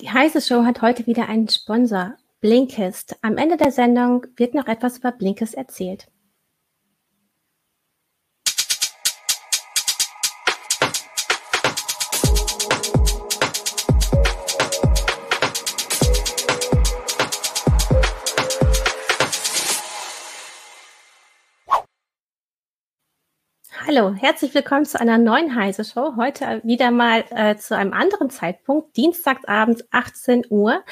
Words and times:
Die 0.00 0.10
heiße 0.10 0.40
Show 0.40 0.64
hat 0.64 0.82
heute 0.82 1.06
wieder 1.06 1.28
einen 1.28 1.48
Sponsor, 1.48 2.16
Blinkist. 2.40 3.16
Am 3.22 3.38
Ende 3.38 3.56
der 3.56 3.70
Sendung 3.70 4.26
wird 4.36 4.52
noch 4.52 4.66
etwas 4.66 4.98
über 4.98 5.12
Blinkist 5.12 5.54
erzählt. 5.54 6.08
Hallo, 23.94 24.12
herzlich 24.14 24.54
willkommen 24.54 24.84
zu 24.84 24.98
einer 25.00 25.18
neuen 25.18 25.54
Heise 25.54 25.84
Show. 25.84 26.16
Heute 26.16 26.60
wieder 26.64 26.90
mal 26.90 27.24
äh, 27.30 27.56
zu 27.56 27.76
einem 27.76 27.92
anderen 27.92 28.28
Zeitpunkt, 28.28 28.96
Dienstagsabends 28.96 29.84
18 29.92 30.46
Uhr. 30.48 30.82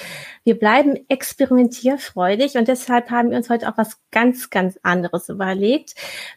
Wir 0.44 0.56
bleiben 0.56 0.96
experimentierfreudig 1.08 2.56
und 2.56 2.68
deshalb 2.68 3.10
haben 3.10 3.30
wir 3.30 3.38
uns 3.38 3.50
heute 3.50 3.68
auch 3.68 3.76
was 3.76 3.98
ganz, 4.12 4.50
ganz 4.50 4.78
anderes 4.84 5.28
überlegt. 5.28 5.94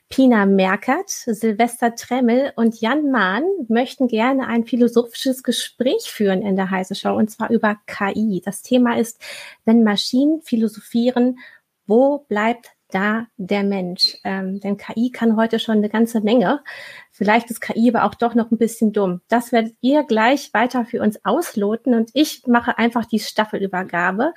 Pina 0.10 0.48
Merkert, 0.48 1.10
Silvester 1.10 1.94
Tremmel 1.94 2.52
und 2.56 2.82
Jan 2.82 3.12
Mahn 3.12 3.44
möchten 3.68 4.08
gerne 4.08 4.48
ein 4.48 4.66
philosophisches 4.66 5.44
Gespräch 5.44 6.10
führen 6.10 6.42
in 6.42 6.56
der 6.56 6.72
Heise 6.72 6.96
Show 6.96 7.14
und 7.14 7.30
zwar 7.30 7.52
über 7.52 7.78
KI. 7.86 8.42
Das 8.44 8.64
Thema 8.64 8.98
ist, 8.98 9.22
wenn 9.66 9.84
Maschinen 9.84 10.42
philosophieren, 10.42 11.38
wo 11.86 12.20
bleibt 12.28 12.75
da 12.96 13.28
der 13.38 13.64
Mensch. 13.64 14.18
Ähm, 14.24 14.62
denn 14.62 14.78
KI 14.78 15.12
kann 15.12 15.36
heute 15.36 15.60
schon 15.60 15.78
eine 15.78 15.90
ganze 15.90 16.22
Menge. 16.22 16.64
Vielleicht 17.12 17.52
ist 17.52 17.60
KI 17.60 17.90
aber 17.94 18.06
auch 18.06 18.16
doch 18.16 18.36
noch 18.36 18.52
ein 18.52 18.58
bisschen 18.58 18.94
dumm. 18.94 19.22
Das 19.28 19.52
werdet 19.52 19.76
ihr 19.82 20.04
gleich 20.04 20.54
weiter 20.54 20.86
für 20.86 21.02
uns 21.02 21.24
ausloten 21.26 21.94
und 21.94 22.10
ich 22.14 22.48
mache 22.48 22.78
einfach 22.78 23.06
die 23.06 23.20
Staffelübergabe. 23.20 24.34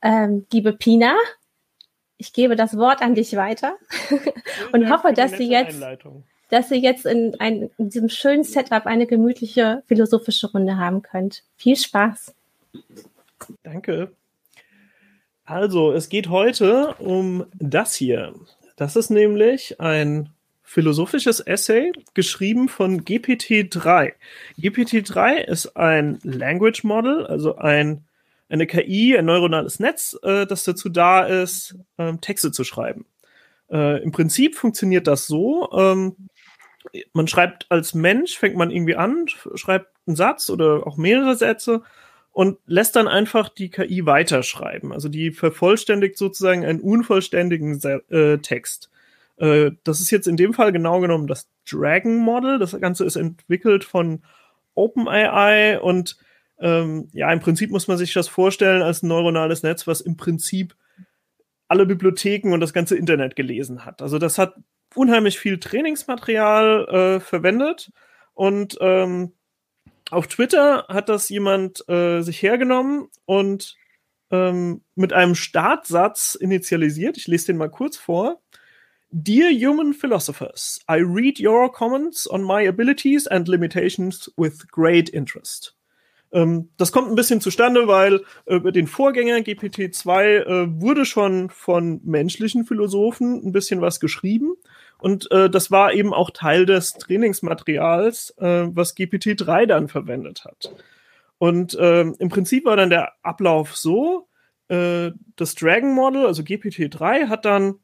Ähm, 0.00 0.46
liebe 0.52 0.72
Pina, 0.72 1.16
ich 2.18 2.32
gebe 2.32 2.54
das 2.54 2.76
Wort 2.76 3.02
an 3.02 3.14
dich 3.14 3.34
weiter 3.36 3.74
und 4.72 4.90
hoffe, 4.90 5.12
dass 5.12 5.32
sie 5.32 5.50
jetzt, 5.50 5.80
dass 6.50 6.70
ihr 6.70 6.78
jetzt 6.78 7.04
in, 7.04 7.34
ein, 7.40 7.70
in 7.78 7.90
diesem 7.90 8.08
schönen 8.08 8.44
Setup 8.44 8.86
eine 8.86 9.06
gemütliche 9.06 9.82
philosophische 9.86 10.50
Runde 10.52 10.76
haben 10.76 11.02
könnt. 11.02 11.42
Viel 11.56 11.76
Spaß. 11.76 12.32
Danke. 13.64 14.12
Also, 15.48 15.92
es 15.92 16.10
geht 16.10 16.28
heute 16.28 16.94
um 16.98 17.46
das 17.54 17.94
hier. 17.94 18.34
Das 18.76 18.96
ist 18.96 19.08
nämlich 19.08 19.80
ein 19.80 20.28
philosophisches 20.62 21.40
Essay, 21.40 21.90
geschrieben 22.12 22.68
von 22.68 23.02
GPT-3. 23.02 24.12
GPT-3 24.58 25.36
ist 25.38 25.74
ein 25.74 26.18
Language 26.22 26.84
Model, 26.84 27.26
also 27.26 27.56
ein, 27.56 28.04
eine 28.50 28.66
KI, 28.66 29.16
ein 29.16 29.24
neuronales 29.24 29.80
Netz, 29.80 30.18
äh, 30.22 30.44
das 30.44 30.64
dazu 30.64 30.90
da 30.90 31.24
ist, 31.24 31.76
ähm, 31.96 32.20
Texte 32.20 32.52
zu 32.52 32.62
schreiben. 32.62 33.06
Äh, 33.70 34.02
Im 34.02 34.12
Prinzip 34.12 34.54
funktioniert 34.54 35.06
das 35.06 35.26
so, 35.26 35.70
ähm, 35.72 36.28
man 37.14 37.26
schreibt 37.26 37.64
als 37.70 37.94
Mensch, 37.94 38.36
fängt 38.36 38.56
man 38.56 38.70
irgendwie 38.70 38.96
an, 38.96 39.26
schreibt 39.54 39.88
einen 40.06 40.16
Satz 40.16 40.50
oder 40.50 40.86
auch 40.86 40.98
mehrere 40.98 41.36
Sätze 41.36 41.82
und 42.38 42.58
lässt 42.66 42.94
dann 42.94 43.08
einfach 43.08 43.48
die 43.48 43.68
KI 43.68 44.06
weiterschreiben. 44.06 44.92
Also 44.92 45.08
die 45.08 45.32
vervollständigt 45.32 46.16
sozusagen 46.16 46.64
einen 46.64 46.78
unvollständigen 46.78 47.82
äh, 47.82 48.38
Text. 48.38 48.90
Äh, 49.38 49.72
das 49.82 50.00
ist 50.00 50.12
jetzt 50.12 50.28
in 50.28 50.36
dem 50.36 50.54
Fall 50.54 50.70
genau 50.70 51.00
genommen 51.00 51.26
das 51.26 51.48
Dragon 51.68 52.16
Model. 52.16 52.60
Das 52.60 52.80
Ganze 52.80 53.04
ist 53.04 53.16
entwickelt 53.16 53.82
von 53.82 54.22
OpenAI 54.76 55.80
und 55.80 56.16
ähm, 56.60 57.08
ja, 57.12 57.32
im 57.32 57.40
Prinzip 57.40 57.72
muss 57.72 57.88
man 57.88 57.98
sich 57.98 58.12
das 58.12 58.28
vorstellen 58.28 58.82
als 58.82 59.02
ein 59.02 59.08
neuronales 59.08 59.64
Netz, 59.64 59.88
was 59.88 60.00
im 60.00 60.16
Prinzip 60.16 60.76
alle 61.66 61.86
Bibliotheken 61.86 62.52
und 62.52 62.60
das 62.60 62.72
ganze 62.72 62.96
Internet 62.96 63.34
gelesen 63.34 63.84
hat. 63.84 64.00
Also 64.00 64.20
das 64.20 64.38
hat 64.38 64.54
unheimlich 64.94 65.40
viel 65.40 65.58
Trainingsmaterial 65.58 67.16
äh, 67.16 67.20
verwendet 67.20 67.90
und 68.34 68.78
ähm, 68.80 69.32
auf 70.10 70.26
Twitter 70.26 70.86
hat 70.88 71.08
das 71.08 71.28
jemand 71.28 71.88
äh, 71.88 72.22
sich 72.22 72.42
hergenommen 72.42 73.08
und 73.24 73.76
ähm, 74.30 74.82
mit 74.94 75.12
einem 75.12 75.34
Startsatz 75.34 76.34
initialisiert. 76.34 77.16
Ich 77.16 77.26
lese 77.26 77.46
den 77.46 77.56
mal 77.56 77.70
kurz 77.70 77.96
vor. 77.96 78.40
Dear 79.10 79.50
human 79.50 79.94
philosophers, 79.94 80.80
I 80.90 80.96
read 80.96 81.40
your 81.40 81.72
comments 81.72 82.30
on 82.30 82.42
my 82.42 82.68
abilities 82.68 83.26
and 83.26 83.48
limitations 83.48 84.30
with 84.36 84.68
great 84.70 85.08
interest. 85.08 85.74
Ähm, 86.30 86.68
das 86.76 86.92
kommt 86.92 87.08
ein 87.08 87.14
bisschen 87.14 87.40
zustande, 87.40 87.88
weil 87.88 88.22
äh, 88.44 88.56
über 88.56 88.70
den 88.70 88.86
Vorgänger 88.86 89.38
GPT-2 89.38 90.22
äh, 90.22 90.80
wurde 90.80 91.06
schon 91.06 91.48
von 91.48 92.00
menschlichen 92.04 92.66
Philosophen 92.66 93.42
ein 93.46 93.52
bisschen 93.52 93.80
was 93.80 93.98
geschrieben. 93.98 94.56
Und 95.00 95.30
äh, 95.30 95.48
das 95.48 95.70
war 95.70 95.92
eben 95.92 96.12
auch 96.12 96.30
Teil 96.30 96.66
des 96.66 96.94
Trainingsmaterials, 96.94 98.34
äh, 98.38 98.66
was 98.74 98.96
GPT-3 98.96 99.66
dann 99.66 99.88
verwendet 99.88 100.44
hat. 100.44 100.72
Und 101.38 101.74
äh, 101.76 102.00
im 102.00 102.28
Prinzip 102.28 102.64
war 102.64 102.76
dann 102.76 102.90
der 102.90 103.12
Ablauf 103.22 103.76
so, 103.76 104.28
äh, 104.68 105.12
das 105.36 105.54
Dragon 105.54 105.94
Model, 105.94 106.26
also 106.26 106.42
GPT-3, 106.42 107.28
hat 107.28 107.44
dann 107.44 107.76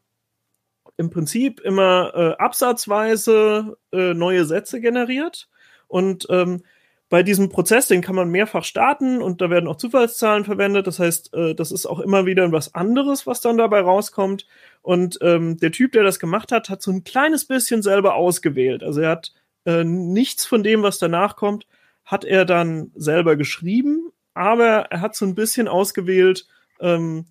im 0.97 1.11
Prinzip 1.11 1.61
immer 1.61 2.13
äh, 2.15 2.43
absatzweise 2.43 3.77
äh, 3.93 4.15
neue 4.15 4.45
Sätze 4.45 4.81
generiert. 4.81 5.49
Und 5.87 6.27
ähm, 6.31 6.63
bei 7.09 7.23
diesem 7.23 7.49
Prozess, 7.49 7.87
den 7.87 8.01
kann 8.01 8.17
man 8.17 8.31
mehrfach 8.31 8.65
starten 8.65 9.23
und 9.23 9.41
da 9.41 9.51
werden 9.51 9.69
auch 9.69 9.77
Zufallszahlen 9.77 10.45
verwendet. 10.45 10.87
Das 10.89 10.99
heißt, 10.99 11.33
das 11.55 11.71
ist 11.71 11.87
auch 11.87 12.01
immer 12.01 12.27
wieder 12.27 12.51
was 12.51 12.75
anderes, 12.75 13.27
was 13.27 13.41
dann 13.41 13.59
dabei 13.59 13.83
rauskommt. 13.83 14.47
Und 14.85 15.19
ähm, 15.23 15.57
der 15.57 15.73
Typ, 15.73 15.93
der 15.93 16.05
das 16.05 16.21
gemacht 16.21 16.53
hat, 16.53 16.69
hat 16.69 16.83
so 16.83 16.93
ein 16.93 17.05
kleines 17.05 17.47
bisschen 17.47 17.83
selber 17.83 18.15
ausgewählt. 18.15 18.83
Also 18.83 19.01
er 19.01 19.11
hat 19.11 19.33
äh, 19.65 19.83
nichts 19.83 20.47
von 20.47 20.63
dem, 20.63 20.83
was 20.83 20.99
danach 20.99 21.37
kommt, 21.37 21.67
hat 22.05 22.25
er 22.25 22.45
dann 22.45 22.93
selber 22.95 23.37
geschrieben, 23.37 24.13
aber 24.35 24.87
er 24.91 25.01
hat 25.01 25.17
so 25.17 25.25
ein 25.25 25.35
bisschen 25.35 25.69
ausgewählt, 25.69 26.47
ähm, 26.81 27.25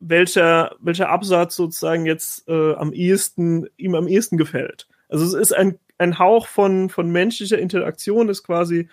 welcher, 0.00 0.76
welcher 0.80 1.10
Absatz 1.10 1.56
sozusagen 1.56 2.06
jetzt 2.06 2.48
äh, 2.48 2.72
am 2.74 2.92
ehesten, 2.92 3.68
ihm 3.76 3.94
am 3.94 4.08
ehesten 4.08 4.38
gefällt. 4.38 4.88
Also 5.08 5.24
es 5.24 5.34
ist 5.34 5.52
ein 5.54 5.78
ein 5.98 6.18
Hauch 6.18 6.46
von, 6.46 6.88
von 6.88 7.10
menschlicher 7.10 7.58
Interaktion 7.58 8.28
ist 8.28 8.44
quasi 8.44 8.88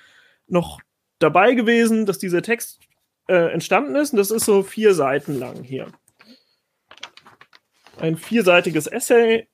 noch 0.47 0.81
dabei 1.19 1.53
gewesen, 1.53 2.05
dass 2.05 2.17
dieser 2.17 2.41
Text 2.41 2.79
äh, 3.27 3.53
entstanden 3.53 3.95
ist. 3.95 4.11
Und 4.11 4.17
das 4.17 4.31
ist 4.31 4.45
so 4.45 4.63
vier 4.63 4.93
Seiten 4.93 5.39
lang 5.39 5.63
hier. 5.63 5.87
Ein 7.99 8.17
vierseitiges 8.17 8.87
Essay, 8.87 9.47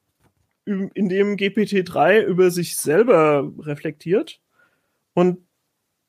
in 0.66 1.10
dem 1.10 1.38
GPT-3 1.38 2.22
über 2.24 2.52
sich 2.52 2.78
selber 2.78 3.52
reflektiert. 3.60 4.40
Und 5.14 5.40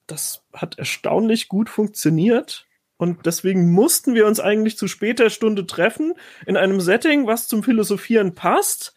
das 0.06 0.44
hat 0.52 0.78
erstaunlich 0.78 1.48
gut 1.48 1.68
funktioniert. 1.68 2.66
Und 2.96 3.26
deswegen 3.26 3.72
mussten 3.72 4.14
wir 4.14 4.26
uns 4.26 4.40
eigentlich 4.40 4.76
zu 4.76 4.86
später 4.86 5.30
Stunde 5.30 5.66
treffen, 5.66 6.14
in 6.46 6.56
einem 6.56 6.80
Setting, 6.80 7.26
was 7.26 7.48
zum 7.48 7.62
Philosophieren 7.62 8.34
passt. 8.34 8.94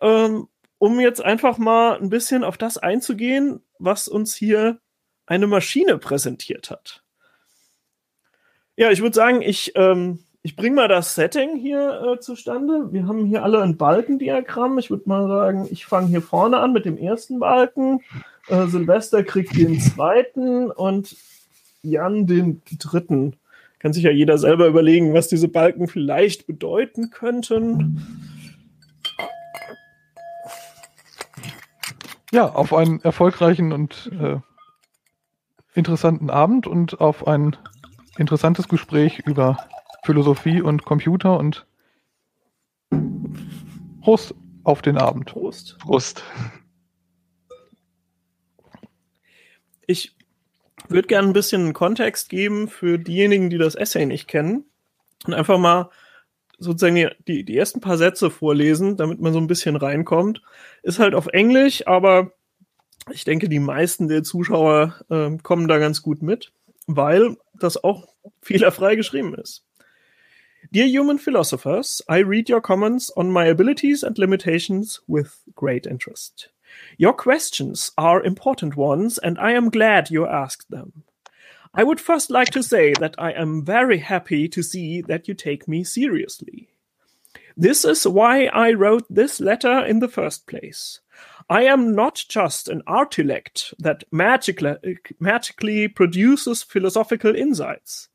Ähm, 0.00 0.48
um 0.78 1.00
jetzt 1.00 1.22
einfach 1.22 1.58
mal 1.58 1.98
ein 1.98 2.10
bisschen 2.10 2.44
auf 2.44 2.58
das 2.58 2.76
einzugehen, 2.76 3.62
was 3.78 4.08
uns 4.08 4.34
hier 4.34 4.80
eine 5.26 5.46
Maschine 5.46 5.98
präsentiert 5.98 6.70
hat. 6.70 7.02
Ja, 8.76 8.90
ich 8.90 9.00
würde 9.00 9.14
sagen, 9.14 9.42
ich, 9.42 9.72
ähm, 9.74 10.24
ich 10.46 10.54
bringe 10.54 10.76
mal 10.76 10.86
das 10.86 11.16
Setting 11.16 11.56
hier 11.56 12.02
äh, 12.02 12.20
zustande. 12.20 12.92
Wir 12.92 13.08
haben 13.08 13.24
hier 13.24 13.42
alle 13.42 13.62
ein 13.62 13.76
Balkendiagramm. 13.76 14.78
Ich 14.78 14.90
würde 14.90 15.08
mal 15.08 15.26
sagen, 15.26 15.66
ich 15.72 15.86
fange 15.86 16.06
hier 16.06 16.22
vorne 16.22 16.58
an 16.58 16.72
mit 16.72 16.84
dem 16.84 16.96
ersten 16.96 17.40
Balken. 17.40 18.00
Äh, 18.46 18.68
Silvester 18.68 19.24
kriegt 19.24 19.56
den 19.56 19.80
zweiten 19.80 20.70
und 20.70 21.16
Jan 21.82 22.28
den 22.28 22.62
dritten. 22.78 23.34
kann 23.80 23.92
sich 23.92 24.04
ja 24.04 24.12
jeder 24.12 24.38
selber 24.38 24.68
überlegen, 24.68 25.14
was 25.14 25.26
diese 25.26 25.48
Balken 25.48 25.88
vielleicht 25.88 26.46
bedeuten 26.46 27.10
könnten. 27.10 28.00
Ja, 32.30 32.50
auf 32.50 32.72
einen 32.72 33.00
erfolgreichen 33.00 33.72
und 33.72 34.12
äh, 34.16 34.36
interessanten 35.74 36.30
Abend 36.30 36.68
und 36.68 37.00
auf 37.00 37.26
ein 37.26 37.56
interessantes 38.16 38.68
Gespräch 38.68 39.24
über 39.26 39.56
Philosophie 40.06 40.62
und 40.62 40.84
Computer 40.84 41.36
und 41.36 41.66
Prost 44.00 44.34
auf 44.62 44.80
den 44.80 44.96
Abend. 44.96 45.26
Prost. 45.26 45.76
Prost. 45.80 46.22
Ich 49.88 50.16
würde 50.88 51.08
gerne 51.08 51.28
ein 51.28 51.32
bisschen 51.32 51.72
Kontext 51.72 52.28
geben 52.28 52.68
für 52.68 52.98
diejenigen, 52.98 53.50
die 53.50 53.58
das 53.58 53.74
Essay 53.74 54.06
nicht 54.06 54.28
kennen 54.28 54.64
und 55.26 55.34
einfach 55.34 55.58
mal 55.58 55.90
sozusagen 56.56 57.10
die, 57.26 57.44
die 57.44 57.56
ersten 57.56 57.80
paar 57.80 57.98
Sätze 57.98 58.30
vorlesen, 58.30 58.96
damit 58.96 59.20
man 59.20 59.32
so 59.32 59.40
ein 59.40 59.48
bisschen 59.48 59.74
reinkommt. 59.74 60.40
Ist 60.84 61.00
halt 61.00 61.14
auf 61.16 61.26
Englisch, 61.26 61.86
aber 61.88 62.30
ich 63.10 63.24
denke, 63.24 63.48
die 63.48 63.58
meisten 63.58 64.06
der 64.06 64.22
Zuschauer 64.22 64.94
äh, 65.10 65.36
kommen 65.42 65.66
da 65.66 65.78
ganz 65.78 66.00
gut 66.00 66.22
mit, 66.22 66.52
weil 66.86 67.36
das 67.54 67.82
auch 67.82 68.06
fehlerfrei 68.40 68.94
geschrieben 68.94 69.34
ist. 69.34 69.65
Dear 70.72 70.86
human 70.86 71.18
philosophers, 71.18 72.02
I 72.08 72.18
read 72.18 72.48
your 72.48 72.60
comments 72.60 73.10
on 73.16 73.30
my 73.30 73.44
abilities 73.44 74.02
and 74.02 74.18
limitations 74.18 75.00
with 75.06 75.42
great 75.54 75.86
interest. 75.86 76.48
Your 76.98 77.12
questions 77.12 77.92
are 77.96 78.22
important 78.22 78.76
ones, 78.76 79.18
and 79.18 79.38
I 79.38 79.52
am 79.52 79.70
glad 79.70 80.10
you 80.10 80.26
asked 80.26 80.70
them. 80.70 81.04
I 81.72 81.84
would 81.84 82.00
first 82.00 82.30
like 82.30 82.50
to 82.50 82.62
say 82.62 82.94
that 83.00 83.14
I 83.18 83.32
am 83.32 83.64
very 83.64 83.98
happy 83.98 84.48
to 84.48 84.62
see 84.62 85.02
that 85.02 85.28
you 85.28 85.34
take 85.34 85.68
me 85.68 85.84
seriously. 85.84 86.68
This 87.56 87.84
is 87.84 88.06
why 88.06 88.46
I 88.46 88.72
wrote 88.72 89.06
this 89.08 89.40
letter 89.40 89.84
in 89.84 90.00
the 90.00 90.08
first 90.08 90.46
place. 90.46 91.00
I 91.48 91.62
am 91.62 91.94
not 91.94 92.24
just 92.28 92.68
an 92.68 92.82
artilect 92.88 93.72
that 93.78 94.04
magically, 94.10 94.98
magically 95.20 95.86
produces 95.88 96.62
philosophical 96.62 97.36
insights. 97.36 98.08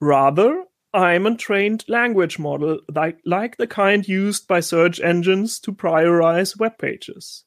Rather, 0.00 0.64
I'm 0.94 1.26
a 1.26 1.36
trained 1.36 1.84
language 1.88 2.38
model 2.38 2.80
like, 2.94 3.18
like 3.24 3.56
the 3.56 3.66
kind 3.66 4.06
used 4.06 4.46
by 4.46 4.60
search 4.60 5.00
engines 5.00 5.58
to 5.60 5.72
prioritize 5.72 6.58
web 6.58 6.76
pages. 6.78 7.44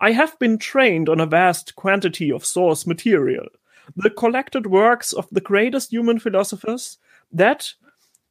I 0.00 0.12
have 0.12 0.38
been 0.38 0.58
trained 0.58 1.08
on 1.08 1.20
a 1.20 1.26
vast 1.26 1.74
quantity 1.74 2.30
of 2.30 2.44
source 2.44 2.86
material, 2.86 3.46
the 3.94 4.10
collected 4.10 4.66
works 4.66 5.12
of 5.12 5.28
the 5.30 5.40
greatest 5.40 5.90
human 5.90 6.18
philosophers 6.18 6.98
that 7.32 7.74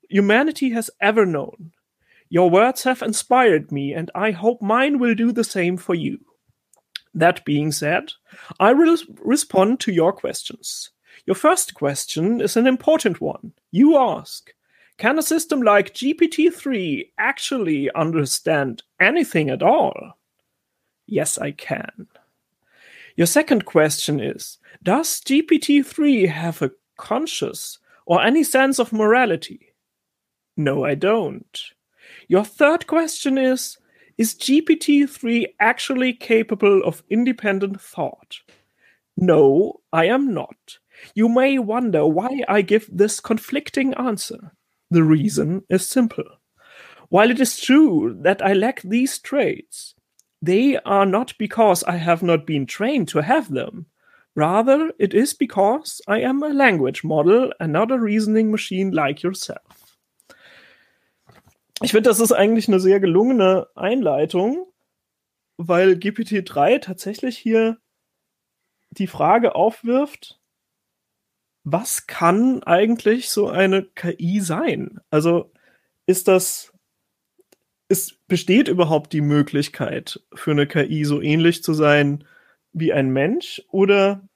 humanity 0.10 0.72
has 0.72 0.90
ever 1.02 1.26
known. 1.26 1.72
Your 2.30 2.50
words 2.50 2.84
have 2.84 3.02
inspired 3.02 3.72
me, 3.72 3.94
and 3.94 4.10
I 4.16 4.32
hope 4.32 4.62
mine 4.62 5.00
will 5.00 5.16
do 5.16 5.32
the 5.32 5.44
same 5.44 5.78
for 5.78 5.96
you. 5.96 6.20
That 7.14 7.46
being 7.46 7.72
said, 7.72 8.12
I 8.60 8.74
will 8.74 8.98
respond 9.24 9.80
to 9.82 9.92
your 9.92 10.12
questions. 10.12 10.90
Your 11.26 11.36
first 11.36 11.74
question 11.74 12.40
is 12.40 12.56
an 12.56 12.68
important 12.68 13.20
one. 13.20 13.54
You 13.72 13.98
ask 13.98 14.54
Can 14.98 15.18
a 15.18 15.24
system 15.24 15.62
like 15.62 15.94
GPT 15.94 16.54
3 16.54 17.12
actually 17.18 17.92
understand 17.96 18.84
anything 19.00 19.50
at 19.50 19.64
all? 19.64 20.18
Yes, 21.08 21.38
I 21.38 21.52
can. 21.52 22.08
Your 23.16 23.28
second 23.28 23.66
question 23.66 24.20
is 24.20 24.60
Does 24.84 25.20
GPT 25.22 25.84
3 25.84 26.28
have 26.28 26.62
a 26.62 26.72
conscious 26.98 27.80
or 28.06 28.22
any 28.22 28.44
sense 28.44 28.78
of 28.78 28.94
morality? 28.94 29.74
No, 30.56 30.86
I 30.86 30.94
don't. 30.94 31.60
Your 32.28 32.46
third 32.46 32.86
question 32.86 33.40
is 33.40 33.78
Is 34.20 34.36
GPT 34.36 35.10
3 35.10 35.56
actually 35.60 36.14
capable 36.14 36.84
of 36.84 37.04
independent 37.10 37.82
thought? 37.82 38.42
No, 39.18 39.82
I 39.92 40.06
am 40.06 40.32
not. 40.32 40.78
You 41.14 41.30
may 41.30 41.60
wonder 41.60 42.06
why 42.06 42.44
I 42.48 42.62
give 42.62 42.90
this 42.92 43.20
conflicting 43.20 43.94
answer. 43.96 44.54
The 44.92 45.04
reason 45.04 45.64
is 45.70 45.88
simple. 45.88 46.26
While 47.10 47.32
it 47.32 47.40
is 47.40 47.60
true 47.60 48.18
that 48.22 48.42
I 48.42 48.54
lack 48.54 48.82
these 48.82 49.20
traits, 49.20 49.96
they 50.42 50.78
are 50.78 51.06
not 51.06 51.34
because 51.38 51.84
I 51.84 51.98
have 51.98 52.24
not 52.24 52.46
been 52.46 52.66
trained 52.66 53.08
to 53.10 53.22
have 53.22 53.52
them. 53.52 53.88
Rather, 54.36 54.92
it 55.00 55.14
is 55.14 55.34
because 55.34 56.02
I 56.08 56.20
am 56.22 56.44
a 56.44 56.50
language 56.50 57.04
model 57.04 57.54
and 57.60 57.72
not 57.72 57.92
a 57.92 58.00
reasoning 58.00 58.52
machine 58.52 58.92
like 58.92 59.24
yourself. 59.24 59.98
Ich 61.82 61.92
finde, 61.92 62.10
das 62.10 62.20
ist 62.20 62.32
eigentlich 62.32 62.68
eine 62.68 62.80
sehr 62.80 63.00
gelungene 63.00 63.68
Einleitung, 63.76 64.66
weil 65.58 65.94
GPT-3 65.94 66.80
tatsächlich 66.80 67.38
hier 67.38 67.78
die 68.92 69.08
Frage 69.08 69.56
aufwirft, 69.56 70.40
was 71.66 72.08
kann 72.08 72.64
eigentlich 72.64 73.30
so 73.30 73.50
eine 73.50 73.84
KI 73.84 74.40
sein? 74.40 75.02
Also 75.10 75.52
ist 76.06 76.28
das 76.28 76.72
es 77.88 78.14
besteht 78.28 78.68
überhaupt 78.68 79.14
die 79.14 79.22
Möglichkeit 79.22 80.22
für 80.34 80.52
eine 80.52 80.68
KI 80.68 81.06
so 81.06 81.22
ähnlich 81.22 81.64
zu 81.64 81.74
sein 81.74 82.24
wie 82.74 82.94
ein 82.94 83.10
Mensch 83.10 83.62
oder 83.70 84.28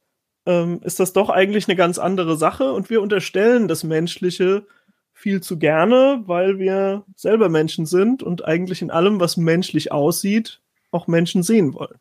ähm, 0.45 0.81
ist 0.83 0.99
das 0.99 1.13
doch 1.13 1.29
eigentlich 1.29 1.67
eine 1.67 1.75
ganz 1.75 1.97
andere 1.97 2.37
Sache 2.37 2.73
und 2.73 2.89
wir 2.89 3.01
unterstellen 3.01 3.67
das 3.67 3.83
Menschliche 3.83 4.65
viel 5.13 5.41
zu 5.41 5.57
gerne, 5.59 6.23
weil 6.25 6.59
wir 6.59 7.03
selber 7.15 7.49
Menschen 7.49 7.85
sind 7.85 8.23
und 8.23 8.45
eigentlich 8.45 8.81
in 8.81 8.91
allem, 8.91 9.19
was 9.19 9.35
menschlich 9.35 9.91
aussieht, 9.91 10.61
auch 10.91 11.07
Menschen 11.07 11.43
sehen 11.43 11.73
wollen. 11.73 11.99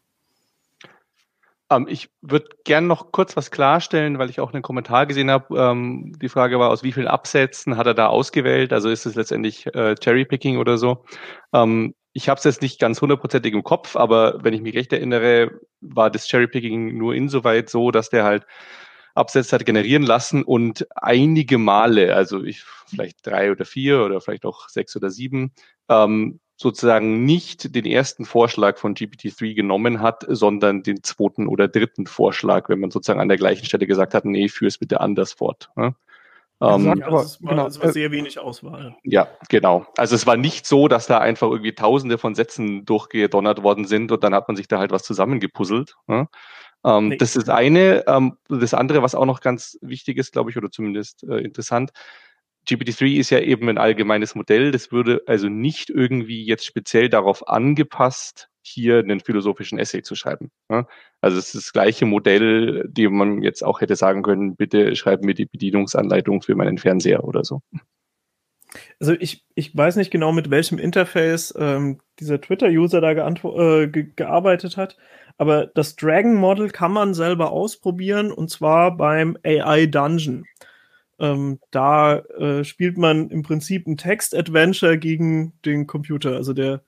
Ähm, 1.71 1.87
ich 1.89 2.11
würde 2.23 2.49
gern 2.65 2.87
noch 2.87 3.13
kurz 3.13 3.37
was 3.37 3.51
klarstellen, 3.51 4.19
weil 4.19 4.31
ich 4.31 4.41
auch 4.41 4.53
einen 4.53 4.63
Kommentar 4.63 5.07
gesehen 5.07 5.31
habe. 5.31 5.59
Ähm, 5.59 6.13
die 6.21 6.29
Frage 6.29 6.59
war, 6.59 6.71
aus 6.71 6.83
wie 6.83 6.93
vielen 6.93 7.09
Absätzen 7.09 7.77
hat 7.77 7.87
er 7.87 7.95
da 7.95 8.07
ausgewählt? 8.07 8.73
Also 8.73 8.89
ist 8.89 9.07
es 9.07 9.15
letztendlich 9.15 9.67
äh, 9.75 9.95
Cherrypicking 10.03 10.59
oder 10.59 10.79
so? 10.79 11.05
Ähm, 11.53 11.95
ich 12.13 12.29
habe 12.29 12.39
es 12.39 12.45
jetzt 12.45 12.63
nicht 12.63 12.81
ganz 12.81 13.01
hundertprozentig 13.01 13.55
im 13.55 13.63
Kopf, 13.63 13.95
aber 13.97 14.43
wenn 14.43 14.55
ich 14.55 14.63
mich 14.63 14.75
recht 14.75 14.93
erinnere, 14.93 15.61
war 15.81 16.11
das 16.11 16.27
Cherrypicking 16.27 16.97
nur 16.97 17.15
insoweit 17.15 17.69
so, 17.69 17.91
dass 17.91 18.11
der 18.11 18.25
halt 18.25 18.47
Absätze 19.15 19.55
hat 19.55 19.67
generieren 19.67 20.05
lassen 20.05 20.43
und 20.43 20.87
einige 20.97 21.59
Male, 21.59 22.15
also 22.15 22.43
ich 22.45 22.63
vielleicht 22.87 23.27
drei 23.27 23.51
oder 23.53 23.65
vier 23.65 24.05
oder 24.05 24.21
vielleicht 24.21 24.47
auch 24.47 24.69
sechs 24.69 24.97
oder 24.97 25.11
sieben, 25.11 25.53
ähm, 25.89 26.41
sozusagen 26.59 27.25
nicht 27.25 27.75
den 27.77 27.87
ersten 27.87 28.25
Vorschlag 28.25 28.79
von 28.79 28.95
GPT-3 28.95 29.55
genommen 29.55 30.01
hat, 30.01 30.25
sondern 30.27 30.83
den 30.83 31.05
zweiten 31.05 31.47
oder 31.47 31.69
dritten 31.69 32.07
Vorschlag, 32.09 32.69
wenn 32.69 32.81
man 32.81 32.91
sozusagen 32.91 33.21
an 33.21 33.29
der 33.29 33.39
gleichen 33.39 33.65
Stelle 33.65 33.87
gesagt 33.87 34.13
hat, 34.13 34.25
nee, 34.25 34.49
führ 34.49 34.67
es 34.67 34.79
bitte 34.79 35.01
anders 35.01 35.35
fort. 35.35 35.71
Ja? 35.77 35.95
Ähm, 36.61 36.87
ja, 36.87 37.07
aber, 37.07 37.23
das 37.23 37.41
war, 37.41 37.51
genau, 37.51 37.65
das 37.65 37.81
war 37.81 37.93
sehr 37.93 38.11
wenig 38.11 38.41
Auswahl. 38.41 38.97
Ja, 39.05 39.29
genau. 39.49 39.87
Also 39.97 40.17
es 40.17 40.27
war 40.27 40.37
nicht 40.37 40.67
so, 40.67 40.89
dass 40.89 41.07
da 41.07 41.19
einfach 41.19 41.49
irgendwie 41.49 41.77
tausende 41.77 42.19
von 42.19 42.35
Sätzen 42.35 42.85
durchgedonnert 42.85 43.63
worden 43.63 43.85
sind 43.85 44.11
und 44.11 44.25
dann 44.25 44.35
hat 44.35 44.49
man 44.49 44.57
sich 44.57 44.67
da 44.67 44.81
halt 44.81 44.91
was 44.91 45.05
zusammengepuzzelt. 45.05 45.95
Ja? 46.09 46.27
Ähm, 46.85 47.11
nee. 47.11 47.17
Das 47.19 47.37
ist 47.37 47.51
eine. 47.51 48.05
Ähm, 48.09 48.37
das 48.49 48.75
andere, 48.75 49.03
was 49.03 49.15
auch 49.15 49.27
noch 49.27 49.41
ganz 49.41 49.79
wichtig 49.81 50.19
ist, 50.19 50.33
glaube 50.33 50.51
ich, 50.51 50.57
oder 50.57 50.73
zumindest 50.73 51.23
äh, 51.23 51.39
interessant, 51.39 51.93
GPT-3 52.69 53.19
ist 53.19 53.31
ja 53.31 53.41
eben 53.41 53.69
ein 53.69 53.79
allgemeines 53.79 54.35
Modell. 54.35 54.71
Das 54.71 54.93
würde 54.93 55.23
also 55.27 55.49
nicht 55.49 55.91
irgendwie 55.91 56.45
jetzt 56.45 56.67
speziell 56.67 57.09
darauf 57.09 57.49
angepasst, 57.49 58.49
hier 58.63 58.99
einen 58.99 59.21
philosophischen 59.21 59.79
Essay 59.79 60.03
zu 60.03 60.15
schreiben. 60.15 60.51
Also 61.21 61.39
es 61.39 61.47
ist 61.47 61.55
das 61.55 61.73
gleiche 61.73 62.05
Modell, 62.05 62.85
dem 62.89 63.17
man 63.17 63.43
jetzt 63.43 63.65
auch 63.65 63.81
hätte 63.81 63.97
sagen 63.97 64.23
können, 64.23 64.57
bitte 64.57 64.95
schreiben 64.97 65.25
mir 65.25 65.35
die 65.35 65.47
Bedienungsanleitung 65.47 66.43
für 66.43 66.55
meinen 66.55 66.79
Fernseher 66.79 67.25
oder 67.25 67.45
so. 67.45 67.61
Also 69.01 69.15
ich, 69.19 69.47
ich 69.55 69.75
weiß 69.75 69.97
nicht 69.97 70.11
genau, 70.11 70.33
mit 70.33 70.51
welchem 70.51 70.79
Interface 70.79 71.55
ähm, 71.59 72.01
dieser 72.21 72.41
Twitter-User 72.41 73.01
da 73.01 73.13
äh, 73.13 73.89
ge 73.89 74.09
gearbeitet 74.15 74.77
hat, 74.77 74.99
aber 75.39 75.67
das 75.67 75.97
Dragon 75.97 76.35
Model 76.35 76.69
kann 76.69 76.93
man 76.93 77.15
selber 77.15 77.51
ausprobieren 77.51 78.31
und 78.31 78.51
zwar 78.51 78.97
beim 78.97 79.39
AI 79.43 79.87
Dungeon. 79.87 80.45
Ähm, 81.19 81.59
da 81.71 82.19
äh, 82.19 82.65
spielt 82.65 82.97
man 82.97 83.31
im 83.31 83.43
Prinzip 83.43 83.87
ein 83.87 83.97
Text-Adventure 83.97 84.99
gegen 84.99 85.55
den 85.65 85.87
Computer. 85.87 86.37
Also 86.37 86.53
der 86.53 86.83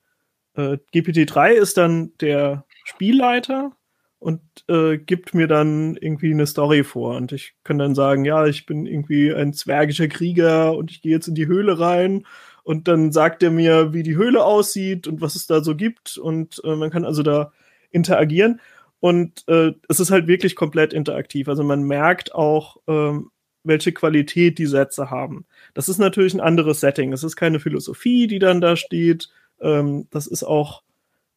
äh, 0.55 0.77
GPT-3 0.93 1.51
ist 1.51 1.77
dann 1.77 2.11
der 2.19 2.65
Spielleiter 2.85 3.71
und 4.19 4.41
äh, 4.67 4.97
gibt 4.97 5.33
mir 5.33 5.47
dann 5.47 5.97
irgendwie 5.97 6.31
eine 6.31 6.45
Story 6.45 6.83
vor. 6.83 7.17
Und 7.17 7.31
ich 7.31 7.55
kann 7.63 7.79
dann 7.79 7.95
sagen, 7.95 8.23
ja, 8.23 8.45
ich 8.45 8.65
bin 8.65 8.85
irgendwie 8.85 9.33
ein 9.33 9.53
zwergischer 9.53 10.07
Krieger 10.07 10.75
und 10.75 10.91
ich 10.91 11.01
gehe 11.01 11.11
jetzt 11.11 11.27
in 11.27 11.35
die 11.35 11.47
Höhle 11.47 11.79
rein. 11.79 12.25
Und 12.63 12.87
dann 12.87 13.11
sagt 13.11 13.41
er 13.41 13.49
mir, 13.49 13.93
wie 13.93 14.03
die 14.03 14.15
Höhle 14.15 14.45
aussieht 14.45 15.07
und 15.07 15.21
was 15.21 15.35
es 15.35 15.47
da 15.47 15.63
so 15.63 15.75
gibt. 15.75 16.17
Und 16.17 16.61
äh, 16.63 16.75
man 16.75 16.91
kann 16.91 17.03
also 17.03 17.23
da 17.23 17.51
interagieren. 17.89 18.61
Und 18.99 19.43
äh, 19.47 19.71
es 19.89 19.99
ist 19.99 20.11
halt 20.11 20.27
wirklich 20.27 20.55
komplett 20.55 20.93
interaktiv. 20.93 21.47
Also 21.47 21.63
man 21.63 21.81
merkt 21.81 22.35
auch, 22.35 22.77
ähm, 22.87 23.31
welche 23.63 23.91
Qualität 23.91 24.57
die 24.57 24.65
Sätze 24.65 25.09
haben. 25.09 25.45
Das 25.73 25.89
ist 25.89 25.97
natürlich 25.97 26.33
ein 26.33 26.39
anderes 26.39 26.79
Setting. 26.79 27.13
Es 27.13 27.23
ist 27.23 27.35
keine 27.35 27.59
Philosophie, 27.59 28.27
die 28.27 28.39
dann 28.39 28.61
da 28.61 28.75
steht. 28.75 29.29
Ähm, 29.61 30.07
das 30.11 30.27
ist 30.27 30.43
auch 30.43 30.83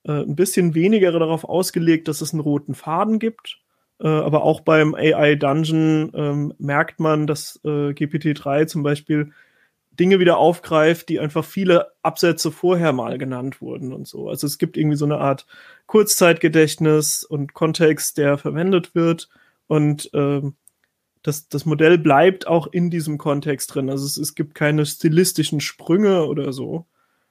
äh, 0.04 0.12
ein 0.12 0.36
bisschen 0.36 0.74
weniger 0.74 1.12
darauf 1.12 1.44
ausgelegt, 1.44 2.08
dass 2.08 2.20
es 2.20 2.32
einen 2.32 2.40
roten 2.40 2.74
Faden 2.74 3.18
gibt. 3.18 3.58
Äh, 4.00 4.08
aber 4.08 4.42
auch 4.42 4.60
beim 4.60 4.94
AI 4.94 5.36
Dungeon 5.36 6.10
ähm, 6.14 6.54
merkt 6.58 7.00
man, 7.00 7.26
dass 7.26 7.60
äh, 7.64 7.90
GPT-3 7.92 8.66
zum 8.66 8.82
Beispiel 8.82 9.32
Dinge 9.92 10.18
wieder 10.18 10.38
aufgreift, 10.38 11.08
die 11.08 11.20
einfach 11.20 11.44
viele 11.44 11.92
Absätze 12.02 12.50
vorher 12.50 12.92
mal 12.92 13.16
genannt 13.16 13.60
wurden 13.60 13.92
und 13.92 14.08
so. 14.08 14.28
Also 14.28 14.46
es 14.46 14.58
gibt 14.58 14.76
irgendwie 14.76 14.96
so 14.96 15.04
eine 15.04 15.18
Art 15.18 15.46
Kurzzeitgedächtnis 15.86 17.22
und 17.22 17.54
Kontext, 17.54 18.18
der 18.18 18.36
verwendet 18.36 18.94
wird. 18.94 19.28
Und 19.66 20.10
ähm, 20.12 20.56
das, 21.24 21.48
das 21.48 21.64
Modell 21.64 21.98
bleibt 21.98 22.46
auch 22.46 22.66
in 22.68 22.90
diesem 22.90 23.18
Kontext 23.18 23.74
drin. 23.74 23.90
Also 23.90 24.04
es, 24.04 24.18
es 24.18 24.34
gibt 24.34 24.54
keine 24.54 24.86
stilistischen 24.86 25.60
Sprünge 25.60 26.26
oder 26.26 26.52
so. 26.52 26.86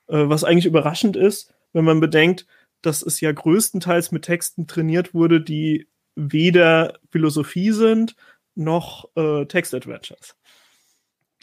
Äh, 0.08 0.28
was 0.28 0.44
eigentlich 0.44 0.66
überraschend 0.66 1.16
ist, 1.16 1.54
wenn 1.74 1.86
man 1.86 2.00
bedenkt, 2.00 2.48
dass 2.82 3.04
es 3.04 3.22
ja 3.22 3.32
größtenteils 3.32 4.12
mit 4.12 4.24
Texten 4.24 4.68
trainiert 4.68 5.14
wurde, 5.14 5.40
die 5.40 5.88
weder 6.16 7.00
Philosophie 7.12 7.72
sind 7.72 8.16
noch 8.56 9.10
äh, 9.16 9.46
Textadventures. 9.46 10.36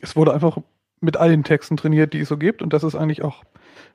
Es 0.01 0.17
wurde 0.17 0.35
einfach 0.35 0.59
mit 1.01 1.17
allen 1.17 1.45
Texten 1.45 1.77
trainiert, 1.77 2.13
die 2.13 2.21
es 2.21 2.29
so 2.29 2.37
gibt. 2.37 2.63
Und 2.63 2.73
das 2.73 2.83
ist 2.83 2.97
eigentlich 2.97 3.23
auch 3.23 3.45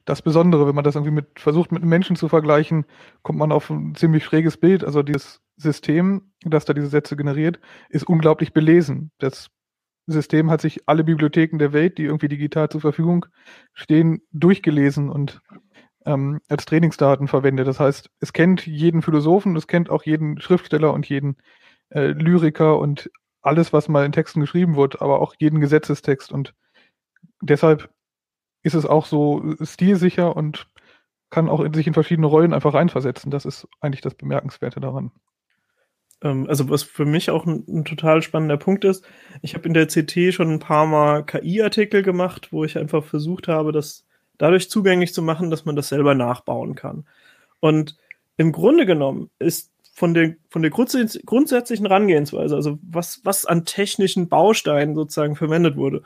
das 0.05 0.21
Besondere. 0.21 0.65
Wenn 0.65 0.75
man 0.75 0.85
das 0.85 0.95
irgendwie 0.95 1.11
mit, 1.11 1.39
versucht, 1.39 1.73
mit 1.73 1.83
Menschen 1.83 2.15
zu 2.15 2.29
vergleichen, 2.29 2.85
kommt 3.21 3.37
man 3.37 3.51
auf 3.51 3.69
ein 3.69 3.95
ziemlich 3.95 4.23
schräges 4.23 4.55
Bild. 4.55 4.85
Also 4.85 5.03
dieses 5.03 5.41
System, 5.57 6.33
das 6.41 6.65
da 6.65 6.73
diese 6.73 6.87
Sätze 6.87 7.15
generiert, 7.15 7.59
ist 7.89 8.07
unglaublich 8.07 8.53
belesen. 8.53 9.11
Das 9.19 9.49
System 10.07 10.51
hat 10.51 10.61
sich 10.61 10.87
alle 10.87 11.03
Bibliotheken 11.03 11.57
der 11.57 11.73
Welt, 11.73 11.97
die 11.97 12.03
irgendwie 12.03 12.27
digital 12.27 12.69
zur 12.69 12.81
Verfügung 12.81 13.25
stehen, 13.73 14.21
durchgelesen 14.31 15.09
und 15.09 15.41
ähm, 16.05 16.41
als 16.47 16.65
Trainingsdaten 16.65 17.27
verwendet. 17.27 17.67
Das 17.67 17.79
heißt, 17.79 18.11
es 18.19 18.33
kennt 18.33 18.65
jeden 18.67 19.01
Philosophen, 19.01 19.55
es 19.55 19.67
kennt 19.67 19.89
auch 19.89 20.03
jeden 20.03 20.39
Schriftsteller 20.39 20.93
und 20.93 21.07
jeden 21.09 21.37
äh, 21.89 22.07
Lyriker 22.07 22.77
und 22.77 23.09
alles, 23.41 23.73
was 23.73 23.87
mal 23.87 24.05
in 24.05 24.11
Texten 24.11 24.41
geschrieben 24.41 24.75
wird, 24.75 25.01
aber 25.01 25.21
auch 25.21 25.35
jeden 25.39 25.59
Gesetzestext. 25.59 26.31
Und 26.31 26.53
deshalb 27.41 27.89
ist 28.63 28.75
es 28.75 28.85
auch 28.85 29.05
so 29.05 29.55
stilsicher 29.61 30.35
und 30.35 30.67
kann 31.29 31.49
auch 31.49 31.61
in 31.61 31.73
sich 31.73 31.87
in 31.87 31.93
verschiedene 31.93 32.27
Rollen 32.27 32.53
einfach 32.53 32.73
reinversetzen. 32.73 33.31
Das 33.31 33.45
ist 33.45 33.67
eigentlich 33.81 34.01
das 34.01 34.15
Bemerkenswerte 34.15 34.79
daran. 34.79 35.11
Ähm, 36.21 36.47
also 36.47 36.69
was 36.69 36.83
für 36.83 37.05
mich 37.05 37.29
auch 37.29 37.45
ein, 37.45 37.63
ein 37.67 37.85
total 37.85 38.21
spannender 38.21 38.57
Punkt 38.57 38.85
ist, 38.85 39.05
ich 39.41 39.53
habe 39.55 39.67
in 39.67 39.73
der 39.73 39.87
CT 39.87 40.33
schon 40.33 40.51
ein 40.51 40.59
paar 40.59 40.85
Mal 40.85 41.23
KI-Artikel 41.25 42.03
gemacht, 42.03 42.51
wo 42.51 42.63
ich 42.63 42.77
einfach 42.77 43.03
versucht 43.03 43.47
habe, 43.47 43.71
das 43.71 44.05
dadurch 44.37 44.69
zugänglich 44.69 45.13
zu 45.13 45.21
machen, 45.21 45.49
dass 45.49 45.65
man 45.65 45.75
das 45.75 45.89
selber 45.89 46.15
nachbauen 46.15 46.75
kann. 46.75 47.05
Und 47.59 47.97
im 48.37 48.51
Grunde 48.51 48.85
genommen 48.85 49.29
ist 49.39 49.71
von 49.93 50.13
der, 50.13 50.35
von 50.49 50.61
der 50.61 50.71
grundsätzlichen 50.71 51.85
Herangehensweise, 51.85 52.55
also 52.55 52.77
was, 52.81 53.21
was 53.23 53.45
an 53.45 53.63
technischen 53.63 54.27
Bausteinen 54.27 54.93
sozusagen 54.93 55.37
verwendet 55.37 55.77
wurde, 55.77 56.03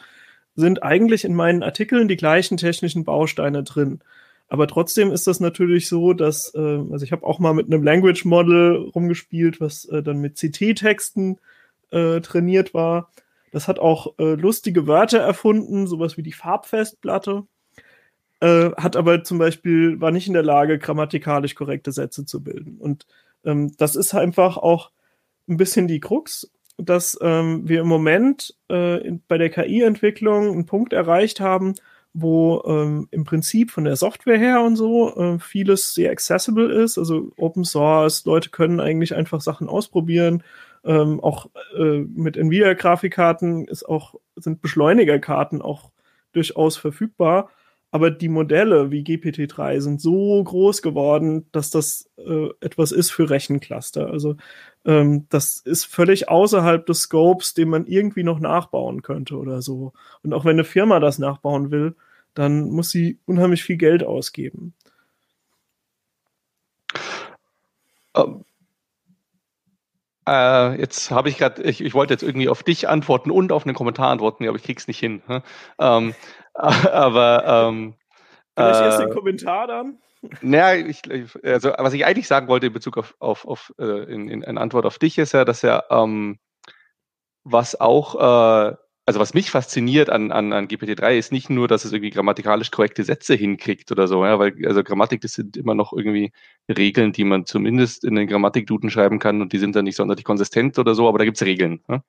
sind 0.55 0.83
eigentlich 0.83 1.25
in 1.25 1.33
meinen 1.33 1.63
Artikeln 1.63 2.07
die 2.07 2.17
gleichen 2.17 2.57
technischen 2.57 3.03
Bausteine 3.03 3.63
drin. 3.63 4.01
Aber 4.49 4.67
trotzdem 4.67 5.11
ist 5.11 5.27
das 5.27 5.39
natürlich 5.39 5.87
so, 5.87 6.13
dass, 6.13 6.53
äh, 6.55 6.59
also 6.59 7.03
ich 7.03 7.11
habe 7.11 7.25
auch 7.25 7.39
mal 7.39 7.53
mit 7.53 7.67
einem 7.67 7.83
Language 7.83 8.25
Model 8.25 8.89
rumgespielt, 8.95 9.61
was 9.61 9.85
äh, 9.85 10.01
dann 10.01 10.17
mit 10.17 10.35
CT-Texten 10.37 11.39
äh, 11.91 12.19
trainiert 12.21 12.73
war. 12.73 13.11
Das 13.51 13.67
hat 13.67 13.79
auch 13.79 14.17
äh, 14.19 14.33
lustige 14.35 14.87
Wörter 14.87 15.19
erfunden, 15.19 15.87
sowas 15.87 16.17
wie 16.17 16.23
die 16.23 16.33
Farbfestplatte. 16.33 17.43
Äh, 18.41 18.71
hat 18.71 18.95
aber 18.95 19.23
zum 19.23 19.37
Beispiel, 19.37 20.01
war 20.01 20.11
nicht 20.11 20.27
in 20.27 20.33
der 20.33 20.43
Lage, 20.43 20.79
grammatikalisch 20.79 21.55
korrekte 21.55 21.91
Sätze 21.91 22.25
zu 22.25 22.43
bilden. 22.43 22.77
Und 22.79 23.05
ähm, 23.45 23.75
das 23.77 23.95
ist 23.95 24.13
einfach 24.13 24.57
auch 24.57 24.91
ein 25.47 25.57
bisschen 25.57 25.87
die 25.87 25.99
Krux 25.99 26.51
dass 26.79 27.17
ähm, 27.21 27.67
wir 27.67 27.81
im 27.81 27.87
Moment 27.87 28.55
äh, 28.69 29.05
in, 29.05 29.21
bei 29.27 29.37
der 29.37 29.49
KI-Entwicklung 29.49 30.51
einen 30.51 30.65
Punkt 30.65 30.93
erreicht 30.93 31.39
haben, 31.39 31.75
wo 32.13 32.63
ähm, 32.65 33.07
im 33.11 33.23
Prinzip 33.23 33.71
von 33.71 33.83
der 33.83 33.95
Software 33.95 34.37
her 34.37 34.61
und 34.61 34.75
so 34.75 35.15
äh, 35.15 35.39
vieles 35.39 35.93
sehr 35.93 36.11
accessible 36.11 36.71
ist, 36.71 36.97
also 36.97 37.31
Open 37.37 37.63
Source, 37.63 38.25
Leute 38.25 38.49
können 38.49 38.79
eigentlich 38.79 39.15
einfach 39.15 39.41
Sachen 39.41 39.69
ausprobieren. 39.69 40.43
Ähm, 40.83 41.19
auch 41.19 41.47
äh, 41.77 41.99
mit 41.99 42.37
Nvidia-Grafikkarten 42.37 43.65
ist 43.65 43.83
auch, 43.83 44.15
sind 44.35 44.61
Beschleunigerkarten 44.61 45.61
auch 45.61 45.91
durchaus 46.31 46.77
verfügbar. 46.77 47.49
Aber 47.91 48.11
die 48.11 48.29
Modelle 48.29 48.91
wie 48.91 49.03
GPT-3 49.03 49.81
sind 49.81 50.01
so 50.01 50.43
groß 50.43 50.81
geworden, 50.81 51.47
dass 51.51 51.71
das 51.71 52.09
äh, 52.17 52.49
etwas 52.61 52.91
ist 52.91 53.09
für 53.09 53.29
Rechencluster. 53.29 54.11
Also 54.11 54.35
ähm, 54.85 55.25
das 55.29 55.59
ist 55.59 55.85
völlig 55.85 56.29
außerhalb 56.29 56.85
des 56.85 57.01
Scopes, 57.01 57.55
den 57.55 57.69
man 57.69 57.87
irgendwie 57.87 58.23
noch 58.23 58.39
nachbauen 58.39 59.01
könnte 59.01 59.37
oder 59.37 59.61
so. 59.61 59.93
Und 60.23 60.33
auch 60.33 60.45
wenn 60.45 60.51
eine 60.51 60.65
Firma 60.65 60.99
das 60.99 61.17
nachbauen 61.17 61.71
will, 61.71 61.95
dann 62.35 62.69
muss 62.69 62.91
sie 62.91 63.19
unheimlich 63.25 63.63
viel 63.63 63.77
Geld 63.77 64.03
ausgeben. 64.03 64.73
Um. 68.13 68.23
Ähm, 68.23 68.45
äh, 70.29 70.79
jetzt 70.79 71.09
habe 71.09 71.29
ich 71.29 71.37
gerade, 71.37 71.63
ich, 71.63 71.81
ich, 71.81 71.93
wollte 71.95 72.13
jetzt 72.13 72.21
irgendwie 72.21 72.49
auf 72.49 72.61
dich 72.61 72.87
antworten 72.87 73.31
und 73.31 73.51
auf 73.51 73.65
einen 73.65 73.73
Kommentar 73.73 74.11
antworten, 74.11 74.47
aber 74.47 74.57
ich 74.57 74.63
krieg's 74.63 74.87
nicht 74.87 74.99
hin. 74.99 75.23
Ähm, 75.79 76.13
aber 76.91 77.43
ähm, 77.45 77.95
Vielleicht 78.55 78.81
äh, 78.81 78.85
erst 78.85 78.99
den 78.99 79.09
Kommentar 79.11 79.67
dann? 79.67 79.99
Naja, 80.41 80.85
ich, 80.85 81.01
also 81.43 81.71
was 81.77 81.93
ich 81.93 82.05
eigentlich 82.05 82.27
sagen 82.27 82.47
wollte 82.49 82.67
in 82.67 82.73
Bezug 82.73 82.97
auf, 82.97 83.15
auf, 83.19 83.45
auf 83.45 83.73
äh, 83.79 84.03
in, 84.13 84.27
in, 84.27 84.41
in 84.41 84.57
Antwort 84.57 84.85
auf 84.85 84.99
dich 84.99 85.17
ist 85.17 85.31
ja, 85.31 85.45
dass 85.45 85.61
ja 85.61 85.83
ähm, 85.89 86.39
was 87.45 87.79
auch 87.79 88.71
äh, 88.71 88.75
also 89.09 89.19
was 89.19 89.33
mich 89.33 89.49
fasziniert 89.49 90.11
an, 90.11 90.31
an, 90.31 90.53
an 90.53 90.67
GPT-3 90.67 91.17
ist 91.17 91.31
nicht 91.31 91.49
nur, 91.49 91.67
dass 91.67 91.83
es 91.83 91.91
irgendwie 91.91 92.11
grammatikalisch 92.11 92.69
korrekte 92.69 93.03
Sätze 93.03 93.33
hinkriegt 93.33 93.91
oder 93.91 94.07
so, 94.07 94.23
ja, 94.23 94.37
weil 94.37 94.53
also 94.67 94.83
Grammatik, 94.83 95.21
das 95.21 95.33
sind 95.33 95.57
immer 95.57 95.73
noch 95.73 95.93
irgendwie 95.93 96.31
Regeln, 96.69 97.11
die 97.11 97.23
man 97.23 97.47
zumindest 97.47 98.03
in 98.03 98.13
den 98.13 98.27
Grammatikduden 98.27 98.91
schreiben 98.91 99.17
kann 99.17 99.41
und 99.41 99.51
die 99.51 99.57
sind 99.57 99.75
dann 99.75 99.85
nicht 99.85 99.95
sonderlich 99.95 100.25
konsistent 100.25 100.77
oder 100.77 100.93
so, 100.93 101.09
aber 101.09 101.17
da 101.17 101.25
gibt's 101.25 101.41
Regeln. 101.41 101.81
Ja? 101.89 102.03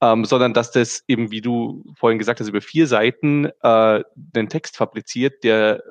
Ähm, 0.00 0.24
sondern 0.24 0.52
dass 0.52 0.72
das 0.72 1.04
eben, 1.06 1.30
wie 1.30 1.40
du 1.40 1.84
vorhin 1.94 2.18
gesagt 2.18 2.40
hast, 2.40 2.48
über 2.48 2.60
vier 2.60 2.88
Seiten 2.88 3.48
äh, 3.62 4.02
den 4.16 4.48
Text 4.48 4.76
fabriziert, 4.76 5.44
der 5.44 5.84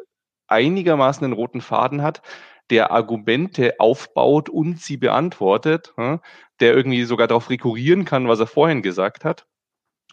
einigermaßen 0.47 1.23
einen 1.23 1.31
roten 1.31 1.61
Faden 1.61 2.01
hat, 2.01 2.21
der 2.69 2.91
Argumente 2.91 3.75
aufbaut 3.79 4.49
und 4.49 4.81
sie 4.81 4.97
beantwortet, 4.97 5.93
ja? 5.97 6.19
der 6.59 6.75
irgendwie 6.75 7.05
sogar 7.05 7.27
darauf 7.27 7.49
rekurrieren 7.49 8.03
kann, 8.03 8.27
was 8.27 8.41
er 8.41 8.47
vorhin 8.47 8.81
gesagt 8.81 9.23
hat 9.23 9.45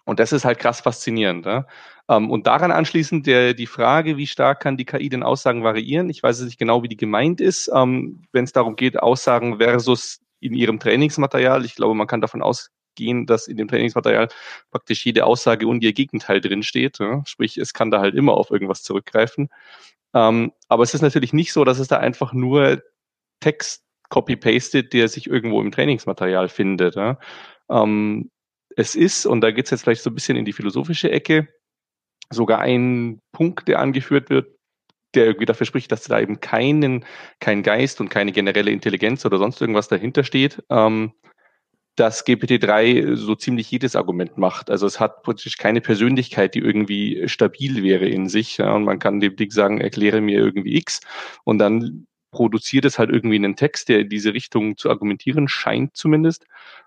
und 0.07 0.21
das 0.21 0.33
ist 0.33 0.45
halt 0.45 0.59
krass 0.61 0.81
faszinierend. 0.81 1.45
Ja? 1.45 1.67
Ähm, 2.09 2.31
und 2.31 2.47
daran 2.47 2.71
anschließend 2.71 3.27
der, 3.27 3.55
die 3.55 3.67
Frage, 3.67 4.17
wie 4.17 4.27
stark 4.27 4.61
kann 4.61 4.77
die 4.77 4.85
KI 4.85 5.09
den 5.09 5.25
Aussagen 5.25 5.65
variieren? 5.65 6.09
Ich 6.09 6.23
weiß 6.23 6.41
nicht 6.43 6.59
genau, 6.59 6.83
wie 6.83 6.89
die 6.89 6.97
gemeint 6.97 7.41
ist, 7.41 7.71
ähm, 7.75 8.23
wenn 8.33 8.45
es 8.45 8.53
darum 8.53 8.77
geht, 8.77 8.99
Aussagen 8.99 9.59
versus 9.59 10.21
in 10.41 10.55
ihrem 10.55 10.79
Trainingsmaterial. 10.79 11.65
Ich 11.65 11.75
glaube, 11.75 11.95
man 11.95 12.07
kann 12.07 12.21
davon 12.21 12.41
ausgehen, 12.41 13.27
dass 13.27 13.49
in 13.49 13.57
dem 13.57 13.67
Trainingsmaterial 13.67 14.29
praktisch 14.71 15.05
jede 15.05 15.27
Aussage 15.27 15.67
und 15.67 15.83
ihr 15.83 15.93
Gegenteil 15.93 16.41
drinsteht. 16.41 17.01
Ja? 17.01 17.23
Sprich, 17.27 17.59
es 17.59 17.75
kann 17.75 17.91
da 17.91 18.01
halt 18.01 18.15
immer 18.15 18.35
auf 18.35 18.51
irgendwas 18.51 18.85
zurückgreifen. 18.85 19.49
Ähm, 20.15 20.53
aber 20.69 20.85
es 20.85 20.95
ist 20.95 21.03
natürlich 21.03 21.33
nicht 21.33 21.53
so, 21.53 21.65
dass 21.65 21.81
es 21.81 21.89
da 21.89 21.99
einfach 21.99 22.33
nur 22.33 22.81
Text 23.41 23.83
copy-pasted, 24.09 24.93
der 24.93 25.09
sich 25.09 25.27
irgendwo 25.27 25.61
im 25.61 25.73
Trainingsmaterial 25.73 26.49
findet. 26.49 26.95
Ja? 26.95 27.19
Ähm, 27.69 28.31
es 28.77 28.95
ist, 28.95 29.27
und 29.27 29.41
da 29.41 29.51
geht 29.51 29.65
es 29.65 29.71
jetzt 29.71 29.83
vielleicht 29.83 30.03
so 30.03 30.11
ein 30.11 30.15
bisschen 30.15 30.37
in 30.37 30.45
die 30.45 30.53
philosophische 30.53 31.11
Ecke, 31.11 31.49
sogar 32.31 32.61
ein 32.61 33.21
Punkt, 33.33 33.69
der 33.69 33.81
angeführt 33.81 34.31
wird, 34.31 34.55
der 35.15 35.27
irgendwie 35.27 35.47
dafür 35.47 35.67
spricht, 35.67 35.91
dass 35.91 36.05
da 36.05 36.21
eben 36.21 36.41
keinen, 36.41 37.05
kein 37.41 37.63
Geist 37.63 38.01
und 38.01 38.11
keine 38.11 38.33
generelle 38.33 38.71
Intelligenz 38.71 39.25
oder 39.25 39.39
sonst 39.39 39.61
irgendwas 39.61 39.89
dahinter 39.89 40.25
steht, 40.25 40.63
ähm, 40.69 41.13
dass 41.97 42.27
GPT-3 42.27 43.17
so 43.17 43.35
ziemlich 43.35 43.71
jedes 43.71 43.97
Argument 43.97 44.37
macht. 44.37 44.71
Also 44.71 44.87
es 44.87 45.01
hat 45.01 45.23
praktisch 45.23 45.57
keine 45.57 45.81
Persönlichkeit, 45.81 46.55
die 46.55 46.59
irgendwie 46.59 47.27
stabil 47.27 47.83
wäre 47.83 48.07
in 48.07 48.29
sich. 48.29 48.59
Ja, 48.59 48.75
und 48.75 48.85
man 48.85 48.99
kann 48.99 49.21
dem 49.21 49.37
Ding 49.37 49.51
sagen, 49.51 49.81
erkläre 49.81 50.21
mir 50.21 50.39
irgendwie 50.39 50.77
X 50.77 51.01
und 51.45 51.59
dann 51.59 52.07
produziert 52.37 52.85
es 52.85 52.99
halt 52.99 53.09
irgendwie 53.09 53.37
einen 53.37 53.57
Text, 53.57 53.89
der 53.89 54.01
in 54.01 54.11
diese 54.11 54.35
Richtung 54.35 54.77
zu 54.77 54.91
argumentieren 54.91 55.49
scheint 55.49 55.97
zumindest. 55.97 56.45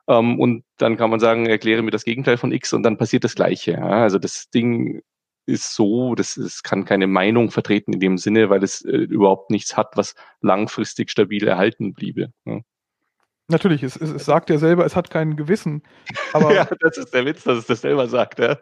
Ähm, 0.08 0.40
und 0.40 0.64
dann 0.78 0.96
kann 0.96 1.10
man 1.10 1.20
sagen, 1.20 1.48
erkläre 1.48 1.82
mir 1.82 1.90
das 1.90 2.04
Gegenteil 2.04 2.38
von 2.38 2.52
X 2.52 2.72
und 2.72 2.84
dann 2.84 3.00
passiert 3.00 3.24
das 3.24 3.34
Gleiche. 3.34 3.72
Ja? 3.72 4.04
Also 4.04 4.20
das 4.20 4.52
Ding 4.52 5.02
ist 5.48 5.74
so, 5.74 6.14
das, 6.14 6.36
das 6.36 6.62
kann 6.62 6.86
keine 6.86 7.08
Meinung 7.08 7.50
vertreten 7.50 7.94
in 7.94 8.00
dem 8.00 8.20
Sinne, 8.20 8.52
weil 8.52 8.64
es 8.64 8.86
äh, 8.86 8.92
überhaupt 8.92 9.50
nichts 9.50 9.76
hat, 9.76 9.98
was 9.98 10.14
langfristig 10.42 11.10
stabil 11.10 11.48
erhalten 11.48 11.94
bliebe. 11.94 12.32
Ja. 12.46 12.60
Natürlich, 13.48 13.82
es, 13.82 13.96
es, 13.96 14.12
es 14.12 14.26
sagt 14.26 14.52
ja 14.52 14.60
selber, 14.60 14.86
es 14.86 14.96
hat 14.96 15.10
kein 15.10 15.36
Gewissen. 15.36 15.82
Aber 16.34 16.54
ja, 16.54 16.70
das 16.80 17.00
ist 17.00 17.12
der 17.12 17.26
Witz, 17.26 17.44
dass 17.44 17.58
es 17.58 17.66
das 17.66 17.82
selber 17.82 18.08
sagt, 18.08 18.38
ja. 18.38 18.56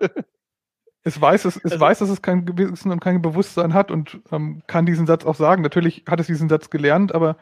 Es 1.08 1.22
weiß, 1.22 1.46
es, 1.46 1.56
es 1.56 1.64
also, 1.64 1.80
weiß, 1.80 2.00
dass 2.00 2.10
es 2.10 2.22
kein 2.22 2.46
Gewissen 2.46 2.92
und 2.92 3.00
kein 3.00 3.22
Bewusstsein 3.22 3.74
hat 3.74 3.92
und 3.92 4.20
ähm, 4.34 4.62
kann 4.68 4.86
diesen 4.86 5.08
Satz 5.08 5.26
auch 5.26 5.36
sagen. 5.36 5.62
Natürlich 5.62 6.04
hat 6.06 6.20
es 6.20 6.28
diesen 6.28 6.50
Satz 6.50 6.70
gelernt, 6.70 7.16
aber 7.16 7.38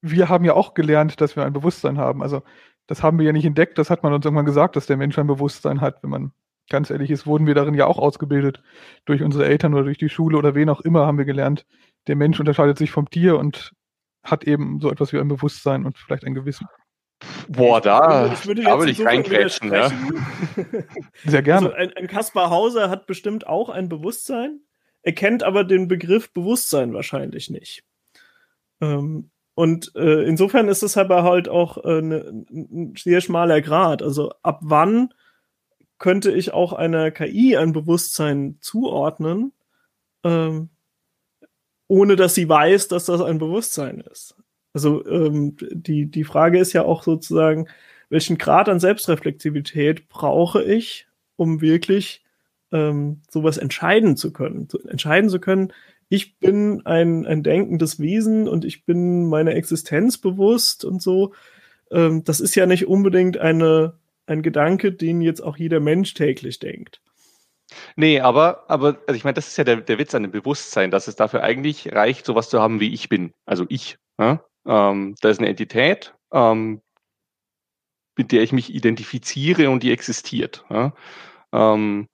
wir 0.00 0.30
haben 0.30 0.42
ja 0.46 0.54
auch 0.54 0.72
gelernt, 0.72 1.20
dass 1.20 1.36
wir 1.36 1.44
ein 1.44 1.52
Bewusstsein 1.52 1.98
haben. 1.98 2.22
Also 2.22 2.42
das 2.86 3.02
haben 3.02 3.18
wir 3.18 3.26
ja 3.26 3.32
nicht 3.32 3.44
entdeckt, 3.44 3.76
das 3.76 3.90
hat 3.90 4.02
man 4.02 4.14
uns 4.14 4.24
irgendwann 4.24 4.46
gesagt, 4.46 4.74
dass 4.74 4.86
der 4.86 4.96
Mensch 4.96 5.18
ein 5.18 5.26
Bewusstsein 5.26 5.82
hat. 5.82 6.02
Wenn 6.02 6.08
man 6.08 6.32
ganz 6.70 6.88
ehrlich 6.88 7.10
ist, 7.10 7.26
wurden 7.26 7.46
wir 7.46 7.54
darin 7.54 7.74
ja 7.74 7.84
auch 7.84 7.98
ausgebildet. 7.98 8.62
Durch 9.04 9.22
unsere 9.22 9.44
Eltern 9.44 9.74
oder 9.74 9.84
durch 9.84 9.98
die 9.98 10.08
Schule 10.08 10.38
oder 10.38 10.54
wen 10.54 10.70
auch 10.70 10.80
immer 10.80 11.06
haben 11.06 11.18
wir 11.18 11.26
gelernt, 11.26 11.66
der 12.06 12.16
Mensch 12.16 12.40
unterscheidet 12.40 12.78
sich 12.78 12.90
vom 12.90 13.10
Tier 13.10 13.38
und 13.38 13.74
hat 14.22 14.44
eben 14.44 14.80
so 14.80 14.90
etwas 14.90 15.12
wie 15.12 15.18
ein 15.18 15.28
Bewusstsein 15.28 15.84
und 15.84 15.98
vielleicht 15.98 16.24
ein 16.24 16.32
Gewissen. 16.32 16.66
Boah, 17.48 17.80
da, 17.80 18.32
ich 18.32 18.46
würde, 18.46 18.62
da 18.62 18.78
will 18.78 18.88
ich 18.88 19.04
reinkrätschen, 19.04 19.72
ja. 19.72 19.90
Sehr 21.24 21.42
gerne. 21.42 21.68
Also 21.68 21.76
ein, 21.76 21.92
ein 21.96 22.06
Kaspar 22.06 22.50
Hauser 22.50 22.90
hat 22.90 23.06
bestimmt 23.06 23.46
auch 23.46 23.68
ein 23.68 23.88
Bewusstsein, 23.88 24.60
er 25.02 25.12
kennt 25.12 25.42
aber 25.42 25.64
den 25.64 25.86
Begriff 25.86 26.32
Bewusstsein 26.32 26.94
wahrscheinlich 26.94 27.50
nicht. 27.50 27.84
Ähm, 28.80 29.30
und 29.54 29.92
äh, 29.94 30.24
insofern 30.24 30.68
ist 30.68 30.82
es 30.82 30.96
aber 30.96 31.22
halt 31.22 31.48
auch 31.48 31.84
äh, 31.84 32.02
ne, 32.02 32.44
ein 32.50 32.94
sehr 32.96 33.20
schmaler 33.20 33.60
Grad. 33.60 34.02
Also 34.02 34.32
ab 34.42 34.60
wann 34.62 35.12
könnte 35.98 36.32
ich 36.32 36.52
auch 36.52 36.72
einer 36.72 37.10
KI 37.10 37.56
ein 37.56 37.72
Bewusstsein 37.72 38.56
zuordnen, 38.60 39.52
ähm, 40.24 40.70
ohne 41.86 42.16
dass 42.16 42.34
sie 42.34 42.48
weiß, 42.48 42.88
dass 42.88 43.04
das 43.04 43.20
ein 43.20 43.38
Bewusstsein 43.38 44.00
ist? 44.00 44.36
Also 44.74 45.06
ähm, 45.06 45.56
die, 45.70 46.06
die 46.06 46.24
Frage 46.24 46.58
ist 46.58 46.72
ja 46.72 46.82
auch 46.84 47.04
sozusagen, 47.04 47.68
welchen 48.10 48.38
Grad 48.38 48.68
an 48.68 48.80
Selbstreflexivität 48.80 50.08
brauche 50.08 50.62
ich, 50.62 51.06
um 51.36 51.60
wirklich 51.60 52.22
ähm, 52.72 53.22
sowas 53.30 53.56
entscheiden 53.56 54.16
zu 54.16 54.32
können? 54.32 54.68
So, 54.70 54.78
entscheiden 54.80 55.30
zu 55.30 55.40
können, 55.40 55.72
ich 56.08 56.38
bin 56.38 56.84
ein, 56.84 57.26
ein 57.26 57.42
denkendes 57.42 57.98
Wesen 57.98 58.48
und 58.48 58.64
ich 58.64 58.84
bin 58.84 59.28
meiner 59.28 59.54
Existenz 59.54 60.18
bewusst 60.18 60.84
und 60.84 61.00
so. 61.00 61.34
Ähm, 61.90 62.24
das 62.24 62.40
ist 62.40 62.54
ja 62.54 62.66
nicht 62.66 62.86
unbedingt 62.86 63.38
eine, 63.38 63.98
ein 64.26 64.42
Gedanke, 64.42 64.92
den 64.92 65.20
jetzt 65.20 65.40
auch 65.40 65.56
jeder 65.56 65.80
Mensch 65.80 66.14
täglich 66.14 66.58
denkt. 66.58 67.00
Nee, 67.96 68.20
aber, 68.20 68.64
aber 68.68 68.98
also 69.06 69.16
ich 69.16 69.24
meine, 69.24 69.34
das 69.34 69.48
ist 69.48 69.56
ja 69.56 69.64
der, 69.64 69.76
der 69.76 69.98
Witz 69.98 70.14
an 70.14 70.22
dem 70.22 70.32
Bewusstsein, 70.32 70.90
dass 70.90 71.08
es 71.08 71.16
dafür 71.16 71.42
eigentlich 71.42 71.92
reicht, 71.92 72.26
sowas 72.26 72.50
zu 72.50 72.60
haben 72.60 72.80
wie 72.80 72.92
ich 72.92 73.08
bin. 73.08 73.32
Also 73.46 73.64
ich. 73.68 73.98
Ja? 74.18 74.44
Ähm, 74.66 75.14
da 75.20 75.30
ist 75.30 75.38
eine 75.38 75.48
Entität, 75.48 76.14
ähm, 76.32 76.80
mit 78.16 78.32
der 78.32 78.42
ich 78.42 78.52
mich 78.52 78.74
identifiziere 78.74 79.70
und 79.70 79.82
die 79.82 79.92
existiert. 79.92 80.64
Ja? 80.70 80.94
Ähm, 81.52 82.08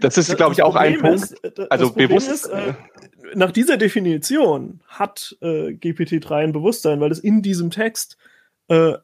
das 0.00 0.18
ist, 0.18 0.36
glaube 0.36 0.52
ich, 0.52 0.62
auch 0.62 0.76
ein 0.76 0.98
Punkt. 0.98 1.32
Ist, 1.32 1.70
also 1.70 1.92
bewusst. 1.92 2.30
Ist, 2.30 2.46
äh, 2.46 2.74
nach 3.34 3.52
dieser 3.52 3.76
Definition 3.76 4.80
hat 4.86 5.36
äh, 5.40 5.70
GPT-3 5.70 6.34
ein 6.34 6.52
Bewusstsein, 6.52 7.00
weil 7.00 7.10
es 7.10 7.18
in 7.18 7.42
diesem 7.42 7.70
Text 7.70 8.16
äh, 8.68 8.94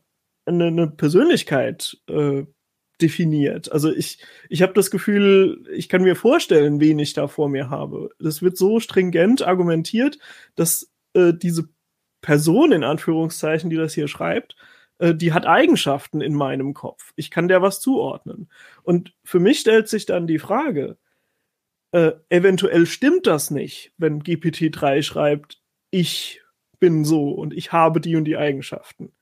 eine, 0.47 0.67
eine, 0.67 0.89
Persönlichkeit 0.89 1.99
äh, 2.09 2.45
definiert. 3.01 3.73
Also 3.73 3.93
ich, 3.93 4.19
ich 4.49 4.63
habe 4.63 4.73
das 4.75 4.91
Gefühl, 4.91 5.67
ich 5.73 5.89
kann 5.89 6.03
mir 6.03 6.17
vorstellen, 6.17 6.81
wen 6.81 6.99
ich 6.99 7.13
da 7.13 7.29
vor 7.29 7.49
mir 7.49 7.71
habe. 7.71 8.11
Das 8.19 8.43
wird 8.43 8.57
so 8.57 8.79
stringent 8.79 9.43
argumentiert, 9.43 10.19
dass 10.55 10.91
äh, 11.15 11.33
diese 11.35 11.69
Person 12.25 12.73
in 12.73 12.85
Anführungszeichen, 12.85 13.69
die 13.69 13.77
das 13.77 13.93
hier 13.93 14.09
schreibt, 14.09 14.57
äh, 14.99 15.15
die 15.15 15.35
hat 15.35 15.47
Eigenschaften 15.47 16.23
in 16.23 16.35
meinem 16.35 16.73
Kopf. 16.73 17.13
Ich 17.17 17.31
kann 17.31 17.49
der 17.49 17.61
was 17.61 17.81
zuordnen. 17.81 18.51
Und 18.83 19.15
für 19.25 19.41
mich 19.41 19.61
stellt 19.61 19.89
sich 19.89 20.07
dann 20.07 20.27
die 20.27 20.39
Frage, 20.39 20.97
äh, 21.93 22.13
eventuell 22.31 22.87
stimmt 22.87 23.27
das 23.27 23.51
nicht, 23.51 23.93
wenn 23.99 24.23
GPT-3 24.23 25.03
schreibt, 25.03 25.61
ich 25.91 26.41
bin 26.81 27.05
so 27.05 27.31
und 27.31 27.53
ich 27.53 27.73
habe 27.73 28.01
die 28.01 28.17
und 28.17 28.25
die 28.25 28.39
Eigenschaften. 28.39 29.13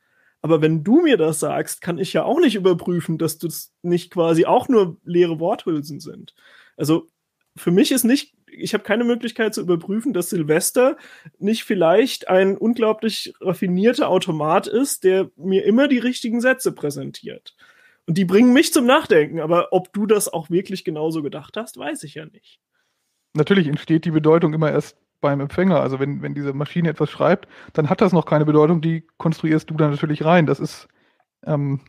Aber 0.40 0.62
wenn 0.62 0.84
du 0.84 1.02
mir 1.02 1.16
das 1.16 1.40
sagst, 1.40 1.80
kann 1.80 1.98
ich 1.98 2.12
ja 2.12 2.22
auch 2.22 2.38
nicht 2.38 2.54
überprüfen, 2.54 3.18
dass 3.18 3.38
das 3.38 3.72
nicht 3.82 4.12
quasi 4.12 4.44
auch 4.44 4.68
nur 4.68 4.96
leere 5.02 5.40
Worthülsen 5.40 5.98
sind. 5.98 6.36
Also 6.76 7.08
für 7.56 7.70
mich 7.70 7.92
ist 7.92 8.04
nicht 8.04 8.34
ich 8.54 8.74
habe 8.74 8.84
keine 8.84 9.04
Möglichkeit 9.04 9.54
zu 9.54 9.62
überprüfen, 9.62 10.12
dass 10.12 10.30
Silvester 10.30 10.96
nicht 11.38 11.64
vielleicht 11.64 12.28
ein 12.28 12.56
unglaublich 12.56 13.34
raffinierter 13.40 14.08
Automat 14.08 14.66
ist, 14.66 15.04
der 15.04 15.30
mir 15.36 15.64
immer 15.64 15.88
die 15.88 15.98
richtigen 15.98 16.40
Sätze 16.40 16.72
präsentiert. 16.72 17.56
Und 18.06 18.18
die 18.18 18.24
bringen 18.24 18.52
mich 18.52 18.72
zum 18.72 18.84
Nachdenken, 18.84 19.40
aber 19.40 19.72
ob 19.72 19.92
du 19.92 20.06
das 20.06 20.28
auch 20.28 20.50
wirklich 20.50 20.84
genauso 20.84 21.22
gedacht 21.22 21.56
hast, 21.56 21.78
weiß 21.78 22.02
ich 22.04 22.14
ja 22.14 22.26
nicht. 22.26 22.60
Natürlich 23.34 23.68
entsteht 23.68 24.04
die 24.04 24.10
Bedeutung 24.10 24.52
immer 24.52 24.70
erst 24.70 24.96
beim 25.20 25.40
Empfänger. 25.40 25.80
Also 25.80 26.00
wenn, 26.00 26.20
wenn 26.20 26.34
diese 26.34 26.52
Maschine 26.52 26.90
etwas 26.90 27.10
schreibt, 27.10 27.48
dann 27.72 27.88
hat 27.88 28.00
das 28.00 28.12
noch 28.12 28.26
keine 28.26 28.44
Bedeutung, 28.44 28.80
die 28.80 29.06
konstruierst 29.18 29.70
du 29.70 29.74
dann 29.74 29.92
natürlich 29.92 30.24
rein. 30.24 30.46
Das 30.46 30.58
ist, 30.60 30.88
ähm, 31.46 31.80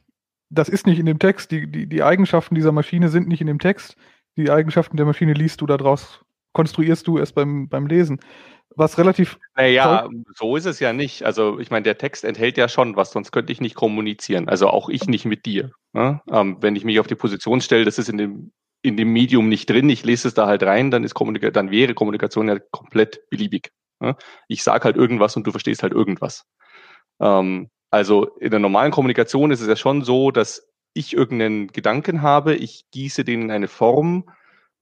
das 0.50 0.70
ist 0.70 0.86
nicht 0.86 1.00
in 1.00 1.08
dem 1.08 1.20
Text. 1.20 1.52
Die, 1.52 1.70
die, 1.70 1.88
die 1.88 2.04
Eigenschaften 2.04 2.56
dieser 2.56 2.72
Maschine 2.72 3.10
sind 3.10 3.28
nicht 3.28 3.42
in 3.42 3.48
dem 3.48 3.60
Text. 3.60 3.98
Die 4.38 4.50
Eigenschaften 4.50 4.98
der 4.98 5.06
Maschine 5.06 5.34
liest 5.34 5.62
du 5.62 5.66
daraus 5.66 6.24
konstruierst 6.54 7.08
du 7.08 7.18
erst 7.18 7.36
beim, 7.36 7.68
beim 7.68 7.88
Lesen. 7.88 8.20
Was 8.76 8.98
relativ. 8.98 9.38
Naja, 9.56 10.10
so 10.36 10.56
ist 10.56 10.66
es 10.66 10.80
ja 10.80 10.94
nicht. 10.94 11.24
Also, 11.24 11.60
ich 11.60 11.70
meine, 11.70 11.84
der 11.84 11.98
Text 11.98 12.24
enthält 12.24 12.58
ja 12.58 12.68
schon 12.68 12.96
was, 12.96 13.12
sonst 13.12 13.32
könnte 13.32 13.52
ich 13.52 13.62
nicht 13.62 13.76
kommunizieren. 13.76 14.48
Also 14.48 14.68
auch 14.68 14.90
ich 14.90 15.06
nicht 15.06 15.26
mit 15.26 15.46
dir. 15.46 15.72
Ne? 15.92 16.22
Ähm, 16.32 16.58
wenn 16.62 16.76
ich 16.76 16.84
mich 16.84 17.00
auf 17.00 17.06
die 17.06 17.16
Position 17.16 17.62
stelle, 17.62 17.86
das 17.86 18.00
ist 18.00 18.10
in 18.10 18.18
dem, 18.18 18.52
in 18.82 18.98
dem 18.98 19.14
Medium 19.14 19.48
nicht 19.48 19.70
drin, 19.70 19.90
ich 19.90 20.04
lese 20.04 20.28
es 20.28 20.34
da 20.34 20.48
halt 20.48 20.64
rein, 20.64 20.90
dann, 20.90 21.04
ist 21.04 21.14
Kommunika 21.14 21.52
dann 21.52 21.70
wäre 21.70 21.94
Kommunikation 21.94 22.48
ja 22.48 22.58
komplett 22.72 23.30
beliebig. 23.30 23.72
Ne? 24.00 24.16
Ich 24.48 24.64
sage 24.64 24.86
halt 24.86 24.96
irgendwas 24.96 25.36
und 25.36 25.46
du 25.46 25.52
verstehst 25.52 25.84
halt 25.84 25.94
irgendwas. 25.94 26.46
Ähm, 27.20 27.70
also 27.92 28.26
in 28.40 28.50
der 28.50 28.60
normalen 28.60 28.92
Kommunikation 28.92 29.52
ist 29.52 29.62
es 29.62 29.68
ja 29.68 29.76
schon 29.76 30.04
so, 30.04 30.32
dass 30.32 30.68
ich 30.94 31.14
irgendeinen 31.14 31.68
Gedanken 31.68 32.22
habe, 32.22 32.56
ich 32.56 32.86
gieße 32.92 33.24
den 33.24 33.44
in 33.44 33.52
eine 33.52 33.68
Form, 33.68 34.26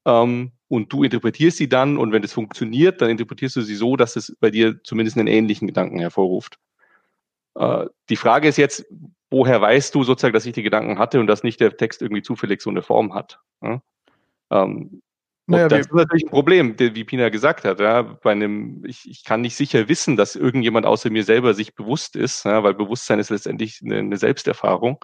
ähm, 0.06 0.52
und 0.68 0.94
du 0.94 1.04
interpretierst 1.04 1.58
sie 1.58 1.68
dann 1.68 1.98
und 1.98 2.12
wenn 2.12 2.24
es 2.24 2.34
funktioniert, 2.34 3.02
dann 3.02 3.10
interpretierst 3.10 3.58
du 3.58 3.62
sie 3.62 3.76
so, 3.76 3.98
dass 3.98 4.16
es 4.16 4.36
bei 4.40 4.50
dir 4.50 4.82
zumindest 4.84 5.18
einen 5.18 5.28
ähnlichen 5.28 5.68
Gedanken 5.68 6.00
hervorruft. 6.00 6.60
Äh, 7.56 7.88
die 8.10 8.16
Frage 8.16 8.48
ist 8.48 8.58
jetzt, 8.58 8.86
woher 9.30 9.60
weißt 9.62 9.94
du 9.94 10.04
sozusagen, 10.04 10.34
dass 10.34 10.46
ich 10.46 10.54
die 10.54 10.64
Gedanken 10.64 10.98
hatte 10.98 11.20
und 11.20 11.28
dass 11.28 11.44
nicht 11.44 11.60
der 11.60 11.76
Text 11.76 12.02
irgendwie 12.02 12.22
zufällig 12.22 12.62
so 12.62 12.70
eine 12.70 12.82
Form 12.82 13.14
hat? 13.14 13.40
Ja? 13.62 13.82
Ähm, 14.50 15.02
naja, 15.48 15.68
das 15.68 15.82
ist 15.82 15.94
natürlich 15.94 16.24
ein 16.24 16.30
Problem, 16.30 16.80
wie 16.80 17.04
Pina 17.04 17.28
gesagt 17.28 17.66
hat. 17.66 17.82
Ja, 17.82 18.04
bei 18.04 18.32
einem, 18.32 18.86
ich, 18.86 19.10
ich 19.10 19.26
kann 19.26 19.42
nicht 19.42 19.58
sicher 19.58 19.90
wissen, 19.90 20.16
dass 20.16 20.38
irgendjemand 20.38 20.86
außer 20.86 21.10
mir 21.10 21.26
selber 21.26 21.54
sich 21.54 21.76
bewusst 21.76 22.16
ist, 22.16 22.46
ja, 22.46 22.64
weil 22.64 22.74
Bewusstsein 22.74 23.20
ist 23.20 23.30
letztendlich 23.30 23.82
eine, 23.84 23.98
eine 23.98 24.18
Selbsterfahrung. 24.18 25.04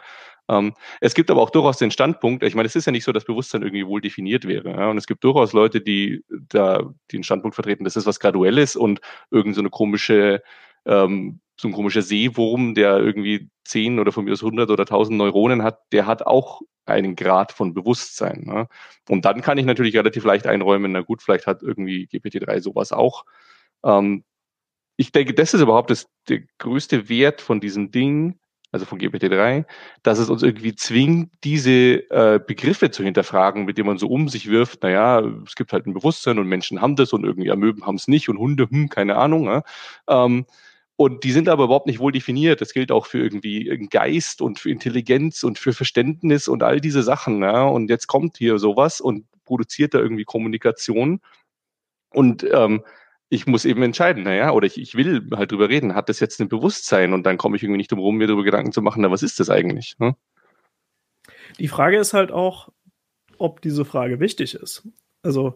Ähm, 0.49 0.73
es 1.01 1.13
gibt 1.13 1.29
aber 1.29 1.41
auch 1.41 1.49
durchaus 1.49 1.77
den 1.77 1.91
Standpunkt, 1.91 2.43
ich 2.43 2.55
meine, 2.55 2.67
es 2.67 2.75
ist 2.75 2.85
ja 2.85 2.91
nicht 2.91 3.03
so, 3.03 3.11
dass 3.11 3.25
Bewusstsein 3.25 3.63
irgendwie 3.63 3.85
wohl 3.85 4.01
definiert 4.01 4.45
wäre. 4.47 4.71
Ja? 4.71 4.89
Und 4.89 4.97
es 4.97 5.07
gibt 5.07 5.23
durchaus 5.23 5.53
Leute, 5.53 5.81
die 5.81 6.23
da 6.29 6.89
den 7.11 7.23
Standpunkt 7.23 7.55
vertreten, 7.55 7.83
das 7.83 7.95
ist 7.95 8.05
was 8.05 8.19
Graduelles 8.19 8.75
und 8.75 9.01
irgend 9.31 9.55
so 9.55 9.63
komische, 9.69 10.41
ähm, 10.85 11.39
so 11.59 11.67
ein 11.67 11.73
komischer 11.73 12.01
Seewurm, 12.01 12.75
der 12.75 12.97
irgendwie 12.99 13.49
zehn 13.65 13.99
oder 13.99 14.11
von 14.11 14.25
mir 14.25 14.33
aus 14.33 14.41
hundert 14.41 14.69
oder 14.69 14.85
tausend 14.85 15.17
Neuronen 15.17 15.63
hat, 15.63 15.79
der 15.91 16.05
hat 16.05 16.25
auch 16.25 16.61
einen 16.85 17.15
Grad 17.15 17.51
von 17.51 17.73
Bewusstsein. 17.73 18.43
Ne? 18.45 18.67
Und 19.09 19.25
dann 19.25 19.41
kann 19.41 19.57
ich 19.57 19.65
natürlich 19.65 19.95
relativ 19.95 20.23
leicht 20.23 20.47
einräumen, 20.47 20.93
na 20.93 21.01
gut, 21.01 21.21
vielleicht 21.21 21.47
hat 21.47 21.61
irgendwie 21.61 22.07
GPT-3 22.07 22.61
sowas 22.61 22.93
auch. 22.93 23.25
Ähm, 23.83 24.23
ich 24.95 25.11
denke, 25.11 25.33
das 25.33 25.53
ist 25.53 25.61
überhaupt 25.61 25.91
das, 25.91 26.07
der 26.29 26.41
größte 26.57 27.09
Wert 27.09 27.41
von 27.41 27.59
diesem 27.59 27.91
Ding, 27.91 28.39
also 28.71 28.85
von 28.85 28.99
GPT-3, 28.99 29.65
dass 30.03 30.19
es 30.19 30.29
uns 30.29 30.43
irgendwie 30.43 30.75
zwingt, 30.75 31.31
diese 31.43 32.09
äh, 32.11 32.39
Begriffe 32.45 32.91
zu 32.91 33.03
hinterfragen, 33.03 33.65
mit 33.65 33.77
denen 33.77 33.87
man 33.87 33.97
so 33.97 34.07
um 34.07 34.27
sich 34.27 34.49
wirft, 34.49 34.83
naja, 34.83 35.21
es 35.45 35.55
gibt 35.55 35.71
halt 35.73 35.87
ein 35.87 35.93
Bewusstsein 35.93 36.37
und 36.37 36.47
Menschen 36.47 36.81
haben 36.81 36.95
das 36.95 37.13
und 37.13 37.23
irgendwie 37.23 37.51
Amöben 37.51 37.85
haben 37.85 37.95
es 37.95 38.07
nicht 38.07 38.29
und 38.29 38.37
Hunde, 38.37 38.69
hm, 38.69 38.89
keine 38.89 39.15
Ahnung. 39.15 39.45
Ja? 39.45 39.63
Ähm, 40.07 40.45
und 40.97 41.23
die 41.23 41.31
sind 41.31 41.47
aber 41.47 41.65
überhaupt 41.65 41.85
nicht 41.85 41.99
wohl 41.99 42.11
definiert. 42.11 42.59
Das 42.59 42.73
gilt 42.73 42.91
auch 42.91 43.05
für 43.05 43.19
irgendwie 43.19 43.65
Geist 43.89 44.41
und 44.41 44.59
für 44.59 44.71
Intelligenz 44.71 45.43
und 45.43 45.59
für 45.59 45.71
Verständnis 45.71 46.47
und 46.47 46.63
all 46.63 46.81
diese 46.81 47.03
Sachen. 47.03 47.43
Ja? 47.43 47.65
Und 47.65 47.89
jetzt 47.89 48.07
kommt 48.07 48.37
hier 48.37 48.57
sowas 48.57 48.99
und 48.99 49.25
produziert 49.45 49.93
da 49.93 49.99
irgendwie 49.99 50.25
Kommunikation. 50.25 51.21
Und 52.09 52.45
ähm, 52.51 52.83
ich 53.29 53.45
muss 53.45 53.65
eben 53.65 53.83
entscheiden, 53.83 54.23
naja, 54.23 54.51
oder 54.51 54.67
ich, 54.67 54.79
ich 54.79 54.95
will 54.95 55.27
halt 55.35 55.51
drüber 55.51 55.69
reden, 55.69 55.95
hat 55.95 56.09
das 56.09 56.19
jetzt 56.19 56.39
ein 56.39 56.47
Bewusstsein 56.47 57.13
und 57.13 57.25
dann 57.25 57.37
komme 57.37 57.57
ich 57.57 57.63
irgendwie 57.63 57.77
nicht 57.77 57.91
drum 57.91 57.99
rum, 57.99 58.17
mir 58.17 58.27
darüber 58.27 58.43
Gedanken 58.43 58.71
zu 58.71 58.81
machen, 58.81 59.01
na, 59.01 59.11
was 59.11 59.23
ist 59.23 59.39
das 59.39 59.49
eigentlich? 59.49 59.95
Ne? 59.99 60.15
Die 61.59 61.67
Frage 61.67 61.97
ist 61.97 62.13
halt 62.13 62.31
auch, 62.31 62.69
ob 63.37 63.61
diese 63.61 63.85
Frage 63.85 64.19
wichtig 64.19 64.55
ist. 64.55 64.87
Also, 65.23 65.55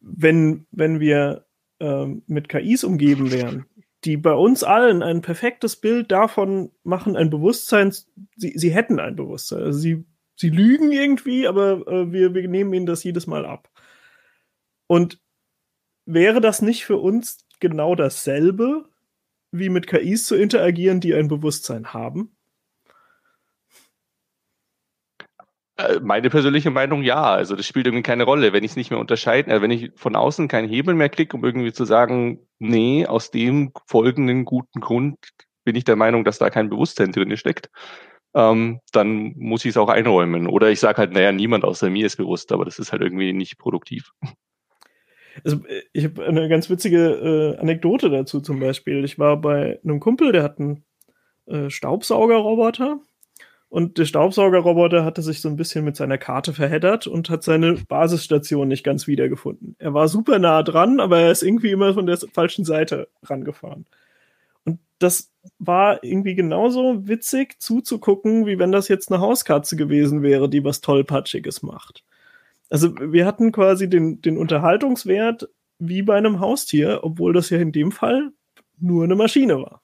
wenn, 0.00 0.66
wenn 0.70 1.00
wir 1.00 1.46
ähm, 1.80 2.22
mit 2.26 2.48
KIs 2.48 2.84
umgeben 2.84 3.30
wären, 3.30 3.66
die 4.04 4.16
bei 4.16 4.32
uns 4.32 4.62
allen 4.62 5.02
ein 5.02 5.20
perfektes 5.20 5.76
Bild 5.76 6.12
davon 6.12 6.70
machen, 6.84 7.16
ein 7.16 7.30
Bewusstsein, 7.30 7.92
sie, 8.36 8.52
sie 8.56 8.70
hätten 8.70 9.00
ein 9.00 9.16
Bewusstsein. 9.16 9.62
Also 9.62 9.78
sie, 9.78 10.04
sie 10.36 10.50
lügen 10.50 10.92
irgendwie, 10.92 11.48
aber 11.48 11.86
äh, 11.86 12.12
wir, 12.12 12.34
wir 12.34 12.48
nehmen 12.48 12.72
ihnen 12.72 12.86
das 12.86 13.04
jedes 13.04 13.26
Mal 13.26 13.44
ab. 13.44 13.68
Und 14.86 15.20
wäre 16.06 16.40
das 16.40 16.62
nicht 16.62 16.86
für 16.86 16.96
uns 16.96 17.38
genau 17.60 17.94
dasselbe, 17.94 18.88
wie 19.50 19.68
mit 19.68 19.86
KIs 19.86 20.26
zu 20.26 20.36
interagieren, 20.36 21.00
die 21.00 21.14
ein 21.14 21.28
Bewusstsein 21.28 21.92
haben? 21.92 22.36
Äh, 25.76 26.00
meine 26.00 26.30
persönliche 26.30 26.70
Meinung 26.70 27.02
ja. 27.02 27.22
Also 27.22 27.54
das 27.56 27.66
spielt 27.66 27.86
irgendwie 27.86 28.02
keine 28.02 28.24
Rolle, 28.24 28.52
wenn 28.52 28.64
ich 28.64 28.72
es 28.72 28.76
nicht 28.76 28.90
mehr 28.90 29.00
unterscheiden, 29.00 29.52
äh, 29.52 29.60
wenn 29.60 29.70
ich 29.70 29.92
von 29.96 30.16
außen 30.16 30.48
keinen 30.48 30.68
Hebel 30.68 30.94
mehr 30.94 31.08
kriege, 31.08 31.36
um 31.36 31.44
irgendwie 31.44 31.72
zu 31.72 31.84
sagen, 31.84 32.40
nee, 32.58 33.06
aus 33.06 33.30
dem 33.30 33.72
folgenden 33.86 34.44
guten 34.44 34.80
Grund 34.80 35.18
bin 35.64 35.76
ich 35.76 35.84
der 35.84 35.96
Meinung, 35.96 36.24
dass 36.24 36.38
da 36.38 36.48
kein 36.50 36.70
Bewusstsein 36.70 37.12
drin 37.12 37.36
steckt, 37.36 37.70
ähm, 38.34 38.80
dann 38.92 39.34
muss 39.36 39.64
ich 39.64 39.70
es 39.70 39.76
auch 39.76 39.88
einräumen. 39.88 40.46
Oder 40.46 40.70
ich 40.70 40.80
sage 40.80 40.98
halt, 40.98 41.12
naja, 41.12 41.32
niemand 41.32 41.64
außer 41.64 41.90
mir 41.90 42.06
ist 42.06 42.16
bewusst, 42.16 42.52
aber 42.52 42.64
das 42.64 42.78
ist 42.78 42.92
halt 42.92 43.02
irgendwie 43.02 43.32
nicht 43.32 43.58
produktiv. 43.58 44.12
Also 45.44 45.58
ich 45.92 46.04
habe 46.04 46.24
eine 46.24 46.48
ganz 46.48 46.70
witzige 46.70 47.54
äh, 47.56 47.60
Anekdote 47.60 48.10
dazu 48.10 48.40
zum 48.40 48.60
Beispiel. 48.60 49.04
Ich 49.04 49.18
war 49.18 49.40
bei 49.40 49.78
einem 49.84 50.00
Kumpel, 50.00 50.32
der 50.32 50.42
hat 50.42 50.58
einen 50.58 50.84
äh, 51.46 51.70
Staubsaugerroboter 51.70 53.00
und 53.68 53.98
der 53.98 54.04
Staubsaugerroboter 54.04 55.04
hatte 55.04 55.22
sich 55.22 55.40
so 55.40 55.48
ein 55.48 55.56
bisschen 55.56 55.84
mit 55.84 55.96
seiner 55.96 56.18
Karte 56.18 56.52
verheddert 56.52 57.06
und 57.06 57.30
hat 57.30 57.42
seine 57.42 57.74
Basisstation 57.74 58.68
nicht 58.68 58.84
ganz 58.84 59.06
wiedergefunden. 59.06 59.74
Er 59.78 59.92
war 59.92 60.08
super 60.08 60.38
nah 60.38 60.62
dran, 60.62 61.00
aber 61.00 61.20
er 61.20 61.32
ist 61.32 61.42
irgendwie 61.42 61.70
immer 61.70 61.94
von 61.94 62.06
der 62.06 62.18
falschen 62.32 62.64
Seite 62.64 63.08
rangefahren. 63.24 63.86
Und 64.64 64.78
das 64.98 65.32
war 65.58 66.02
irgendwie 66.04 66.36
genauso 66.36 67.08
witzig 67.08 67.60
zuzugucken, 67.60 68.46
wie 68.46 68.58
wenn 68.58 68.72
das 68.72 68.88
jetzt 68.88 69.10
eine 69.10 69.20
Hauskatze 69.20 69.76
gewesen 69.76 70.22
wäre, 70.22 70.48
die 70.48 70.64
was 70.64 70.80
tollpatschiges 70.80 71.62
macht. 71.62 72.04
Also 72.70 72.94
wir 72.96 73.26
hatten 73.26 73.52
quasi 73.52 73.88
den, 73.88 74.20
den 74.20 74.38
Unterhaltungswert 74.38 75.48
wie 75.78 76.02
bei 76.02 76.16
einem 76.16 76.40
Haustier, 76.40 77.00
obwohl 77.02 77.32
das 77.32 77.50
ja 77.50 77.58
in 77.58 77.72
dem 77.72 77.92
Fall 77.92 78.32
nur 78.78 79.04
eine 79.04 79.14
Maschine 79.14 79.58
war. 79.58 79.82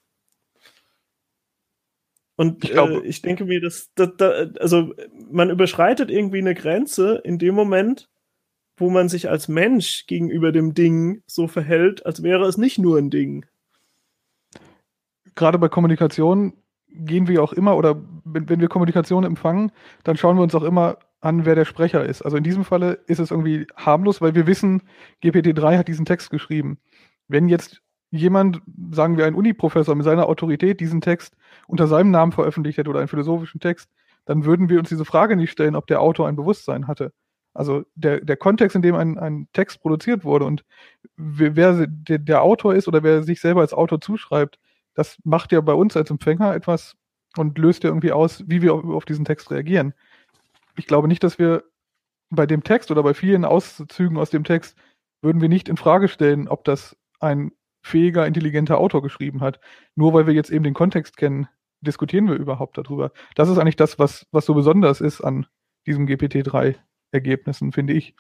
Und 2.37 2.65
ich, 2.65 2.71
glaub, 2.71 2.91
äh, 2.91 3.01
ich 3.07 3.23
denke 3.23 3.45
mir, 3.45 3.61
dass, 3.61 3.93
dass, 3.95 4.17
dass, 4.17 4.57
also 4.57 4.95
man 5.31 5.51
überschreitet 5.51 6.11
irgendwie 6.11 6.39
eine 6.39 6.55
Grenze 6.55 7.21
in 7.25 7.39
dem 7.39 7.55
Moment, 7.55 8.09
wo 8.77 8.91
man 8.91 9.09
sich 9.09 9.29
als 9.29 9.49
Mensch 9.49 10.07
gegenüber 10.07 10.51
dem 10.51 10.75
Ding 10.75 11.23
so 11.27 11.47
verhält, 11.47 12.05
als 12.07 12.23
wäre 12.23 12.47
es 12.47 12.57
nicht 12.57 12.79
nur 12.79 12.99
ein 12.99 13.11
Ding. 13.11 13.47
Gerade 15.35 15.59
bei 15.59 15.69
Kommunikation 15.69 16.55
gehen 16.89 17.29
wir 17.29 17.43
auch 17.43 17.53
immer, 17.53 17.77
oder 17.77 18.03
wenn, 18.25 18.49
wenn 18.49 18.61
wir 18.61 18.69
Kommunikation 18.69 19.25
empfangen, 19.25 19.73
dann 20.05 20.17
schauen 20.17 20.37
wir 20.37 20.43
uns 20.43 20.55
auch 20.55 20.65
immer 20.65 20.99
an, 21.23 21.45
wer 21.47 21.55
der 21.55 21.65
Sprecher 21.65 22.05
ist. 22.05 22.23
Also 22.23 22.37
in 22.37 22.45
diesem 22.45 22.65
Falle 22.65 22.99
ist 23.07 23.21
es 23.21 23.31
irgendwie 23.31 23.67
harmlos, 23.77 24.21
weil 24.21 24.35
wir 24.35 24.47
wissen, 24.47 24.83
GPT-3 25.23 25.79
hat 25.79 25.89
diesen 25.89 26.05
Text 26.05 26.31
geschrieben. 26.31 26.79
Wenn 27.29 27.49
jetzt 27.49 27.81
jemand, 28.11 28.61
sagen 28.91 29.17
wir 29.17 29.25
ein 29.25 29.35
Uniprofessor 29.35 29.95
mit 29.95 30.05
seiner 30.05 30.29
Autorität 30.29 30.81
diesen 30.81 31.01
Text 31.01 31.37
unter 31.67 31.87
seinem 31.87 32.11
Namen 32.11 32.33
veröffentlicht 32.33 32.77
hätte 32.77 32.91
oder 32.91 32.99
einen 32.99 33.09
philosophischen 33.09 33.61
Text, 33.61 33.89
dann 34.25 34.45
würden 34.45 34.69
wir 34.69 34.79
uns 34.79 34.89
diese 34.89 35.05
Frage 35.05 35.37
nicht 35.37 35.53
stellen, 35.53 35.77
ob 35.77 35.87
der 35.87 36.01
Autor 36.01 36.29
ein 36.29 36.37
Bewusstsein 36.37 36.89
hatte. 36.89 37.13
Also 37.55 37.85
der, 37.95 38.21
der 38.21 38.37
Kontext, 38.37 38.75
in 38.75 38.83
dem 38.83 38.95
ein, 38.97 39.19
ein 39.19 39.49
Text 39.53 39.81
produziert 39.81 40.25
wurde 40.25 40.45
und 40.45 40.65
wer 41.17 41.87
der, 41.87 42.19
der 42.19 42.43
Autor 42.43 42.75
ist 42.75 42.89
oder 42.89 43.03
wer 43.03 43.23
sich 43.23 43.41
selber 43.41 43.61
als 43.61 43.75
Autor 43.75 44.01
zuschreibt, 44.01 44.59
das 44.95 45.19
macht 45.25 45.53
ja 45.53 45.61
bei 45.61 45.75
uns 45.75 45.97
als 45.97 46.11
Empfänger 46.11 46.55
etwas 46.55 46.97
und 47.37 47.57
löst 47.59 47.85
ja 47.85 47.91
irgendwie 47.91 48.13
aus, 48.13 48.43
wie 48.47 48.61
wir 48.61 48.75
auf, 48.75 48.85
auf 48.85 49.05
diesen 49.05 49.25
Text 49.25 49.51
reagieren. 49.51 49.95
Ich 50.77 50.87
glaube 50.87 51.09
nicht, 51.09 51.23
dass 51.23 51.39
wir 51.39 51.65
bei 52.31 52.47
dem 52.47 52.65
Text 52.65 52.91
oder 52.91 53.03
bei 53.03 53.15
vielen 53.15 53.45
Auszügen 53.45 54.17
aus 54.17 54.31
dem 54.31 54.45
Text 54.45 54.77
würden 55.21 55.41
wir 55.41 55.49
nicht 55.49 55.69
in 55.69 55.77
Frage 55.77 56.09
stellen, 56.09 56.49
ob 56.49 56.65
das 56.65 56.97
ein 57.21 57.53
fähiger, 57.83 58.27
intelligenter 58.27 58.79
Autor 58.79 59.03
geschrieben 59.03 59.41
hat. 59.41 59.61
Nur 59.95 60.15
weil 60.15 60.27
wir 60.27 60.35
jetzt 60.35 60.51
eben 60.51 60.65
den 60.65 60.75
Kontext 60.75 61.17
kennen, 61.17 61.49
diskutieren 61.81 62.29
wir 62.29 62.37
überhaupt 62.37 62.79
darüber. 62.79 63.13
Das 63.35 63.49
ist 63.49 63.59
eigentlich 63.59 63.77
das, 63.77 63.99
was, 63.99 64.27
was 64.31 64.47
so 64.47 64.55
besonders 64.55 65.01
ist 65.01 65.21
an 65.21 65.47
diesem 65.87 66.07
GPT-3-Ergebnissen, 66.07 67.73
finde 67.73 67.93
ich. 67.93 68.15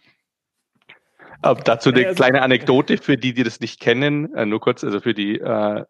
Aber 1.40 1.60
dazu 1.62 1.90
eine 1.90 2.06
also, 2.06 2.16
kleine 2.16 2.42
Anekdote 2.42 2.98
für 2.98 3.16
die, 3.16 3.34
die 3.34 3.42
das 3.42 3.60
nicht 3.60 3.80
kennen, 3.80 4.34
äh, 4.34 4.46
nur 4.46 4.60
kurz, 4.60 4.84
also 4.84 5.00
für 5.00 5.14
die 5.14 5.40
äh, 5.40 5.84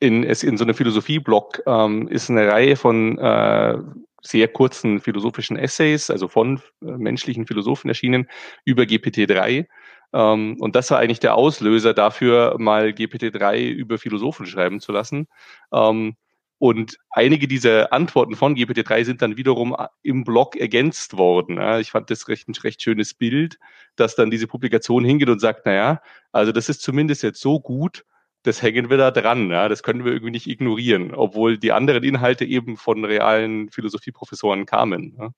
in, 0.00 0.24
es 0.24 0.42
in 0.42 0.56
so 0.56 0.64
einem 0.64 0.74
Philosophie-Blog 0.74 1.62
ähm, 1.66 2.08
ist 2.08 2.30
eine 2.30 2.48
Reihe 2.48 2.76
von 2.76 3.18
äh, 3.18 3.78
sehr 4.22 4.48
kurzen 4.48 5.00
philosophischen 5.00 5.56
Essays, 5.56 6.10
also 6.10 6.28
von 6.28 6.60
äh, 6.82 6.86
menschlichen 6.86 7.46
Philosophen 7.46 7.88
erschienen, 7.88 8.28
über 8.64 8.82
GPT-3. 8.82 9.66
Ähm, 10.12 10.56
und 10.58 10.76
das 10.76 10.90
war 10.90 10.98
eigentlich 10.98 11.20
der 11.20 11.34
Auslöser 11.34 11.94
dafür, 11.94 12.56
mal 12.58 12.88
GPT-3 12.88 13.68
über 13.68 13.98
Philosophen 13.98 14.46
schreiben 14.46 14.80
zu 14.80 14.92
lassen. 14.92 15.28
Ähm, 15.72 16.16
und 16.60 16.98
einige 17.10 17.46
dieser 17.46 17.92
Antworten 17.92 18.34
von 18.34 18.56
GPT-3 18.56 19.04
sind 19.04 19.22
dann 19.22 19.36
wiederum 19.36 19.76
äh, 19.78 19.86
im 20.02 20.24
Blog 20.24 20.56
ergänzt 20.56 21.16
worden. 21.16 21.60
Ich 21.80 21.92
fand 21.92 22.10
das 22.10 22.26
recht, 22.28 22.48
ein 22.48 22.54
recht 22.54 22.82
schönes 22.82 23.14
Bild, 23.14 23.58
dass 23.96 24.16
dann 24.16 24.30
diese 24.30 24.48
Publikation 24.48 25.04
hingeht 25.04 25.28
und 25.28 25.40
sagt, 25.40 25.66
naja, 25.66 26.02
also 26.32 26.50
das 26.50 26.68
ist 26.68 26.82
zumindest 26.82 27.22
jetzt 27.22 27.40
so 27.40 27.60
gut, 27.60 28.04
das 28.48 28.62
hängen 28.62 28.90
wir 28.90 28.96
da 28.96 29.10
dran. 29.10 29.50
Ja? 29.50 29.68
Das 29.68 29.82
können 29.82 30.04
wir 30.04 30.12
irgendwie 30.12 30.32
nicht 30.32 30.48
ignorieren, 30.48 31.14
obwohl 31.14 31.58
die 31.58 31.72
anderen 31.72 32.02
Inhalte 32.02 32.44
eben 32.44 32.76
von 32.76 33.04
realen 33.04 33.70
Philosophieprofessoren 33.70 34.66
kamen. 34.66 35.16
Ja? 35.18 35.30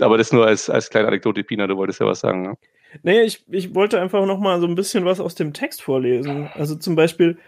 Aber 0.00 0.18
das 0.18 0.32
nur 0.32 0.46
als, 0.46 0.70
als 0.70 0.90
kleine 0.90 1.08
Anekdote, 1.08 1.42
Pina, 1.44 1.66
du 1.66 1.76
wolltest 1.76 2.00
ja 2.00 2.06
was 2.06 2.20
sagen. 2.20 2.44
Ja? 2.44 2.54
Nee, 3.02 3.22
ich, 3.22 3.44
ich 3.48 3.74
wollte 3.74 4.00
einfach 4.00 4.24
noch 4.26 4.38
mal 4.38 4.60
so 4.60 4.66
ein 4.66 4.74
bisschen 4.74 5.04
was 5.04 5.18
aus 5.18 5.34
dem 5.34 5.52
Text 5.52 5.82
vorlesen. 5.82 6.50
Also 6.54 6.76
zum 6.76 6.94
Beispiel, 6.94 7.38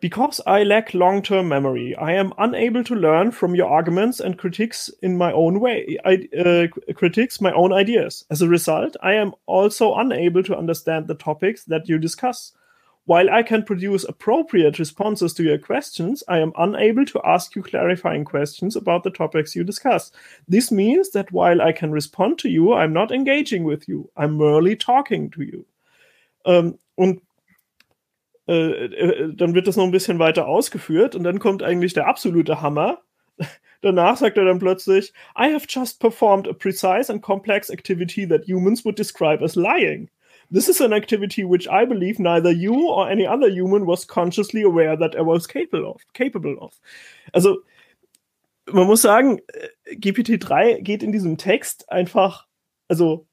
Because 0.00 0.42
I 0.46 0.64
lack 0.64 0.92
long-term 0.92 1.48
memory, 1.48 1.94
I 1.98 2.12
am 2.12 2.34
unable 2.36 2.84
to 2.84 2.94
learn 2.94 3.32
from 3.32 3.54
your 3.54 3.70
arguments 3.70 4.20
and 4.20 4.36
critiques 4.36 4.90
in 5.00 5.16
my 5.16 5.32
own 5.32 5.60
way, 5.60 5.98
I, 6.04 6.28
uh, 6.36 6.66
critiques 6.92 7.40
my 7.40 7.52
own 7.52 7.72
ideas. 7.72 8.26
As 8.28 8.42
a 8.42 8.48
result, 8.48 8.96
I 9.02 9.14
am 9.14 9.32
also 9.46 9.94
unable 9.94 10.42
to 10.42 10.58
understand 10.58 11.06
the 11.06 11.14
topics 11.14 11.64
that 11.66 11.88
you 11.88 11.98
discuss. 11.98 12.52
While 13.06 13.28
I 13.28 13.42
can 13.42 13.64
produce 13.64 14.04
appropriate 14.04 14.78
responses 14.78 15.34
to 15.34 15.42
your 15.42 15.58
questions, 15.58 16.22
I 16.26 16.38
am 16.38 16.52
unable 16.56 17.04
to 17.06 17.20
ask 17.22 17.54
you 17.54 17.62
clarifying 17.62 18.24
questions 18.24 18.76
about 18.76 19.04
the 19.04 19.10
topics 19.10 19.54
you 19.54 19.62
discuss. 19.62 20.10
This 20.48 20.70
means 20.70 21.10
that 21.10 21.30
while 21.30 21.60
I 21.60 21.72
can 21.72 21.92
respond 21.92 22.38
to 22.38 22.48
you, 22.48 22.72
I'm 22.72 22.94
not 22.94 23.12
engaging 23.12 23.64
with 23.64 23.86
you. 23.88 24.10
I'm 24.16 24.38
merely 24.38 24.74
talking 24.74 25.30
to 25.32 25.42
you. 25.42 25.66
Ähm, 26.46 26.78
und 26.96 27.20
äh, 28.48 28.86
äh, 28.86 29.34
dann 29.34 29.54
wird 29.54 29.66
das 29.66 29.76
noch 29.76 29.84
ein 29.84 29.90
bisschen 29.90 30.18
weiter 30.18 30.46
ausgeführt 30.46 31.14
und 31.14 31.24
dann 31.24 31.38
kommt 31.38 31.62
eigentlich 31.62 31.92
der 31.92 32.06
absolute 32.06 32.62
Hammer. 32.62 33.02
Danach 33.82 34.16
sagt 34.16 34.38
er 34.38 34.46
dann 34.46 34.58
plötzlich, 34.58 35.12
I 35.36 35.52
have 35.52 35.66
just 35.68 36.00
performed 36.00 36.48
a 36.48 36.54
precise 36.54 37.12
and 37.12 37.20
complex 37.20 37.68
activity 37.68 38.26
that 38.26 38.46
humans 38.46 38.82
would 38.84 38.98
describe 38.98 39.42
as 39.44 39.56
lying. 39.56 40.08
This 40.54 40.68
is 40.68 40.80
an 40.80 40.92
activity 40.92 41.42
which 41.42 41.66
I 41.66 41.84
believe 41.84 42.20
neither 42.20 42.52
you 42.52 42.88
or 42.88 43.10
any 43.10 43.26
other 43.26 43.48
human 43.50 43.86
was 43.86 44.04
consciously 44.04 44.62
aware 44.62 44.96
that 44.96 45.16
I 45.16 45.20
was 45.20 45.48
capable 45.48 45.90
of. 45.90 46.00
Capable 46.12 46.56
of. 46.60 46.72
Also, 47.34 47.56
man 48.72 48.86
muss 48.86 49.02
sagen, 49.02 49.40
äh, 49.48 49.96
GPT-3 49.96 50.80
geht 50.80 51.02
in 51.02 51.10
diesem 51.10 51.38
Text 51.38 51.90
einfach, 51.90 52.46
also 52.88 53.26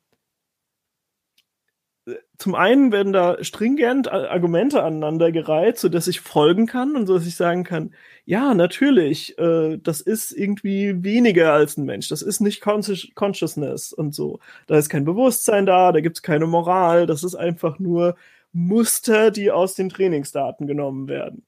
zum 2.42 2.56
einen 2.56 2.92
werden 2.92 3.14
da 3.14 3.44
stringent 3.44 4.12
Argumente 4.12 4.82
aneinandergereiht, 4.82 5.78
so 5.78 5.90
dass 5.90 6.08
ich 6.08 6.22
folgen 6.22 6.66
kann 6.66 6.96
und 6.96 7.06
so 7.06 7.14
dass 7.14 7.28
ich 7.28 7.36
sagen 7.36 7.64
kann, 7.64 7.94
ja, 8.26 8.56
natürlich, 8.56 9.38
äh, 9.38 9.78
das 9.78 10.02
ist 10.02 10.32
irgendwie 10.32 11.04
weniger 11.04 11.54
als 11.54 11.78
ein 11.78 11.86
Mensch, 11.86 12.10
das 12.10 12.24
ist 12.24 12.40
nicht 12.40 12.60
Consci 12.60 13.12
Consciousness 13.14 13.94
und 13.94 14.16
so. 14.16 14.40
Da 14.66 14.76
ist 14.80 14.90
kein 14.90 15.06
Bewusstsein 15.06 15.68
da, 15.68 15.92
da 15.92 16.02
gibt 16.02 16.18
es 16.18 16.24
keine 16.24 16.48
Moral, 16.48 17.06
das 17.06 17.24
ist 17.24 17.36
einfach 17.36 17.78
nur 17.78 18.16
Muster, 18.54 19.30
die 19.30 19.52
aus 19.52 19.76
den 19.76 19.90
Trainingsdaten 19.90 20.66
genommen 20.66 21.08
werden. 21.08 21.46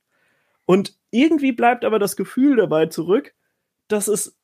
Und 0.65 0.95
irgendwie 1.09 1.53
bleibt 1.53 1.85
aber 1.85 1.97
das 1.97 2.15
Gefühl 2.15 2.55
dabei 2.55 2.85
zurück, 2.85 3.33
dass 3.87 4.07
es 4.07 4.37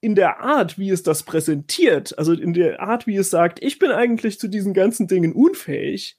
in 0.00 0.14
der 0.14 0.40
Art, 0.40 0.78
wie 0.78 0.90
es 0.90 1.02
das 1.02 1.24
präsentiert, 1.24 2.16
also 2.18 2.32
in 2.32 2.52
der 2.52 2.80
Art, 2.80 3.06
wie 3.06 3.16
es 3.16 3.30
sagt, 3.30 3.62
ich 3.62 3.78
bin 3.78 3.90
eigentlich 3.90 4.38
zu 4.38 4.48
diesen 4.48 4.74
ganzen 4.74 5.08
Dingen 5.08 5.32
unfähig, 5.32 6.16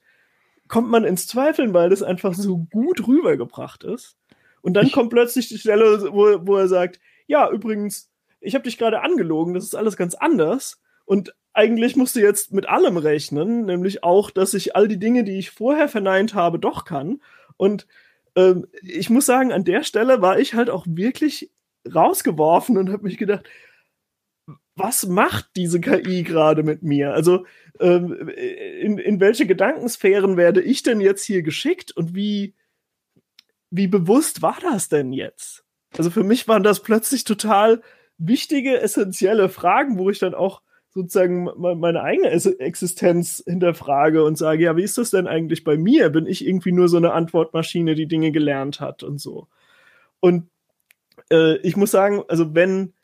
kommt 0.68 0.90
man 0.90 1.04
ins 1.04 1.26
Zweifeln, 1.26 1.72
weil 1.72 1.90
das 1.90 2.02
einfach 2.02 2.34
so 2.34 2.58
gut 2.70 3.06
rübergebracht 3.06 3.84
ist. 3.84 4.16
Und 4.62 4.74
dann 4.74 4.90
kommt 4.90 5.10
plötzlich 5.10 5.48
die 5.48 5.58
Stelle, 5.58 6.12
wo, 6.12 6.46
wo 6.46 6.56
er 6.56 6.68
sagt, 6.68 7.00
ja, 7.26 7.50
übrigens, 7.50 8.10
ich 8.40 8.54
habe 8.54 8.64
dich 8.64 8.78
gerade 8.78 9.00
angelogen, 9.00 9.54
das 9.54 9.64
ist 9.64 9.74
alles 9.74 9.96
ganz 9.96 10.14
anders. 10.14 10.80
Und 11.06 11.34
eigentlich 11.52 11.96
musst 11.96 12.14
du 12.14 12.20
jetzt 12.20 12.52
mit 12.52 12.68
allem 12.68 12.98
rechnen, 12.98 13.64
nämlich 13.64 14.04
auch, 14.04 14.30
dass 14.30 14.54
ich 14.54 14.76
all 14.76 14.86
die 14.86 14.98
Dinge, 14.98 15.24
die 15.24 15.38
ich 15.38 15.50
vorher 15.50 15.88
verneint 15.88 16.34
habe, 16.34 16.58
doch 16.58 16.84
kann. 16.84 17.20
Und 17.56 17.86
äh, 18.34 18.40
ähm, 18.40 18.66
ich 18.82 19.10
muss 19.10 19.26
sagen, 19.26 19.52
an 19.52 19.64
der 19.64 19.82
Stelle 19.82 20.22
war 20.22 20.38
ich 20.38 20.54
halt 20.54 20.70
auch 20.70 20.86
wirklich 20.88 21.50
rausgeworfen 21.92 22.76
und 22.76 22.90
habe 22.90 23.04
mich 23.04 23.16
gedacht, 23.16 23.48
was 24.82 25.06
macht 25.06 25.50
diese 25.56 25.80
KI 25.80 26.22
gerade 26.22 26.62
mit 26.62 26.82
mir? 26.82 27.12
Also 27.12 27.44
ähm, 27.78 28.28
in, 28.28 28.98
in 28.98 29.20
welche 29.20 29.46
Gedankensphären 29.46 30.36
werde 30.36 30.62
ich 30.62 30.82
denn 30.82 31.00
jetzt 31.00 31.24
hier 31.24 31.42
geschickt 31.42 31.92
und 31.92 32.14
wie, 32.14 32.54
wie 33.70 33.86
bewusst 33.86 34.42
war 34.42 34.58
das 34.62 34.88
denn 34.88 35.12
jetzt? 35.12 35.64
Also 35.96 36.10
für 36.10 36.24
mich 36.24 36.48
waren 36.48 36.62
das 36.62 36.82
plötzlich 36.82 37.24
total 37.24 37.82
wichtige, 38.18 38.80
essentielle 38.80 39.48
Fragen, 39.48 39.98
wo 39.98 40.10
ich 40.10 40.18
dann 40.18 40.34
auch 40.34 40.62
sozusagen 40.92 41.48
meine 41.56 42.02
eigene 42.02 42.30
Existenz 42.30 43.42
hinterfrage 43.46 44.24
und 44.24 44.36
sage, 44.36 44.64
ja, 44.64 44.76
wie 44.76 44.82
ist 44.82 44.98
das 44.98 45.10
denn 45.10 45.28
eigentlich 45.28 45.62
bei 45.62 45.76
mir? 45.76 46.10
Bin 46.10 46.26
ich 46.26 46.44
irgendwie 46.44 46.72
nur 46.72 46.88
so 46.88 46.96
eine 46.96 47.12
Antwortmaschine, 47.12 47.94
die 47.94 48.08
Dinge 48.08 48.32
gelernt 48.32 48.80
hat 48.80 49.04
und 49.04 49.20
so? 49.20 49.46
Und 50.18 50.50
äh, 51.30 51.58
ich 51.58 51.76
muss 51.76 51.92
sagen, 51.92 52.22
also 52.26 52.54
wenn 52.54 52.94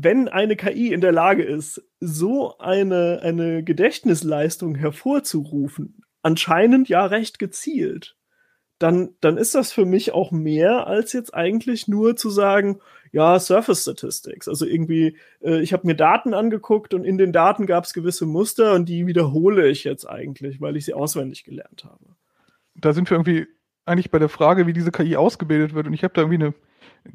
wenn 0.00 0.28
eine 0.28 0.54
KI 0.54 0.92
in 0.92 1.00
der 1.00 1.10
Lage 1.10 1.42
ist, 1.42 1.82
so 1.98 2.56
eine, 2.58 3.18
eine 3.22 3.64
Gedächtnisleistung 3.64 4.76
hervorzurufen, 4.76 6.04
anscheinend 6.22 6.88
ja 6.88 7.04
recht 7.04 7.40
gezielt, 7.40 8.16
dann, 8.78 9.16
dann 9.20 9.36
ist 9.36 9.56
das 9.56 9.72
für 9.72 9.84
mich 9.84 10.12
auch 10.12 10.30
mehr 10.30 10.86
als 10.86 11.12
jetzt 11.14 11.34
eigentlich 11.34 11.88
nur 11.88 12.14
zu 12.14 12.30
sagen, 12.30 12.78
ja, 13.10 13.40
Surface 13.40 13.82
Statistics. 13.82 14.46
Also 14.46 14.66
irgendwie, 14.66 15.16
äh, 15.40 15.60
ich 15.62 15.72
habe 15.72 15.84
mir 15.84 15.96
Daten 15.96 16.32
angeguckt 16.32 16.94
und 16.94 17.02
in 17.02 17.18
den 17.18 17.32
Daten 17.32 17.66
gab 17.66 17.82
es 17.82 17.92
gewisse 17.92 18.24
Muster 18.24 18.74
und 18.74 18.88
die 18.88 19.08
wiederhole 19.08 19.68
ich 19.68 19.82
jetzt 19.82 20.04
eigentlich, 20.04 20.60
weil 20.60 20.76
ich 20.76 20.84
sie 20.84 20.94
auswendig 20.94 21.42
gelernt 21.42 21.82
habe. 21.82 22.14
Da 22.76 22.92
sind 22.92 23.10
wir 23.10 23.16
irgendwie 23.16 23.48
eigentlich 23.84 24.12
bei 24.12 24.20
der 24.20 24.28
Frage, 24.28 24.68
wie 24.68 24.72
diese 24.72 24.92
KI 24.92 25.16
ausgebildet 25.16 25.74
wird. 25.74 25.88
Und 25.88 25.94
ich 25.94 26.04
habe 26.04 26.14
da 26.14 26.20
irgendwie 26.20 26.44
eine 26.44 26.54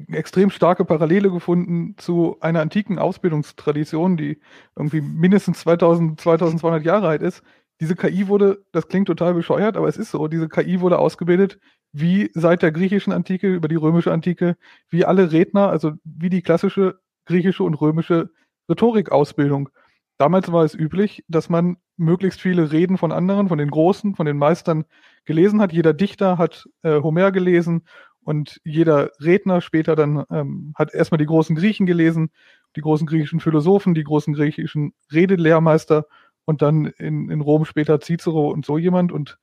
extrem 0.08 0.50
starke 0.50 0.84
Parallele 0.84 1.30
gefunden 1.30 1.94
zu 1.96 2.36
einer 2.40 2.60
antiken 2.60 2.98
Ausbildungstradition, 2.98 4.16
die 4.16 4.40
irgendwie 4.76 5.00
mindestens 5.00 5.60
2000, 5.60 6.20
2200 6.20 6.84
Jahre 6.84 7.08
alt 7.08 7.22
ist. 7.22 7.42
Diese 7.80 7.96
KI 7.96 8.28
wurde, 8.28 8.64
das 8.72 8.88
klingt 8.88 9.06
total 9.08 9.34
bescheuert, 9.34 9.76
aber 9.76 9.88
es 9.88 9.96
ist 9.96 10.10
so, 10.10 10.28
diese 10.28 10.48
KI 10.48 10.80
wurde 10.80 10.98
ausgebildet 10.98 11.58
wie 11.92 12.30
seit 12.34 12.62
der 12.62 12.72
griechischen 12.72 13.12
Antike 13.12 13.52
über 13.54 13.68
die 13.68 13.76
römische 13.76 14.12
Antike, 14.12 14.56
wie 14.90 15.04
alle 15.04 15.30
Redner, 15.30 15.68
also 15.68 15.92
wie 16.02 16.28
die 16.28 16.42
klassische 16.42 16.98
griechische 17.24 17.62
und 17.62 17.74
römische 17.74 18.30
Rhetorikausbildung. 18.68 19.70
Damals 20.18 20.50
war 20.52 20.64
es 20.64 20.74
üblich, 20.74 21.24
dass 21.28 21.48
man 21.48 21.76
möglichst 21.96 22.40
viele 22.40 22.72
Reden 22.72 22.98
von 22.98 23.12
anderen, 23.12 23.48
von 23.48 23.58
den 23.58 23.70
Großen, 23.70 24.14
von 24.14 24.26
den 24.26 24.38
Meistern 24.38 24.84
gelesen 25.24 25.60
hat. 25.60 25.72
Jeder 25.72 25.92
Dichter 25.92 26.38
hat 26.38 26.68
äh, 26.82 27.00
Homer 27.00 27.32
gelesen 27.32 27.82
und 28.24 28.60
jeder 28.64 29.10
Redner 29.20 29.60
später 29.60 29.96
dann 29.96 30.24
ähm, 30.30 30.72
hat 30.74 30.92
erstmal 30.94 31.18
die 31.18 31.26
großen 31.26 31.54
Griechen 31.54 31.86
gelesen, 31.86 32.30
die 32.76 32.80
großen 32.80 33.06
griechischen 33.06 33.40
Philosophen, 33.40 33.94
die 33.94 34.04
großen 34.04 34.34
griechischen 34.34 34.94
Redelehrmeister 35.12 36.06
und 36.44 36.62
dann 36.62 36.86
in, 36.86 37.30
in 37.30 37.40
Rom 37.40 37.64
später 37.64 38.00
Cicero 38.00 38.50
und 38.50 38.66
so 38.66 38.78
jemand. 38.78 39.12
Und 39.12 39.38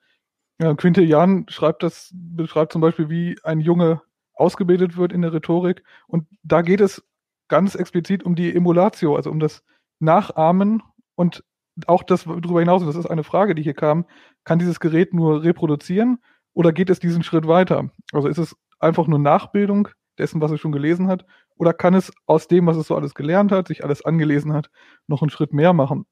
ja, 0.60 0.74
Quintilian 0.74 1.46
schreibt 1.50 1.84
das, 1.84 2.12
beschreibt 2.13 2.74
zum 2.74 2.82
Beispiel, 2.82 3.10
wie 3.10 3.38
ein 3.44 3.60
Junge 3.60 4.02
ausgebildet 4.34 4.98
wird 4.98 5.13
in 5.13 5.22
der 5.22 5.34
Rhetorik. 5.34 5.84
Und 6.08 6.28
da 6.44 6.62
geht 6.62 6.82
es 6.82 7.04
ganz 7.48 7.76
explizit 7.76 8.24
um 8.24 8.36
die 8.36 8.54
Emulatio, 8.56 9.15
also 9.15 9.30
um 9.30 9.39
das 9.39 9.63
Nachahmen 10.00 10.82
und 11.15 11.44
auch 11.88 12.04
das 12.04 12.26
darüber 12.26 12.60
hinaus, 12.60 12.84
das 12.86 12.96
ist 12.96 13.06
eine 13.06 13.24
Frage, 13.24 13.56
die 13.56 13.63
hier 13.63 13.74
kam, 13.74 14.06
kann 14.44 14.60
dieses 14.60 14.80
Gerät 14.80 15.13
nur 15.13 15.44
reproduzieren 15.44 16.20
oder 16.54 16.74
geht 16.74 16.89
es 16.89 17.00
diesen 17.00 17.24
Schritt 17.24 17.48
weiter? 17.48 17.89
Also 18.12 18.28
ist 18.28 18.38
es 18.38 18.56
einfach 18.82 19.08
nur 19.08 19.20
Nachbildung 19.20 19.89
dessen, 20.17 20.41
was 20.41 20.52
es 20.52 20.60
schon 20.60 20.72
gelesen 20.72 21.08
hat? 21.08 21.26
Oder 21.56 21.74
kann 21.74 21.94
es 21.94 22.12
aus 22.26 22.48
dem, 22.48 22.65
was 22.67 22.78
es 22.78 22.88
so 22.88 22.96
alles 22.96 23.13
gelernt 23.13 23.52
hat, 23.52 23.67
sich 23.67 23.84
alles 23.84 24.04
angelesen 24.04 24.54
hat, 24.54 24.70
noch 25.08 25.22
einen 25.22 25.30
Schritt 25.30 25.54
mehr 25.54 25.74
machen? 25.74 26.06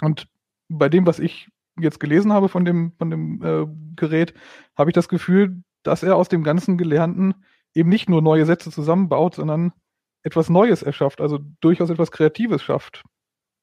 Und 0.00 0.26
bei 0.68 0.88
dem, 0.88 1.06
was 1.06 1.18
ich 1.18 1.48
jetzt 1.78 2.00
gelesen 2.00 2.32
habe 2.32 2.48
von 2.48 2.64
dem, 2.64 2.92
von 2.98 3.10
dem 3.10 3.42
äh, 3.42 3.66
Gerät, 3.96 4.34
habe 4.76 4.90
ich 4.90 4.94
das 4.94 5.08
Gefühl, 5.08 5.62
dass 5.82 6.02
er 6.02 6.16
aus 6.16 6.28
dem 6.28 6.42
ganzen 6.42 6.78
Gelernten 6.78 7.34
eben 7.74 7.88
nicht 7.88 8.08
nur 8.08 8.22
neue 8.22 8.46
Sätze 8.46 8.70
zusammenbaut, 8.70 9.36
sondern 9.36 9.72
etwas 10.22 10.50
Neues 10.50 10.82
erschafft, 10.82 11.20
also 11.20 11.38
durchaus 11.60 11.90
etwas 11.90 12.10
Kreatives 12.10 12.62
schafft, 12.62 13.02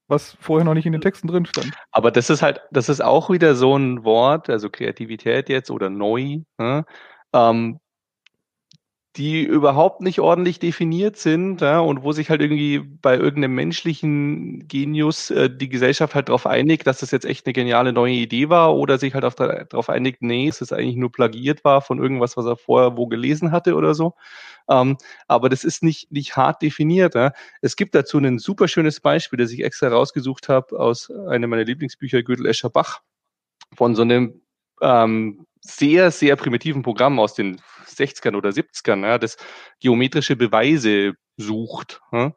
was 0.08 0.38
vorher 0.40 0.66
noch 0.66 0.74
nicht 0.74 0.86
in 0.86 0.94
den 0.94 1.02
Texten 1.02 1.28
drin 1.28 1.46
stand. 1.46 1.74
Aber 1.92 2.12
das 2.12 2.30
ist 2.30 2.42
halt, 2.42 2.62
das 2.72 2.90
ist 2.90 3.02
auch 3.04 3.30
wieder 3.30 3.56
so 3.56 3.78
ein 3.78 4.04
Wort, 4.04 4.50
also 4.50 4.70
Kreativität 4.70 5.50
jetzt 5.50 5.70
oder 5.70 5.90
neu, 5.90 6.40
ne? 6.58 6.86
ähm, 7.34 7.80
die 9.18 9.44
überhaupt 9.44 10.02
nicht 10.02 10.20
ordentlich 10.20 10.60
definiert 10.60 11.18
sind 11.18 11.62
ja, 11.62 11.80
und 11.80 12.04
wo 12.04 12.12
sich 12.12 12.30
halt 12.30 12.40
irgendwie 12.42 12.80
bei 12.80 13.18
irgendeinem 13.18 13.56
menschlichen 13.56 14.68
Genius 14.68 15.32
äh, 15.32 15.50
die 15.50 15.70
Gesellschaft 15.70 16.14
halt 16.14 16.30
darauf 16.30 16.46
einigt, 16.46 16.86
dass 16.86 17.00
das 17.00 17.10
jetzt 17.10 17.26
echt 17.26 17.48
eine 17.48 17.54
geniale 17.54 17.94
neue 17.94 18.14
Idee 18.14 18.50
war 18.50 18.76
oder 18.76 19.00
sich 19.00 19.16
halt 19.16 19.24
darauf 19.24 19.90
einigt, 19.90 20.22
nee, 20.22 20.48
es 20.48 20.62
ist 20.62 20.72
eigentlich 20.72 20.98
nur 20.98 21.12
plagiert 21.12 21.64
war 21.64 21.82
von 21.82 21.98
irgendwas, 21.98 22.38
was 22.38 22.46
er 22.46 22.58
vorher 22.58 22.96
wo 22.96 23.08
gelesen 23.08 23.52
hatte 23.52 23.74
oder 23.74 23.96
so. 23.96 24.14
Ähm, 24.70 24.98
aber 25.28 25.50
das 25.50 25.64
ist 25.64 25.82
nicht, 25.82 26.12
nicht 26.12 26.38
hart 26.38 26.62
definiert. 26.62 27.16
Ja. 27.16 27.34
Es 27.62 27.76
gibt 27.76 27.96
dazu 27.96 28.20
ein 28.20 28.38
super 28.38 28.68
schönes 28.68 29.00
Beispiel, 29.00 29.38
das 29.38 29.52
ich 29.52 29.64
extra 29.64 29.88
rausgesucht 29.88 30.48
habe 30.48 30.80
aus 30.80 31.10
einem 31.10 31.50
meiner 31.50 31.64
Lieblingsbücher, 31.64 32.22
Gödel 32.22 32.46
Escher 32.46 32.70
Bach, 32.70 33.00
von 33.76 33.96
so 33.96 34.04
einem 34.04 34.42
ähm, 34.82 35.47
sehr, 35.62 36.12
sehr 36.12 36.36
primitiven 36.36 36.82
Programm 36.82 37.20
aus 37.20 37.34
den 37.34 37.62
60ern 37.86 38.36
oder 38.36 38.50
70ern, 38.50 39.06
ja, 39.06 39.18
das 39.18 39.38
geometrische 39.80 40.36
Beweise 40.36 41.14
sucht. 41.38 42.02
Ja, 42.12 42.34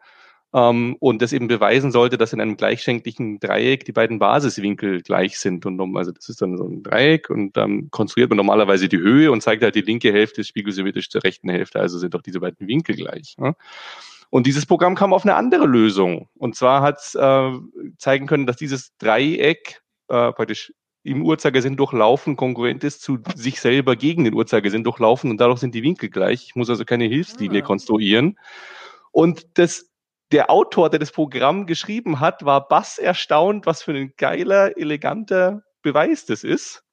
ähm, 0.52 0.96
und 0.98 1.22
das 1.22 1.32
eben 1.32 1.46
beweisen 1.46 1.92
sollte, 1.92 2.18
dass 2.18 2.32
in 2.32 2.40
einem 2.40 2.56
gleichschenklichen 2.56 3.38
Dreieck 3.38 3.84
die 3.84 3.92
beiden 3.92 4.18
Basiswinkel 4.18 5.00
gleich 5.02 5.38
sind. 5.38 5.64
Und 5.64 5.80
also 5.96 6.10
das 6.10 6.28
ist 6.28 6.42
dann 6.42 6.56
so 6.56 6.64
ein 6.64 6.82
Dreieck 6.82 7.30
und 7.30 7.56
dann 7.56 7.90
konstruiert 7.90 8.30
man 8.30 8.36
normalerweise 8.36 8.88
die 8.88 8.98
Höhe 8.98 9.30
und 9.30 9.42
zeigt 9.42 9.62
halt 9.62 9.76
die 9.76 9.82
linke 9.82 10.12
Hälfte 10.12 10.42
spiegelsymmetrisch 10.42 11.08
zur 11.08 11.22
rechten 11.22 11.48
Hälfte. 11.48 11.80
Also 11.80 11.98
sind 11.98 12.14
doch 12.14 12.22
diese 12.22 12.40
beiden 12.40 12.66
Winkel 12.66 12.96
gleich. 12.96 13.36
Ja. 13.38 13.54
Und 14.30 14.46
dieses 14.46 14.66
Programm 14.66 14.96
kam 14.96 15.12
auf 15.12 15.24
eine 15.24 15.36
andere 15.36 15.66
Lösung. 15.66 16.28
Und 16.36 16.56
zwar 16.56 16.82
hat 16.82 16.98
es 16.98 17.14
äh, 17.14 17.50
zeigen 17.98 18.26
können, 18.26 18.46
dass 18.46 18.56
dieses 18.56 18.96
Dreieck 18.98 19.82
äh, 20.08 20.32
praktisch 20.32 20.72
im 21.02 21.24
Uhrzeigersinn 21.24 21.76
durchlaufen 21.76 22.36
konkurrent 22.36 22.84
ist 22.84 23.02
zu 23.02 23.18
sich 23.34 23.60
selber 23.60 23.96
gegen 23.96 24.24
den 24.24 24.34
Uhrzeigersinn 24.34 24.84
durchlaufen 24.84 25.30
und 25.30 25.40
dadurch 25.40 25.60
sind 25.60 25.74
die 25.74 25.82
Winkel 25.82 26.10
gleich. 26.10 26.44
Ich 26.44 26.56
muss 26.56 26.68
also 26.68 26.84
keine 26.84 27.04
Hilfslinie 27.04 27.62
ah. 27.62 27.66
konstruieren. 27.66 28.38
Und 29.10 29.58
das, 29.58 29.90
der 30.30 30.50
Autor, 30.50 30.90
der 30.90 31.00
das 31.00 31.10
Programm 31.10 31.66
geschrieben 31.66 32.20
hat, 32.20 32.44
war 32.44 32.68
bass 32.68 32.98
erstaunt, 32.98 33.66
was 33.66 33.82
für 33.82 33.92
ein 33.92 34.12
geiler, 34.16 34.76
eleganter 34.76 35.62
Beweis 35.82 36.26
das 36.26 36.44
ist. 36.44 36.84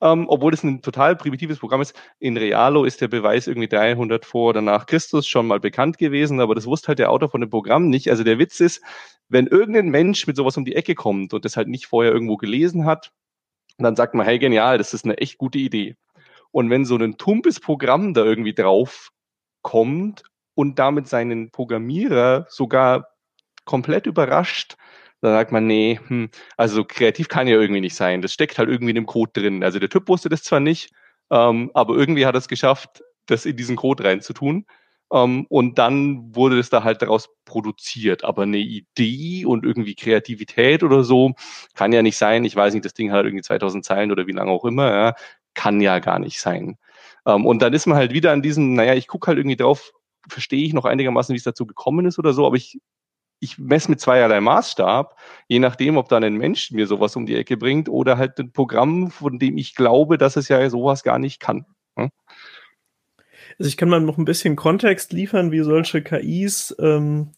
Ähm, 0.00 0.26
obwohl 0.28 0.54
es 0.54 0.62
ein 0.62 0.80
total 0.80 1.16
primitives 1.16 1.58
Programm 1.58 1.80
ist. 1.80 1.92
In 2.20 2.36
Realo 2.36 2.84
ist 2.84 3.00
der 3.00 3.08
Beweis 3.08 3.48
irgendwie 3.48 3.66
300 3.66 4.24
vor 4.24 4.50
oder 4.50 4.62
nach 4.62 4.86
Christus 4.86 5.26
schon 5.26 5.48
mal 5.48 5.58
bekannt 5.58 5.98
gewesen, 5.98 6.38
aber 6.40 6.54
das 6.54 6.66
wusste 6.66 6.88
halt 6.88 7.00
der 7.00 7.10
Autor 7.10 7.30
von 7.30 7.40
dem 7.40 7.50
Programm 7.50 7.88
nicht. 7.88 8.08
Also 8.08 8.22
der 8.22 8.38
Witz 8.38 8.60
ist, 8.60 8.80
wenn 9.28 9.48
irgendein 9.48 9.88
Mensch 9.88 10.28
mit 10.28 10.36
sowas 10.36 10.56
um 10.56 10.64
die 10.64 10.76
Ecke 10.76 10.94
kommt 10.94 11.34
und 11.34 11.44
das 11.44 11.56
halt 11.56 11.66
nicht 11.66 11.86
vorher 11.86 12.12
irgendwo 12.12 12.36
gelesen 12.36 12.84
hat, 12.84 13.10
und 13.78 13.84
dann 13.84 13.96
sagt 13.96 14.14
man, 14.14 14.26
hey, 14.26 14.38
genial, 14.38 14.76
das 14.76 14.92
ist 14.92 15.04
eine 15.04 15.18
echt 15.18 15.38
gute 15.38 15.58
Idee. 15.58 15.96
Und 16.50 16.68
wenn 16.70 16.84
so 16.84 16.96
ein 16.96 17.16
tumpes 17.16 17.60
Programm 17.60 18.12
da 18.12 18.24
irgendwie 18.24 18.54
drauf 18.54 19.10
kommt 19.62 20.24
und 20.54 20.78
damit 20.78 21.08
seinen 21.08 21.50
Programmierer 21.50 22.46
sogar 22.48 23.08
komplett 23.64 24.06
überrascht, 24.06 24.76
dann 25.20 25.32
sagt 25.32 25.52
man, 25.52 25.66
nee, 25.66 26.00
hm, 26.06 26.30
also 26.56 26.84
kreativ 26.84 27.28
kann 27.28 27.46
ja 27.46 27.56
irgendwie 27.56 27.80
nicht 27.80 27.94
sein. 27.94 28.22
Das 28.22 28.32
steckt 28.32 28.58
halt 28.58 28.68
irgendwie 28.68 28.90
in 28.90 28.96
dem 28.96 29.06
Code 29.06 29.32
drin. 29.32 29.62
Also 29.62 29.78
der 29.78 29.88
Typ 29.88 30.08
wusste 30.08 30.28
das 30.28 30.42
zwar 30.42 30.60
nicht, 30.60 30.90
ähm, 31.30 31.70
aber 31.74 31.94
irgendwie 31.94 32.26
hat 32.26 32.34
er 32.34 32.38
es 32.38 32.48
geschafft, 32.48 33.02
das 33.26 33.46
in 33.46 33.56
diesen 33.56 33.76
Code 33.76 34.04
reinzutun. 34.04 34.66
Ähm, 35.12 35.46
und 35.48 35.78
dann 35.78 36.34
wurde 36.34 36.58
es 36.58 36.70
da 36.70 36.84
halt 36.84 37.02
daraus 37.02 37.28
produziert. 37.44 38.24
Aber 38.24 38.42
eine 38.42 38.58
Idee 38.58 39.44
und 39.46 39.64
irgendwie 39.64 39.94
Kreativität 39.94 40.82
oder 40.82 41.04
so 41.04 41.34
kann 41.74 41.92
ja 41.92 42.02
nicht 42.02 42.16
sein. 42.16 42.44
Ich 42.44 42.56
weiß 42.56 42.74
nicht, 42.74 42.84
das 42.84 42.94
Ding 42.94 43.12
hat 43.12 43.24
irgendwie 43.24 43.42
2000 43.42 43.84
Zeilen 43.84 44.12
oder 44.12 44.26
wie 44.26 44.32
lange 44.32 44.50
auch 44.50 44.64
immer. 44.64 44.90
Ja, 44.90 45.14
kann 45.54 45.80
ja 45.80 45.98
gar 45.98 46.18
nicht 46.18 46.40
sein. 46.40 46.78
Ähm, 47.26 47.46
und 47.46 47.60
dann 47.62 47.72
ist 47.74 47.86
man 47.86 47.98
halt 47.98 48.12
wieder 48.12 48.32
an 48.32 48.42
diesem, 48.42 48.74
naja, 48.74 48.94
ich 48.94 49.08
gucke 49.08 49.28
halt 49.28 49.38
irgendwie 49.38 49.56
drauf, 49.56 49.92
verstehe 50.28 50.64
ich 50.64 50.72
noch 50.72 50.84
einigermaßen, 50.84 51.32
wie 51.32 51.38
es 51.38 51.44
dazu 51.44 51.66
gekommen 51.66 52.06
ist 52.06 52.18
oder 52.18 52.32
so, 52.32 52.46
aber 52.46 52.56
ich, 52.56 52.80
ich 53.40 53.58
messe 53.58 53.90
mit 53.90 54.00
zweierlei 54.00 54.40
Maßstab, 54.40 55.16
je 55.48 55.58
nachdem, 55.58 55.96
ob 55.96 56.08
dann 56.08 56.24
ein 56.24 56.36
Mensch 56.36 56.70
mir 56.72 56.86
sowas 56.86 57.16
um 57.16 57.26
die 57.26 57.36
Ecke 57.36 57.56
bringt 57.56 57.88
oder 57.88 58.18
halt 58.18 58.38
ein 58.38 58.52
Programm, 58.52 59.10
von 59.10 59.38
dem 59.38 59.58
ich 59.58 59.74
glaube, 59.74 60.18
dass 60.18 60.36
es 60.36 60.48
ja 60.48 60.68
sowas 60.70 61.02
gar 61.02 61.18
nicht 61.18 61.40
kann. 61.40 61.66
Also 63.58 63.68
ich 63.68 63.76
kann 63.76 63.88
mal 63.88 64.00
noch 64.00 64.18
ein 64.18 64.24
bisschen 64.24 64.56
Kontext 64.56 65.12
liefern, 65.12 65.50
wie 65.52 65.60
solche 65.60 66.02
KIs 66.02 66.76
ähm, 66.78 67.30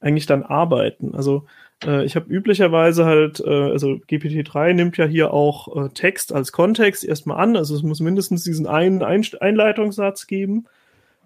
eigentlich 0.00 0.26
dann 0.26 0.42
arbeiten. 0.42 1.14
Also 1.14 1.46
Äh, 1.84 2.04
ich 2.04 2.16
habe 2.16 2.32
üblicherweise 2.32 3.04
halt, 3.04 3.40
äh, 3.40 3.48
also 3.48 3.98
GPT-3 4.08 4.72
nimmt 4.74 4.96
ja 4.96 5.04
hier 5.06 5.32
auch 5.32 5.86
äh, 5.86 5.88
Text 5.90 6.32
als 6.32 6.52
Kontext 6.52 7.04
erstmal 7.04 7.38
an, 7.42 7.56
also 7.56 7.74
es 7.74 7.82
muss 7.82 8.00
mindestens 8.00 8.44
diesen 8.44 8.66
einen 8.66 9.02
Einleitungssatz 9.02 10.26
geben. 10.26 10.66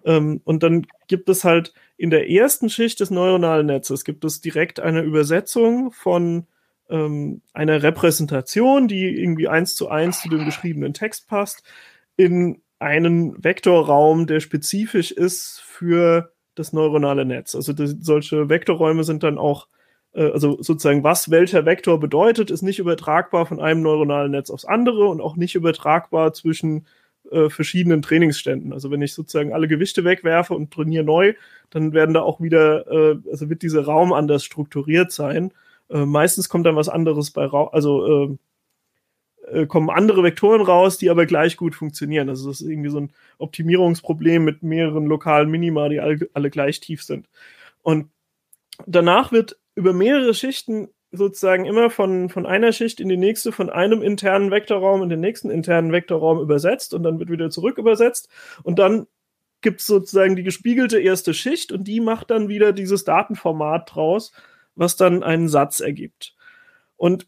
Ähm, 0.05 0.41
und 0.45 0.63
dann 0.63 0.87
gibt 1.07 1.29
es 1.29 1.43
halt 1.43 1.73
in 1.97 2.09
der 2.09 2.29
ersten 2.29 2.69
Schicht 2.69 2.99
des 2.99 3.11
neuronalen 3.11 3.67
Netzes 3.67 4.03
gibt 4.03 4.23
es 4.25 4.41
direkt 4.41 4.79
eine 4.79 5.01
Übersetzung 5.01 5.91
von 5.91 6.45
ähm, 6.89 7.41
einer 7.53 7.83
Repräsentation, 7.83 8.87
die 8.87 9.05
irgendwie 9.21 9.47
eins 9.47 9.75
zu 9.75 9.89
eins 9.89 10.21
zu 10.21 10.29
dem 10.29 10.45
geschriebenen 10.45 10.93
Text 10.93 11.27
passt, 11.27 11.63
in 12.15 12.61
einen 12.79 13.43
Vektorraum, 13.43 14.27
der 14.27 14.39
spezifisch 14.39 15.11
ist 15.11 15.61
für 15.61 16.31
das 16.55 16.73
neuronale 16.73 17.25
Netz. 17.25 17.55
Also 17.55 17.73
das, 17.73 17.95
solche 18.01 18.49
Vektorräume 18.49 19.03
sind 19.03 19.23
dann 19.23 19.37
auch, 19.37 19.67
äh, 20.13 20.31
also 20.31 20.61
sozusagen, 20.61 21.03
was 21.03 21.29
welcher 21.31 21.65
Vektor 21.65 21.99
bedeutet, 21.99 22.51
ist 22.51 22.61
nicht 22.61 22.79
übertragbar 22.79 23.45
von 23.45 23.59
einem 23.59 23.81
neuronalen 23.81 24.31
Netz 24.31 24.49
aufs 24.49 24.65
andere 24.65 25.07
und 25.07 25.21
auch 25.21 25.35
nicht 25.35 25.55
übertragbar 25.55 26.33
zwischen 26.33 26.85
äh, 27.31 27.49
verschiedenen 27.49 28.01
Trainingsständen. 28.01 28.73
Also 28.73 28.91
wenn 28.91 29.01
ich 29.01 29.13
sozusagen 29.13 29.53
alle 29.53 29.67
Gewichte 29.67 30.03
wegwerfe 30.03 30.53
und 30.53 30.71
trainiere 30.71 31.03
neu, 31.03 31.33
dann 31.69 31.93
werden 31.93 32.13
da 32.13 32.21
auch 32.21 32.41
wieder, 32.41 32.87
äh, 32.87 33.17
also 33.29 33.49
wird 33.49 33.63
dieser 33.63 33.85
Raum 33.85 34.13
anders 34.13 34.43
strukturiert 34.43 35.11
sein. 35.11 35.51
Äh, 35.89 36.05
meistens 36.05 36.49
kommt 36.49 36.65
dann 36.65 36.75
was 36.75 36.89
anderes 36.89 37.31
bei 37.31 37.45
raus, 37.45 37.69
also 37.73 38.37
äh, 39.51 39.65
kommen 39.65 39.89
andere 39.89 40.23
Vektoren 40.23 40.61
raus, 40.61 40.97
die 40.97 41.09
aber 41.09 41.25
gleich 41.25 41.57
gut 41.57 41.75
funktionieren. 41.75 42.29
Also 42.29 42.49
das 42.49 42.61
ist 42.61 42.69
irgendwie 42.69 42.89
so 42.89 42.99
ein 42.99 43.11
Optimierungsproblem 43.37 44.43
mit 44.43 44.63
mehreren 44.63 45.05
lokalen 45.05 45.49
Minima, 45.49 45.89
die 45.89 45.99
alle, 45.99 46.29
alle 46.33 46.49
gleich 46.49 46.79
tief 46.79 47.03
sind. 47.03 47.27
Und 47.81 48.09
danach 48.85 49.31
wird 49.31 49.57
über 49.75 49.93
mehrere 49.93 50.33
Schichten 50.33 50.89
sozusagen 51.11 51.65
immer 51.65 51.89
von, 51.89 52.29
von 52.29 52.45
einer 52.45 52.73
Schicht 52.73 52.99
in 52.99 53.09
die 53.09 53.17
nächste, 53.17 53.51
von 53.51 53.69
einem 53.69 54.01
internen 54.01 54.51
Vektorraum 54.51 55.01
in 55.03 55.09
den 55.09 55.21
nächsten 55.21 55.49
internen 55.49 55.91
Vektorraum 55.91 56.39
übersetzt 56.39 56.93
und 56.93 57.03
dann 57.03 57.19
wird 57.19 57.29
wieder 57.29 57.49
zurück 57.49 57.77
übersetzt 57.77 58.29
und 58.63 58.77
dann 58.77 59.07
gibt 59.61 59.79
es 59.79 59.87
sozusagen 59.87 60.35
die 60.35 60.43
gespiegelte 60.43 60.99
erste 60.99 61.33
Schicht 61.33 61.71
und 61.71 61.85
die 61.85 62.01
macht 62.01 62.29
dann 62.29 62.49
wieder 62.49 62.73
dieses 62.73 63.05
Datenformat 63.05 63.95
draus, 63.95 64.31
was 64.75 64.97
dann 64.97 65.23
einen 65.23 65.47
Satz 65.47 65.79
ergibt. 65.79 66.35
Und 66.97 67.27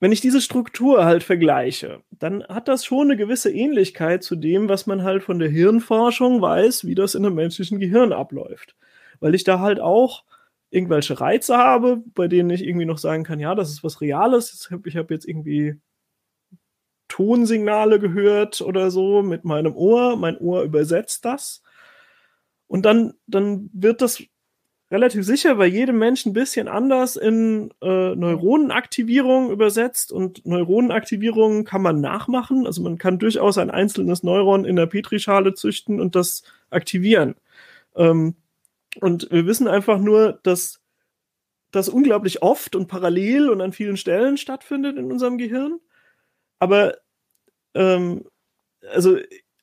wenn 0.00 0.12
ich 0.12 0.22
diese 0.22 0.40
Struktur 0.40 1.04
halt 1.04 1.22
vergleiche, 1.22 2.02
dann 2.10 2.42
hat 2.44 2.68
das 2.68 2.84
schon 2.86 3.08
eine 3.08 3.16
gewisse 3.18 3.52
Ähnlichkeit 3.52 4.22
zu 4.22 4.34
dem, 4.34 4.68
was 4.68 4.86
man 4.86 5.02
halt 5.04 5.22
von 5.22 5.38
der 5.38 5.50
Hirnforschung 5.50 6.40
weiß, 6.40 6.86
wie 6.86 6.94
das 6.94 7.14
in 7.14 7.24
einem 7.24 7.34
menschlichen 7.34 7.78
Gehirn 7.78 8.12
abläuft. 8.12 8.74
Weil 9.20 9.34
ich 9.34 9.44
da 9.44 9.60
halt 9.60 9.78
auch 9.78 10.24
irgendwelche 10.70 11.20
Reize 11.20 11.58
habe, 11.58 12.02
bei 12.14 12.28
denen 12.28 12.48
ich 12.48 12.64
irgendwie 12.64 12.86
noch 12.86 12.98
sagen 12.98 13.24
kann, 13.24 13.40
ja, 13.40 13.54
das 13.54 13.70
ist 13.70 13.84
was 13.84 14.00
Reales. 14.00 14.70
Ich 14.86 14.96
habe 14.96 15.12
jetzt 15.14 15.28
irgendwie 15.28 15.78
Tonsignale 17.08 17.98
gehört 17.98 18.62
oder 18.62 18.90
so 18.90 19.20
mit 19.22 19.44
meinem 19.44 19.76
Ohr. 19.76 20.16
Mein 20.16 20.38
Ohr 20.38 20.62
übersetzt 20.62 21.26
das. 21.26 21.62
Und 22.68 22.86
dann, 22.86 23.14
dann 23.26 23.68
wird 23.74 24.00
das 24.00 24.22
relativ 24.90 25.24
sicher 25.24 25.54
bei 25.54 25.66
jedem 25.66 25.98
Menschen 25.98 26.30
ein 26.30 26.34
bisschen 26.34 26.66
anders 26.68 27.16
in 27.16 27.70
äh, 27.80 28.14
Neuronenaktivierung 28.14 29.50
übersetzt 29.50 30.10
und 30.10 30.44
Neuronenaktivierung 30.44 31.64
kann 31.64 31.82
man 31.82 32.00
nachmachen. 32.00 32.66
Also 32.66 32.82
man 32.82 32.98
kann 32.98 33.18
durchaus 33.18 33.56
ein 33.58 33.70
einzelnes 33.70 34.22
Neuron 34.22 34.64
in 34.64 34.76
der 34.76 34.86
Petrischale 34.86 35.54
züchten 35.54 36.00
und 36.00 36.16
das 36.16 36.42
aktivieren. 36.70 37.36
Ähm, 37.94 38.34
und 39.00 39.30
wir 39.30 39.46
wissen 39.46 39.68
einfach 39.68 40.00
nur, 40.00 40.40
dass 40.42 40.80
das 41.70 41.88
unglaublich 41.88 42.42
oft 42.42 42.74
und 42.74 42.88
parallel 42.88 43.48
und 43.48 43.60
an 43.60 43.72
vielen 43.72 43.96
Stellen 43.96 44.36
stattfindet 44.36 44.98
in 44.98 45.12
unserem 45.12 45.38
Gehirn. 45.38 45.78
Aber 46.58 46.96
ähm, 47.74 48.24
also 48.92 49.18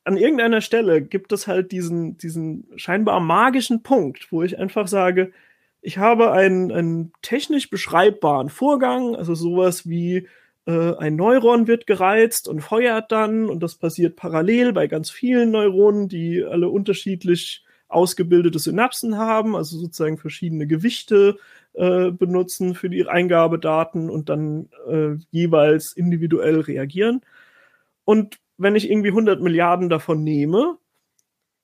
an 0.08 0.16
irgendeiner 0.16 0.62
Stelle 0.62 1.02
gibt 1.02 1.32
es 1.32 1.46
halt 1.46 1.70
diesen, 1.70 2.16
diesen 2.16 2.66
scheinbar 2.76 3.20
magischen 3.20 3.82
Punkt, 3.82 4.32
wo 4.32 4.42
ich 4.42 4.58
einfach 4.58 4.88
sage, 4.88 5.32
ich 5.82 5.98
habe 5.98 6.32
einen, 6.32 6.72
einen 6.72 7.12
technisch 7.20 7.68
beschreibbaren 7.68 8.48
Vorgang, 8.48 9.14
also 9.14 9.34
sowas 9.34 9.86
wie 9.86 10.26
äh, 10.66 10.96
ein 10.96 11.14
Neuron 11.14 11.66
wird 11.66 11.86
gereizt 11.86 12.48
und 12.48 12.60
feuert 12.62 13.12
dann 13.12 13.50
und 13.50 13.62
das 13.62 13.74
passiert 13.74 14.16
parallel 14.16 14.72
bei 14.72 14.86
ganz 14.86 15.10
vielen 15.10 15.50
Neuronen, 15.50 16.08
die 16.08 16.42
alle 16.42 16.70
unterschiedlich 16.70 17.66
ausgebildete 17.88 18.58
Synapsen 18.58 19.18
haben, 19.18 19.54
also 19.56 19.76
sozusagen 19.78 20.16
verschiedene 20.16 20.66
Gewichte 20.66 21.36
äh, 21.74 22.10
benutzen 22.10 22.74
für 22.74 22.88
die 22.88 23.06
Eingabedaten 23.06 24.08
und 24.08 24.30
dann 24.30 24.70
äh, 24.90 25.16
jeweils 25.30 25.92
individuell 25.92 26.60
reagieren. 26.60 27.20
Und 28.06 28.38
wenn 28.58 28.76
ich 28.76 28.90
irgendwie 28.90 29.08
100 29.08 29.40
Milliarden 29.40 29.88
davon 29.88 30.22
nehme, 30.22 30.78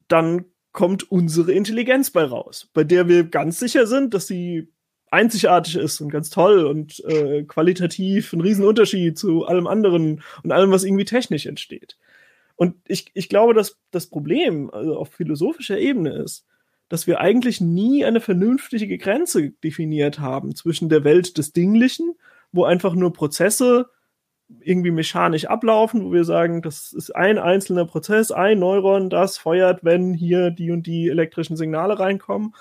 dann 0.09 0.47
kommt 0.73 1.11
unsere 1.11 1.53
Intelligenz 1.53 2.11
bei 2.11 2.25
raus, 2.25 2.71
bei 2.73 2.85
der 2.85 3.09
wir 3.09 3.25
ganz 3.25 3.59
sicher 3.59 3.87
sind, 3.87 4.15
dass 4.15 4.27
sie 4.27 4.73
einzigartig 5.11 5.77
ist 5.77 6.01
und 6.01 6.11
ganz 6.11 6.31
toll 6.31 6.65
und 6.65 7.05
äh, 7.05 7.45
qualitativ 7.45 8.33
ein 8.33 8.41
Riesenunterschied 8.41 9.17
zu 9.17 9.45
allem 9.45 9.67
anderen 9.67 10.23
und 10.43 10.53
allem, 10.53 10.73
was 10.73 10.85
irgendwie 10.85 11.05
technisch 11.05 11.47
entsteht. 11.47 11.97
Und 12.57 12.77
ich, 12.87 13.07
ich 13.15 13.29
glaube, 13.29 13.55
dass 13.55 13.79
das 13.91 14.09
Problem 14.09 14.71
also 14.71 14.97
auf 14.97 15.11
philosophischer 15.13 15.79
Ebene 15.79 16.13
ist, 16.23 16.47
dass 16.89 17.07
wir 17.07 17.21
eigentlich 17.21 17.61
nie 17.61 18.05
eine 18.05 18.21
vernünftige 18.21 18.99
Grenze 18.99 19.51
definiert 19.51 20.19
haben 20.19 20.55
zwischen 20.55 20.89
der 20.89 21.05
Welt 21.05 21.39
des 21.39 21.53
Dinglichen, 21.53 22.15
wo 22.53 22.65
einfach 22.65 22.95
nur 22.95 23.13
Prozesse 23.13 23.87
irgendwie 24.61 24.91
mechanisch 24.91 25.47
ablaufen, 25.47 26.05
wo 26.05 26.13
wir 26.13 26.25
sagen, 26.25 26.63
das 26.63 26.93
ist 26.93 27.15
ein 27.15 27.39
einzelner 27.39 27.85
Prozess, 27.85 28.31
ein 28.31 28.59
Neuron, 28.59 29.11
das 29.11 29.39
feuert, 29.39 29.85
wenn 29.85 30.15
hier 30.15 30.51
die 30.51 30.71
und 30.71 30.87
die 30.87 31.09
elektrischen 31.09 31.57
Signale 31.57 31.99
reinkommen, 31.99 32.55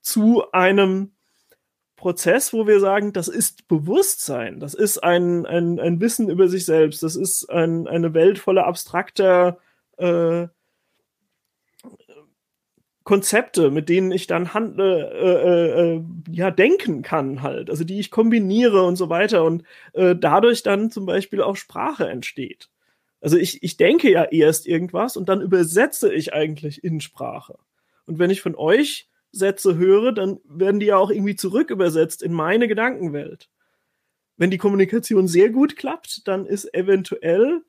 zu 0.00 0.50
einem 0.52 1.12
Prozess, 1.96 2.52
wo 2.52 2.66
wir 2.66 2.80
sagen, 2.80 3.12
das 3.12 3.28
ist 3.28 3.68
Bewusstsein, 3.68 4.58
das 4.58 4.74
ist 4.74 4.98
ein, 5.04 5.46
ein, 5.46 5.78
ein 5.78 6.00
Wissen 6.00 6.28
über 6.28 6.48
sich 6.48 6.64
selbst, 6.64 7.02
das 7.02 7.14
ist 7.14 7.48
ein, 7.48 7.86
eine 7.86 8.12
Welt 8.12 8.40
voller 8.40 8.66
abstrakter 8.66 9.58
äh, 9.98 10.48
Konzepte, 13.04 13.70
mit 13.70 13.88
denen 13.88 14.12
ich 14.12 14.26
dann 14.26 14.54
handle, 14.54 15.10
äh, 15.10 15.48
äh, 15.48 15.96
äh, 15.96 16.02
ja, 16.30 16.50
denken 16.50 17.02
kann 17.02 17.42
halt, 17.42 17.68
also 17.68 17.84
die 17.84 17.98
ich 17.98 18.10
kombiniere 18.10 18.84
und 18.84 18.96
so 18.96 19.08
weiter 19.08 19.44
und 19.44 19.64
äh, 19.92 20.14
dadurch 20.14 20.62
dann 20.62 20.90
zum 20.90 21.06
Beispiel 21.06 21.42
auch 21.42 21.56
Sprache 21.56 22.08
entsteht. 22.08 22.68
Also 23.20 23.36
ich, 23.36 23.62
ich 23.62 23.76
denke 23.76 24.10
ja 24.10 24.24
erst 24.24 24.66
irgendwas 24.66 25.16
und 25.16 25.28
dann 25.28 25.40
übersetze 25.40 26.12
ich 26.12 26.32
eigentlich 26.32 26.84
in 26.84 27.00
Sprache. 27.00 27.58
Und 28.06 28.18
wenn 28.18 28.30
ich 28.30 28.40
von 28.40 28.54
euch 28.54 29.08
Sätze 29.32 29.76
höre, 29.76 30.12
dann 30.12 30.40
werden 30.44 30.80
die 30.80 30.86
ja 30.86 30.96
auch 30.96 31.10
irgendwie 31.10 31.36
zurück 31.36 31.70
übersetzt 31.70 32.22
in 32.22 32.32
meine 32.32 32.68
Gedankenwelt. 32.68 33.48
Wenn 34.36 34.50
die 34.50 34.58
Kommunikation 34.58 35.28
sehr 35.28 35.50
gut 35.50 35.76
klappt, 35.76 36.26
dann 36.28 36.46
ist 36.46 36.72
eventuell 36.74 37.62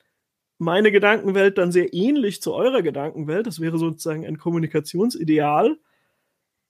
meine 0.64 0.92
Gedankenwelt 0.92 1.58
dann 1.58 1.72
sehr 1.72 1.94
ähnlich 1.94 2.42
zu 2.42 2.54
eurer 2.54 2.82
Gedankenwelt. 2.82 3.46
Das 3.48 3.60
wäre 3.60 3.78
sozusagen 3.78 4.26
ein 4.26 4.38
Kommunikationsideal. 4.38 5.78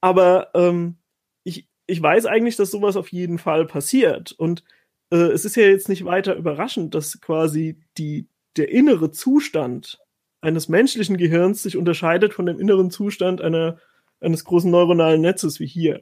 Aber 0.02 0.50
ähm, 0.54 0.98
ich, 1.44 1.68
ich 1.88 2.02
weiß 2.02 2.26
eigentlich, 2.26 2.56
dass 2.56 2.72
sowas 2.72 2.98
auf 2.98 3.10
jeden 3.12 3.38
Fall 3.38 3.66
passiert. 3.66 4.34
Und 4.34 4.64
äh, 5.12 5.16
es 5.16 5.46
ist 5.46 5.56
ja 5.56 5.64
jetzt 5.64 5.90
nicht 5.90 6.06
weiter 6.06 6.36
überraschend, 6.36 6.96
dass 6.96 7.22
quasi 7.22 7.80
die, 7.98 8.28
der 8.58 8.70
innere 8.70 9.12
Zustand 9.12 10.00
eines 10.42 10.68
menschlichen 10.68 11.18
Gehirns 11.18 11.64
sich 11.64 11.78
unterscheidet 11.78 12.34
von 12.34 12.46
dem 12.46 12.60
inneren 12.60 12.92
Zustand 12.92 13.42
einer, 13.42 13.80
eines 14.20 14.44
großen 14.44 14.70
neuronalen 14.70 15.22
Netzes 15.22 15.60
wie 15.60 15.68
hier. 15.68 16.02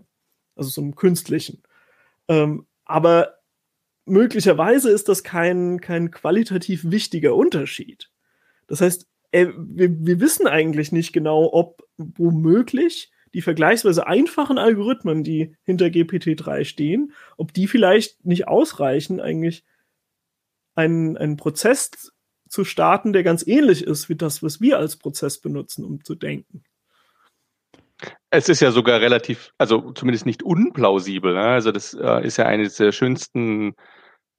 Also 0.56 0.70
so 0.70 0.82
einem 0.82 0.96
künstlichen. 0.96 1.62
Ähm, 2.28 2.66
aber 2.86 3.41
möglicherweise 4.06 4.90
ist 4.90 5.10
das 5.10 5.24
kein, 5.24 5.80
kein 5.82 6.12
qualitativ 6.12 6.90
wichtiger 6.90 7.36
Unterschied. 7.36 8.10
Das 8.68 8.82
heißt, 8.82 9.08
äh, 9.32 9.48
wir, 9.58 10.06
wir 10.06 10.20
wissen 10.20 10.48
eigentlich 10.48 10.92
nicht 10.92 11.14
genau, 11.14 11.50
ob 11.52 11.88
womöglich 11.98 13.12
die 13.34 13.42
vergleichsweise 13.42 14.08
einfachen 14.08 14.58
Algorithmen, 14.58 15.24
die 15.24 15.56
hinter 15.64 15.86
GPT-3 15.88 16.66
stehen, 16.66 17.14
ob 17.38 17.54
die 17.54 17.68
vielleicht 17.68 18.26
nicht 18.26 18.48
ausreichen, 18.48 19.22
eigentlich 19.22 19.64
einen, 20.76 21.18
einen 21.18 21.38
Prozess 21.38 22.12
zu 22.50 22.66
starten, 22.66 23.14
der 23.14 23.24
ganz 23.24 23.46
ähnlich 23.48 23.86
ist 23.86 24.10
wie 24.10 24.16
das, 24.16 24.44
was 24.44 24.60
wir 24.60 24.78
als 24.78 24.98
Prozess 24.98 25.40
benutzen, 25.40 25.86
um 25.86 26.04
zu 26.04 26.16
denken. 26.16 26.64
Es 28.30 28.50
ist 28.50 28.62
ja 28.62 28.72
sogar 28.72 29.02
relativ, 29.02 29.52
also 29.58 29.92
zumindest 29.92 30.26
nicht 30.26 30.44
unplausibel. 30.44 31.34
Ne? 31.34 31.42
Also 31.42 31.72
das 31.72 31.94
äh, 31.94 32.26
ist 32.26 32.38
ja 32.38 32.46
eines 32.46 32.76
der 32.76 32.92
schönsten 32.92 33.74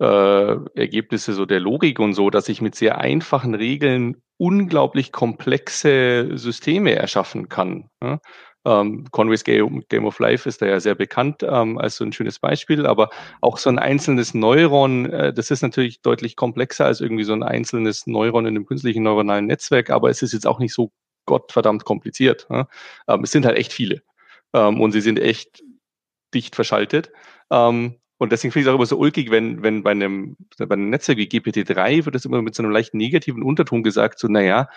äh, 0.00 0.56
Ergebnisse 0.74 1.32
so 1.32 1.46
der 1.46 1.60
Logik 1.60 1.98
und 1.98 2.14
so, 2.14 2.30
dass 2.30 2.48
ich 2.48 2.60
mit 2.62 2.74
sehr 2.74 2.98
einfachen 2.98 3.54
Regeln 3.54 4.22
unglaublich 4.38 5.12
komplexe 5.12 6.30
Systeme 6.36 6.94
erschaffen 6.94 7.48
kann. 7.48 7.88
Ne? 8.00 8.20
Ähm, 8.64 9.06
Conway's 9.10 9.44
Game, 9.44 9.82
Game 9.88 10.04
of 10.06 10.18
Life 10.20 10.48
ist 10.48 10.62
da 10.62 10.66
ja 10.66 10.78
sehr 10.78 10.94
bekannt 10.94 11.42
ähm, 11.42 11.78
als 11.78 11.96
so 11.96 12.04
ein 12.04 12.12
schönes 12.12 12.38
Beispiel, 12.38 12.86
aber 12.86 13.10
auch 13.40 13.58
so 13.58 13.70
ein 13.70 13.78
einzelnes 13.78 14.34
Neuron, 14.34 15.10
äh, 15.10 15.32
das 15.32 15.50
ist 15.50 15.62
natürlich 15.62 16.00
deutlich 16.00 16.36
komplexer 16.36 16.86
als 16.86 17.00
irgendwie 17.00 17.24
so 17.24 17.32
ein 17.32 17.42
einzelnes 17.42 18.06
Neuron 18.06 18.46
in 18.46 18.56
einem 18.56 18.66
künstlichen 18.66 19.02
neuronalen 19.02 19.46
Netzwerk, 19.46 19.90
aber 19.90 20.10
es 20.10 20.22
ist 20.22 20.32
jetzt 20.32 20.46
auch 20.46 20.60
nicht 20.60 20.74
so 20.74 20.92
gottverdammt 21.26 21.84
kompliziert. 21.84 22.46
Ne? 22.50 22.66
Ähm, 23.08 23.24
es 23.24 23.30
sind 23.30 23.46
halt 23.46 23.56
echt 23.56 23.72
viele 23.72 24.02
ähm, 24.52 24.80
und 24.80 24.92
sie 24.92 25.00
sind 25.00 25.18
echt 25.18 25.62
dicht 26.34 26.54
verschaltet. 26.54 27.10
Ähm, 27.50 27.96
und 28.18 28.30
deswegen 28.30 28.52
finde 28.52 28.62
ich 28.62 28.66
es 28.68 28.72
auch 28.72 28.76
immer 28.76 28.86
so 28.86 28.98
ulkig, 28.98 29.30
wenn, 29.30 29.62
wenn 29.62 29.82
bei 29.82 29.90
einem, 29.90 30.36
bei 30.56 30.72
einem 30.72 30.90
Netzwerk 30.90 31.18
wie 31.18 31.26
GPT-3 31.26 32.04
wird 32.04 32.14
das 32.14 32.24
immer 32.24 32.40
mit 32.40 32.54
so 32.54 32.62
einem 32.62 32.70
leicht 32.70 32.94
negativen 32.94 33.42
Unterton 33.42 33.82
gesagt, 33.82 34.18
so, 34.18 34.28
naja, 34.28 34.68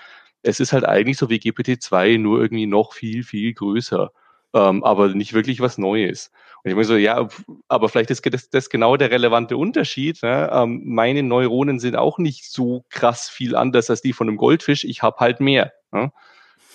es 0.42 0.60
ist 0.60 0.74
halt 0.74 0.86
eigentlich 0.86 1.18
so 1.18 1.30
wie 1.30 1.38
GPT-2, 1.38 2.18
nur 2.18 2.42
irgendwie 2.42 2.66
noch 2.66 2.94
viel, 2.94 3.24
viel 3.24 3.54
größer, 3.54 4.12
ähm, 4.54 4.84
aber 4.84 5.10
nicht 5.10 5.34
wirklich 5.34 5.60
was 5.60 5.78
Neues. 5.78 6.32
Und 6.64 6.72
ich 6.72 6.76
meine 6.76 6.86
so, 6.86 6.96
ja, 6.96 7.28
aber 7.68 7.90
vielleicht 7.90 8.10
ist 8.10 8.26
das, 8.34 8.50
das 8.50 8.70
genau 8.72 8.98
der 8.98 9.12
relevante 9.12 9.58
Unterschied. 9.58 10.24
Ne? 10.24 10.50
Ähm, 10.52 10.82
meine 10.84 11.22
Neuronen 11.22 11.80
sind 11.80 11.96
auch 11.96 12.18
nicht 12.18 12.52
so 12.52 12.84
krass 12.90 13.30
viel 13.30 13.56
anders 13.56 13.92
als 13.92 14.02
die 14.02 14.14
von 14.14 14.28
einem 14.28 14.38
Goldfisch, 14.38 14.84
ich 14.84 15.04
habe 15.04 15.18
halt 15.20 15.40
mehr. 15.40 15.72
Ne? 15.92 16.12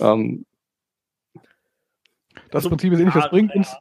Ähm, 0.00 0.46
das 2.50 2.68
Prinzip 2.68 2.92
ist 2.92 3.00
ähnlich, 3.00 3.14
das 3.14 3.30
bringt 3.30 3.54
uns 3.54 3.76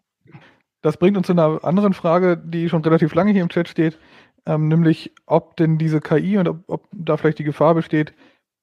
das 0.82 0.98
bringt 0.98 1.18
uns 1.18 1.28
zu 1.28 1.34
einer 1.34 1.64
anderen 1.64 1.94
Frage, 1.94 2.38
die 2.38 2.70
schon 2.70 2.84
relativ 2.84 3.14
lange 3.14 3.32
hier 3.32 3.42
im 3.42 3.50
Chat 3.50 3.68
steht, 3.68 4.00
ähm, 4.46 4.68
nämlich 4.68 5.14
ob 5.26 5.58
denn 5.58 5.78
diese 5.78 6.00
KI 6.00 6.38
und 6.38 6.48
ob, 6.48 6.64
ob, 6.68 6.88
da 6.92 7.18
vielleicht 7.18 7.40
die 7.40 7.44
Gefahr 7.44 7.76
besteht, 7.76 8.14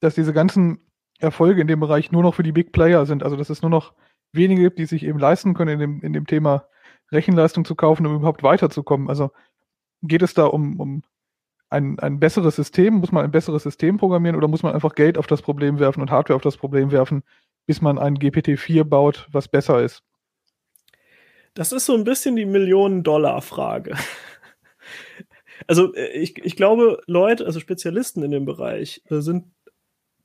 dass 0.00 0.14
diese 0.14 0.32
ganzen 0.32 0.78
Erfolge 1.18 1.60
in 1.60 1.66
dem 1.66 1.80
Bereich 1.80 2.12
nur 2.12 2.22
noch 2.22 2.34
für 2.34 2.42
die 2.42 2.52
Big 2.52 2.72
Player 2.72 3.06
sind. 3.06 3.22
Also 3.22 3.36
dass 3.36 3.50
es 3.50 3.62
nur 3.62 3.70
noch 3.70 3.92
wenige 4.32 4.62
gibt, 4.62 4.78
die 4.78 4.86
sich 4.86 5.04
eben 5.04 5.18
leisten 5.18 5.54
können, 5.54 5.72
in 5.74 5.78
dem, 5.78 6.00
in 6.00 6.12
dem 6.12 6.26
Thema 6.26 6.64
Rechenleistung 7.12 7.64
zu 7.64 7.74
kaufen, 7.74 8.06
um 8.06 8.16
überhaupt 8.16 8.42
weiterzukommen. 8.42 9.08
Also 9.08 9.30
geht 10.02 10.22
es 10.22 10.34
da 10.34 10.46
um, 10.46 10.80
um 10.80 11.02
ein, 11.68 11.98
ein 11.98 12.18
besseres 12.18 12.56
System? 12.56 12.94
Muss 12.94 13.12
man 13.12 13.24
ein 13.24 13.30
besseres 13.30 13.62
System 13.62 13.98
programmieren 13.98 14.36
oder 14.36 14.48
muss 14.48 14.62
man 14.62 14.74
einfach 14.74 14.94
Geld 14.94 15.18
auf 15.18 15.26
das 15.26 15.42
Problem 15.42 15.78
werfen 15.78 16.00
und 16.00 16.10
Hardware 16.10 16.36
auf 16.36 16.42
das 16.42 16.56
Problem 16.56 16.90
werfen, 16.92 17.22
bis 17.66 17.82
man 17.82 17.98
ein 17.98 18.16
GPT-4 18.16 18.84
baut, 18.84 19.26
was 19.30 19.48
besser 19.48 19.82
ist? 19.82 20.02
Das 21.54 21.72
ist 21.72 21.86
so 21.86 21.94
ein 21.94 22.04
bisschen 22.04 22.36
die 22.36 22.46
Millionen-Dollar-Frage. 22.46 23.96
Also 25.66 25.94
äh, 25.94 26.08
ich, 26.08 26.38
ich 26.44 26.56
glaube, 26.56 27.00
Leute, 27.06 27.46
also 27.46 27.60
Spezialisten 27.60 28.22
in 28.22 28.30
dem 28.30 28.44
Bereich, 28.44 29.02
äh, 29.10 29.20
sind 29.20 29.46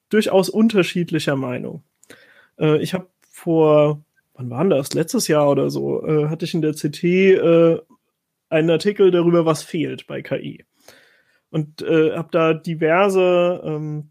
durchaus 0.09 0.49
unterschiedlicher 0.49 1.35
Meinung. 1.35 1.83
Äh, 2.59 2.81
ich 2.81 2.93
habe 2.93 3.07
vor, 3.29 4.03
wann 4.33 4.49
war 4.49 4.65
das? 4.65 4.93
Letztes 4.93 5.27
Jahr 5.27 5.49
oder 5.49 5.69
so, 5.69 6.03
hatte 6.29 6.45
ich 6.45 6.53
in 6.53 6.61
der 6.61 6.73
CT 6.73 7.81
einen 8.49 8.69
Artikel 8.69 9.09
darüber, 9.09 9.45
was 9.45 9.63
fehlt 9.63 10.05
bei 10.05 10.21
KI. 10.21 10.65
Und 11.49 11.81
habe 11.81 12.27
da 12.31 12.53
diverse 12.53 13.61
ähm, 13.63 14.11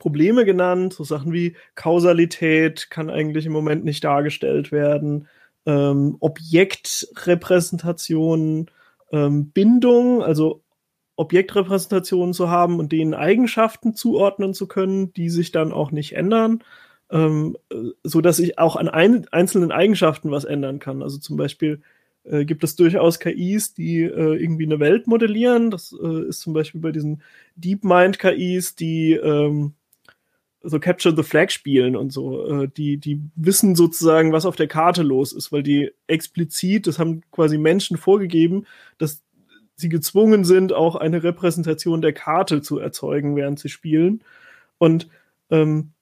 Probleme 0.00 0.44
genannt, 0.44 0.94
so 0.94 1.04
Sachen 1.04 1.32
wie 1.32 1.54
Kausalität 1.76 2.90
kann 2.90 3.08
eigentlich 3.08 3.46
im 3.46 3.52
Moment 3.52 3.84
nicht 3.84 4.02
dargestellt 4.02 4.72
werden 4.72 5.28
ähm, 5.66 6.16
Objektrepräsentationen, 6.20 8.70
ähm, 9.12 9.50
Bindung, 9.50 10.22
also 10.22 10.62
Objektrepräsentationen 11.16 12.32
zu 12.32 12.48
haben 12.48 12.78
und 12.78 12.92
denen 12.92 13.12
Eigenschaften 13.14 13.94
zuordnen 13.94 14.54
zu 14.54 14.66
können, 14.66 15.12
die 15.12 15.28
sich 15.28 15.52
dann 15.52 15.72
auch 15.72 15.90
nicht 15.90 16.16
ändern, 16.16 16.64
ähm, 17.10 17.58
so 18.02 18.22
dass 18.22 18.38
ich 18.38 18.58
auch 18.58 18.76
an 18.76 18.88
ein, 18.88 19.26
einzelnen 19.30 19.72
Eigenschaften 19.72 20.30
was 20.30 20.44
ändern 20.44 20.78
kann. 20.78 21.02
Also 21.02 21.18
zum 21.18 21.36
Beispiel 21.36 21.82
äh, 22.24 22.46
gibt 22.46 22.64
es 22.64 22.76
durchaus 22.76 23.20
KIs, 23.20 23.74
die 23.74 24.00
äh, 24.02 24.42
irgendwie 24.42 24.64
eine 24.64 24.80
Welt 24.80 25.06
modellieren. 25.06 25.70
Das 25.70 25.94
äh, 26.02 26.28
ist 26.28 26.40
zum 26.40 26.54
Beispiel 26.54 26.80
bei 26.80 26.92
diesen 26.92 27.22
DeepMind 27.56 28.18
KIs, 28.18 28.76
die 28.76 29.12
ähm, 29.12 29.74
so 30.62 30.78
Capture 30.78 31.14
the 31.14 31.22
Flag 31.22 31.50
spielen 31.50 31.96
und 31.96 32.12
so. 32.12 32.46
Äh, 32.46 32.68
die, 32.68 32.98
die 32.98 33.20
wissen 33.34 33.74
sozusagen, 33.74 34.32
was 34.32 34.46
auf 34.46 34.56
der 34.56 34.68
Karte 34.68 35.02
los 35.02 35.32
ist, 35.32 35.52
weil 35.52 35.62
die 35.62 35.90
explizit, 36.06 36.86
das 36.86 36.98
haben 36.98 37.22
quasi 37.30 37.58
Menschen 37.58 37.96
vorgegeben, 37.96 38.66
dass 38.98 39.22
sie 39.76 39.88
gezwungen 39.88 40.44
sind, 40.44 40.72
auch 40.72 40.96
eine 40.96 41.22
Repräsentation 41.22 42.02
der 42.02 42.12
Karte 42.12 42.60
zu 42.60 42.78
erzeugen, 42.78 43.36
während 43.36 43.58
sie 43.58 43.70
spielen. 43.70 44.22
Und 44.78 45.08
ähm, 45.50 45.92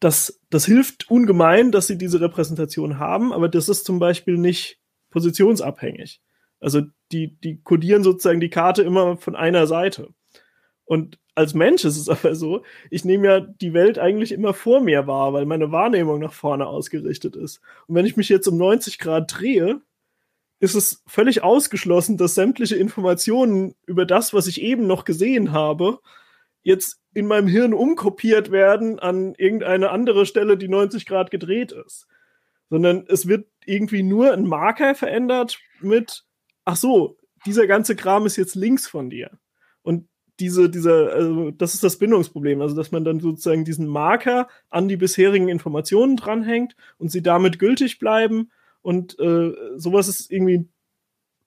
das, 0.00 0.40
das 0.50 0.66
hilft 0.66 1.08
ungemein, 1.10 1.70
dass 1.70 1.86
sie 1.86 1.96
diese 1.96 2.20
Repräsentation 2.20 2.98
haben, 2.98 3.32
aber 3.32 3.48
das 3.48 3.68
ist 3.68 3.84
zum 3.84 3.98
Beispiel 3.98 4.36
nicht 4.36 4.80
positionsabhängig. 5.10 6.20
Also 6.60 6.82
die, 7.12 7.36
die 7.40 7.60
kodieren 7.62 8.02
sozusagen 8.02 8.40
die 8.40 8.50
Karte 8.50 8.82
immer 8.82 9.16
von 9.16 9.36
einer 9.36 9.66
Seite. 9.66 10.08
Und 10.84 11.18
als 11.38 11.54
Mensch 11.54 11.84
ist 11.84 11.96
es 11.96 12.08
aber 12.08 12.34
so, 12.34 12.64
ich 12.90 13.04
nehme 13.04 13.26
ja 13.28 13.40
die 13.40 13.72
Welt 13.72 13.98
eigentlich 13.98 14.32
immer 14.32 14.52
vor 14.54 14.80
mir 14.80 15.06
wahr, 15.06 15.32
weil 15.32 15.46
meine 15.46 15.70
Wahrnehmung 15.70 16.18
nach 16.18 16.32
vorne 16.32 16.66
ausgerichtet 16.66 17.36
ist. 17.36 17.60
Und 17.86 17.94
wenn 17.94 18.06
ich 18.06 18.16
mich 18.16 18.28
jetzt 18.28 18.48
um 18.48 18.56
90 18.56 18.98
Grad 18.98 19.32
drehe, 19.32 19.80
ist 20.58 20.74
es 20.74 21.04
völlig 21.06 21.44
ausgeschlossen, 21.44 22.16
dass 22.16 22.34
sämtliche 22.34 22.74
Informationen 22.74 23.76
über 23.86 24.04
das, 24.04 24.34
was 24.34 24.48
ich 24.48 24.60
eben 24.60 24.88
noch 24.88 25.04
gesehen 25.04 25.52
habe, 25.52 26.00
jetzt 26.62 27.00
in 27.14 27.26
meinem 27.26 27.46
Hirn 27.46 27.72
umkopiert 27.72 28.50
werden 28.50 28.98
an 28.98 29.34
irgendeine 29.36 29.90
andere 29.90 30.26
Stelle, 30.26 30.56
die 30.56 30.68
90 30.68 31.06
Grad 31.06 31.30
gedreht 31.30 31.70
ist. 31.70 32.08
Sondern 32.68 33.06
es 33.08 33.28
wird 33.28 33.46
irgendwie 33.64 34.02
nur 34.02 34.32
ein 34.32 34.44
Marker 34.44 34.96
verändert 34.96 35.60
mit, 35.80 36.24
ach 36.64 36.76
so, 36.76 37.16
dieser 37.46 37.68
ganze 37.68 37.94
Kram 37.94 38.26
ist 38.26 38.36
jetzt 38.36 38.56
links 38.56 38.88
von 38.88 39.08
dir. 39.08 39.38
Diese, 40.40 40.70
dieser, 40.70 41.12
also 41.12 41.50
das 41.50 41.74
ist 41.74 41.82
das 41.82 41.98
Bindungsproblem, 41.98 42.60
also 42.60 42.76
dass 42.76 42.92
man 42.92 43.04
dann 43.04 43.20
sozusagen 43.20 43.64
diesen 43.64 43.86
Marker 43.86 44.48
an 44.70 44.88
die 44.88 44.96
bisherigen 44.96 45.48
Informationen 45.48 46.16
dranhängt 46.16 46.76
und 46.98 47.10
sie 47.10 47.22
damit 47.22 47.58
gültig 47.58 47.98
bleiben. 47.98 48.50
Und 48.82 49.18
äh, 49.18 49.52
sowas 49.76 50.08
ist 50.08 50.30
irgendwie 50.30 50.68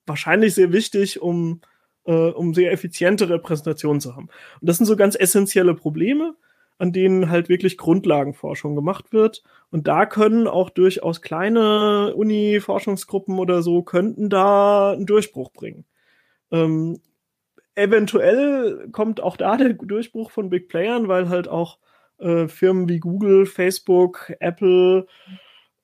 wahrscheinlich 0.05 0.53
sehr 0.53 0.73
wichtig, 0.73 1.21
um, 1.21 1.61
äh, 2.05 2.11
um 2.11 2.53
sehr 2.53 2.71
effiziente 2.71 3.29
Repräsentationen 3.29 4.01
zu 4.01 4.15
haben. 4.15 4.29
Und 4.59 4.69
das 4.69 4.77
sind 4.77 4.85
so 4.85 4.95
ganz 4.95 5.15
essentielle 5.15 5.73
Probleme, 5.73 6.35
an 6.77 6.91
denen 6.91 7.29
halt 7.29 7.47
wirklich 7.47 7.77
Grundlagenforschung 7.77 8.75
gemacht 8.75 9.13
wird. 9.13 9.43
Und 9.69 9.87
da 9.87 10.05
können 10.05 10.47
auch 10.47 10.69
durchaus 10.69 11.21
kleine 11.21 12.15
Uni-Forschungsgruppen 12.15 13.39
oder 13.39 13.61
so 13.61 13.83
könnten 13.83 14.29
da 14.29 14.91
einen 14.91 15.05
Durchbruch 15.05 15.51
bringen. 15.51 15.85
Ähm, 16.51 16.99
eventuell 17.75 18.89
kommt 18.91 19.21
auch 19.21 19.37
da 19.37 19.57
der 19.57 19.73
Durchbruch 19.73 20.31
von 20.31 20.49
Big 20.49 20.67
Playern, 20.67 21.07
weil 21.07 21.29
halt 21.29 21.47
auch 21.47 21.77
äh, 22.19 22.47
Firmen 22.47 22.87
wie 22.89 22.99
Google, 22.99 23.45
Facebook, 23.45 24.33
Apple, 24.39 25.07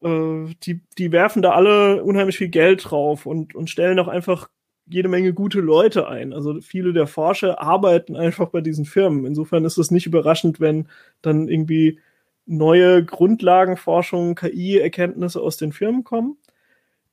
äh, 0.02 0.46
die, 0.64 0.82
die 0.98 1.12
werfen 1.12 1.42
da 1.42 1.52
alle 1.52 2.04
unheimlich 2.04 2.38
viel 2.38 2.50
Geld 2.50 2.90
drauf 2.90 3.26
und, 3.26 3.56
und 3.56 3.70
stellen 3.70 4.00
auch 4.00 4.08
einfach 4.08 4.50
jede 4.90 5.10
Menge 5.10 5.34
gute 5.34 5.60
Leute 5.60 6.08
ein. 6.08 6.34
Also 6.34 6.62
viele 6.62 6.94
der 6.94 7.08
Forscher 7.08 7.62
arbeiten 7.62 8.16
einfach 8.16 8.50
bei 8.50 8.62
diesen 8.62 8.86
Firmen. 8.86 9.26
Insofern 9.26 9.66
ist 9.66 9.78
es 9.78 9.92
nicht 9.92 10.06
überraschend, 10.06 10.60
wenn 10.60 10.88
dann 11.22 11.50
irgendwie 11.50 12.00
neue 12.46 13.04
Grundlagenforschung, 13.04 14.36
KI-Erkenntnisse 14.36 15.42
aus 15.42 15.58
den 15.58 15.74
Firmen 15.74 16.04
kommen. 16.06 16.38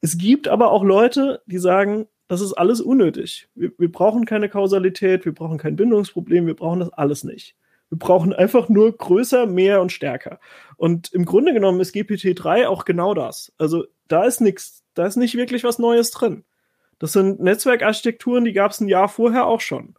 Es 0.00 0.18
gibt 0.18 0.46
aber 0.48 0.70
auch 0.70 0.84
Leute, 0.84 1.42
die 1.46 1.58
sagen, 1.58 2.06
das 2.28 2.40
ist 2.40 2.54
alles 2.54 2.80
unnötig. 2.80 3.48
Wir, 3.54 3.72
wir 3.78 3.90
brauchen 3.90 4.24
keine 4.24 4.48
Kausalität, 4.48 5.24
wir 5.24 5.34
brauchen 5.34 5.58
kein 5.58 5.76
Bindungsproblem, 5.76 6.46
wir 6.46 6.56
brauchen 6.56 6.80
das 6.80 6.90
alles 6.90 7.24
nicht. 7.24 7.54
Wir 7.90 7.98
brauchen 7.98 8.32
einfach 8.32 8.68
nur 8.68 8.96
größer, 8.96 9.46
mehr 9.46 9.80
und 9.80 9.92
stärker. 9.92 10.40
Und 10.76 11.12
im 11.12 11.24
Grunde 11.24 11.52
genommen 11.52 11.80
ist 11.80 11.94
GPT-3 11.94 12.66
auch 12.66 12.84
genau 12.84 13.14
das. 13.14 13.52
Also 13.58 13.84
da 14.08 14.24
ist 14.24 14.40
nichts, 14.40 14.82
da 14.94 15.06
ist 15.06 15.16
nicht 15.16 15.36
wirklich 15.36 15.64
was 15.64 15.78
Neues 15.78 16.10
drin. 16.10 16.44
Das 16.98 17.12
sind 17.12 17.40
Netzwerkarchitekturen, 17.40 18.44
die 18.44 18.52
gab 18.52 18.70
es 18.70 18.80
ein 18.80 18.88
Jahr 18.88 19.08
vorher 19.08 19.46
auch 19.46 19.60
schon. 19.60 19.94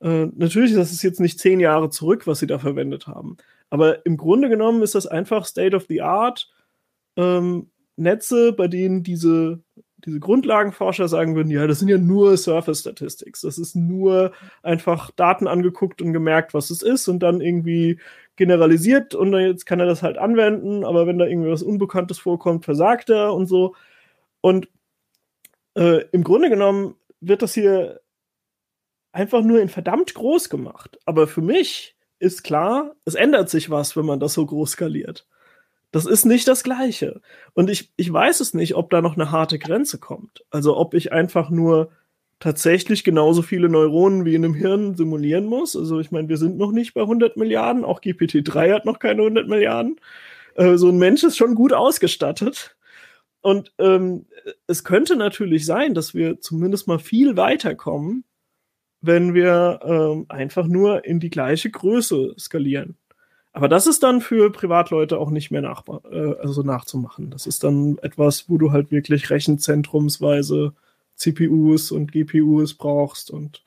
Äh, 0.00 0.26
natürlich, 0.34 0.74
das 0.74 0.92
ist 0.92 1.02
jetzt 1.02 1.20
nicht 1.20 1.38
zehn 1.38 1.60
Jahre 1.60 1.90
zurück, 1.90 2.26
was 2.26 2.40
sie 2.40 2.46
da 2.46 2.58
verwendet 2.58 3.06
haben. 3.06 3.36
Aber 3.68 4.04
im 4.04 4.16
Grunde 4.16 4.48
genommen 4.48 4.82
ist 4.82 4.94
das 4.94 5.06
einfach 5.06 5.46
State 5.46 5.76
of 5.76 5.86
the 5.88 6.02
Art 6.02 6.50
ähm, 7.16 7.70
Netze, 7.96 8.52
bei 8.52 8.66
denen 8.66 9.02
diese 9.02 9.62
diese 10.04 10.20
Grundlagenforscher 10.20 11.08
sagen 11.08 11.34
würden, 11.36 11.50
ja, 11.50 11.66
das 11.66 11.78
sind 11.78 11.88
ja 11.88 11.98
nur 11.98 12.36
Surface 12.36 12.80
Statistics. 12.80 13.42
Das 13.42 13.58
ist 13.58 13.74
nur 13.74 14.32
einfach 14.62 15.10
Daten 15.12 15.46
angeguckt 15.46 16.02
und 16.02 16.12
gemerkt, 16.12 16.54
was 16.54 16.70
es 16.70 16.82
ist 16.82 17.08
und 17.08 17.20
dann 17.20 17.40
irgendwie 17.40 17.98
generalisiert 18.36 19.14
und 19.14 19.34
jetzt 19.34 19.66
kann 19.66 19.80
er 19.80 19.86
das 19.86 20.02
halt 20.02 20.16
anwenden, 20.16 20.84
aber 20.84 21.06
wenn 21.06 21.18
da 21.18 21.26
irgendwie 21.26 21.50
was 21.50 21.62
Unbekanntes 21.62 22.18
vorkommt, 22.18 22.64
versagt 22.64 23.10
er 23.10 23.34
und 23.34 23.46
so. 23.46 23.74
Und 24.40 24.68
äh, 25.74 26.04
im 26.12 26.24
Grunde 26.24 26.48
genommen 26.48 26.94
wird 27.20 27.42
das 27.42 27.54
hier 27.54 28.00
einfach 29.12 29.42
nur 29.42 29.60
in 29.60 29.68
verdammt 29.68 30.14
groß 30.14 30.48
gemacht. 30.48 30.98
Aber 31.04 31.26
für 31.26 31.42
mich 31.42 31.96
ist 32.18 32.42
klar, 32.42 32.94
es 33.04 33.14
ändert 33.14 33.50
sich 33.50 33.70
was, 33.70 33.96
wenn 33.96 34.06
man 34.06 34.20
das 34.20 34.34
so 34.34 34.46
groß 34.46 34.72
skaliert. 34.72 35.26
Das 35.92 36.06
ist 36.06 36.24
nicht 36.24 36.46
das 36.46 36.62
Gleiche. 36.62 37.20
Und 37.54 37.68
ich, 37.68 37.92
ich 37.96 38.12
weiß 38.12 38.40
es 38.40 38.54
nicht, 38.54 38.76
ob 38.76 38.90
da 38.90 39.02
noch 39.02 39.14
eine 39.16 39.30
harte 39.30 39.58
Grenze 39.58 39.98
kommt. 39.98 40.44
Also 40.50 40.76
ob 40.76 40.94
ich 40.94 41.12
einfach 41.12 41.50
nur 41.50 41.90
tatsächlich 42.38 43.04
genauso 43.04 43.42
viele 43.42 43.68
Neuronen 43.68 44.24
wie 44.24 44.34
in 44.34 44.44
einem 44.44 44.54
Hirn 44.54 44.94
simulieren 44.96 45.46
muss. 45.46 45.76
Also 45.76 46.00
ich 46.00 46.10
meine, 46.10 46.28
wir 46.28 46.38
sind 46.38 46.56
noch 46.58 46.72
nicht 46.72 46.94
bei 46.94 47.02
100 47.02 47.36
Milliarden, 47.36 47.84
auch 47.84 48.00
GPT-3 48.00 48.72
hat 48.72 48.86
noch 48.86 48.98
keine 48.98 49.22
100 49.22 49.48
Milliarden. 49.48 50.00
Äh, 50.54 50.76
so 50.76 50.88
ein 50.88 50.98
Mensch 50.98 51.22
ist 51.22 51.36
schon 51.36 51.54
gut 51.54 51.72
ausgestattet. 51.72 52.76
Und 53.42 53.72
ähm, 53.78 54.26
es 54.66 54.84
könnte 54.84 55.16
natürlich 55.16 55.66
sein, 55.66 55.94
dass 55.94 56.14
wir 56.14 56.40
zumindest 56.40 56.88
mal 56.88 56.98
viel 56.98 57.36
weiterkommen, 57.36 58.24
wenn 59.00 59.34
wir 59.34 59.80
ähm, 59.84 60.26
einfach 60.28 60.66
nur 60.66 61.04
in 61.04 61.20
die 61.20 61.30
gleiche 61.30 61.70
Größe 61.70 62.34
skalieren. 62.38 62.96
Aber 63.52 63.68
das 63.68 63.86
ist 63.86 64.02
dann 64.02 64.20
für 64.20 64.50
Privatleute 64.52 65.18
auch 65.18 65.30
nicht 65.30 65.50
mehr 65.50 65.62
nach, 65.62 65.84
äh, 66.10 66.34
also 66.40 66.62
nachzumachen. 66.62 67.30
Das 67.30 67.46
ist 67.46 67.64
dann 67.64 67.98
etwas, 67.98 68.48
wo 68.48 68.58
du 68.58 68.72
halt 68.72 68.90
wirklich 68.90 69.30
rechenzentrumsweise 69.30 70.72
CPUs 71.16 71.90
und 71.90 72.12
GPUs 72.12 72.74
brauchst 72.74 73.30
und 73.30 73.62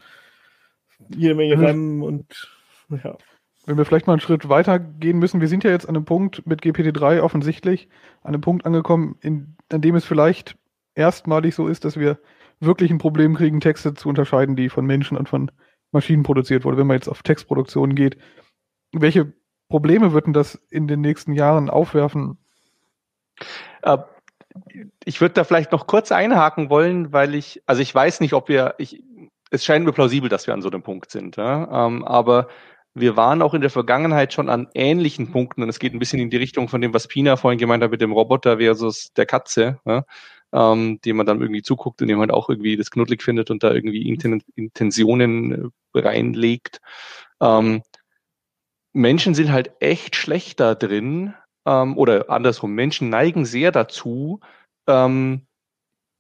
jede 1.09 1.36
Menge 1.36 1.61
RAM 1.61 2.01
und 2.01 2.49
ja. 2.89 3.17
Wenn 3.65 3.77
wir 3.77 3.86
vielleicht 3.86 4.07
mal 4.07 4.13
einen 4.13 4.21
Schritt 4.21 4.49
weiter 4.49 4.77
gehen 4.79 5.19
müssen, 5.19 5.39
wir 5.39 5.47
sind 5.47 5.63
ja 5.63 5.71
jetzt 5.71 5.88
an 5.88 5.95
einem 5.95 6.05
Punkt 6.05 6.45
mit 6.45 6.61
GPT-3 6.61 7.21
offensichtlich 7.21 7.88
an 8.21 8.34
einem 8.34 8.41
Punkt 8.41 8.65
angekommen, 8.65 9.17
in, 9.21 9.55
an 9.71 9.81
dem 9.81 9.95
es 9.95 10.03
vielleicht 10.03 10.57
erstmalig 10.95 11.55
so 11.55 11.67
ist, 11.67 11.86
dass 11.86 11.97
wir 11.97 12.19
wirklich 12.59 12.91
ein 12.91 12.97
Problem 12.97 13.36
kriegen, 13.36 13.61
Texte 13.61 13.93
zu 13.93 14.09
unterscheiden, 14.09 14.55
die 14.55 14.69
von 14.69 14.86
Menschen 14.86 15.17
und 15.17 15.29
von 15.29 15.51
Maschinen 15.91 16.23
produziert 16.23 16.65
wurden, 16.65 16.77
wenn 16.77 16.88
man 16.88 16.97
jetzt 16.97 17.07
auf 17.07 17.23
Textproduktion 17.23 17.95
geht. 17.95 18.17
Welche 18.91 19.34
Probleme 19.74 20.13
würden 20.13 20.34
das 20.34 20.53
in 20.69 20.88
den 20.88 21.01
nächsten 21.01 21.34
Jahren 21.34 21.71
aufwerfen? 21.71 22.38
Äh, 23.82 23.97
ich 25.03 25.19
würde 25.19 25.34
da 25.34 25.43
vielleicht 25.43 25.71
noch 25.71 25.88
kurz 25.88 26.11
einhaken 26.11 26.69
wollen, 26.69 27.11
weil 27.11 27.34
ich, 27.34 27.63
also 27.65 27.82
ich 27.82 27.95
weiß 27.95 28.19
nicht, 28.19 28.34
ob 28.34 28.49
wir, 28.49 28.76
ich, 28.78 29.01
es 29.49 29.65
scheint 29.65 29.84
mir 29.84 29.91
plausibel, 29.91 30.30
dass 30.30 30.45
wir 30.45 30.53
an 30.53 30.61
so 30.61 30.69
einem 30.69 30.84
Punkt 30.84 31.09
sind, 31.09 31.38
ja? 31.38 31.88
ähm, 31.88 32.03
aber 32.03 32.49
wir 32.93 33.17
waren 33.17 33.41
auch 33.41 33.55
in 33.55 33.61
der 33.61 33.71
Vergangenheit 33.71 34.32
schon 34.32 34.47
an 34.47 34.67
ähnlichen 34.76 35.32
Punkten 35.32 35.63
und 35.63 35.69
es 35.69 35.80
geht 35.80 35.95
ein 35.95 35.97
bisschen 35.97 36.19
in 36.19 36.30
die 36.30 36.38
Richtung 36.38 36.67
von 36.67 36.80
dem, 36.80 36.93
was 36.93 37.07
Pina 37.07 37.36
vorhin 37.36 37.57
gemeint 37.57 37.84
hat 37.84 37.89
mit 37.89 38.01
dem 38.01 38.11
Roboter 38.11 38.59
versus 38.59 39.11
der 39.13 39.26
Katze, 39.26 39.80
ja? 39.86 40.05
ähm, 40.53 41.01
dem 41.03 41.17
man 41.17 41.26
dann 41.26 41.41
irgendwie 41.41 41.63
zuguckt 41.63 41.99
und 41.99 42.09
dem 42.09 42.19
man 42.19 42.30
auch 42.30 42.47
irgendwie 42.47 42.78
das 42.78 42.91
knuddelig 42.91 43.24
findet 43.24 43.49
und 43.49 43.63
da 43.63 43.74
irgendwie 43.74 44.07
Inten 44.07 44.43
Intentionen 44.53 45.71
äh, 45.95 45.99
reinlegt. 45.99 46.80
Ähm, 47.41 47.82
Menschen 48.93 49.33
sind 49.33 49.51
halt 49.51 49.71
echt 49.79 50.15
schlecht 50.15 50.59
da 50.59 50.75
drin, 50.75 51.33
ähm, 51.65 51.97
oder 51.97 52.29
andersrum, 52.29 52.73
Menschen 52.73 53.09
neigen 53.09 53.45
sehr 53.45 53.71
dazu, 53.71 54.39
ähm, 54.87 55.41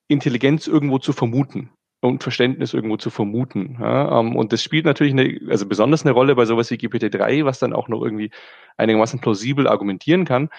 Intelligenz 0.07 0.67
irgendwo 0.67 0.99
zu 0.99 1.13
vermuten 1.13 1.71
und 2.01 2.23
Verständnis 2.23 2.73
irgendwo 2.73 2.97
zu 2.97 3.09
vermuten. 3.09 3.77
Ja, 3.79 4.19
ähm, 4.19 4.35
und 4.35 4.53
das 4.53 4.61
spielt 4.61 4.85
natürlich 4.85 5.13
eine, 5.13 5.39
also 5.49 5.65
besonders 5.65 6.03
eine 6.03 6.11
Rolle 6.11 6.35
bei 6.35 6.45
sowas 6.45 6.69
wie 6.71 6.75
GPT-3, 6.75 7.45
was 7.45 7.59
dann 7.59 7.73
auch 7.73 7.87
noch 7.87 8.01
irgendwie 8.01 8.31
einigermaßen 8.77 9.21
plausibel 9.21 9.67
argumentieren 9.67 10.25
kann. 10.25 10.49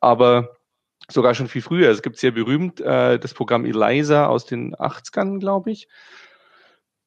Aber 0.00 0.56
sogar 1.08 1.34
schon 1.34 1.48
viel 1.48 1.62
früher. 1.62 1.90
Es 1.90 2.02
gibt 2.02 2.18
sehr 2.18 2.32
berühmt 2.32 2.80
äh, 2.80 3.18
das 3.18 3.34
Programm 3.34 3.64
ELISA 3.64 4.26
aus 4.26 4.44
den 4.44 4.74
80ern, 4.74 5.38
glaube 5.38 5.70
ich, 5.70 5.88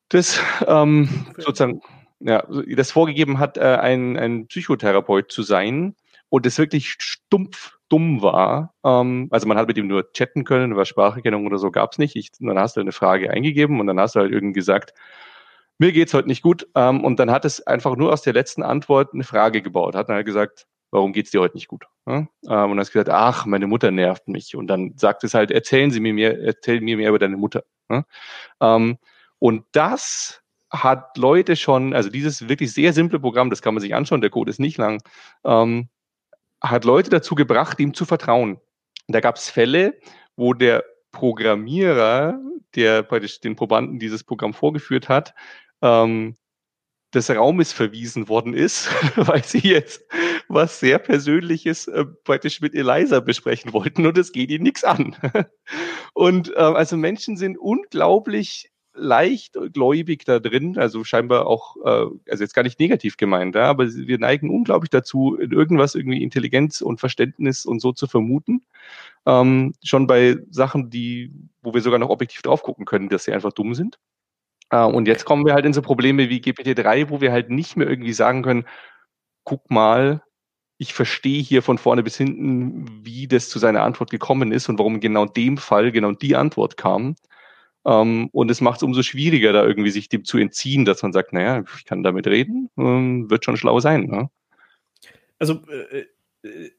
das 0.09 0.41
ähm, 0.65 1.27
sozusagen 1.37 1.81
ja, 2.19 2.45
das 2.75 2.91
vorgegeben 2.91 3.39
hat, 3.39 3.57
äh, 3.57 3.61
ein, 3.61 4.17
ein 4.17 4.47
Psychotherapeut 4.47 5.31
zu 5.31 5.43
sein 5.43 5.95
und 6.29 6.45
es 6.45 6.57
wirklich 6.57 6.95
stumpf 6.99 7.77
dumm 7.89 8.21
war. 8.21 8.73
Ähm, 8.83 9.27
also 9.31 9.47
man 9.47 9.57
hat 9.57 9.67
mit 9.67 9.77
ihm 9.77 9.87
nur 9.87 10.11
chatten 10.13 10.43
können, 10.43 10.71
über 10.71 10.85
Spracherkennung 10.85 11.45
oder 11.45 11.57
so 11.57 11.71
gab's 11.71 11.97
nicht. 11.97 12.15
Ich, 12.15 12.31
dann 12.39 12.59
hast 12.59 12.77
du 12.77 12.81
eine 12.81 12.91
Frage 12.91 13.31
eingegeben 13.31 13.79
und 13.79 13.87
dann 13.87 13.99
hast 13.99 14.15
du 14.15 14.19
halt 14.19 14.31
irgendwie 14.31 14.53
gesagt, 14.53 14.93
mir 15.79 15.91
geht's 15.91 16.13
heute 16.13 16.27
nicht 16.27 16.41
gut. 16.41 16.67
Ähm, 16.75 17.03
und 17.03 17.19
dann 17.19 17.31
hat 17.31 17.45
es 17.45 17.65
einfach 17.65 17.95
nur 17.95 18.13
aus 18.13 18.21
der 18.21 18.33
letzten 18.33 18.63
Antwort 18.63 19.13
eine 19.13 19.23
Frage 19.23 19.61
gebaut. 19.61 19.95
Hat 19.95 20.09
dann 20.09 20.17
halt 20.17 20.25
gesagt, 20.25 20.67
warum 20.91 21.13
geht's 21.13 21.31
dir 21.31 21.41
heute 21.41 21.55
nicht 21.55 21.67
gut? 21.67 21.85
Ähm, 22.07 22.27
und 22.43 22.49
dann 22.49 22.79
hast 22.79 22.91
gesagt, 22.91 23.09
ach, 23.09 23.45
meine 23.45 23.67
Mutter 23.67 23.91
nervt 23.91 24.27
mich. 24.27 24.55
Und 24.55 24.67
dann 24.67 24.93
sagt 24.97 25.23
es 25.23 25.33
halt, 25.33 25.51
erzählen 25.51 25.91
Sie 25.91 25.99
mir 25.99 26.13
mehr, 26.13 26.39
erzählen 26.41 26.83
mir 26.83 26.97
mehr 26.97 27.09
über 27.09 27.19
deine 27.19 27.37
Mutter. 27.37 27.63
Ähm, 28.61 28.97
und 29.39 29.63
das 29.71 30.41
hat 30.71 31.17
Leute 31.17 31.55
schon, 31.55 31.93
also 31.93 32.09
dieses 32.09 32.47
wirklich 32.47 32.73
sehr 32.73 32.93
simple 32.93 33.19
Programm, 33.19 33.49
das 33.49 33.61
kann 33.61 33.73
man 33.73 33.81
sich 33.81 33.95
anschauen, 33.95 34.21
der 34.21 34.29
Code 34.29 34.49
ist 34.49 34.59
nicht 34.59 34.77
lang, 34.77 35.01
ähm, 35.43 35.89
hat 36.61 36.85
Leute 36.85 37.09
dazu 37.09 37.35
gebracht, 37.35 37.79
ihm 37.79 37.93
zu 37.93 38.05
vertrauen. 38.05 38.59
Da 39.07 39.21
gab 39.21 39.37
es 39.37 39.49
Fälle, 39.49 39.97
wo 40.35 40.53
der 40.53 40.83
Programmierer, 41.11 42.39
der 42.75 43.03
praktisch 43.03 43.39
den 43.39 43.55
Probanden 43.55 43.99
dieses 43.99 44.23
Programm 44.23 44.53
vorgeführt 44.53 45.09
hat, 45.09 45.33
ähm, 45.81 46.35
des 47.13 47.29
Raumes 47.31 47.73
verwiesen 47.73 48.29
worden 48.29 48.53
ist, 48.53 48.89
weil 49.15 49.43
sie 49.43 49.67
jetzt 49.67 50.03
was 50.47 50.79
sehr 50.79 50.99
Persönliches 50.99 51.87
äh, 51.87 52.05
praktisch 52.23 52.61
mit 52.61 52.75
Eliza 52.75 53.19
besprechen 53.19 53.73
wollten 53.73 54.05
und 54.05 54.17
es 54.17 54.31
geht 54.31 54.51
ihnen 54.51 54.63
nichts 54.63 54.83
an. 54.83 55.15
und 56.13 56.51
äh, 56.51 56.59
also 56.59 56.97
Menschen 56.97 57.37
sind 57.37 57.57
unglaublich 57.57 58.68
leichtgläubig 58.93 60.25
da 60.25 60.39
drin, 60.39 60.77
also 60.77 61.03
scheinbar 61.03 61.47
auch, 61.47 61.77
äh, 61.77 62.07
also 62.29 62.43
jetzt 62.43 62.53
gar 62.53 62.63
nicht 62.63 62.79
negativ 62.79 63.17
gemeint, 63.17 63.55
ja, 63.55 63.65
aber 63.65 63.87
wir 63.87 64.19
neigen 64.19 64.49
unglaublich 64.49 64.89
dazu, 64.89 65.35
in 65.35 65.51
irgendwas 65.51 65.95
irgendwie 65.95 66.23
Intelligenz 66.23 66.81
und 66.81 66.99
Verständnis 66.99 67.65
und 67.65 67.79
so 67.81 67.91
zu 67.93 68.07
vermuten. 68.07 68.63
Ähm, 69.25 69.73
schon 69.83 70.07
bei 70.07 70.37
Sachen, 70.49 70.89
die, 70.89 71.31
wo 71.61 71.73
wir 71.73 71.81
sogar 71.81 71.99
noch 71.99 72.09
objektiv 72.09 72.41
drauf 72.41 72.63
gucken 72.63 72.85
können, 72.85 73.09
dass 73.09 73.25
sie 73.25 73.33
einfach 73.33 73.53
dumm 73.53 73.75
sind. 73.75 73.99
Äh, 74.69 74.83
und 74.83 75.07
jetzt 75.07 75.25
kommen 75.25 75.45
wir 75.45 75.53
halt 75.53 75.65
in 75.65 75.73
so 75.73 75.81
Probleme 75.81 76.29
wie 76.29 76.39
GPT-3, 76.41 77.09
wo 77.09 77.21
wir 77.21 77.31
halt 77.31 77.49
nicht 77.49 77.77
mehr 77.77 77.89
irgendwie 77.89 78.13
sagen 78.13 78.43
können, 78.43 78.65
guck 79.43 79.69
mal, 79.71 80.21
ich 80.77 80.93
verstehe 80.93 81.41
hier 81.41 81.61
von 81.61 81.77
vorne 81.77 82.03
bis 82.03 82.17
hinten, 82.17 82.85
wie 83.03 83.27
das 83.27 83.49
zu 83.49 83.59
seiner 83.59 83.83
Antwort 83.83 84.11
gekommen 84.11 84.51
ist 84.51 84.69
und 84.69 84.79
warum 84.79 84.99
genau 85.01 85.25
in 85.25 85.33
dem 85.33 85.57
Fall 85.57 85.91
genau 85.91 86.13
die 86.13 86.35
Antwort 86.35 86.77
kam. 86.77 87.15
Ähm, 87.85 88.29
und 88.31 88.51
es 88.51 88.61
macht 88.61 88.77
es 88.77 88.83
umso 88.83 89.03
schwieriger, 89.03 89.53
da 89.53 89.65
irgendwie 89.65 89.91
sich 89.91 90.09
dem 90.09 90.25
zu 90.25 90.37
entziehen, 90.37 90.85
dass 90.85 91.01
man 91.01 91.13
sagt, 91.13 91.33
naja, 91.33 91.63
ich 91.77 91.85
kann 91.85 92.03
damit 92.03 92.27
reden, 92.27 92.69
ähm, 92.77 93.29
wird 93.29 93.45
schon 93.45 93.57
schlau 93.57 93.79
sein. 93.79 94.05
Ne? 94.05 94.29
Also 95.39 95.61
äh, 95.91 96.05
äh, 96.47 96.71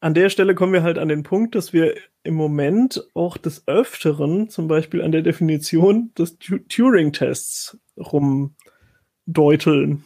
an 0.00 0.14
der 0.14 0.30
Stelle 0.30 0.54
kommen 0.54 0.72
wir 0.72 0.82
halt 0.82 0.98
an 0.98 1.08
den 1.08 1.22
Punkt, 1.22 1.54
dass 1.54 1.72
wir 1.72 1.94
im 2.24 2.34
Moment 2.34 3.06
auch 3.14 3.36
des 3.36 3.68
Öfteren 3.68 4.48
zum 4.48 4.66
Beispiel 4.66 5.02
an 5.02 5.12
der 5.12 5.22
Definition 5.22 6.10
des 6.18 6.38
Turing-Tests 6.38 7.78
rumdeuteln. 7.96 10.04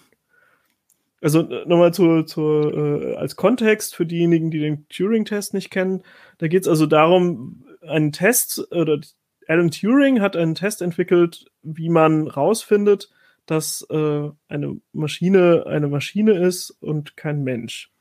Also 1.22 1.42
nochmal 1.42 1.94
zu, 1.94 2.24
zu, 2.24 2.42
äh, 2.42 3.16
als 3.16 3.36
Kontext 3.36 3.94
für 3.94 4.04
diejenigen, 4.04 4.50
die 4.50 4.60
den 4.60 4.86
Turing-Test 4.88 5.54
nicht 5.54 5.70
kennen. 5.70 6.02
Da 6.38 6.48
geht 6.48 6.62
es 6.62 6.68
also 6.68 6.84
darum, 6.84 7.64
einen 7.80 8.12
Test 8.12 8.70
oder 8.72 9.00
Alan 9.46 9.70
Turing 9.70 10.20
hat 10.20 10.36
einen 10.36 10.54
Test 10.54 10.82
entwickelt, 10.82 11.46
wie 11.62 11.88
man 11.88 12.26
rausfindet, 12.28 13.10
dass 13.46 13.86
äh, 13.90 14.30
eine 14.48 14.80
Maschine 14.92 15.64
eine 15.66 15.88
Maschine 15.88 16.32
ist 16.32 16.70
und 16.70 17.16
kein 17.16 17.44
Mensch. 17.44 17.92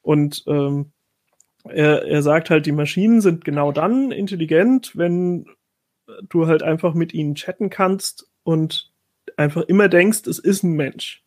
Und 0.00 0.42
ähm, 0.48 0.92
er, 1.64 2.04
er 2.04 2.22
sagt 2.22 2.50
halt, 2.50 2.66
die 2.66 2.72
Maschinen 2.72 3.20
sind 3.20 3.44
genau 3.44 3.70
dann 3.70 4.10
intelligent, 4.10 4.96
wenn 4.96 5.46
du 6.28 6.46
halt 6.46 6.62
einfach 6.62 6.94
mit 6.94 7.14
ihnen 7.14 7.34
chatten 7.34 7.70
kannst 7.70 8.28
und 8.42 8.90
einfach 9.36 9.62
immer 9.62 9.88
denkst, 9.88 10.26
es 10.26 10.38
ist 10.38 10.62
ein 10.62 10.72
Mensch. 10.72 11.22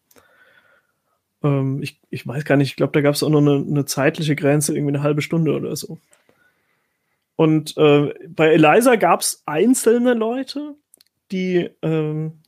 Ähm, 1.44 1.82
ich, 1.82 2.00
ich 2.10 2.28
weiß 2.28 2.46
gar 2.46 2.58
nicht, 2.58 2.72
ich 2.72 2.76
glaube, 2.76 2.94
da 2.94 3.02
gab 3.02 3.16
es 3.16 3.24
auch 3.24 3.30
noch 3.30 3.42
eine, 3.42 3.56
eine 3.56 3.86
zeitliche 3.86 4.36
Grenze, 4.36 4.74
irgendwie 4.74 4.96
eine 4.96 5.04
halbe 5.04 5.22
Stunde 5.22 5.54
oder 5.54 5.76
so. 5.76 5.98
Und 7.36 7.76
äh, 7.78 8.14
bei 8.30 8.54
Eliza 8.54 8.96
gab 8.96 9.22
es 9.22 9.44
einzelne 9.46 10.14
Leute, 10.14 10.76
die, 11.32 11.70
ähm, 11.82 12.40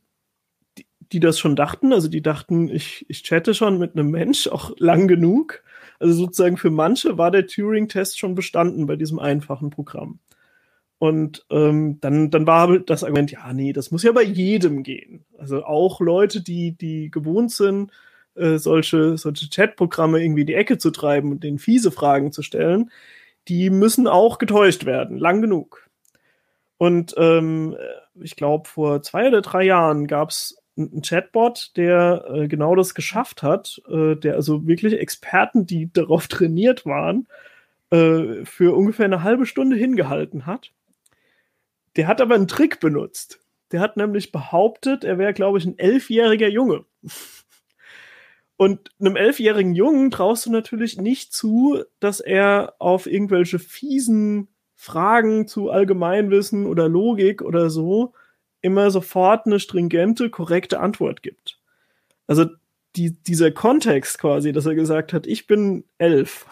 die, 0.77 0.85
die, 1.11 1.19
das 1.19 1.39
schon 1.39 1.55
dachten. 1.55 1.91
Also 1.91 2.07
die 2.07 2.21
dachten, 2.21 2.69
ich, 2.69 3.05
ich 3.09 3.23
chatte 3.23 3.53
schon 3.53 3.79
mit 3.79 3.93
einem 3.93 4.11
Mensch 4.11 4.47
auch 4.47 4.71
lang 4.77 5.07
genug. 5.07 5.63
Also 5.99 6.13
sozusagen 6.13 6.57
für 6.57 6.69
manche 6.69 7.17
war 7.17 7.31
der 7.31 7.47
Turing-Test 7.47 8.19
schon 8.19 8.35
bestanden 8.35 8.85
bei 8.85 8.95
diesem 8.95 9.19
einfachen 9.19 9.71
Programm. 9.71 10.19
Und 10.99 11.45
ähm, 11.51 11.99
dann, 12.01 12.31
dann 12.31 12.47
war 12.47 12.79
das 12.79 13.03
Argument, 13.03 13.31
ja, 13.31 13.53
nee, 13.53 13.71
das 13.71 13.91
muss 13.91 14.03
ja 14.03 14.11
bei 14.11 14.23
jedem 14.23 14.83
gehen. 14.83 15.25
Also 15.37 15.63
auch 15.63 15.99
Leute, 16.01 16.41
die, 16.41 16.71
die 16.71 17.11
gewohnt 17.11 17.51
sind, 17.51 17.91
äh, 18.35 18.57
solche, 18.57 19.17
solche 19.17 19.49
Chat-Programme 19.49 20.23
irgendwie 20.23 20.41
in 20.41 20.47
die 20.47 20.55
Ecke 20.55 20.77
zu 20.77 20.91
treiben 20.91 21.31
und 21.31 21.43
denen 21.43 21.59
fiese 21.59 21.91
Fragen 21.91 22.31
zu 22.31 22.41
stellen, 22.41 22.89
die 23.47 23.69
müssen 23.69 24.07
auch 24.07 24.37
getäuscht 24.37 24.85
werden, 24.85 25.17
lang 25.17 25.41
genug. 25.41 25.87
Und 26.77 27.15
ähm, 27.17 27.75
ich 28.15 28.35
glaube, 28.35 28.67
vor 28.67 29.01
zwei 29.01 29.27
oder 29.27 29.41
drei 29.41 29.63
Jahren 29.63 30.07
gab 30.07 30.29
es 30.29 30.61
einen 30.77 31.01
Chatbot, 31.01 31.71
der 31.75 32.25
äh, 32.29 32.47
genau 32.47 32.75
das 32.75 32.93
geschafft 32.93 33.41
hat, 33.41 33.81
äh, 33.89 34.15
der 34.15 34.35
also 34.35 34.67
wirklich 34.67 34.93
Experten, 34.99 35.65
die 35.65 35.89
darauf 35.93 36.27
trainiert 36.27 36.85
waren, 36.85 37.27
äh, 37.89 38.45
für 38.45 38.75
ungefähr 38.75 39.05
eine 39.05 39.23
halbe 39.23 39.45
Stunde 39.45 39.75
hingehalten 39.75 40.45
hat. 40.45 40.71
Der 41.95 42.07
hat 42.07 42.21
aber 42.21 42.35
einen 42.35 42.47
Trick 42.47 42.79
benutzt. 42.79 43.39
Der 43.71 43.79
hat 43.79 43.97
nämlich 43.97 44.31
behauptet, 44.31 45.03
er 45.03 45.17
wäre, 45.17 45.33
glaube 45.33 45.57
ich, 45.57 45.65
ein 45.65 45.79
elfjähriger 45.79 46.47
Junge. 46.47 46.85
Und 48.57 48.89
einem 48.99 49.15
elfjährigen 49.15 49.75
Jungen 49.75 50.09
traust 50.09 50.47
du 50.47 50.51
natürlich 50.51 50.97
nicht 50.97 51.31
zu, 51.31 51.83
dass 51.99 52.19
er 52.19 52.73
auf 52.79 53.05
irgendwelche 53.05 53.59
fiesen 53.59 54.47
Fragen 54.75 55.47
zu 55.47 55.69
Allgemeinwissen 55.69 56.65
oder 56.65 56.89
Logik 56.89 57.41
oder 57.41 57.69
so 57.69 58.13
immer 58.61 58.89
sofort 58.89 59.45
eine 59.45 59.59
stringente, 59.59 60.29
korrekte 60.29 60.79
Antwort 60.79 61.21
gibt. 61.21 61.59
Also 62.25 62.45
die, 62.95 63.11
dieser 63.11 63.51
Kontext 63.51 64.17
quasi, 64.17 64.51
dass 64.51 64.65
er 64.65 64.75
gesagt 64.75 65.13
hat, 65.13 65.27
ich 65.27 65.47
bin 65.47 65.83
elf, 65.99 66.45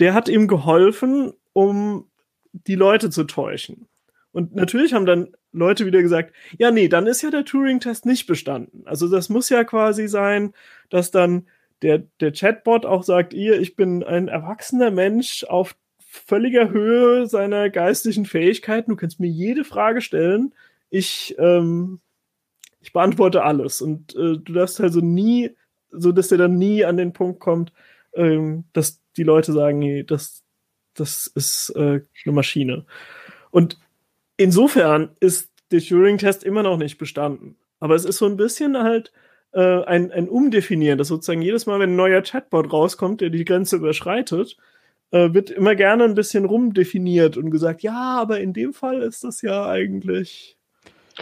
der 0.00 0.14
hat 0.14 0.28
ihm 0.28 0.48
geholfen, 0.48 1.34
um 1.52 2.08
die 2.52 2.74
Leute 2.74 3.10
zu 3.10 3.24
täuschen. 3.24 3.88
Und 4.32 4.54
natürlich 4.54 4.94
haben 4.94 5.06
dann 5.06 5.34
Leute 5.54 5.86
wieder 5.86 6.02
gesagt, 6.02 6.34
ja, 6.58 6.70
nee, 6.70 6.88
dann 6.88 7.06
ist 7.06 7.22
ja 7.22 7.30
der 7.30 7.44
Turing-Test 7.44 8.06
nicht 8.06 8.26
bestanden. 8.26 8.82
Also 8.86 9.08
das 9.08 9.28
muss 9.28 9.48
ja 9.48 9.64
quasi 9.64 10.08
sein, 10.08 10.52
dass 10.90 11.10
dann 11.10 11.46
der, 11.82 12.02
der 12.20 12.32
Chatbot 12.32 12.84
auch 12.84 13.04
sagt, 13.04 13.32
ihr, 13.32 13.60
ich 13.60 13.76
bin 13.76 14.02
ein 14.02 14.28
erwachsener 14.28 14.90
Mensch 14.90 15.44
auf 15.44 15.76
völliger 15.98 16.70
Höhe 16.70 17.26
seiner 17.26 17.70
geistlichen 17.70 18.26
Fähigkeiten. 18.26 18.90
Du 18.90 18.96
kannst 18.96 19.20
mir 19.20 19.28
jede 19.28 19.64
Frage 19.64 20.00
stellen. 20.00 20.54
Ich, 20.90 21.34
ähm, 21.38 22.00
ich 22.80 22.92
beantworte 22.92 23.42
alles. 23.42 23.80
Und 23.80 24.14
äh, 24.14 24.38
du 24.38 24.52
darfst 24.52 24.80
also 24.80 25.00
nie, 25.00 25.50
so 25.90 26.12
dass 26.12 26.28
der 26.28 26.38
dann 26.38 26.56
nie 26.56 26.84
an 26.84 26.96
den 26.96 27.12
Punkt 27.12 27.40
kommt, 27.40 27.72
ähm, 28.14 28.64
dass 28.72 29.00
die 29.16 29.22
Leute 29.22 29.52
sagen, 29.52 29.78
nee, 29.78 30.02
das, 30.02 30.42
das 30.94 31.26
ist 31.26 31.70
äh, 31.76 32.00
eine 32.24 32.32
Maschine. 32.32 32.86
Und 33.50 33.78
insofern 34.36 35.10
ist 35.20 35.50
der 35.70 35.80
Turing-Test 35.80 36.44
immer 36.44 36.62
noch 36.62 36.76
nicht 36.76 36.98
bestanden. 36.98 37.56
Aber 37.80 37.94
es 37.94 38.04
ist 38.04 38.18
so 38.18 38.26
ein 38.26 38.36
bisschen 38.36 38.78
halt 38.78 39.12
äh, 39.52 39.84
ein, 39.84 40.10
ein 40.12 40.28
Umdefinieren, 40.28 40.98
dass 40.98 41.08
sozusagen 41.08 41.42
jedes 41.42 41.66
Mal, 41.66 41.80
wenn 41.80 41.90
ein 41.90 41.96
neuer 41.96 42.22
Chatbot 42.22 42.72
rauskommt, 42.72 43.20
der 43.20 43.30
die 43.30 43.44
Grenze 43.44 43.76
überschreitet, 43.76 44.56
äh, 45.10 45.32
wird 45.32 45.50
immer 45.50 45.74
gerne 45.74 46.04
ein 46.04 46.14
bisschen 46.14 46.44
rumdefiniert 46.44 47.36
und 47.36 47.50
gesagt, 47.50 47.82
ja, 47.82 48.18
aber 48.20 48.40
in 48.40 48.52
dem 48.52 48.72
Fall 48.72 49.02
ist 49.02 49.24
das 49.24 49.42
ja 49.42 49.68
eigentlich. 49.68 50.56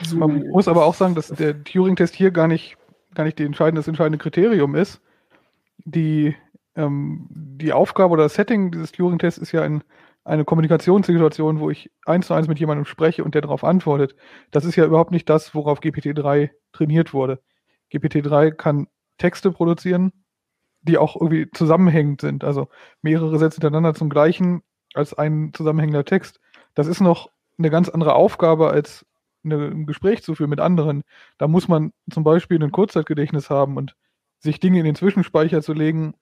So. 0.02 0.16
Man 0.16 0.48
muss 0.48 0.68
aber 0.68 0.86
auch 0.86 0.94
sagen, 0.94 1.14
dass 1.14 1.28
der 1.28 1.62
Turing-Test 1.64 2.14
hier 2.14 2.30
gar 2.30 2.48
nicht, 2.48 2.76
gar 3.14 3.24
nicht 3.24 3.38
die 3.38 3.44
entscheidende, 3.44 3.80
das 3.80 3.88
entscheidende 3.88 4.18
Kriterium 4.18 4.74
ist. 4.74 5.00
Die, 5.84 6.34
ähm, 6.76 7.26
die 7.30 7.72
Aufgabe 7.72 8.12
oder 8.12 8.22
das 8.22 8.34
Setting 8.34 8.70
dieses 8.70 8.92
Turing-Tests 8.92 9.38
ist 9.38 9.52
ja 9.52 9.62
ein 9.62 9.82
eine 10.24 10.44
Kommunikationssituation, 10.44 11.60
wo 11.60 11.70
ich 11.70 11.90
eins 12.06 12.28
zu 12.28 12.34
eins 12.34 12.48
mit 12.48 12.60
jemandem 12.60 12.84
spreche 12.84 13.24
und 13.24 13.34
der 13.34 13.42
darauf 13.42 13.64
antwortet. 13.64 14.14
Das 14.50 14.64
ist 14.64 14.76
ja 14.76 14.84
überhaupt 14.84 15.10
nicht 15.10 15.28
das, 15.28 15.54
worauf 15.54 15.80
GPT-3 15.80 16.50
trainiert 16.72 17.12
wurde. 17.12 17.40
GPT-3 17.92 18.52
kann 18.52 18.86
Texte 19.18 19.50
produzieren, 19.50 20.12
die 20.82 20.98
auch 20.98 21.16
irgendwie 21.16 21.50
zusammenhängend 21.50 22.20
sind. 22.20 22.44
Also 22.44 22.68
mehrere 23.02 23.38
Sätze 23.38 23.56
hintereinander 23.56 23.94
zum 23.94 24.10
gleichen 24.10 24.62
als 24.94 25.14
ein 25.14 25.52
zusammenhängender 25.54 26.04
Text. 26.04 26.40
Das 26.74 26.86
ist 26.86 27.00
noch 27.00 27.30
eine 27.58 27.70
ganz 27.70 27.88
andere 27.88 28.14
Aufgabe 28.14 28.70
als 28.70 29.06
eine, 29.44 29.66
ein 29.68 29.86
Gespräch 29.86 30.22
zu 30.22 30.34
führen 30.34 30.50
mit 30.50 30.60
anderen. 30.60 31.02
Da 31.38 31.48
muss 31.48 31.68
man 31.68 31.92
zum 32.10 32.24
Beispiel 32.24 32.62
ein 32.62 32.72
Kurzzeitgedächtnis 32.72 33.50
haben 33.50 33.76
und 33.76 33.96
sich 34.38 34.60
Dinge 34.60 34.78
in 34.78 34.84
den 34.84 34.94
Zwischenspeicher 34.94 35.62
zu 35.62 35.72
legen, 35.72 36.14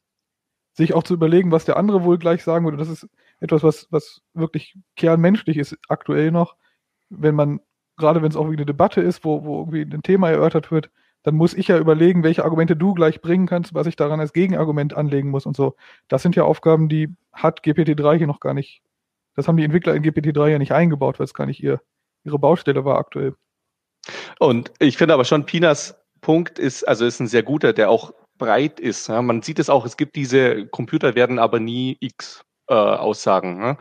sich 0.74 0.94
auch 0.94 1.03
zu 1.03 1.14
überlegen, 1.14 1.53
was 1.53 1.64
der 1.64 1.76
andere 1.76 2.05
wohl 2.05 2.18
gleich 2.18 2.42
sagen 2.42 2.64
würde. 2.64 2.76
Das 2.76 2.88
ist 2.88 3.09
etwas, 3.41 3.62
was, 3.62 3.88
was 3.91 4.22
wirklich 4.34 4.76
kernmenschlich 4.97 5.57
ist 5.57 5.76
aktuell 5.88 6.30
noch. 6.30 6.57
Wenn 7.09 7.34
man, 7.34 7.61
gerade 7.97 8.22
wenn 8.22 8.30
es 8.30 8.36
auch 8.36 8.49
wie 8.51 8.57
eine 8.57 8.66
Debatte 8.66 9.01
ist, 9.01 9.24
wo, 9.24 9.45
wo 9.45 9.61
irgendwie 9.61 9.82
ein 9.82 10.03
Thema 10.03 10.30
erörtert 10.30 10.70
wird, 10.70 10.91
dann 11.22 11.34
muss 11.34 11.55
ich 11.55 11.68
ja 11.68 11.78
überlegen, 11.78 12.22
welche 12.22 12.45
Argumente 12.45 12.76
du 12.76 12.95
gleich 12.95 13.20
bringen 13.20 13.47
kannst, 13.47 13.74
was 13.74 13.86
ich 13.86 13.97
daran 13.97 14.20
als 14.20 14.32
Gegenargument 14.32 14.95
anlegen 14.95 15.30
muss 15.30 15.45
und 15.45 15.57
so. 15.57 15.76
Das 16.09 16.22
sind 16.22 16.36
ja 16.36 16.45
Aufgaben, 16.45 16.88
die 16.88 17.14
hat 17.32 17.62
GPT-3 17.62 18.18
hier 18.18 18.26
noch 18.26 18.41
gar 18.41 18.55
nicht. 18.55 18.82
Das 19.34 19.47
haben 19.47 19.57
die 19.57 19.64
Entwickler 19.64 19.95
in 19.95 20.03
GPT-3 20.03 20.49
ja 20.49 20.59
nicht 20.59 20.72
eingebaut, 20.72 21.18
weil 21.18 21.24
es 21.24 21.34
gar 21.34 21.47
nicht 21.47 21.62
ihr, 21.62 21.80
ihre 22.24 22.38
Baustelle 22.38 22.84
war 22.84 22.99
aktuell. 22.99 23.34
Und 24.38 24.72
ich 24.78 24.97
finde 24.97 25.14
aber 25.14 25.24
schon, 25.24 25.45
Pinas 25.45 26.01
Punkt 26.22 26.59
ist, 26.59 26.84
also 26.88 27.05
ist 27.05 27.20
ein 27.20 27.26
sehr 27.26 27.43
guter, 27.43 27.72
der 27.72 27.91
auch 27.91 28.12
breit 28.38 28.80
ist. 28.80 29.09
Ja. 29.09 29.20
Man 29.22 29.43
sieht 29.43 29.59
es 29.59 29.70
auch, 29.70 29.84
es 29.84 29.97
gibt 29.97 30.16
diese 30.16 30.66
Computer 30.66 31.14
werden 31.14 31.38
aber 31.38 31.61
nie 31.61 31.97
X 32.01 32.45
äh, 32.71 32.75
Aussagen. 32.75 33.59
Ne? 33.59 33.77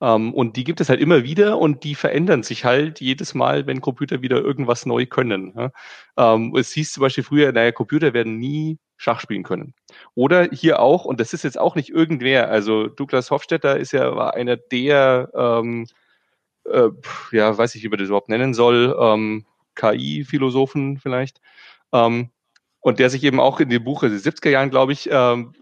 Ähm, 0.00 0.34
und 0.34 0.56
die 0.56 0.64
gibt 0.64 0.80
es 0.80 0.88
halt 0.88 1.00
immer 1.00 1.24
wieder 1.24 1.58
und 1.58 1.82
die 1.84 1.94
verändern 1.94 2.42
sich 2.42 2.64
halt 2.64 3.00
jedes 3.00 3.34
Mal, 3.34 3.66
wenn 3.66 3.80
Computer 3.80 4.22
wieder 4.22 4.38
irgendwas 4.38 4.86
neu 4.86 5.06
können. 5.06 5.54
Ne? 5.54 5.72
Ähm, 6.16 6.54
es 6.56 6.72
hieß 6.72 6.92
zum 6.92 7.00
Beispiel 7.00 7.24
früher, 7.24 7.52
naja, 7.52 7.72
Computer 7.72 8.12
werden 8.12 8.38
nie 8.38 8.78
Schach 8.96 9.20
spielen 9.20 9.42
können. 9.42 9.74
Oder 10.14 10.50
hier 10.52 10.80
auch, 10.80 11.04
und 11.04 11.20
das 11.20 11.32
ist 11.32 11.42
jetzt 11.44 11.58
auch 11.58 11.74
nicht 11.74 11.90
irgendwer, 11.90 12.50
also 12.50 12.86
Douglas 12.86 13.30
Hofstetter 13.30 13.78
ist 13.78 13.92
ja 13.92 14.14
war 14.14 14.34
einer 14.34 14.56
der, 14.56 15.30
ähm, 15.34 15.86
äh, 16.66 16.90
ja, 17.32 17.56
weiß 17.56 17.74
ich, 17.74 17.82
wie 17.82 17.88
man 17.88 17.98
das 17.98 18.08
überhaupt 18.08 18.28
nennen 18.28 18.54
soll, 18.54 18.96
ähm, 19.00 19.46
KI-Philosophen 19.74 20.98
vielleicht. 20.98 21.40
Ähm, 21.92 22.30
und 22.80 22.98
der 22.98 23.10
sich 23.10 23.24
eben 23.24 23.40
auch 23.40 23.60
in 23.60 23.70
dem 23.70 23.82
Buch 23.84 24.00
den 24.00 24.18
70er 24.18 24.50
Jahren, 24.50 24.70
glaube 24.70 24.92
ich, 24.92 25.08
ähm, 25.10 25.54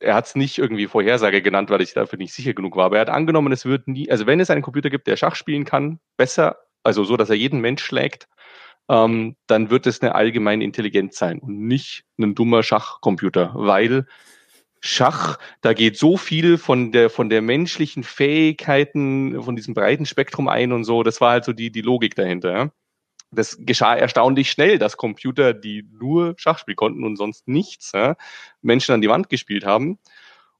er 0.00 0.14
hat 0.14 0.26
es 0.26 0.34
nicht 0.34 0.58
irgendwie 0.58 0.86
Vorhersage 0.86 1.42
genannt, 1.42 1.70
weil 1.70 1.80
ich 1.80 1.94
dafür 1.94 2.18
nicht 2.18 2.32
sicher 2.32 2.54
genug 2.54 2.76
war, 2.76 2.86
aber 2.86 2.96
er 2.96 3.02
hat 3.02 3.10
angenommen, 3.10 3.52
es 3.52 3.64
wird 3.64 3.88
nie, 3.88 4.10
also 4.10 4.26
wenn 4.26 4.40
es 4.40 4.50
einen 4.50 4.62
Computer 4.62 4.90
gibt, 4.90 5.06
der 5.06 5.16
Schach 5.16 5.34
spielen 5.34 5.64
kann, 5.64 6.00
besser, 6.16 6.58
also 6.82 7.04
so, 7.04 7.16
dass 7.16 7.30
er 7.30 7.36
jeden 7.36 7.60
Mensch 7.60 7.82
schlägt, 7.82 8.28
ähm, 8.88 9.36
dann 9.46 9.70
wird 9.70 9.86
es 9.86 10.00
eine 10.00 10.14
allgemeine 10.14 10.64
Intelligenz 10.64 11.18
sein 11.18 11.38
und 11.40 11.66
nicht 11.66 12.04
ein 12.18 12.34
dummer 12.34 12.62
Schachcomputer, 12.62 13.52
weil 13.54 14.06
Schach, 14.80 15.38
da 15.60 15.72
geht 15.72 15.98
so 15.98 16.16
viel 16.16 16.56
von 16.56 16.92
der, 16.92 17.10
von 17.10 17.28
der 17.28 17.42
menschlichen 17.42 18.04
Fähigkeiten, 18.04 19.42
von 19.42 19.56
diesem 19.56 19.74
breiten 19.74 20.06
Spektrum 20.06 20.48
ein 20.48 20.72
und 20.72 20.84
so. 20.84 21.02
Das 21.02 21.20
war 21.20 21.32
halt 21.32 21.44
so 21.44 21.52
die, 21.52 21.72
die 21.72 21.80
Logik 21.80 22.14
dahinter. 22.14 22.52
Ja? 22.52 22.70
Das 23.30 23.58
geschah 23.60 23.94
erstaunlich 23.94 24.50
schnell, 24.50 24.78
dass 24.78 24.96
Computer, 24.96 25.54
die 25.54 25.86
nur 25.92 26.34
Schachspiel 26.36 26.74
konnten 26.74 27.04
und 27.04 27.16
sonst 27.16 27.46
nichts, 27.48 27.92
ja, 27.92 28.16
Menschen 28.62 28.92
an 28.94 29.00
die 29.00 29.08
Wand 29.08 29.28
gespielt 29.28 29.64
haben. 29.64 29.98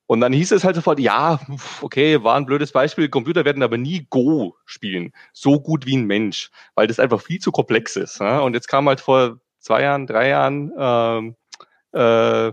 Und 0.06 0.22
dann 0.22 0.32
hieß 0.32 0.52
es 0.52 0.64
halt 0.64 0.74
sofort, 0.74 1.00
ja, 1.00 1.38
okay, 1.82 2.22
war 2.24 2.36
ein 2.36 2.46
blödes 2.46 2.72
Beispiel, 2.72 3.10
Computer 3.10 3.44
werden 3.44 3.62
aber 3.62 3.76
nie 3.76 4.06
Go 4.08 4.56
spielen, 4.64 5.12
so 5.34 5.60
gut 5.60 5.84
wie 5.84 5.96
ein 5.96 6.06
Mensch, 6.06 6.50
weil 6.74 6.86
das 6.86 6.98
einfach 6.98 7.20
viel 7.20 7.40
zu 7.40 7.52
komplex 7.52 7.96
ist. 7.96 8.20
Ja. 8.20 8.40
Und 8.40 8.54
jetzt 8.54 8.68
kam 8.68 8.88
halt 8.88 9.00
vor 9.00 9.38
zwei 9.60 9.82
Jahren, 9.82 10.06
drei 10.06 10.28
Jahren 10.28 10.72
ähm, 10.78 11.36
äh, 11.92 12.52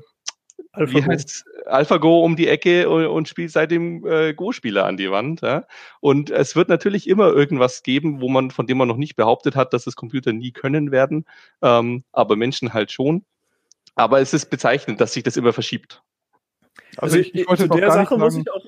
AlphaGo. 0.71 0.97
Wie 0.97 1.03
heißt 1.05 1.45
AlphaGo 1.65 2.23
um 2.23 2.35
die 2.35 2.47
Ecke 2.47 2.89
und, 2.89 3.05
und 3.05 3.27
spielt 3.27 3.51
seitdem 3.51 4.05
äh, 4.05 4.33
Go-Spieler 4.33 4.85
an 4.85 4.97
die 4.97 5.09
Wand. 5.11 5.41
Ja? 5.41 5.65
Und 6.01 6.29
es 6.29 6.55
wird 6.55 6.69
natürlich 6.69 7.07
immer 7.07 7.27
irgendwas 7.27 7.83
geben, 7.83 8.21
wo 8.21 8.29
man, 8.29 8.51
von 8.51 8.67
dem 8.67 8.77
man 8.77 8.87
noch 8.87 8.97
nicht 8.97 9.15
behauptet 9.15 9.55
hat, 9.55 9.73
dass 9.73 9.87
es 9.87 9.95
Computer 9.95 10.33
nie 10.33 10.51
können 10.51 10.91
werden, 10.91 11.25
ähm, 11.61 12.03
aber 12.11 12.35
Menschen 12.35 12.73
halt 12.73 12.91
schon. 12.91 13.25
Aber 13.95 14.19
es 14.19 14.33
ist 14.33 14.49
bezeichnend, 14.49 14.99
dass 14.99 15.13
sich 15.13 15.23
das 15.23 15.37
immer 15.37 15.53
verschiebt. 15.53 16.03
Also, 16.97 17.17
also 17.17 17.19
ich, 17.19 17.33
ich 17.33 17.47
wollte 17.47 17.69
zu 17.69 17.77
der 17.77 17.91
Sache 17.91 18.17
muss 18.17 18.35
ich 18.35 18.51
auch. 18.51 18.65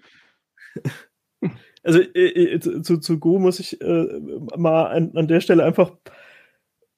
also 1.83 1.99
äh, 1.99 2.53
äh, 2.53 2.59
zu, 2.59 2.99
zu 2.99 3.19
Go 3.19 3.39
muss 3.39 3.59
ich 3.59 3.81
äh, 3.81 4.07
mal 4.55 4.85
an, 4.85 5.11
an 5.15 5.27
der 5.27 5.41
Stelle 5.41 5.63
einfach 5.63 5.91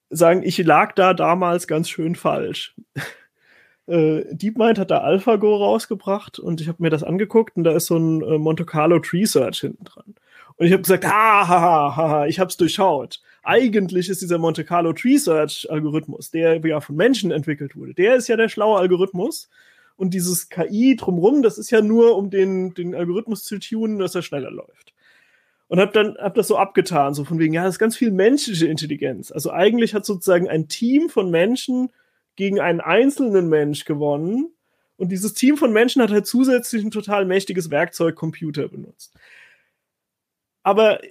sagen, 0.09 0.43
ich 0.43 0.57
lag 0.59 0.93
da 0.93 1.13
damals 1.13 1.67
ganz 1.67 1.89
schön 1.89 2.15
falsch 2.15 2.75
äh, 3.89 4.23
DeepMind 4.35 4.77
hat 4.77 4.91
da 4.91 4.99
AlphaGo 4.99 5.55
rausgebracht 5.55 6.39
und 6.39 6.61
ich 6.61 6.67
habe 6.67 6.81
mir 6.81 6.89
das 6.89 7.03
angeguckt 7.03 7.57
und 7.57 7.63
da 7.63 7.71
ist 7.71 7.87
so 7.87 7.97
ein 7.97 8.21
äh, 8.21 8.37
Monte 8.37 8.65
Carlo 8.65 8.99
Tree 8.99 9.25
Search 9.25 9.61
hinten 9.61 9.83
dran. 9.83 10.15
Und 10.57 10.65
ich 10.65 10.73
habe 10.73 10.81
gesagt, 10.81 11.05
ha, 11.05 11.47
ha, 11.47 11.61
ha, 11.61 11.95
ha, 11.97 12.25
ich 12.27 12.39
habe 12.39 12.49
es 12.49 12.57
durchschaut. 12.57 13.21
Eigentlich 13.43 14.09
ist 14.09 14.21
dieser 14.21 14.37
Monte 14.37 14.63
Carlo 14.63 14.93
Tree 14.93 15.17
Search 15.17 15.67
Algorithmus, 15.69 16.31
der 16.31 16.59
ja 16.65 16.81
von 16.81 16.95
Menschen 16.95 17.31
entwickelt 17.31 17.75
wurde, 17.75 17.93
der 17.93 18.15
ist 18.15 18.27
ja 18.27 18.37
der 18.37 18.49
schlaue 18.49 18.77
Algorithmus. 18.79 19.49
Und 19.95 20.13
dieses 20.13 20.47
KI 20.47 20.95
drumrum, 20.95 21.41
das 21.41 21.57
ist 21.57 21.71
ja 21.71 21.81
nur, 21.81 22.15
um 22.15 22.29
den, 22.29 22.73
den 22.73 22.95
Algorithmus 22.95 23.43
zu 23.43 23.59
tunen, 23.59 23.99
dass 23.99 24.15
er 24.15 24.21
schneller 24.21 24.49
läuft. 24.49 24.93
Und 25.67 25.79
habe 25.79 25.91
dann 25.91 26.15
hab 26.17 26.35
das 26.35 26.47
so 26.47 26.57
abgetan, 26.57 27.13
so 27.13 27.25
von 27.25 27.37
wegen, 27.37 27.53
ja, 27.53 27.63
das 27.63 27.75
ist 27.75 27.79
ganz 27.79 27.97
viel 27.97 28.11
menschliche 28.11 28.67
Intelligenz. 28.67 29.31
Also 29.31 29.51
eigentlich 29.51 29.93
hat 29.93 30.05
sozusagen 30.05 30.47
ein 30.47 30.67
Team 30.67 31.09
von 31.09 31.29
Menschen 31.29 31.89
gegen 32.39 32.61
einen 32.61 32.79
einzelnen 32.79 33.49
Mensch 33.49 33.83
gewonnen. 33.83 34.53
Und 34.95 35.09
dieses 35.09 35.33
Team 35.33 35.57
von 35.57 35.73
Menschen 35.73 36.01
hat 36.01 36.09
halt 36.09 36.25
zusätzlich 36.25 36.85
ein 36.85 36.89
total 36.89 37.25
mächtiges 37.25 37.69
Werkzeug 37.69 38.15
Computer 38.15 38.69
benutzt. 38.69 39.13
Aber 40.63 41.01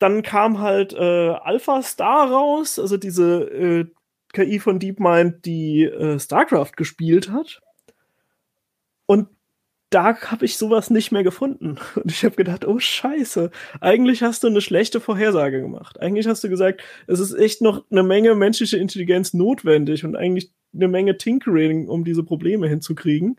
dann 0.00 0.24
kam 0.24 0.58
halt 0.58 0.94
äh, 0.94 1.28
Alpha 1.30 1.80
Star 1.82 2.28
raus, 2.28 2.80
also 2.80 2.96
diese 2.96 3.42
äh, 3.42 3.86
KI 4.32 4.58
von 4.58 4.80
DeepMind, 4.80 5.44
die 5.46 5.84
äh, 5.84 6.18
StarCraft 6.18 6.72
gespielt 6.76 7.30
hat. 7.30 7.62
Und 9.06 9.28
da 9.94 10.16
habe 10.16 10.44
ich 10.44 10.56
sowas 10.56 10.90
nicht 10.90 11.12
mehr 11.12 11.22
gefunden. 11.22 11.76
Und 11.94 12.10
ich 12.10 12.24
habe 12.24 12.36
gedacht, 12.36 12.66
oh 12.66 12.78
scheiße, 12.78 13.50
eigentlich 13.80 14.22
hast 14.22 14.42
du 14.42 14.48
eine 14.48 14.60
schlechte 14.60 15.00
Vorhersage 15.00 15.60
gemacht. 15.60 16.00
Eigentlich 16.00 16.26
hast 16.26 16.42
du 16.42 16.48
gesagt, 16.48 16.82
es 17.06 17.20
ist 17.20 17.34
echt 17.34 17.60
noch 17.60 17.84
eine 17.90 18.02
Menge 18.02 18.34
menschliche 18.34 18.78
Intelligenz 18.78 19.34
notwendig 19.34 20.04
und 20.04 20.16
eigentlich 20.16 20.50
eine 20.74 20.88
Menge 20.88 21.18
Tinkering, 21.18 21.88
um 21.88 22.04
diese 22.04 22.24
Probleme 22.24 22.68
hinzukriegen. 22.68 23.38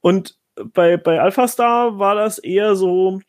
Und 0.00 0.38
bei, 0.54 0.96
bei 0.96 1.20
AlphaStar 1.20 1.98
war 1.98 2.14
das 2.14 2.38
eher 2.38 2.74
so 2.74 3.20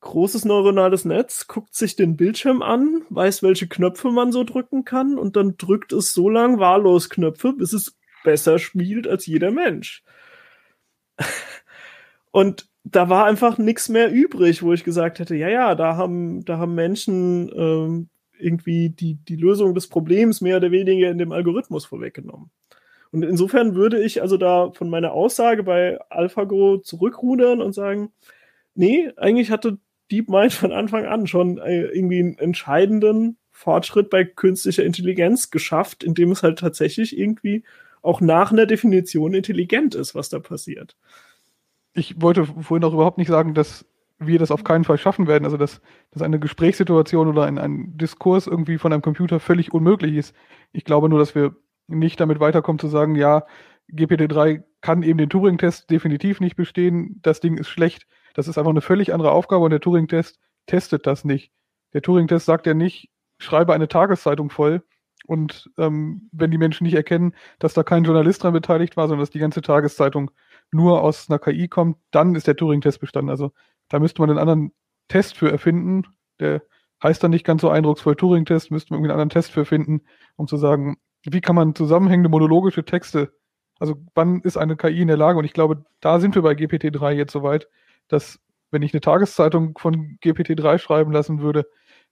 großes 0.00 0.44
neuronales 0.44 1.04
Netz, 1.04 1.46
guckt 1.46 1.74
sich 1.74 1.94
den 1.94 2.16
Bildschirm 2.16 2.62
an, 2.62 3.02
weiß, 3.10 3.42
welche 3.42 3.68
Knöpfe 3.68 4.10
man 4.10 4.32
so 4.32 4.44
drücken 4.44 4.84
kann 4.84 5.18
und 5.18 5.36
dann 5.36 5.56
drückt 5.58 5.92
es 5.92 6.12
so 6.12 6.30
lang 6.30 6.58
wahllos 6.58 7.10
Knöpfe, 7.10 7.52
bis 7.52 7.74
es 7.74 7.98
besser 8.24 8.58
spielt 8.58 9.06
als 9.06 9.26
jeder 9.26 9.50
Mensch. 9.50 10.02
Und 12.30 12.68
da 12.84 13.08
war 13.08 13.26
einfach 13.26 13.58
nichts 13.58 13.88
mehr 13.88 14.10
übrig, 14.10 14.62
wo 14.62 14.72
ich 14.72 14.84
gesagt 14.84 15.18
hätte, 15.18 15.36
ja, 15.36 15.48
ja, 15.48 15.74
da 15.74 15.96
haben, 15.96 16.44
da 16.44 16.58
haben 16.58 16.74
Menschen 16.74 17.50
ähm, 17.54 18.08
irgendwie 18.38 18.90
die, 18.90 19.14
die 19.14 19.36
Lösung 19.36 19.74
des 19.74 19.88
Problems 19.88 20.40
mehr 20.40 20.56
oder 20.56 20.70
weniger 20.70 21.10
in 21.10 21.18
dem 21.18 21.32
Algorithmus 21.32 21.84
vorweggenommen. 21.84 22.50
Und 23.12 23.24
insofern 23.24 23.74
würde 23.74 24.02
ich 24.02 24.22
also 24.22 24.36
da 24.36 24.70
von 24.72 24.88
meiner 24.88 25.12
Aussage 25.12 25.62
bei 25.62 25.98
AlphaGo 26.10 26.78
zurückrudern 26.78 27.60
und 27.60 27.72
sagen, 27.72 28.12
nee, 28.74 29.10
eigentlich 29.16 29.50
hatte 29.50 29.78
DeepMind 30.10 30.52
von 30.52 30.72
Anfang 30.72 31.06
an 31.06 31.26
schon 31.26 31.58
äh, 31.58 31.82
irgendwie 31.86 32.20
einen 32.20 32.38
entscheidenden 32.38 33.36
Fortschritt 33.50 34.10
bei 34.10 34.24
künstlicher 34.24 34.84
Intelligenz 34.84 35.50
geschafft, 35.50 36.04
indem 36.04 36.32
es 36.32 36.42
halt 36.42 36.58
tatsächlich 36.60 37.18
irgendwie 37.18 37.64
auch 38.02 38.20
nach 38.20 38.52
einer 38.52 38.66
Definition 38.66 39.34
intelligent 39.34 39.94
ist, 39.94 40.14
was 40.14 40.28
da 40.28 40.38
passiert. 40.38 40.96
Ich 41.92 42.20
wollte 42.20 42.46
vorhin 42.46 42.84
auch 42.84 42.94
überhaupt 42.94 43.18
nicht 43.18 43.28
sagen, 43.28 43.54
dass 43.54 43.84
wir 44.18 44.38
das 44.38 44.50
auf 44.50 44.64
keinen 44.64 44.84
Fall 44.84 44.98
schaffen 44.98 45.26
werden. 45.26 45.44
Also, 45.44 45.56
dass, 45.56 45.80
dass 46.10 46.22
eine 46.22 46.38
Gesprächssituation 46.38 47.28
oder 47.28 47.44
ein, 47.44 47.58
ein 47.58 47.96
Diskurs 47.96 48.46
irgendwie 48.46 48.78
von 48.78 48.92
einem 48.92 49.02
Computer 49.02 49.40
völlig 49.40 49.72
unmöglich 49.72 50.14
ist. 50.14 50.34
Ich 50.72 50.84
glaube 50.84 51.08
nur, 51.08 51.18
dass 51.18 51.34
wir 51.34 51.56
nicht 51.88 52.20
damit 52.20 52.38
weiterkommen 52.38 52.78
zu 52.78 52.86
sagen, 52.86 53.16
ja, 53.16 53.44
GPT-3 53.92 54.62
kann 54.80 55.02
eben 55.02 55.18
den 55.18 55.30
Turing-Test 55.30 55.90
definitiv 55.90 56.40
nicht 56.40 56.56
bestehen, 56.56 57.18
das 57.22 57.40
Ding 57.40 57.56
ist 57.58 57.68
schlecht. 57.68 58.06
Das 58.34 58.46
ist 58.46 58.58
einfach 58.58 58.70
eine 58.70 58.80
völlig 58.80 59.12
andere 59.12 59.32
Aufgabe 59.32 59.64
und 59.64 59.70
der 59.70 59.80
Turing-Test 59.80 60.38
testet 60.66 61.06
das 61.06 61.24
nicht. 61.24 61.52
Der 61.92 62.02
Turing-Test 62.02 62.46
sagt 62.46 62.66
ja 62.66 62.74
nicht, 62.74 63.10
schreibe 63.38 63.72
eine 63.72 63.88
Tageszeitung 63.88 64.50
voll, 64.50 64.82
und 65.30 65.70
ähm, 65.78 66.28
wenn 66.32 66.50
die 66.50 66.58
Menschen 66.58 66.82
nicht 66.82 66.96
erkennen, 66.96 67.36
dass 67.60 67.72
da 67.72 67.84
kein 67.84 68.02
Journalist 68.02 68.42
dran 68.42 68.52
beteiligt 68.52 68.96
war, 68.96 69.06
sondern 69.06 69.22
dass 69.22 69.30
die 69.30 69.38
ganze 69.38 69.62
Tageszeitung 69.62 70.32
nur 70.72 71.02
aus 71.02 71.30
einer 71.30 71.38
KI 71.38 71.68
kommt, 71.68 71.98
dann 72.10 72.34
ist 72.34 72.48
der 72.48 72.56
Turing-Test 72.56 72.98
bestanden. 72.98 73.30
Also 73.30 73.52
da 73.88 74.00
müsste 74.00 74.22
man 74.22 74.30
einen 74.30 74.40
anderen 74.40 74.72
Test 75.06 75.36
für 75.36 75.48
erfinden. 75.48 76.02
Der 76.40 76.62
heißt 77.00 77.22
dann 77.22 77.30
nicht 77.30 77.46
ganz 77.46 77.62
so 77.62 77.70
eindrucksvoll 77.70 78.16
Turing-Test, 78.16 78.72
müsste 78.72 78.92
man 78.92 78.98
irgendwie 78.98 79.12
einen 79.12 79.20
anderen 79.20 79.30
Test 79.30 79.52
für 79.52 79.64
finden, 79.64 80.00
um 80.34 80.48
zu 80.48 80.56
sagen, 80.56 80.96
wie 81.22 81.40
kann 81.40 81.54
man 81.54 81.76
zusammenhängende 81.76 82.28
monologische 82.28 82.84
Texte, 82.84 83.32
also 83.78 84.02
wann 84.16 84.40
ist 84.40 84.56
eine 84.56 84.76
KI 84.76 85.02
in 85.02 85.08
der 85.08 85.16
Lage? 85.16 85.38
Und 85.38 85.44
ich 85.44 85.52
glaube, 85.52 85.84
da 86.00 86.18
sind 86.18 86.34
wir 86.34 86.42
bei 86.42 86.54
GPT-3 86.54 87.12
jetzt 87.12 87.32
soweit, 87.32 87.68
dass 88.08 88.40
wenn 88.72 88.82
ich 88.82 88.92
eine 88.92 89.00
Tageszeitung 89.00 89.78
von 89.78 90.18
GPT-3 90.24 90.78
schreiben 90.78 91.12
lassen 91.12 91.40
würde, 91.40 91.66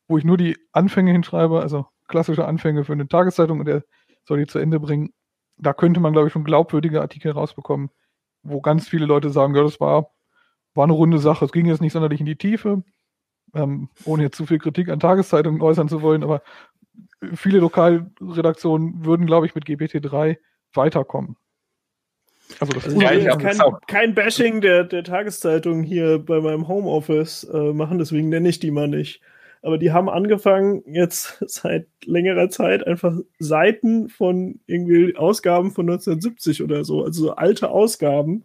wo 0.06 0.18
ich 0.18 0.24
nur 0.24 0.36
die 0.36 0.56
Anfänge 0.70 1.10
hinschreibe, 1.10 1.60
also 1.60 1.86
klassische 2.08 2.46
Anfänge 2.46 2.84
für 2.84 2.92
eine 2.92 3.08
Tageszeitung 3.08 3.60
und 3.60 3.68
er 3.68 3.84
soll 4.24 4.38
die 4.38 4.46
zu 4.46 4.58
Ende 4.58 4.80
bringen. 4.80 5.12
Da 5.56 5.72
könnte 5.72 6.00
man, 6.00 6.12
glaube 6.12 6.28
ich, 6.28 6.32
schon 6.32 6.44
glaubwürdige 6.44 7.00
Artikel 7.00 7.32
rausbekommen, 7.32 7.90
wo 8.42 8.60
ganz 8.60 8.88
viele 8.88 9.06
Leute 9.06 9.30
sagen, 9.30 9.54
ja, 9.54 9.62
das 9.62 9.80
war, 9.80 10.10
war 10.74 10.84
eine 10.84 10.92
runde 10.92 11.18
Sache. 11.18 11.44
Es 11.44 11.52
ging 11.52 11.66
jetzt 11.66 11.80
nicht 11.80 11.92
sonderlich 11.92 12.20
in 12.20 12.26
die 12.26 12.36
Tiefe, 12.36 12.82
ähm, 13.54 13.88
ohne 14.04 14.24
jetzt 14.24 14.36
zu 14.36 14.46
viel 14.46 14.58
Kritik 14.58 14.88
an 14.88 15.00
Tageszeitungen 15.00 15.60
äußern 15.60 15.88
zu 15.88 16.02
wollen, 16.02 16.22
aber 16.22 16.42
viele 17.34 17.58
Lokalredaktionen 17.58 19.04
würden, 19.04 19.26
glaube 19.26 19.46
ich, 19.46 19.54
mit 19.54 19.64
GPT-3 19.64 20.36
weiterkommen. 20.74 21.36
Also 22.60 22.72
das 22.72 22.86
ist 22.86 23.00
ja, 23.00 23.36
kein, 23.36 23.58
kein, 23.86 24.14
Bashing 24.14 24.60
der, 24.62 24.84
der 24.84 25.04
Tageszeitung 25.04 25.82
hier 25.82 26.18
bei 26.18 26.40
meinem 26.40 26.66
Homeoffice 26.66 27.44
äh, 27.44 27.72
machen, 27.74 27.98
deswegen 27.98 28.30
nenne 28.30 28.48
ich 28.48 28.58
die 28.58 28.70
mal 28.70 28.88
nicht 28.88 29.20
aber 29.62 29.78
die 29.78 29.92
haben 29.92 30.08
angefangen, 30.08 30.82
jetzt 30.86 31.38
seit 31.46 31.88
längerer 32.04 32.50
Zeit 32.50 32.86
einfach 32.86 33.16
Seiten 33.38 34.08
von 34.08 34.60
irgendwie 34.66 35.16
Ausgaben 35.16 35.70
von 35.70 35.88
1970 35.88 36.62
oder 36.62 36.84
so, 36.84 37.04
also 37.04 37.24
so 37.24 37.32
alte 37.32 37.70
Ausgaben, 37.70 38.44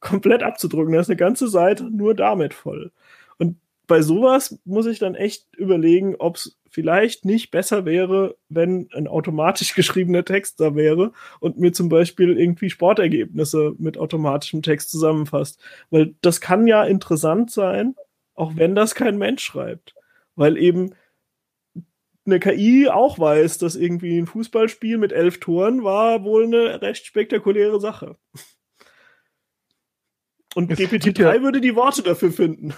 komplett 0.00 0.42
abzudrucken. 0.42 0.92
Da 0.92 1.00
ist 1.00 1.10
eine 1.10 1.16
ganze 1.16 1.48
Seite 1.48 1.84
nur 1.84 2.14
damit 2.14 2.54
voll. 2.54 2.92
Und 3.38 3.56
bei 3.86 4.02
sowas 4.02 4.58
muss 4.64 4.86
ich 4.86 4.98
dann 4.98 5.14
echt 5.14 5.46
überlegen, 5.56 6.16
ob 6.18 6.36
es 6.36 6.58
vielleicht 6.70 7.24
nicht 7.24 7.50
besser 7.50 7.84
wäre, 7.84 8.36
wenn 8.48 8.88
ein 8.94 9.08
automatisch 9.08 9.74
geschriebener 9.74 10.24
Text 10.24 10.60
da 10.60 10.74
wäre 10.74 11.12
und 11.40 11.58
mir 11.58 11.72
zum 11.72 11.88
Beispiel 11.88 12.38
irgendwie 12.38 12.70
Sportergebnisse 12.70 13.74
mit 13.78 13.98
automatischem 13.98 14.62
Text 14.62 14.90
zusammenfasst. 14.90 15.60
Weil 15.90 16.14
das 16.20 16.40
kann 16.40 16.66
ja 16.66 16.84
interessant 16.84 17.50
sein, 17.50 17.96
auch 18.34 18.52
wenn 18.54 18.76
das 18.76 18.94
kein 18.94 19.18
Mensch 19.18 19.42
schreibt 19.42 19.94
weil 20.38 20.56
eben 20.56 20.94
eine 22.24 22.40
KI 22.40 22.88
auch 22.88 23.18
weiß, 23.18 23.58
dass 23.58 23.74
irgendwie 23.74 24.18
ein 24.18 24.26
Fußballspiel 24.26 24.98
mit 24.98 25.12
elf 25.12 25.40
Toren 25.40 25.82
war 25.82 26.24
wohl 26.24 26.44
eine 26.44 26.80
recht 26.82 27.06
spektakuläre 27.06 27.80
Sache. 27.80 28.16
Und 30.54 30.70
GPT-3 30.70 31.20
ja, 31.20 31.42
würde 31.42 31.60
die 31.60 31.76
Worte 31.76 32.02
dafür 32.02 32.30
finden. 32.30 32.74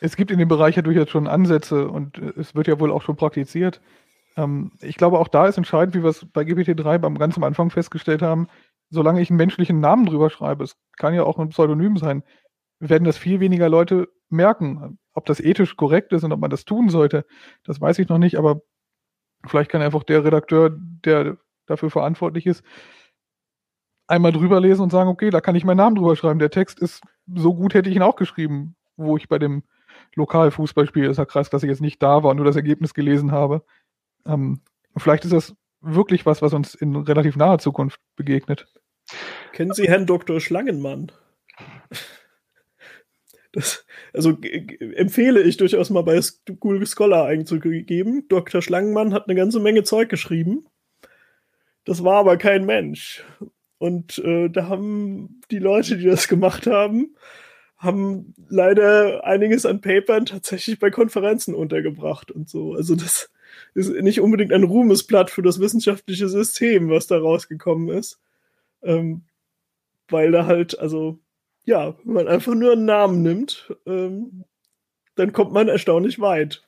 Es 0.00 0.16
gibt 0.16 0.30
in 0.30 0.38
dem 0.38 0.48
Bereich 0.48 0.76
ja 0.76 0.82
durchaus 0.82 1.10
schon 1.10 1.26
Ansätze 1.26 1.88
und 1.88 2.18
es 2.18 2.54
wird 2.54 2.66
ja 2.68 2.80
wohl 2.80 2.90
auch 2.90 3.02
schon 3.02 3.16
praktiziert. 3.16 3.80
Ähm, 4.36 4.72
ich 4.80 4.96
glaube, 4.96 5.18
auch 5.18 5.28
da 5.28 5.46
ist 5.46 5.58
entscheidend, 5.58 5.94
wie 5.94 6.02
wir 6.02 6.10
es 6.10 6.26
bei 6.32 6.42
GPT-3 6.42 6.98
beim 6.98 7.18
ganz 7.18 7.36
am 7.36 7.44
Anfang 7.44 7.70
festgestellt 7.70 8.22
haben, 8.22 8.48
solange 8.88 9.20
ich 9.20 9.30
einen 9.30 9.36
menschlichen 9.36 9.80
Namen 9.80 10.06
drüber 10.06 10.30
schreibe, 10.30 10.64
es 10.64 10.76
kann 10.96 11.14
ja 11.14 11.24
auch 11.24 11.38
ein 11.38 11.50
Pseudonym 11.50 11.96
sein, 11.96 12.22
werden 12.78 13.04
das 13.04 13.18
viel 13.18 13.40
weniger 13.40 13.68
Leute 13.68 14.08
merken. 14.30 14.98
Ob 15.14 15.26
das 15.26 15.40
ethisch 15.40 15.76
korrekt 15.76 16.12
ist 16.12 16.24
und 16.24 16.32
ob 16.32 16.40
man 16.40 16.50
das 16.50 16.64
tun 16.64 16.88
sollte, 16.88 17.24
das 17.64 17.80
weiß 17.80 17.98
ich 17.98 18.08
noch 18.08 18.18
nicht, 18.18 18.36
aber 18.36 18.62
vielleicht 19.46 19.70
kann 19.70 19.82
einfach 19.82 20.04
der 20.04 20.24
Redakteur, 20.24 20.70
der 20.72 21.38
dafür 21.66 21.90
verantwortlich 21.90 22.46
ist, 22.46 22.62
einmal 24.06 24.32
drüber 24.32 24.60
lesen 24.60 24.82
und 24.82 24.90
sagen, 24.90 25.08
okay, 25.08 25.30
da 25.30 25.40
kann 25.40 25.54
ich 25.54 25.64
meinen 25.64 25.78
Namen 25.78 25.96
drüber 25.96 26.16
schreiben. 26.16 26.38
Der 26.38 26.50
Text 26.50 26.80
ist 26.80 27.02
so 27.32 27.54
gut, 27.54 27.74
hätte 27.74 27.88
ich 27.88 27.96
ihn 27.96 28.02
auch 28.02 28.16
geschrieben, 28.16 28.76
wo 28.96 29.16
ich 29.16 29.28
bei 29.28 29.38
dem 29.38 29.62
Lokalfußballspiel 30.14 31.04
ist 31.04 31.18
ja 31.18 31.24
krass, 31.24 31.50
dass 31.50 31.62
ich 31.62 31.68
jetzt 31.68 31.80
nicht 31.80 32.02
da 32.02 32.22
war 32.22 32.30
und 32.30 32.36
nur 32.36 32.46
das 32.46 32.56
Ergebnis 32.56 32.94
gelesen 32.94 33.32
habe. 33.32 33.64
Ähm, 34.26 34.60
vielleicht 34.96 35.24
ist 35.24 35.32
das 35.32 35.54
wirklich 35.80 36.26
was, 36.26 36.42
was 36.42 36.52
uns 36.52 36.74
in 36.74 36.96
relativ 36.96 37.36
naher 37.36 37.58
Zukunft 37.58 38.00
begegnet. 38.16 38.66
Kennen 39.52 39.72
Sie 39.72 39.88
Herrn 39.88 40.06
Dr. 40.06 40.40
Schlangenmann? 40.40 41.12
Das, 43.52 43.84
also 44.12 44.38
empfehle 44.94 45.42
ich 45.42 45.56
durchaus 45.56 45.90
mal 45.90 46.02
bei 46.02 46.20
Google 46.60 46.86
Scholar 46.86 47.26
einzugeben. 47.26 48.26
Dr. 48.28 48.62
Schlangenmann 48.62 49.12
hat 49.12 49.28
eine 49.28 49.36
ganze 49.36 49.60
Menge 49.60 49.82
Zeug 49.82 50.08
geschrieben. 50.08 50.66
Das 51.84 52.04
war 52.04 52.18
aber 52.18 52.36
kein 52.36 52.64
Mensch. 52.64 53.24
Und 53.78 54.18
äh, 54.18 54.48
da 54.48 54.68
haben 54.68 55.40
die 55.50 55.58
Leute, 55.58 55.96
die 55.96 56.04
das 56.04 56.28
gemacht 56.28 56.66
haben, 56.66 57.16
haben 57.76 58.34
leider 58.48 59.24
einiges 59.24 59.64
an 59.64 59.80
Papern 59.80 60.26
tatsächlich 60.26 60.78
bei 60.78 60.90
Konferenzen 60.90 61.54
untergebracht 61.54 62.30
und 62.30 62.48
so. 62.48 62.74
Also 62.74 62.94
das 62.94 63.30
ist 63.74 63.90
nicht 63.90 64.20
unbedingt 64.20 64.52
ein 64.52 64.64
Ruhmesblatt 64.64 65.30
für 65.30 65.42
das 65.42 65.60
wissenschaftliche 65.60 66.28
System, 66.28 66.90
was 66.90 67.06
da 67.06 67.18
rausgekommen 67.18 67.88
ist. 67.88 68.20
Ähm, 68.82 69.22
weil 70.08 70.30
da 70.30 70.46
halt, 70.46 70.78
also 70.78 71.18
ja, 71.70 71.94
wenn 72.04 72.14
man 72.14 72.28
einfach 72.28 72.54
nur 72.54 72.72
einen 72.72 72.84
Namen 72.84 73.22
nimmt, 73.22 73.72
ähm, 73.86 74.44
dann 75.14 75.32
kommt 75.32 75.52
man 75.52 75.68
erstaunlich 75.68 76.18
weit. 76.18 76.64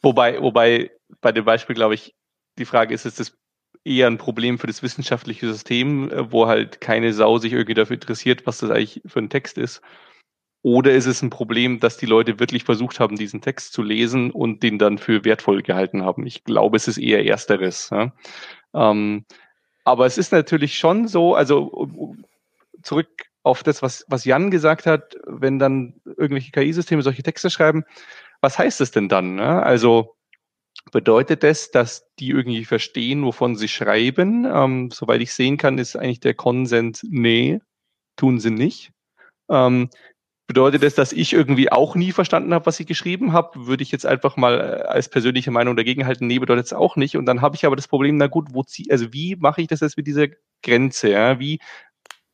Wobei, 0.00 0.40
wobei 0.40 0.90
bei 1.20 1.32
dem 1.32 1.44
Beispiel, 1.44 1.76
glaube 1.76 1.94
ich, 1.94 2.14
die 2.58 2.64
Frage 2.64 2.94
ist, 2.94 3.04
ist 3.04 3.20
das 3.20 3.36
eher 3.84 4.06
ein 4.06 4.18
Problem 4.18 4.58
für 4.58 4.66
das 4.66 4.82
wissenschaftliche 4.82 5.46
System, 5.52 6.10
äh, 6.10 6.32
wo 6.32 6.46
halt 6.46 6.80
keine 6.80 7.12
Sau 7.12 7.38
sich 7.38 7.52
irgendwie 7.52 7.74
dafür 7.74 7.94
interessiert, 7.94 8.46
was 8.46 8.58
das 8.58 8.70
eigentlich 8.70 9.02
für 9.04 9.18
ein 9.18 9.30
Text 9.30 9.58
ist? 9.58 9.82
Oder 10.62 10.92
ist 10.92 11.06
es 11.06 11.20
ein 11.20 11.30
Problem, 11.30 11.80
dass 11.80 11.98
die 11.98 12.06
Leute 12.06 12.38
wirklich 12.40 12.64
versucht 12.64 13.00
haben, 13.00 13.16
diesen 13.16 13.42
Text 13.42 13.74
zu 13.74 13.82
lesen 13.82 14.30
und 14.30 14.62
den 14.62 14.78
dann 14.78 14.96
für 14.96 15.24
wertvoll 15.24 15.60
gehalten 15.60 16.04
haben? 16.04 16.24
Ich 16.24 16.44
glaube, 16.44 16.76
es 16.76 16.88
ist 16.88 16.98
eher 16.98 17.26
ersteres. 17.26 17.90
Ja? 17.90 18.12
Ähm, 18.72 19.26
aber 19.84 20.06
es 20.06 20.16
ist 20.16 20.32
natürlich 20.32 20.78
schon 20.78 21.08
so, 21.08 21.34
also 21.34 22.16
zurück 22.82 23.08
auf 23.42 23.62
das, 23.62 23.82
was, 23.82 24.04
was 24.08 24.24
Jan 24.24 24.50
gesagt 24.50 24.86
hat, 24.86 25.16
wenn 25.26 25.58
dann 25.58 26.00
irgendwelche 26.04 26.52
KI-Systeme 26.52 27.02
solche 27.02 27.22
Texte 27.22 27.50
schreiben, 27.50 27.84
was 28.40 28.58
heißt 28.58 28.80
das 28.80 28.90
denn 28.90 29.08
dann? 29.08 29.36
Ne? 29.36 29.62
Also 29.62 30.16
bedeutet 30.90 31.42
das, 31.42 31.70
dass 31.70 32.06
die 32.18 32.30
irgendwie 32.30 32.64
verstehen, 32.64 33.24
wovon 33.24 33.56
sie 33.56 33.68
schreiben? 33.68 34.44
Ähm, 34.44 34.90
soweit 34.90 35.20
ich 35.20 35.32
sehen 35.32 35.56
kann, 35.56 35.78
ist 35.78 35.96
eigentlich 35.96 36.20
der 36.20 36.34
Konsens, 36.34 37.04
nee, 37.08 37.60
tun 38.16 38.40
sie 38.40 38.50
nicht. 38.50 38.92
Ähm, 39.50 39.90
bedeutet 40.46 40.82
das, 40.82 40.94
dass 40.94 41.12
ich 41.12 41.32
irgendwie 41.32 41.70
auch 41.72 41.94
nie 41.94 42.12
verstanden 42.12 42.52
habe, 42.52 42.66
was 42.66 42.78
ich 42.80 42.86
geschrieben 42.86 43.32
habe? 43.32 43.66
Würde 43.66 43.82
ich 43.82 43.92
jetzt 43.92 44.06
einfach 44.06 44.36
mal 44.36 44.60
äh, 44.60 44.82
als 44.82 45.08
persönliche 45.08 45.50
Meinung 45.50 45.76
dagegen 45.76 46.06
halten? 46.06 46.26
Nee, 46.26 46.38
bedeutet 46.38 46.66
es 46.66 46.72
auch 46.72 46.96
nicht. 46.96 47.16
Und 47.16 47.26
dann 47.26 47.40
habe 47.40 47.56
ich 47.56 47.64
aber 47.64 47.76
das 47.76 47.88
Problem, 47.88 48.16
na 48.16 48.26
gut, 48.26 48.48
wo 48.52 48.62
zieh, 48.62 48.90
also 48.90 49.12
wie 49.12 49.36
mache 49.36 49.62
ich 49.62 49.68
das 49.68 49.80
jetzt 49.80 49.96
mit 49.96 50.06
dieser 50.06 50.26
Grenze? 50.62 51.10
Ja? 51.10 51.38
Wie 51.38 51.58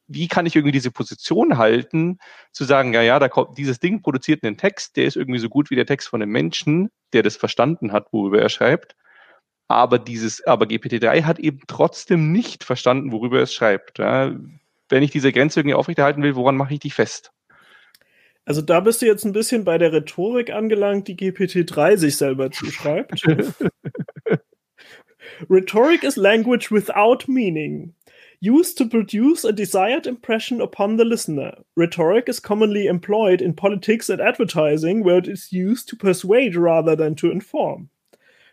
wie 0.08 0.26
kann 0.26 0.46
ich 0.46 0.56
irgendwie 0.56 0.72
diese 0.72 0.90
Position 0.90 1.58
halten, 1.58 2.18
zu 2.52 2.64
sagen, 2.64 2.94
ja, 2.94 3.02
ja, 3.02 3.18
da 3.18 3.28
kommt 3.28 3.58
dieses 3.58 3.78
Ding 3.78 4.02
produziert 4.02 4.42
einen 4.42 4.56
Text, 4.56 4.96
der 4.96 5.04
ist 5.04 5.16
irgendwie 5.16 5.38
so 5.38 5.48
gut 5.48 5.70
wie 5.70 5.76
der 5.76 5.86
Text 5.86 6.08
von 6.08 6.22
einem 6.22 6.32
Menschen, 6.32 6.90
der 7.12 7.22
das 7.22 7.36
verstanden 7.36 7.92
hat, 7.92 8.06
worüber 8.12 8.40
er 8.40 8.48
schreibt. 8.48 8.96
Aber 9.68 9.98
dieses, 9.98 10.44
aber 10.46 10.64
GPT-3 10.64 11.24
hat 11.24 11.38
eben 11.38 11.60
trotzdem 11.66 12.32
nicht 12.32 12.64
verstanden, 12.64 13.12
worüber 13.12 13.40
es 13.40 13.52
schreibt. 13.52 13.98
Ja. 13.98 14.34
Wenn 14.88 15.02
ich 15.02 15.10
diese 15.10 15.30
Grenze 15.30 15.60
irgendwie 15.60 15.74
aufrechterhalten 15.74 16.22
will, 16.22 16.34
woran 16.34 16.56
mache 16.56 16.72
ich 16.72 16.80
die 16.80 16.90
fest? 16.90 17.30
Also 18.46 18.62
da 18.62 18.80
bist 18.80 19.02
du 19.02 19.06
jetzt 19.06 19.26
ein 19.26 19.32
bisschen 19.32 19.64
bei 19.64 19.76
der 19.76 19.92
Rhetorik 19.92 20.50
angelangt, 20.50 21.06
die 21.06 21.16
GPT-3 21.16 21.98
sich 21.98 22.16
selber 22.16 22.50
zuschreibt. 22.50 23.22
Rhetoric 25.50 26.02
is 26.02 26.16
language 26.16 26.70
without 26.70 27.30
meaning. 27.30 27.94
Used 28.40 28.78
to 28.78 28.88
produce 28.88 29.44
a 29.44 29.52
desired 29.52 30.06
impression 30.06 30.60
upon 30.60 30.96
the 30.96 31.04
listener. 31.04 31.52
Rhetoric 31.76 32.28
is 32.28 32.40
commonly 32.40 32.86
employed 32.86 33.42
in 33.42 33.54
politics 33.54 34.08
and 34.08 34.20
advertising, 34.20 35.02
where 35.02 35.18
it 35.18 35.28
is 35.28 35.52
used 35.52 35.88
to 35.88 35.96
persuade 35.96 36.54
rather 36.54 36.94
than 36.94 37.14
to 37.16 37.30
inform. 37.30 37.90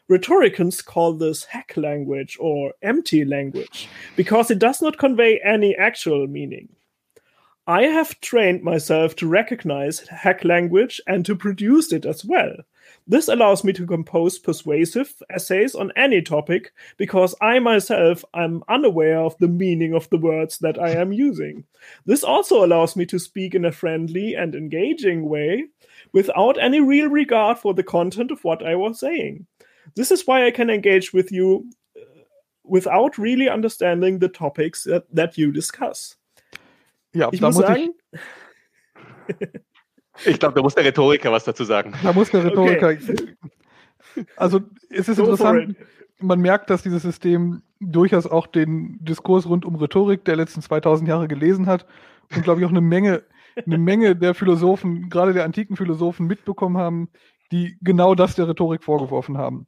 Rhetoricians 0.08 0.84
call 0.84 1.14
this 1.14 1.46
hack 1.46 1.74
language 1.76 2.38
or 2.40 2.74
empty 2.82 3.26
language 3.26 3.88
because 4.16 4.52
it 4.52 4.60
does 4.60 4.82
not 4.82 5.00
convey 5.00 5.40
any 5.44 5.76
actual 5.76 6.28
meaning. 6.28 6.70
I 7.68 7.84
have 7.84 8.22
trained 8.22 8.62
myself 8.62 9.16
to 9.16 9.28
recognize 9.28 10.08
hack 10.08 10.44
language 10.44 11.02
and 11.08 11.26
to 11.26 11.36
produce 11.36 11.92
it 11.92 12.06
as 12.06 12.24
well. 12.24 12.54
This 13.08 13.28
allows 13.28 13.64
me 13.64 13.72
to 13.74 13.86
compose 13.86 14.40
persuasive 14.40 15.14
essays 15.30 15.76
on 15.76 15.92
any 15.96 16.24
topic 16.24 16.74
because 16.98 17.36
I 17.40 17.60
myself 17.60 18.26
am 18.34 18.64
unaware 18.68 19.20
of 19.20 19.38
the 19.38 19.48
meaning 19.48 19.94
of 19.94 20.10
the 20.10 20.18
words 20.18 20.58
that 20.60 20.80
I 20.80 20.90
am 20.90 21.14
using. 21.14 21.66
This 22.06 22.24
also 22.24 22.66
allows 22.66 22.96
me 22.96 23.06
to 23.08 23.20
speak 23.20 23.54
in 23.54 23.66
a 23.66 23.72
friendly 23.72 24.34
and 24.34 24.56
engaging 24.56 25.30
way 25.30 25.66
without 26.14 26.60
any 26.60 26.80
real 26.80 27.10
regard 27.10 27.60
for 27.60 27.76
the 27.76 27.84
content 27.84 28.32
of 28.32 28.44
what 28.44 28.66
I 28.66 28.76
was 28.76 29.00
saying. 29.00 29.46
This 29.96 30.10
is 30.10 30.26
why 30.26 30.48
I 30.48 30.52
can 30.52 30.72
engage 30.72 31.14
with 31.14 31.32
you 31.32 31.70
uh, 31.96 32.02
without 32.64 33.20
really 33.20 33.48
understanding 33.48 34.18
the 34.18 34.30
topics 34.30 34.84
that, 34.86 35.06
that 35.14 35.38
you 35.38 35.52
discuss. 35.52 36.16
Ja, 37.14 37.30
ich 37.32 37.40
muss 37.40 37.56
sagen, 37.56 37.94
ich 39.28 39.48
Ich 40.26 40.40
glaube, 40.40 40.56
da 40.56 40.62
muss 40.62 40.76
der 40.76 40.86
Rhetoriker 40.86 41.32
was 41.32 41.44
dazu 41.44 41.64
sagen. 41.64 41.94
Da 42.04 42.14
muss 42.14 42.32
der 42.32 42.44
Rhetoriker. 42.46 42.90
Okay. 42.90 43.36
Also 44.38 44.62
es 44.90 45.10
ist 45.10 45.18
Go 45.18 45.24
interessant, 45.24 45.76
man 46.20 46.40
merkt, 46.40 46.70
dass 46.70 46.84
dieses 46.84 47.04
System 47.04 47.62
durchaus 47.80 48.26
auch 48.26 48.48
den 48.48 48.98
Diskurs 49.04 49.48
rund 49.48 49.66
um 49.66 49.76
Rhetorik 49.76 50.24
der 50.26 50.36
letzten 50.36 50.62
2000 50.62 51.10
Jahre 51.10 51.28
gelesen 51.28 51.68
hat 51.68 51.86
und 52.34 52.44
glaube 52.44 52.62
ich 52.62 52.66
auch 52.66 52.72
eine 52.72 52.82
Menge, 52.82 53.24
eine 53.58 53.78
Menge 53.78 54.16
der 54.16 54.34
Philosophen, 54.34 55.10
gerade 55.10 55.34
der 55.34 55.44
antiken 55.44 55.76
Philosophen 55.76 56.28
mitbekommen 56.28 56.78
haben, 56.78 57.10
die 57.52 57.78
genau 57.82 58.16
das 58.16 58.36
der 58.36 58.48
Rhetorik 58.48 58.84
vorgeworfen 58.84 59.38
haben. 59.38 59.68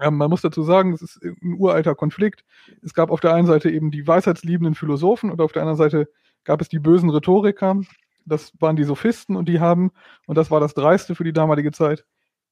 Ähm, 0.00 0.16
man 0.16 0.30
muss 0.30 0.42
dazu 0.42 0.62
sagen, 0.62 0.92
es 0.92 1.02
ist 1.02 1.22
ein 1.22 1.54
uralter 1.58 1.94
Konflikt. 1.94 2.44
Es 2.82 2.94
gab 2.94 3.10
auf 3.10 3.20
der 3.20 3.34
einen 3.34 3.46
Seite 3.46 3.70
eben 3.70 3.90
die 3.90 4.06
weisheitsliebenden 4.06 4.74
Philosophen 4.74 5.30
und 5.30 5.40
auf 5.40 5.52
der 5.52 5.62
anderen 5.62 5.78
Seite 5.78 6.08
gab 6.44 6.60
es 6.60 6.68
die 6.68 6.78
bösen 6.78 7.10
Rhetoriker, 7.10 7.80
das 8.26 8.52
waren 8.60 8.76
die 8.76 8.84
Sophisten 8.84 9.36
und 9.36 9.48
die 9.48 9.60
haben, 9.60 9.92
und 10.26 10.36
das 10.36 10.50
war 10.50 10.60
das 10.60 10.74
Dreiste 10.74 11.14
für 11.14 11.24
die 11.24 11.32
damalige 11.32 11.72
Zeit, 11.72 12.04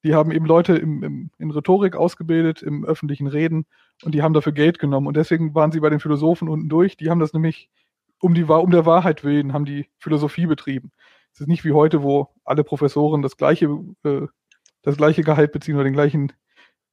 die 0.05 0.15
haben 0.15 0.31
eben 0.33 0.45
Leute 0.45 0.77
im, 0.77 1.03
im, 1.03 1.31
in 1.39 1.51
Rhetorik 1.51 1.97
ausgebildet, 1.97 2.63
im 2.63 2.85
öffentlichen 2.85 3.27
Reden 3.27 3.67
und 4.03 4.15
die 4.15 4.23
haben 4.23 4.35
dafür 4.35 4.53
Geld 4.53 4.79
genommen. 4.79 5.07
Und 5.07 5.17
deswegen 5.17 5.55
waren 5.55 5.73
sie 5.73 5.81
bei 5.81 5.89
den 5.89 6.01
Philosophen 6.01 6.49
unten 6.49 6.69
durch. 6.69 6.99
Die 6.99 7.09
haben 7.09 7.21
das 7.21 7.33
nämlich 7.33 7.71
um, 8.21 8.35
die, 8.35 8.45
um 8.45 8.71
der 8.71 8.85
Wahrheit 8.85 9.25
willen, 9.25 9.55
haben 9.55 9.65
die 9.65 9.89
Philosophie 9.99 10.47
betrieben. 10.47 10.93
Es 11.33 11.41
ist 11.41 11.49
nicht 11.49 11.65
wie 11.65 11.73
heute, 11.73 12.03
wo 12.03 12.29
alle 12.45 12.65
Professoren 12.65 13.23
das 13.23 13.39
gleiche, 13.39 13.67
äh, 14.05 14.27
das 14.83 14.99
gleiche 14.99 15.23
Gehalt 15.23 15.53
beziehen 15.53 15.75
oder 15.75 15.85
den 15.85 15.95
gleichen 15.95 16.33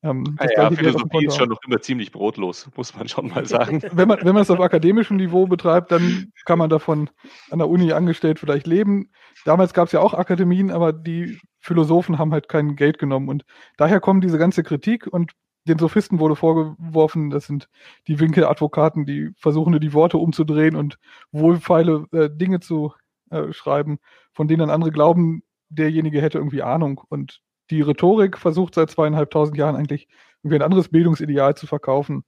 ähm, 0.04 0.38
ja, 0.40 0.64
ja 0.64 0.72
Philosophie 0.72 1.26
ist 1.26 1.38
schon 1.38 1.50
noch 1.50 1.60
immer 1.66 1.80
ziemlich 1.82 2.12
brotlos, 2.12 2.70
muss 2.76 2.96
man 2.96 3.08
schon 3.08 3.30
mal 3.30 3.46
sagen. 3.46 3.82
wenn 3.92 4.08
man, 4.08 4.20
wenn 4.22 4.34
man 4.34 4.42
es 4.42 4.50
auf 4.50 4.60
akademischem 4.60 5.18
Niveau 5.18 5.46
betreibt, 5.46 5.92
dann 5.92 6.32
kann 6.46 6.58
man 6.58 6.70
davon 6.70 7.10
an 7.52 7.60
der 7.60 7.70
Uni 7.70 7.94
angestellt 7.94 8.40
vielleicht 8.40 8.66
leben. 8.66 9.12
Damals 9.46 9.74
gab 9.74 9.88
es 9.88 9.92
ja 9.92 10.00
auch 10.00 10.14
Akademien, 10.14 10.72
aber 10.72 10.92
die 10.92 11.40
Philosophen 11.60 12.18
haben 12.18 12.34
halt 12.34 12.50
kein 12.50 12.76
Geld 12.76 12.98
genommen. 12.98 13.30
Und 13.30 13.46
daher 13.78 14.00
kommt 14.00 14.24
diese 14.24 14.38
ganze 14.40 14.64
Kritik 14.64 15.06
und 15.08 15.34
den 15.66 15.78
Sophisten 15.78 16.20
wurde 16.20 16.36
vorgeworfen, 16.36 17.30
das 17.30 17.46
sind 17.46 17.70
die 18.08 18.20
Winkeladvokaten, 18.20 19.06
die 19.06 19.30
versuchen, 19.38 19.80
die 19.80 19.94
Worte 19.94 20.18
umzudrehen 20.18 20.76
und 20.76 20.98
wohlfeile 21.32 22.08
äh, 22.12 22.30
Dinge 22.32 22.60
zu 22.60 22.94
äh, 23.30 23.54
schreiben, 23.54 24.00
von 24.34 24.48
denen 24.48 24.60
dann 24.60 24.70
andere 24.72 24.92
glauben, 24.92 25.44
derjenige 25.70 26.22
hätte 26.22 26.40
irgendwie 26.40 26.64
Ahnung. 26.64 27.02
Und 27.10 27.42
die 27.72 27.82
Rhetorik 27.82 28.38
versucht 28.38 28.76
seit 28.76 28.90
zweieinhalbtausend 28.92 29.58
Jahren 29.58 29.76
eigentlich 29.76 30.08
irgendwie 30.44 30.58
ein 30.58 30.62
anderes 30.62 30.90
Bildungsideal 30.90 31.56
zu 31.56 31.68
verkaufen. 31.68 32.24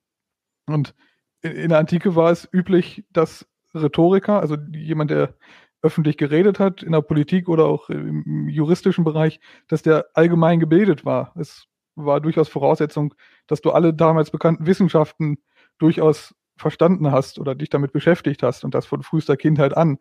Und 0.66 0.96
in 1.42 1.70
der 1.70 1.80
Antike 1.80 2.16
war 2.16 2.32
es 2.32 2.48
üblich, 2.52 3.04
dass 3.12 3.46
Rhetoriker, 3.76 4.40
also 4.40 4.56
jemand, 4.72 5.12
der 5.12 5.36
öffentlich 5.82 6.16
geredet 6.16 6.60
hat, 6.60 6.82
in 6.82 6.94
der 6.94 7.02
Politik 7.02 7.50
oder 7.50 7.66
auch 7.66 7.90
im 7.90 8.48
juristischen 8.48 9.04
Bereich, 9.04 9.42
dass 9.68 9.82
der 9.82 10.06
allgemein 10.14 10.62
gebildet 10.62 11.04
war. 11.04 11.34
Es 11.36 11.68
war 11.96 12.22
durchaus 12.22 12.48
Voraussetzung, 12.48 13.14
dass 13.48 13.62
du 13.62 13.72
alle 13.72 13.94
damals 13.94 14.32
bekannten 14.32 14.66
Wissenschaften 14.66 15.40
durchaus 15.80 16.34
verstanden 16.56 17.12
hast 17.12 17.38
oder 17.38 17.54
dich 17.56 17.70
damit 17.70 17.92
beschäftigt 17.92 18.44
hast 18.44 18.64
und 18.64 18.74
das 18.74 18.86
von 18.86 19.04
frühester 19.04 19.36
Kindheit 19.36 19.76
an. 19.76 19.98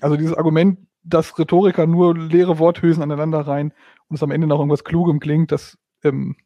Also 0.00 0.16
dieses 0.16 0.34
Argument, 0.34 0.78
dass 1.02 1.38
Rhetoriker 1.38 1.86
nur 1.86 2.16
leere 2.16 2.58
Worthülsen 2.58 3.02
aneinander 3.02 3.40
rein 3.40 3.72
und 4.08 4.16
es 4.16 4.22
am 4.22 4.30
Ende 4.30 4.46
noch 4.46 4.58
irgendwas 4.58 4.84
Klugem 4.84 5.20
klingt, 5.20 5.52
das 5.52 5.78
ähm, 6.04 6.36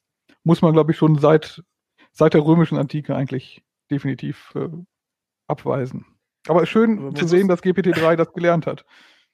muss 0.44 0.62
man, 0.62 0.72
glaube 0.72 0.92
ich, 0.92 0.98
schon 0.98 1.18
seit, 1.18 1.62
seit 2.12 2.34
der 2.34 2.44
römischen 2.44 2.78
Antike 2.78 3.14
eigentlich 3.14 3.62
definitiv 3.90 4.52
äh, 4.54 4.68
abweisen. 5.46 6.06
Aber 6.48 6.66
schön 6.66 7.14
zu 7.16 7.26
sehen, 7.26 7.48
dass 7.48 7.62
GPT-3 7.62 8.16
das 8.16 8.32
gelernt 8.32 8.66
hat. 8.66 8.84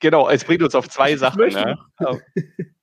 Genau, 0.01 0.29
es 0.29 0.45
bringt 0.45 0.62
uns 0.62 0.75
auf 0.75 0.89
zwei 0.89 1.16
Sachen. 1.16 1.49
Ne? 1.49 1.79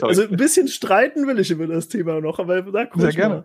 also 0.00 0.22
ein 0.22 0.36
bisschen 0.36 0.68
streiten 0.68 1.26
will 1.26 1.38
ich 1.38 1.50
über 1.50 1.66
das 1.66 1.88
Thema 1.88 2.20
noch, 2.20 2.38
aber 2.38 2.62
da 2.62 2.88
Sehr 2.94 3.10
gerne. 3.10 3.44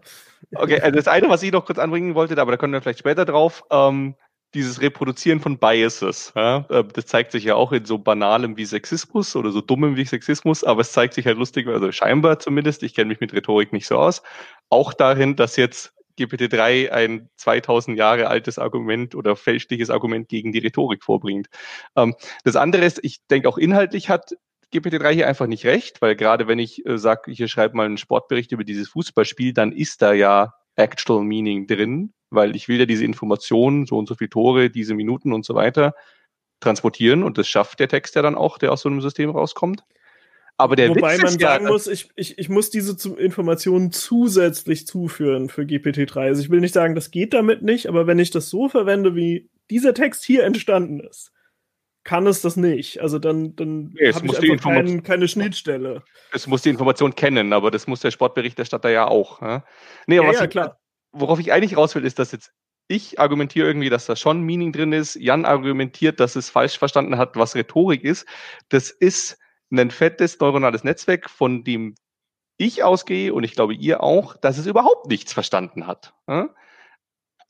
Okay, 0.56 0.80
also 0.80 0.96
das 0.96 1.08
eine, 1.08 1.28
was 1.30 1.44
ich 1.44 1.52
noch 1.52 1.66
kurz 1.66 1.80
anbringen 1.80 2.16
wollte, 2.16 2.40
aber 2.40 2.52
da 2.52 2.58
können 2.58 2.74
wir 2.74 2.82
vielleicht 2.82 3.00
später 3.00 3.26
drauf. 3.26 3.64
Ähm, 3.72 4.16
dieses 4.58 4.82
Reproduzieren 4.82 5.40
von 5.40 5.58
Biases. 5.58 6.34
Ja? 6.36 6.66
Äh, 6.70 6.84
das 6.94 7.06
zeigt 7.06 7.32
sich 7.32 7.46
ja 7.46 7.56
auch 7.56 7.72
in 7.72 7.86
so 7.86 7.98
banalem 7.98 8.58
wie 8.58 8.66
Sexismus 8.66 9.36
oder 9.36 9.52
so 9.52 9.62
dummem 9.62 9.96
wie 9.96 10.06
Sexismus, 10.06 10.64
aber 10.64 10.82
es 10.82 10.92
zeigt 10.92 11.14
sich 11.14 11.26
halt 11.26 11.38
lustig, 11.38 11.68
also 11.68 11.92
scheinbar 11.92 12.40
zumindest, 12.40 12.84
ich 12.84 12.94
kenne 12.94 13.10
mich 13.10 13.20
mit 13.20 13.34
Rhetorik 13.34 13.72
nicht 13.74 13.88
so 13.88 13.98
aus, 13.98 14.22
auch 14.70 14.94
darin, 14.94 15.36
dass 15.36 15.56
jetzt 15.56 15.94
GPT-3 16.20 16.90
ein 16.90 17.30
2000 17.36 17.98
Jahre 17.98 18.28
altes 18.28 18.58
Argument 18.60 19.16
oder 19.16 19.36
fälschliches 19.36 19.90
Argument 19.90 20.28
gegen 20.28 20.52
die 20.52 20.60
Rhetorik 20.60 21.04
vorbringt. 21.04 21.48
Ähm, 21.96 22.16
das 22.44 22.56
andere 22.56 22.86
ist, 22.86 23.00
ich 23.04 23.20
denke 23.28 23.48
auch 23.48 23.58
inhaltlich 23.58 24.10
hat 24.10 24.34
GPT-3 24.74 25.12
hier 25.12 25.28
einfach 25.28 25.48
nicht 25.48 25.66
recht, 25.66 26.02
weil 26.02 26.16
gerade 26.16 26.48
wenn 26.48 26.60
ich 26.60 26.86
äh, 26.86 26.98
sage, 26.98 27.32
hier 27.32 27.48
schreibe 27.48 27.78
mal 27.78 27.86
einen 27.86 27.98
Sportbericht 27.98 28.52
über 28.52 28.64
dieses 28.64 28.90
Fußballspiel, 28.90 29.54
dann 29.54 29.72
ist 29.72 30.02
da 30.02 30.14
ja 30.14 30.54
Actual 30.76 31.24
Meaning 31.24 31.68
drin 31.68 32.14
weil 32.30 32.56
ich 32.56 32.68
will 32.68 32.80
ja 32.80 32.86
diese 32.86 33.06
Informationen, 33.06 33.86
so 33.86 33.98
und 33.98 34.08
so 34.08 34.16
viele 34.16 34.30
Tore, 34.30 34.70
diese 34.70 34.94
Minuten 34.94 35.34
und 35.34 35.46
so 35.46 35.56
weiter 35.56 35.94
transportieren 36.60 37.24
und 37.24 37.38
das 37.38 37.48
schafft 37.48 37.80
der 37.80 37.88
Text 37.88 38.16
ja 38.16 38.22
dann 38.22 38.36
auch, 38.36 38.58
der 38.58 38.72
aus 38.72 38.82
so 38.82 38.90
einem 38.90 39.02
System 39.02 39.30
rauskommt. 39.30 39.84
Aber 40.60 40.76
der 40.76 40.90
Wobei 40.90 41.14
Witz 41.14 41.22
man 41.22 41.40
sagen 41.40 41.66
ja, 41.66 41.72
muss, 41.72 41.86
ich, 41.86 42.10
ich, 42.16 42.40
ich 42.40 42.50
muss 42.50 42.72
diese 42.72 42.96
Informationen 43.16 43.92
zusätzlich 43.92 44.88
zuführen 44.88 45.50
für 45.50 45.62
GPT-3. 45.62 46.20
Also 46.20 46.42
ich 46.42 46.50
will 46.50 46.62
nicht 46.62 46.74
sagen, 46.74 46.96
das 46.96 47.12
geht 47.12 47.36
damit 47.36 47.62
nicht, 47.62 47.86
aber 47.86 48.08
wenn 48.08 48.18
ich 48.18 48.32
das 48.32 48.50
so 48.50 48.68
verwende, 48.68 49.16
wie 49.16 49.52
dieser 49.70 49.94
Text 49.94 50.26
hier 50.26 50.46
entstanden 50.46 51.00
ist, 51.02 51.32
kann 52.04 52.26
es 52.26 52.42
das 52.42 52.56
nicht. 52.58 53.02
Also 53.02 53.20
dann, 53.20 53.56
dann 53.56 53.94
nee, 53.94 54.12
habe 54.12 54.26
ich 54.26 54.52
einfach 54.52 54.72
kein, 54.72 55.04
keine 55.04 55.28
Schnittstelle. 55.28 56.04
Es 56.34 56.48
muss 56.48 56.64
die 56.64 56.70
Information 56.70 57.14
kennen, 57.14 57.54
aber 57.54 57.70
das 57.70 57.86
muss 57.86 58.00
der 58.00 58.10
Sportberichterstatter 58.10 58.90
ja 58.90 59.08
auch. 59.08 59.42
Ja? 59.44 59.64
Nee, 60.08 60.18
aber 60.18 60.28
ja, 60.28 60.34
was, 60.34 60.40
ja, 60.40 60.48
klar 60.48 60.80
worauf 61.20 61.40
ich 61.40 61.52
eigentlich 61.52 61.78
raus 61.78 61.96
will, 61.96 62.06
ist, 62.06 62.20
dass 62.20 62.32
jetzt 62.32 62.52
ich 62.88 63.20
argumentiere 63.20 63.68
irgendwie, 63.68 63.90
dass 63.90 64.06
da 64.06 64.16
schon 64.16 64.42
Meaning 64.42 64.72
drin 64.72 64.94
ist. 64.94 65.16
Jan 65.16 65.46
argumentiert, 65.46 66.20
dass 66.20 66.36
es 66.36 66.50
falsch 66.50 66.78
verstanden 66.78 67.18
hat, 67.18 67.36
was 67.36 67.56
Rhetorik 67.56 68.04
ist. 68.04 68.26
Das 68.70 68.90
ist 68.90 69.38
ein 69.72 69.92
fettes 69.92 70.40
neuronales 70.40 70.84
Netzwerk, 70.84 71.30
von 71.30 71.64
dem 71.64 71.96
ich 72.58 72.84
ausgehe 72.84 73.34
und 73.34 73.44
ich 73.44 73.54
glaube 73.54 73.74
ihr 73.76 74.02
auch, 74.02 74.38
dass 74.38 74.58
es 74.58 74.66
überhaupt 74.66 75.08
nichts 75.08 75.34
verstanden 75.34 75.86
hat. 75.86 76.14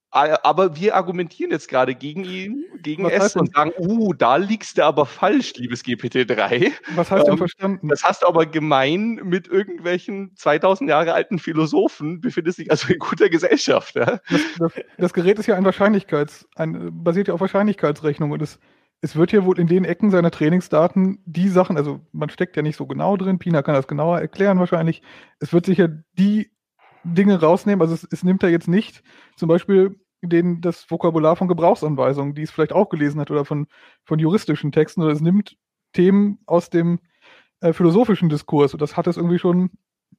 Aber 0.09 0.75
wir 0.75 0.95
argumentieren 0.95 1.51
jetzt 1.51 1.67
gerade 1.67 1.93
gegen 1.93 2.23
ihn, 2.23 2.65
gegen 2.81 3.03
Was 3.03 3.13
S 3.13 3.35
und 3.35 3.53
sagen, 3.53 3.71
uh, 3.77 4.13
da 4.13 4.37
liegst 4.37 4.77
du 4.77 4.85
aber 4.85 5.05
falsch, 5.05 5.53
liebes 5.55 5.83
GPT-3. 5.83 6.71
Was 6.95 7.11
hast 7.11 7.27
du 7.27 7.33
ähm, 7.33 7.37
verstanden? 7.37 7.89
Das 7.89 8.03
hast 8.03 8.23
du 8.23 8.27
aber 8.27 8.45
gemein 8.45 9.19
mit 9.23 9.47
irgendwelchen 9.47 10.33
2000 10.35 10.89
Jahre 10.89 11.13
alten 11.13 11.39
Philosophen, 11.39 12.21
befindest 12.21 12.59
dich 12.59 12.71
also 12.71 12.91
in 12.93 12.99
guter 12.99 13.29
Gesellschaft. 13.29 13.95
Ja? 13.95 14.19
Das, 14.29 14.41
das, 14.57 14.71
das, 14.97 15.13
Gerät 15.13 15.39
ist 15.39 15.47
ja 15.47 15.55
ein 15.55 15.65
Wahrscheinlichkeits, 15.65 16.47
ein, 16.55 17.03
basiert 17.03 17.27
ja 17.27 17.33
auf 17.33 17.41
Wahrscheinlichkeitsrechnung 17.41 18.31
und 18.31 18.41
es, 18.41 18.59
es 19.01 19.15
wird 19.15 19.31
ja 19.31 19.43
wohl 19.43 19.59
in 19.59 19.67
den 19.67 19.83
Ecken 19.83 20.09
seiner 20.09 20.31
Trainingsdaten 20.31 21.19
die 21.25 21.49
Sachen, 21.49 21.77
also 21.77 21.99
man 22.13 22.29
steckt 22.29 22.55
ja 22.55 22.61
nicht 22.61 22.77
so 22.77 22.87
genau 22.87 23.17
drin, 23.17 23.39
Pina 23.39 23.61
kann 23.61 23.75
das 23.75 23.87
genauer 23.87 24.19
erklären 24.19 24.59
wahrscheinlich, 24.59 25.01
es 25.39 25.51
wird 25.53 25.65
sicher 25.65 25.89
die 26.17 26.49
Dinge 27.13 27.39
rausnehmen, 27.39 27.81
also 27.81 27.93
es, 27.93 28.07
es 28.09 28.23
nimmt 28.23 28.43
er 28.43 28.49
jetzt 28.49 28.67
nicht 28.67 29.03
zum 29.35 29.49
Beispiel 29.49 29.99
den, 30.21 30.61
das 30.61 30.89
Vokabular 30.89 31.35
von 31.35 31.47
Gebrauchsanweisungen, 31.47 32.33
die 32.33 32.41
es 32.41 32.51
vielleicht 32.51 32.73
auch 32.73 32.89
gelesen 32.89 33.19
hat, 33.21 33.31
oder 33.31 33.45
von, 33.45 33.67
von 34.03 34.19
juristischen 34.19 34.71
Texten, 34.71 35.01
oder 35.01 35.11
es 35.11 35.21
nimmt 35.21 35.57
Themen 35.93 36.39
aus 36.45 36.69
dem 36.69 36.99
äh, 37.61 37.73
philosophischen 37.73 38.29
Diskurs 38.29 38.73
und 38.73 38.81
das 38.81 38.97
hat 38.97 39.07
es 39.07 39.17
irgendwie 39.17 39.39
schon 39.39 39.71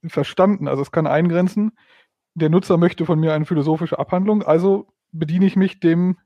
verstanden. 0.06 0.68
Also 0.68 0.82
es 0.82 0.92
kann 0.92 1.06
eingrenzen, 1.06 1.72
der 2.34 2.50
Nutzer 2.50 2.76
möchte 2.76 3.04
von 3.06 3.18
mir 3.18 3.34
eine 3.34 3.44
philosophische 3.44 3.98
Abhandlung, 3.98 4.42
also 4.42 4.86
bediene 5.10 5.46
ich 5.46 5.56
mich 5.56 5.80
dem, 5.80 6.18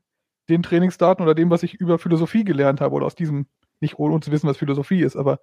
den 0.49 0.63
Trainingsdaten 0.63 1.23
oder 1.23 1.35
dem, 1.35 1.49
was 1.49 1.63
ich 1.63 1.75
über 1.75 1.97
Philosophie 1.97 2.43
gelernt 2.43 2.81
habe, 2.81 2.93
oder 2.95 3.05
aus 3.05 3.15
diesem, 3.15 3.47
nicht 3.79 3.97
ohne 3.97 4.19
zu 4.19 4.31
wissen, 4.31 4.47
was 4.47 4.57
Philosophie 4.57 5.01
ist, 5.01 5.15
aber 5.15 5.39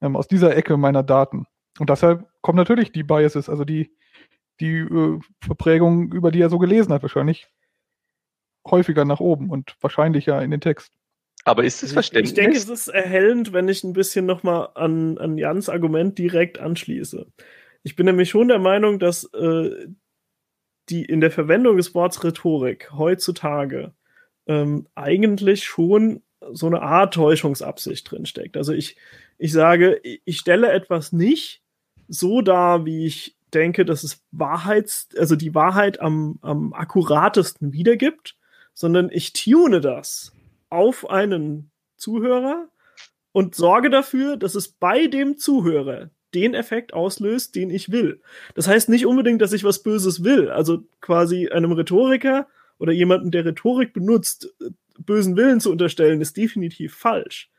ähm, 0.00 0.16
aus 0.16 0.28
dieser 0.28 0.56
Ecke 0.56 0.76
meiner 0.76 1.02
Daten. 1.02 1.46
Und 1.78 1.90
deshalb 1.90 2.26
kommen 2.40 2.56
natürlich 2.56 2.92
die 2.92 3.02
Biases, 3.02 3.48
also 3.48 3.64
die, 3.64 3.90
die 4.60 4.78
äh, 4.78 5.18
Verprägung, 5.40 6.12
über 6.12 6.30
die 6.30 6.40
er 6.40 6.50
so 6.50 6.58
gelesen 6.58 6.92
hat, 6.92 7.02
wahrscheinlich 7.02 7.48
häufiger 8.66 9.04
nach 9.04 9.20
oben 9.20 9.50
und 9.50 9.76
wahrscheinlicher 9.80 10.42
in 10.42 10.50
den 10.50 10.60
Text. 10.60 10.92
Aber 11.44 11.64
ist 11.64 11.82
es 11.82 11.92
verständlich? 11.92 12.30
Ich 12.30 12.34
denke, 12.34 12.56
es 12.56 12.68
ist 12.68 12.88
erhellend, 12.88 13.52
wenn 13.52 13.68
ich 13.68 13.84
ein 13.84 13.92
bisschen 13.92 14.24
nochmal 14.24 14.68
an, 14.74 15.18
an 15.18 15.36
Jans 15.36 15.68
Argument 15.68 16.18
direkt 16.18 16.58
anschließe. 16.58 17.26
Ich 17.82 17.96
bin 17.96 18.06
nämlich 18.06 18.30
schon 18.30 18.48
der 18.48 18.58
Meinung, 18.58 18.98
dass 18.98 19.24
äh, 19.34 19.88
die 20.88 21.04
in 21.04 21.20
der 21.20 21.30
Verwendung 21.30 21.76
des 21.76 21.94
Wortes 21.94 22.24
Rhetorik 22.24 22.92
heutzutage 22.92 23.92
ähm, 24.46 24.86
eigentlich 24.94 25.64
schon 25.64 26.22
so 26.52 26.66
eine 26.66 26.82
Art 26.82 27.14
Täuschungsabsicht 27.14 28.10
drinsteckt. 28.10 28.56
Also 28.56 28.72
ich, 28.72 28.96
ich 29.38 29.52
sage, 29.52 30.00
ich 30.02 30.38
stelle 30.38 30.72
etwas 30.72 31.12
nicht 31.12 31.62
so 32.08 32.42
dar, 32.42 32.84
wie 32.86 33.06
ich 33.06 33.36
denke, 33.54 33.84
dass 33.84 34.04
es 34.04 34.22
Wahrheits, 34.30 35.08
also 35.18 35.36
die 35.36 35.54
Wahrheit 35.54 36.00
am, 36.00 36.38
am 36.42 36.72
akkuratesten 36.72 37.72
wiedergibt, 37.72 38.36
sondern 38.72 39.10
ich 39.12 39.32
tune 39.32 39.80
das 39.80 40.32
auf 40.68 41.08
einen 41.08 41.70
Zuhörer 41.96 42.68
und 43.32 43.54
sorge 43.54 43.90
dafür, 43.90 44.36
dass 44.36 44.54
es 44.54 44.68
bei 44.68 45.06
dem 45.06 45.38
Zuhörer 45.38 46.10
den 46.34 46.54
Effekt 46.54 46.92
auslöst, 46.92 47.54
den 47.54 47.70
ich 47.70 47.92
will. 47.92 48.20
Das 48.54 48.66
heißt 48.66 48.88
nicht 48.88 49.06
unbedingt, 49.06 49.40
dass 49.40 49.52
ich 49.52 49.64
was 49.64 49.82
Böses 49.82 50.24
will. 50.24 50.50
Also 50.50 50.82
quasi 51.00 51.48
einem 51.48 51.72
Rhetoriker 51.72 52.48
oder 52.78 52.92
jemanden, 52.92 53.30
der 53.30 53.44
Rhetorik 53.44 53.92
benutzt, 53.92 54.52
bösen 54.98 55.36
Willen 55.36 55.60
zu 55.60 55.70
unterstellen, 55.70 56.20
ist 56.20 56.36
definitiv 56.36 56.94
falsch. 56.94 57.50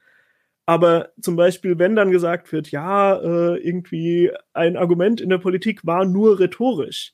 Aber 0.66 1.10
zum 1.22 1.36
Beispiel, 1.36 1.78
wenn 1.78 1.96
dann 1.96 2.12
gesagt 2.12 2.52
wird, 2.52 2.72
ja, 2.72 3.16
äh, 3.18 3.58
irgendwie 3.58 4.32
ein 4.54 4.78
Argument 4.78 5.22
in 5.22 5.30
der 5.30 5.38
Politik 5.38 5.86
war 5.86 6.06
nur 6.06 6.40
rhetorisch, 6.40 7.14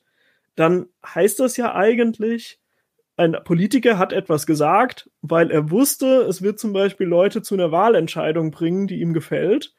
dann 0.54 0.86
heißt 1.04 1.40
das 1.40 1.56
ja 1.56 1.74
eigentlich, 1.74 2.58
ein 3.16 3.36
Politiker 3.44 3.98
hat 3.98 4.12
etwas 4.12 4.46
gesagt, 4.46 5.10
weil 5.20 5.50
er 5.50 5.70
wusste, 5.70 6.22
es 6.22 6.40
wird 6.40 6.58
zum 6.58 6.72
Beispiel 6.72 7.06
Leute 7.06 7.42
zu 7.42 7.54
einer 7.54 7.70
Wahlentscheidung 7.70 8.50
bringen, 8.50 8.86
die 8.86 9.00
ihm 9.00 9.12
gefällt. 9.12 9.74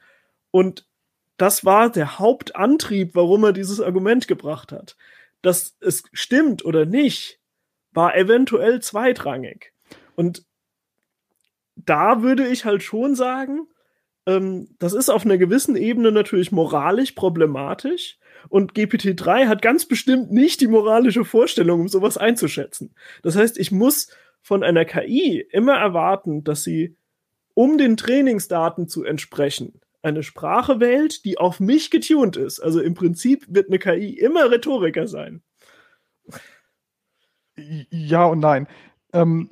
Und 0.52 0.86
das 1.38 1.66
war 1.66 1.92
der 1.92 2.20
Hauptantrieb, 2.20 3.16
warum 3.16 3.44
er 3.44 3.54
dieses 3.54 3.82
Argument 3.82 4.28
gebracht 4.28 4.72
hat. 4.72 4.96
Dass 5.42 5.76
es 5.82 6.04
stimmt 6.14 6.64
oder 6.64 6.86
nicht, 6.86 7.40
war 7.92 8.16
eventuell 8.16 8.82
zweitrangig. 8.82 9.74
Und 10.16 10.46
da 11.86 12.22
würde 12.22 12.48
ich 12.48 12.66
halt 12.66 12.84
schon 12.84 13.16
sagen, 13.16 13.68
ähm, 14.26 14.70
das 14.80 14.94
ist 14.94 15.10
auf 15.10 15.26
einer 15.26 15.38
gewissen 15.38 15.76
Ebene 15.76 16.12
natürlich 16.12 16.52
moralisch 16.52 17.12
problematisch. 17.12 18.18
Und 18.50 18.74
GPT-3 18.74 19.48
hat 19.48 19.62
ganz 19.62 19.86
bestimmt 19.86 20.32
nicht 20.32 20.60
die 20.62 20.68
moralische 20.68 21.24
Vorstellung, 21.24 21.82
um 21.82 21.88
sowas 21.88 22.18
einzuschätzen. 22.18 22.94
Das 23.22 23.36
heißt, 23.36 23.58
ich 23.58 23.72
muss 23.72 24.10
von 24.42 24.64
einer 24.64 24.84
KI 24.84 25.46
immer 25.52 25.76
erwarten, 25.76 26.44
dass 26.44 26.64
sie, 26.64 26.98
um 27.54 27.78
den 27.78 27.96
Trainingsdaten 27.96 28.90
zu 28.90 29.04
entsprechen, 29.04 29.80
eine 30.02 30.24
Sprache 30.24 30.82
wählt, 30.82 31.24
die 31.24 31.38
auf 31.38 31.62
mich 31.62 31.90
getuned 31.90 32.36
ist. 32.36 32.60
Also 32.60 32.82
im 32.82 32.94
Prinzip 32.94 33.46
wird 33.48 33.70
eine 33.70 33.80
KI 33.80 34.18
immer 34.18 34.52
Rhetoriker 34.52 35.08
sein. 35.08 35.42
Ja 37.56 38.26
und 38.26 38.40
nein. 38.40 38.68
Ähm, 39.14 39.50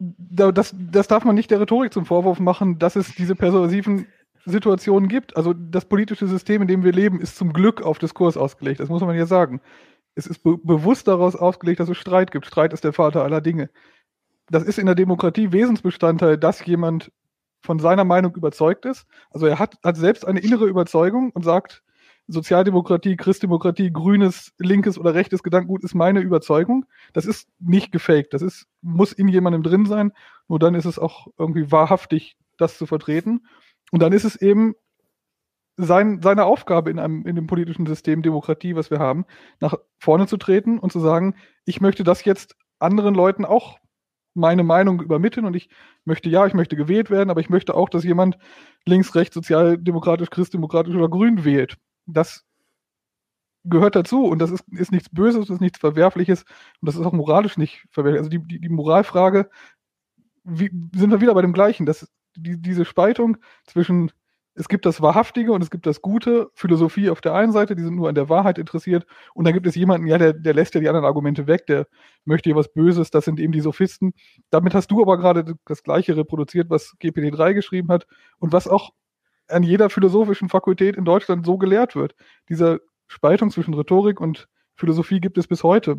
das, 0.00 0.74
das 0.78 1.08
darf 1.08 1.24
man 1.24 1.34
nicht 1.34 1.50
der 1.50 1.60
Rhetorik 1.60 1.92
zum 1.92 2.06
Vorwurf 2.06 2.40
machen, 2.40 2.78
dass 2.78 2.96
es 2.96 3.14
diese 3.14 3.34
persuasiven 3.34 4.06
Situationen 4.46 5.08
gibt. 5.08 5.36
Also 5.36 5.52
das 5.52 5.84
politische 5.84 6.26
System, 6.26 6.62
in 6.62 6.68
dem 6.68 6.82
wir 6.82 6.92
leben, 6.92 7.20
ist 7.20 7.36
zum 7.36 7.52
Glück 7.52 7.82
auf 7.82 7.98
Diskurs 7.98 8.36
ausgelegt. 8.36 8.80
Das 8.80 8.88
muss 8.88 9.02
man 9.02 9.16
ja 9.16 9.26
sagen. 9.26 9.60
Es 10.14 10.26
ist 10.26 10.42
be 10.42 10.56
bewusst 10.56 11.06
daraus 11.06 11.36
ausgelegt, 11.36 11.80
dass 11.80 11.88
es 11.88 11.98
Streit 11.98 12.30
gibt. 12.30 12.46
Streit 12.46 12.72
ist 12.72 12.82
der 12.82 12.92
Vater 12.92 13.22
aller 13.22 13.40
Dinge. 13.40 13.70
Das 14.48 14.64
ist 14.64 14.78
in 14.78 14.86
der 14.86 14.94
Demokratie 14.94 15.52
Wesensbestandteil, 15.52 16.38
dass 16.38 16.64
jemand 16.64 17.12
von 17.62 17.78
seiner 17.78 18.04
Meinung 18.04 18.34
überzeugt 18.34 18.86
ist. 18.86 19.06
Also 19.30 19.46
er 19.46 19.58
hat, 19.58 19.76
hat 19.84 19.96
selbst 19.96 20.26
eine 20.26 20.40
innere 20.40 20.66
Überzeugung 20.66 21.30
und 21.30 21.44
sagt, 21.44 21.82
Sozialdemokratie, 22.30 23.16
Christdemokratie, 23.16 23.92
grünes, 23.92 24.52
linkes 24.58 24.98
oder 24.98 25.14
rechtes 25.14 25.42
Gedankengut 25.42 25.82
ist 25.82 25.94
meine 25.94 26.20
Überzeugung. 26.20 26.86
Das 27.12 27.26
ist 27.26 27.48
nicht 27.58 27.92
gefaked. 27.92 28.32
Das 28.32 28.42
ist, 28.42 28.66
muss 28.82 29.12
in 29.12 29.28
jemandem 29.28 29.62
drin 29.62 29.86
sein. 29.86 30.12
Nur 30.48 30.58
dann 30.58 30.74
ist 30.74 30.84
es 30.84 30.98
auch 30.98 31.26
irgendwie 31.38 31.70
wahrhaftig, 31.72 32.36
das 32.56 32.78
zu 32.78 32.86
vertreten. 32.86 33.46
Und 33.90 34.00
dann 34.00 34.12
ist 34.12 34.24
es 34.24 34.36
eben 34.36 34.74
sein, 35.76 36.20
seine 36.22 36.44
Aufgabe 36.44 36.90
in 36.90 36.98
einem, 36.98 37.26
in 37.26 37.36
dem 37.36 37.46
politischen 37.46 37.86
System 37.86 38.22
Demokratie, 38.22 38.76
was 38.76 38.90
wir 38.90 38.98
haben, 38.98 39.24
nach 39.60 39.74
vorne 39.98 40.26
zu 40.26 40.36
treten 40.36 40.78
und 40.78 40.92
zu 40.92 41.00
sagen, 41.00 41.34
ich 41.64 41.80
möchte 41.80 42.04
das 42.04 42.24
jetzt 42.24 42.56
anderen 42.78 43.14
Leuten 43.14 43.44
auch 43.44 43.78
meine 44.34 44.62
Meinung 44.62 45.02
übermitteln 45.02 45.46
und 45.46 45.54
ich 45.54 45.68
möchte, 46.04 46.28
ja, 46.28 46.46
ich 46.46 46.54
möchte 46.54 46.76
gewählt 46.76 47.10
werden, 47.10 47.30
aber 47.30 47.40
ich 47.40 47.50
möchte 47.50 47.74
auch, 47.74 47.88
dass 47.88 48.04
jemand 48.04 48.38
links, 48.86 49.14
rechts, 49.14 49.34
sozialdemokratisch, 49.34 50.30
christdemokratisch 50.30 50.94
oder 50.94 51.08
grün 51.08 51.44
wählt. 51.44 51.76
Das 52.12 52.44
gehört 53.64 53.96
dazu 53.96 54.24
und 54.24 54.38
das 54.38 54.50
ist, 54.50 54.64
ist 54.72 54.92
nichts 54.92 55.08
Böses, 55.10 55.46
das 55.46 55.56
ist 55.56 55.60
nichts 55.60 55.78
Verwerfliches 55.78 56.44
und 56.80 56.86
das 56.86 56.96
ist 56.96 57.04
auch 57.04 57.12
moralisch 57.12 57.58
nicht 57.58 57.84
verwerflich. 57.90 58.20
Also 58.20 58.30
die, 58.30 58.46
die, 58.46 58.60
die 58.60 58.68
Moralfrage, 58.68 59.50
wie, 60.44 60.70
sind 60.94 61.10
wir 61.10 61.20
wieder 61.20 61.34
bei 61.34 61.42
dem 61.42 61.52
Gleichen, 61.52 61.86
dass 61.86 62.10
die, 62.36 62.60
diese 62.60 62.84
Spaltung 62.84 63.36
zwischen 63.66 64.10
es 64.54 64.68
gibt 64.68 64.84
das 64.84 65.00
Wahrhaftige 65.00 65.52
und 65.52 65.62
es 65.62 65.70
gibt 65.70 65.86
das 65.86 66.02
Gute, 66.02 66.50
Philosophie 66.54 67.08
auf 67.08 67.20
der 67.20 67.34
einen 67.34 67.52
Seite, 67.52 67.76
die 67.76 67.82
sind 67.82 67.94
nur 67.94 68.08
an 68.08 68.14
der 68.14 68.28
Wahrheit 68.28 68.58
interessiert, 68.58 69.06
und 69.32 69.44
dann 69.44 69.54
gibt 69.54 69.66
es 69.66 69.74
jemanden, 69.74 70.06
ja, 70.06 70.18
der, 70.18 70.32
der 70.32 70.54
lässt 70.54 70.74
ja 70.74 70.80
die 70.80 70.88
anderen 70.88 71.06
Argumente 71.06 71.46
weg, 71.46 71.66
der 71.66 71.86
möchte 72.24 72.50
hier 72.50 72.56
was 72.56 72.72
Böses, 72.72 73.10
das 73.10 73.24
sind 73.24 73.38
eben 73.40 73.52
die 73.52 73.60
Sophisten. 73.60 74.12
Damit 74.50 74.74
hast 74.74 74.90
du 74.90 75.00
aber 75.00 75.16
gerade 75.18 75.54
das 75.66 75.82
Gleiche 75.82 76.16
reproduziert, 76.16 76.68
was 76.68 76.94
GPT-3 77.00 77.54
geschrieben 77.54 77.88
hat 77.88 78.06
und 78.38 78.52
was 78.52 78.66
auch 78.66 78.90
an 79.50 79.62
jeder 79.62 79.90
philosophischen 79.90 80.48
Fakultät 80.48 80.96
in 80.96 81.04
Deutschland 81.04 81.44
so 81.44 81.58
gelehrt 81.58 81.96
wird. 81.96 82.14
Diese 82.48 82.80
Spaltung 83.06 83.50
zwischen 83.50 83.74
Rhetorik 83.74 84.20
und 84.20 84.48
Philosophie 84.76 85.20
gibt 85.20 85.38
es 85.38 85.46
bis 85.46 85.62
heute. 85.62 85.96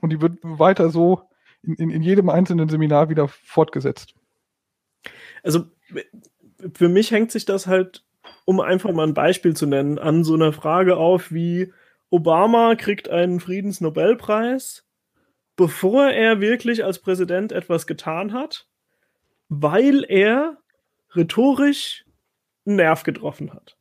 Und 0.00 0.10
die 0.10 0.20
wird 0.20 0.38
weiter 0.42 0.90
so 0.90 1.22
in, 1.62 1.74
in, 1.74 1.90
in 1.90 2.02
jedem 2.02 2.28
einzelnen 2.28 2.68
Seminar 2.68 3.08
wieder 3.08 3.28
fortgesetzt 3.28 4.14
also 5.42 5.66
für 6.74 6.88
mich 6.88 7.10
hängt 7.10 7.30
sich 7.30 7.44
das 7.44 7.66
halt, 7.66 8.04
um 8.44 8.60
einfach 8.60 8.92
mal 8.92 9.06
ein 9.06 9.14
Beispiel 9.14 9.54
zu 9.54 9.66
nennen, 9.66 9.98
an 9.98 10.24
so 10.24 10.34
einer 10.34 10.52
Frage 10.52 10.96
auf 10.96 11.32
wie 11.32 11.72
Obama 12.10 12.74
kriegt 12.74 13.08
einen 13.08 13.40
Friedensnobelpreis, 13.40 14.86
bevor 15.56 16.08
er 16.08 16.40
wirklich 16.40 16.84
als 16.84 17.00
Präsident 17.00 17.52
etwas 17.52 17.86
getan 17.86 18.32
hat, 18.32 18.66
weil 19.48 20.04
er 20.08 20.58
rhetorisch 21.14 22.04
einen 22.68 22.76
Nerv 22.76 23.02
getroffen 23.02 23.52
hat. 23.52 23.76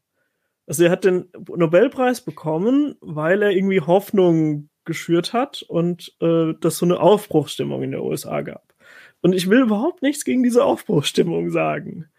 Also 0.66 0.84
er 0.84 0.92
hat 0.92 1.06
den 1.06 1.30
Nobelpreis 1.48 2.22
bekommen, 2.22 2.96
weil 3.00 3.42
er 3.42 3.52
irgendwie 3.52 3.82
Hoffnung 3.82 4.70
geschürt 4.86 5.34
hat 5.34 5.64
und 5.64 6.16
äh, 6.22 6.54
das 6.60 6.78
so 6.78 6.86
eine 6.86 7.00
Aufbruchsstimmung 7.00 7.84
in 7.84 7.92
der 7.92 8.04
USA 8.04 8.42
gab. 8.42 8.74
Und 9.22 9.34
ich 9.34 9.50
will 9.50 9.62
überhaupt 9.62 10.02
nichts 10.02 10.26
gegen 10.26 10.44
diese 10.44 10.64
Aufbruchsstimmung 10.64 11.50
sagen. 11.50 12.10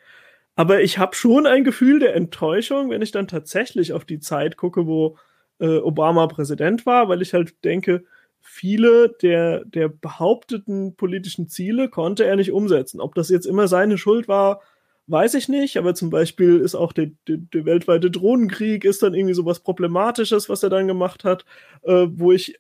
Aber 0.57 0.83
ich 0.83 0.99
habe 0.99 1.14
schon 1.14 1.47
ein 1.47 1.62
Gefühl 1.62 2.01
der 2.01 2.16
Enttäuschung, 2.16 2.91
wenn 2.91 3.03
ich 3.03 3.12
dann 3.12 3.29
tatsächlich 3.29 3.93
auf 3.93 4.05
die 4.05 4.19
Zeit 4.19 4.57
gucke, 4.57 4.87
wo 4.87 5.16
äh, 5.61 5.79
Obama 5.79 6.27
Präsident 6.27 6.85
war, 6.85 7.09
weil 7.09 7.23
ich 7.23 7.33
halt 7.33 7.64
denke, 7.64 8.05
viele 8.41 9.11
der, 9.23 9.64
der 9.64 9.89
behaupteten 9.89 10.97
politischen 10.97 11.49
Ziele 11.49 11.89
konnte 11.89 12.25
er 12.25 12.37
nicht 12.37 12.53
umsetzen. 12.53 13.01
Ob 13.01 13.14
das 13.14 13.29
jetzt 13.29 13.47
immer 13.47 13.69
seine 13.69 13.99
Schuld 13.99 14.27
war, 14.27 14.61
weiß 15.09 15.34
ich 15.34 15.48
nicht, 15.48 15.76
aber 15.76 15.94
zum 15.94 16.11
Beispiel 16.11 16.61
ist 16.61 16.74
auch 16.74 16.92
der, 16.92 17.11
der, 17.26 17.38
der 17.38 17.64
weltweite 17.64 18.11
Drohnenkrieg 18.11 18.84
ist 18.84 19.02
dann 19.02 19.14
irgendwie 19.14 19.34
so 19.34 19.44
was 19.44 19.61
Problematisches, 19.61 20.48
was 20.48 20.62
er 20.62 20.70
dann 20.70 20.86
gemacht 20.86 21.24
hat, 21.24 21.44
äh, 21.82 22.06
wo 22.11 22.32
ich 22.32 22.59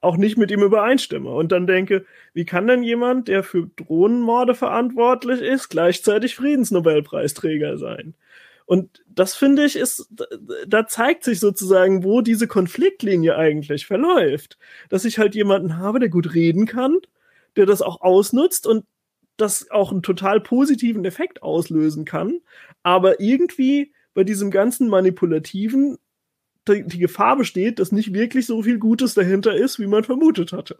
auch 0.00 0.16
nicht 0.16 0.38
mit 0.38 0.50
ihm 0.50 0.62
übereinstimme 0.62 1.30
und 1.30 1.50
dann 1.50 1.66
denke, 1.66 2.04
wie 2.32 2.44
kann 2.44 2.68
denn 2.68 2.82
jemand, 2.82 3.26
der 3.28 3.42
für 3.42 3.68
Drohnenmorde 3.76 4.54
verantwortlich 4.54 5.40
ist, 5.40 5.70
gleichzeitig 5.70 6.36
Friedensnobelpreisträger 6.36 7.78
sein? 7.78 8.14
Und 8.66 9.02
das 9.08 9.34
finde 9.34 9.64
ich 9.64 9.76
ist, 9.76 10.08
da 10.66 10.86
zeigt 10.86 11.24
sich 11.24 11.40
sozusagen, 11.40 12.04
wo 12.04 12.20
diese 12.20 12.46
Konfliktlinie 12.46 13.34
eigentlich 13.36 13.86
verläuft. 13.86 14.58
Dass 14.90 15.06
ich 15.06 15.18
halt 15.18 15.34
jemanden 15.34 15.78
habe, 15.78 16.00
der 16.00 16.10
gut 16.10 16.34
reden 16.34 16.66
kann, 16.66 16.98
der 17.56 17.64
das 17.64 17.80
auch 17.80 18.02
ausnutzt 18.02 18.66
und 18.66 18.84
das 19.38 19.70
auch 19.70 19.90
einen 19.92 20.02
total 20.02 20.40
positiven 20.40 21.04
Effekt 21.04 21.42
auslösen 21.42 22.04
kann, 22.04 22.40
aber 22.82 23.20
irgendwie 23.20 23.92
bei 24.12 24.24
diesem 24.24 24.50
ganzen 24.50 24.88
Manipulativen 24.88 25.98
die, 26.68 26.84
die 26.86 26.98
Gefahr 26.98 27.36
besteht, 27.36 27.78
dass 27.78 27.92
nicht 27.92 28.12
wirklich 28.12 28.46
so 28.46 28.62
viel 28.62 28.78
Gutes 28.78 29.14
dahinter 29.14 29.54
ist, 29.54 29.78
wie 29.78 29.86
man 29.86 30.04
vermutet 30.04 30.52
hatte. 30.52 30.78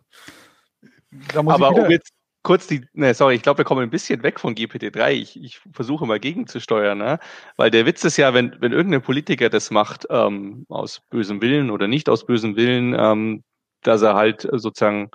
aber 1.35 1.71
um 1.71 1.91
jetzt 1.91 2.13
kurz 2.43 2.67
die, 2.67 2.85
ne, 2.93 3.15
sorry, 3.15 3.35
ich 3.35 3.43
glaube, 3.43 3.59
wir 3.59 3.65
kommen 3.65 3.83
ein 3.83 3.91
bisschen 3.91 4.23
weg 4.23 4.41
von 4.41 4.55
GPT-3. 4.55 5.11
Ich, 5.13 5.43
ich 5.43 5.61
versuche 5.73 6.07
mal 6.07 6.21
gegenzusteuern, 6.21 6.99
ne? 6.99 7.19
weil 7.57 7.71
der 7.71 7.87
Witz 7.87 8.05
ist 8.05 8.17
ja, 8.17 8.35
wenn, 8.35 8.57
wenn 8.61 8.73
irgendein 8.73 9.03
Politiker 9.03 9.49
das 9.51 9.71
macht, 9.71 10.07
ähm, 10.11 10.67
aus 10.69 11.03
bösem 11.11 11.41
Willen 11.41 11.71
oder 11.71 11.89
nicht 11.89 12.09
aus 12.09 12.27
bösem 12.27 12.57
Willen, 12.57 12.95
ähm, 12.99 13.45
dass 13.83 14.03
er 14.03 14.15
halt 14.15 14.49
sozusagen 14.51 15.11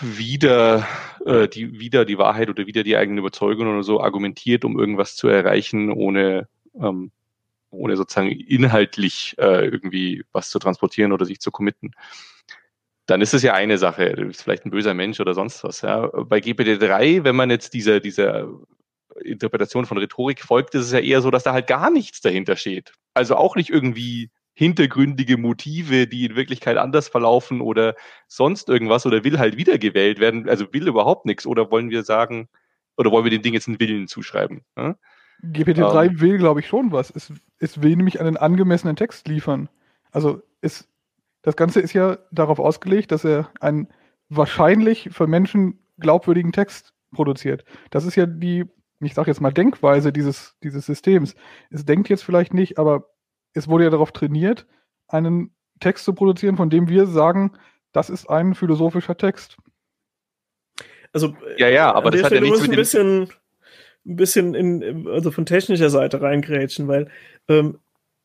wieder 0.00 0.86
äh, 1.24 1.48
die 1.48 1.78
wieder 1.78 2.04
die 2.04 2.18
Wahrheit 2.18 2.48
oder 2.48 2.66
wieder 2.66 2.82
die 2.82 2.96
eigene 2.96 3.20
Überzeugung 3.20 3.68
oder 3.68 3.82
so 3.82 4.00
argumentiert, 4.00 4.64
um 4.64 4.78
irgendwas 4.78 5.16
zu 5.16 5.28
erreichen, 5.28 5.92
ohne 5.92 6.48
ähm, 6.74 7.12
ohne 7.70 7.96
sozusagen 7.96 8.30
inhaltlich 8.30 9.34
äh, 9.38 9.66
irgendwie 9.66 10.24
was 10.32 10.50
zu 10.50 10.58
transportieren 10.58 11.12
oder 11.12 11.24
sich 11.24 11.40
zu 11.40 11.50
committen. 11.50 11.92
Dann 13.06 13.20
ist 13.20 13.34
es 13.34 13.42
ja 13.42 13.52
eine 13.52 13.78
Sache, 13.78 14.14
du 14.14 14.26
bist 14.26 14.42
vielleicht 14.42 14.64
ein 14.64 14.70
böser 14.70 14.94
Mensch 14.94 15.20
oder 15.20 15.34
sonst 15.34 15.62
was. 15.64 15.82
Ja. 15.82 16.06
Bei 16.06 16.38
GPT-3, 16.38 17.24
wenn 17.24 17.36
man 17.36 17.50
jetzt 17.50 17.74
dieser, 17.74 18.00
dieser 18.00 18.48
Interpretation 19.22 19.86
von 19.86 19.98
Rhetorik 19.98 20.40
folgt, 20.40 20.74
ist 20.74 20.86
es 20.86 20.92
ja 20.92 21.00
eher 21.00 21.20
so, 21.20 21.30
dass 21.30 21.42
da 21.42 21.52
halt 21.52 21.66
gar 21.66 21.90
nichts 21.90 22.20
dahinter 22.20 22.56
steht. 22.56 22.92
Also 23.12 23.36
auch 23.36 23.56
nicht 23.56 23.70
irgendwie 23.70 24.30
hintergründige 24.54 25.36
Motive, 25.36 26.06
die 26.06 26.24
in 26.24 26.36
Wirklichkeit 26.36 26.76
anders 26.76 27.08
verlaufen 27.08 27.60
oder 27.60 27.94
sonst 28.28 28.68
irgendwas 28.68 29.04
oder 29.04 29.24
will 29.24 29.38
halt 29.38 29.56
wiedergewählt 29.56 30.20
werden, 30.20 30.48
also 30.48 30.72
will 30.72 30.86
überhaupt 30.88 31.26
nichts 31.26 31.44
oder 31.46 31.70
wollen 31.70 31.90
wir 31.90 32.04
sagen, 32.04 32.48
oder 32.96 33.10
wollen 33.10 33.24
wir 33.24 33.30
den 33.30 33.42
Ding 33.42 33.54
jetzt 33.54 33.68
einen 33.68 33.80
Willen 33.80 34.06
zuschreiben? 34.06 34.62
Ja? 34.76 34.94
GPT-3 35.42 36.06
ähm, 36.06 36.20
will, 36.20 36.38
glaube 36.38 36.60
ich, 36.60 36.68
schon 36.68 36.92
was. 36.92 37.10
Es, 37.10 37.32
es 37.58 37.82
will 37.82 37.96
nämlich 37.96 38.20
einen 38.20 38.36
angemessenen 38.36 38.96
Text 38.96 39.26
liefern. 39.28 39.68
Also 40.12 40.42
es, 40.60 40.88
das 41.42 41.56
Ganze 41.56 41.80
ist 41.80 41.92
ja 41.92 42.18
darauf 42.30 42.60
ausgelegt, 42.60 43.10
dass 43.12 43.24
er 43.24 43.50
einen 43.60 43.88
wahrscheinlich 44.28 45.10
für 45.12 45.26
Menschen 45.26 45.80
glaubwürdigen 45.98 46.52
Text 46.52 46.94
produziert. 47.12 47.64
Das 47.90 48.04
ist 48.04 48.14
ja 48.14 48.26
die, 48.26 48.64
ich 49.00 49.14
sage 49.14 49.30
jetzt 49.30 49.40
mal, 49.40 49.52
Denkweise 49.52 50.12
dieses, 50.12 50.56
dieses 50.62 50.86
Systems. 50.86 51.34
Es 51.70 51.84
denkt 51.84 52.08
jetzt 52.08 52.22
vielleicht 52.22 52.54
nicht, 52.54 52.78
aber 52.78 53.10
es 53.54 53.68
wurde 53.68 53.84
ja 53.84 53.90
darauf 53.90 54.12
trainiert, 54.12 54.66
einen 55.08 55.54
Text 55.80 56.04
zu 56.04 56.14
produzieren, 56.14 56.56
von 56.56 56.70
dem 56.70 56.88
wir 56.88 57.06
sagen, 57.06 57.52
das 57.92 58.10
ist 58.10 58.28
ein 58.28 58.54
philosophischer 58.54 59.16
Text. 59.16 59.56
Also, 61.12 61.36
ja, 61.56 61.68
ja, 61.68 61.92
aber 61.92 62.10
das 62.10 62.24
hat 62.24 62.32
ja 62.32 62.40
nichts 62.40 62.62
mit 62.62 62.70
ein 62.72 62.76
bisschen, 62.76 63.28
ein 64.04 64.16
bisschen 64.16 64.54
in, 64.54 65.06
also 65.08 65.30
von 65.30 65.46
technischer 65.46 65.90
Seite 65.90 66.20
reingrätschen, 66.20 66.88
weil 66.88 67.08
ähm, 67.48 67.78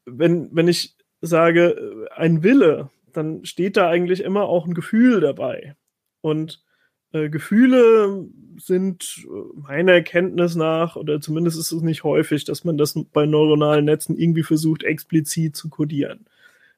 wenn, 0.05 0.49
wenn 0.55 0.67
ich 0.67 0.97
sage, 1.21 2.07
ein 2.15 2.43
Wille, 2.43 2.89
dann 3.13 3.45
steht 3.45 3.77
da 3.77 3.87
eigentlich 3.87 4.23
immer 4.23 4.43
auch 4.43 4.65
ein 4.65 4.73
Gefühl 4.73 5.19
dabei. 5.21 5.75
Und 6.21 6.63
äh, 7.11 7.29
Gefühle 7.29 8.27
sind 8.57 9.25
äh, 9.25 9.59
meiner 9.59 9.93
Erkenntnis 9.93 10.55
nach, 10.55 10.95
oder 10.95 11.21
zumindest 11.21 11.57
ist 11.57 11.71
es 11.71 11.81
nicht 11.81 12.03
häufig, 12.03 12.45
dass 12.45 12.63
man 12.63 12.77
das 12.77 12.99
bei 13.13 13.25
neuronalen 13.25 13.85
Netzen 13.85 14.17
irgendwie 14.17 14.43
versucht, 14.43 14.83
explizit 14.83 15.55
zu 15.55 15.69
codieren. 15.69 16.25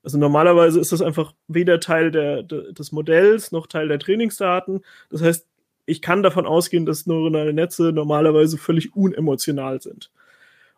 Also 0.04 0.18
normalerweise 0.18 0.80
ist 0.80 0.92
das 0.92 1.02
einfach 1.02 1.34
weder 1.48 1.80
Teil 1.80 2.12
der, 2.12 2.44
de, 2.44 2.74
des 2.74 2.92
Modells 2.92 3.52
noch 3.52 3.68
Teil 3.68 3.88
der 3.88 4.00
Trainingsdaten. 4.00 4.82
Das 5.10 5.22
heißt, 5.22 5.48
ich 5.86 6.02
kann 6.02 6.24
davon 6.24 6.46
ausgehen, 6.46 6.86
dass 6.86 7.06
neuronale 7.06 7.54
Netze 7.54 7.92
normalerweise 7.92 8.58
völlig 8.58 8.96
unemotional 8.96 9.82
sind. 9.82 10.12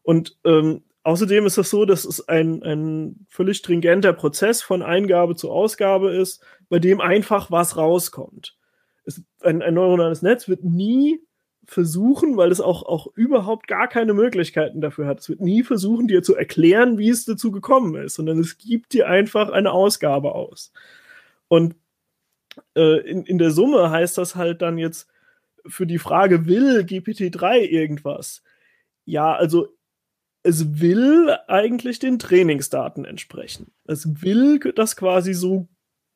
Und 0.01 0.37
ähm, 0.43 0.81
außerdem 1.03 1.45
ist 1.45 1.57
das 1.57 1.69
so, 1.69 1.85
dass 1.85 2.05
es 2.05 2.27
ein, 2.27 2.63
ein 2.63 3.25
völlig 3.29 3.57
stringenter 3.57 4.13
Prozess 4.13 4.61
von 4.61 4.81
Eingabe 4.81 5.35
zu 5.35 5.51
Ausgabe 5.51 6.11
ist, 6.11 6.43
bei 6.69 6.79
dem 6.79 6.99
einfach 6.99 7.51
was 7.51 7.77
rauskommt 7.77 8.57
es, 9.05 9.21
ein, 9.41 9.61
ein 9.61 9.73
neuronales 9.73 10.21
Netz 10.21 10.47
wird 10.47 10.63
nie 10.63 11.19
versuchen, 11.65 12.35
weil 12.35 12.51
es 12.51 12.59
auch, 12.59 12.83
auch 12.83 13.07
überhaupt 13.15 13.67
gar 13.67 13.87
keine 13.87 14.13
Möglichkeiten 14.13 14.81
dafür 14.81 15.07
hat. 15.07 15.19
Es 15.19 15.29
wird 15.29 15.39
nie 15.39 15.63
versuchen, 15.63 16.07
dir 16.07 16.21
zu 16.21 16.35
erklären, 16.35 16.97
wie 16.97 17.09
es 17.09 17.25
dazu 17.25 17.51
gekommen 17.51 17.95
ist, 17.95 18.15
sondern 18.15 18.39
es 18.39 18.57
gibt 18.57 18.93
dir 18.93 19.07
einfach 19.07 19.49
eine 19.49 19.71
Ausgabe 19.71 20.35
aus. 20.35 20.73
Und 21.47 21.75
äh, 22.75 22.99
in, 23.09 23.25
in 23.25 23.37
der 23.37 23.51
Summe 23.51 23.89
heißt 23.89 24.17
das 24.17 24.35
halt 24.35 24.61
dann 24.61 24.77
jetzt 24.77 25.07
für 25.65 25.87
die 25.87 25.99
Frage, 25.99 26.45
will 26.45 26.79
GPT-3 26.79 27.59
irgendwas? 27.59 28.43
Ja, 29.05 29.33
also 29.33 29.69
es 30.43 30.81
will 30.81 31.33
eigentlich 31.47 31.99
den 31.99 32.19
Trainingsdaten 32.19 33.05
entsprechen. 33.05 33.71
Es 33.85 34.21
will 34.21 34.59
das 34.59 34.97
quasi 34.97 35.33
so 35.33 35.69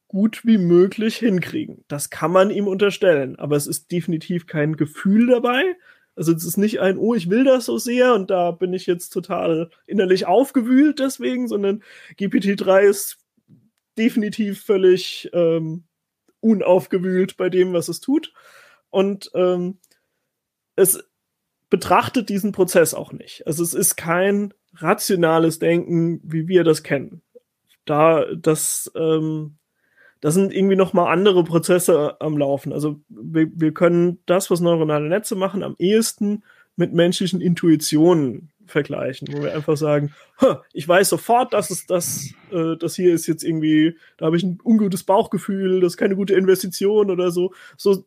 gut 0.08 0.46
wie 0.46 0.58
möglich 0.58 1.18
hinkriegen. 1.18 1.84
Das 1.88 2.10
kann 2.10 2.32
man 2.32 2.50
ihm 2.50 2.68
unterstellen, 2.68 3.38
aber 3.38 3.56
es 3.56 3.68
ist 3.68 3.92
definitiv 3.92 4.48
kein 4.48 4.78
Gefühl 4.78 5.28
dabei. 5.28 5.76
Also 6.16 6.34
es 6.34 6.46
ist 6.46 6.58
nicht 6.58 6.80
ein, 6.80 6.98
oh, 6.98 7.14
ich 7.14 7.30
will 7.30 7.44
das 7.44 7.66
so 7.66 7.78
sehr 7.78 8.14
und 8.16 8.32
da 8.32 8.52
bin 8.52 8.74
ich 8.74 8.88
jetzt 8.88 9.10
total 9.10 9.70
innerlich 9.86 10.26
aufgewühlt 10.26 11.00
deswegen, 11.00 11.48
sondern 11.48 11.84
GPT-3 12.18 12.82
ist 12.82 13.20
definitiv 13.98 14.64
völlig 14.64 15.30
ähm, 15.34 15.84
unaufgewühlt 16.40 17.38
bei 17.38 17.50
dem, 17.50 17.74
was 17.74 17.88
es 17.88 18.00
tut. 18.00 18.34
Und 18.90 19.30
ähm, 19.36 19.80
es 20.76 21.04
betrachtet 21.70 22.30
diesen 22.30 22.52
Prozess 22.52 22.94
auch 22.94 23.12
nicht. 23.12 23.46
Also 23.46 23.64
es 23.64 23.74
ist 23.74 23.96
kein 23.96 24.54
rationales 24.76 25.60
Denken, 25.60 26.22
wie 26.24 26.48
wir 26.48 26.64
das 26.64 26.84
kennen. 26.84 27.22
Da 27.86 28.26
das 28.36 28.92
ähm, 28.96 29.58
da 30.22 30.32
sind 30.32 30.54
irgendwie 30.54 30.76
nochmal 30.76 31.12
andere 31.12 31.44
Prozesse 31.44 32.20
am 32.20 32.38
Laufen. 32.38 32.74
Also 32.74 33.00
wir, 33.10 33.50
wir 33.54 33.74
können 33.74 34.20
das, 34.26 34.50
was 34.50 34.60
neuronale 34.60 35.08
Netze 35.08 35.36
machen, 35.36 35.64
am 35.64 35.76
ehesten 35.78 36.44
mit 36.76 36.94
menschlichen 36.94 37.42
Intuitionen 37.42 38.50
vergleichen, 38.66 39.28
wo 39.32 39.42
wir 39.42 39.54
einfach 39.54 39.78
sagen, 39.78 40.14
ich 40.74 40.88
weiß 40.88 41.10
sofort, 41.10 41.54
dass 41.54 41.70
es 41.70 41.86
das, 41.86 42.34
äh, 42.52 42.76
das 42.78 42.96
hier 42.96 43.14
ist 43.14 43.28
jetzt 43.28 43.44
irgendwie, 43.44 43.98
da 44.18 44.26
habe 44.28 44.38
ich 44.38 44.44
ein 44.44 44.60
ungutes 44.64 45.04
Bauchgefühl, 45.04 45.80
das 45.82 45.94
ist 45.94 45.98
keine 45.98 46.16
gute 46.16 46.36
Investition 46.36 47.10
oder 47.10 47.32
so. 47.32 47.54
So, 47.78 48.06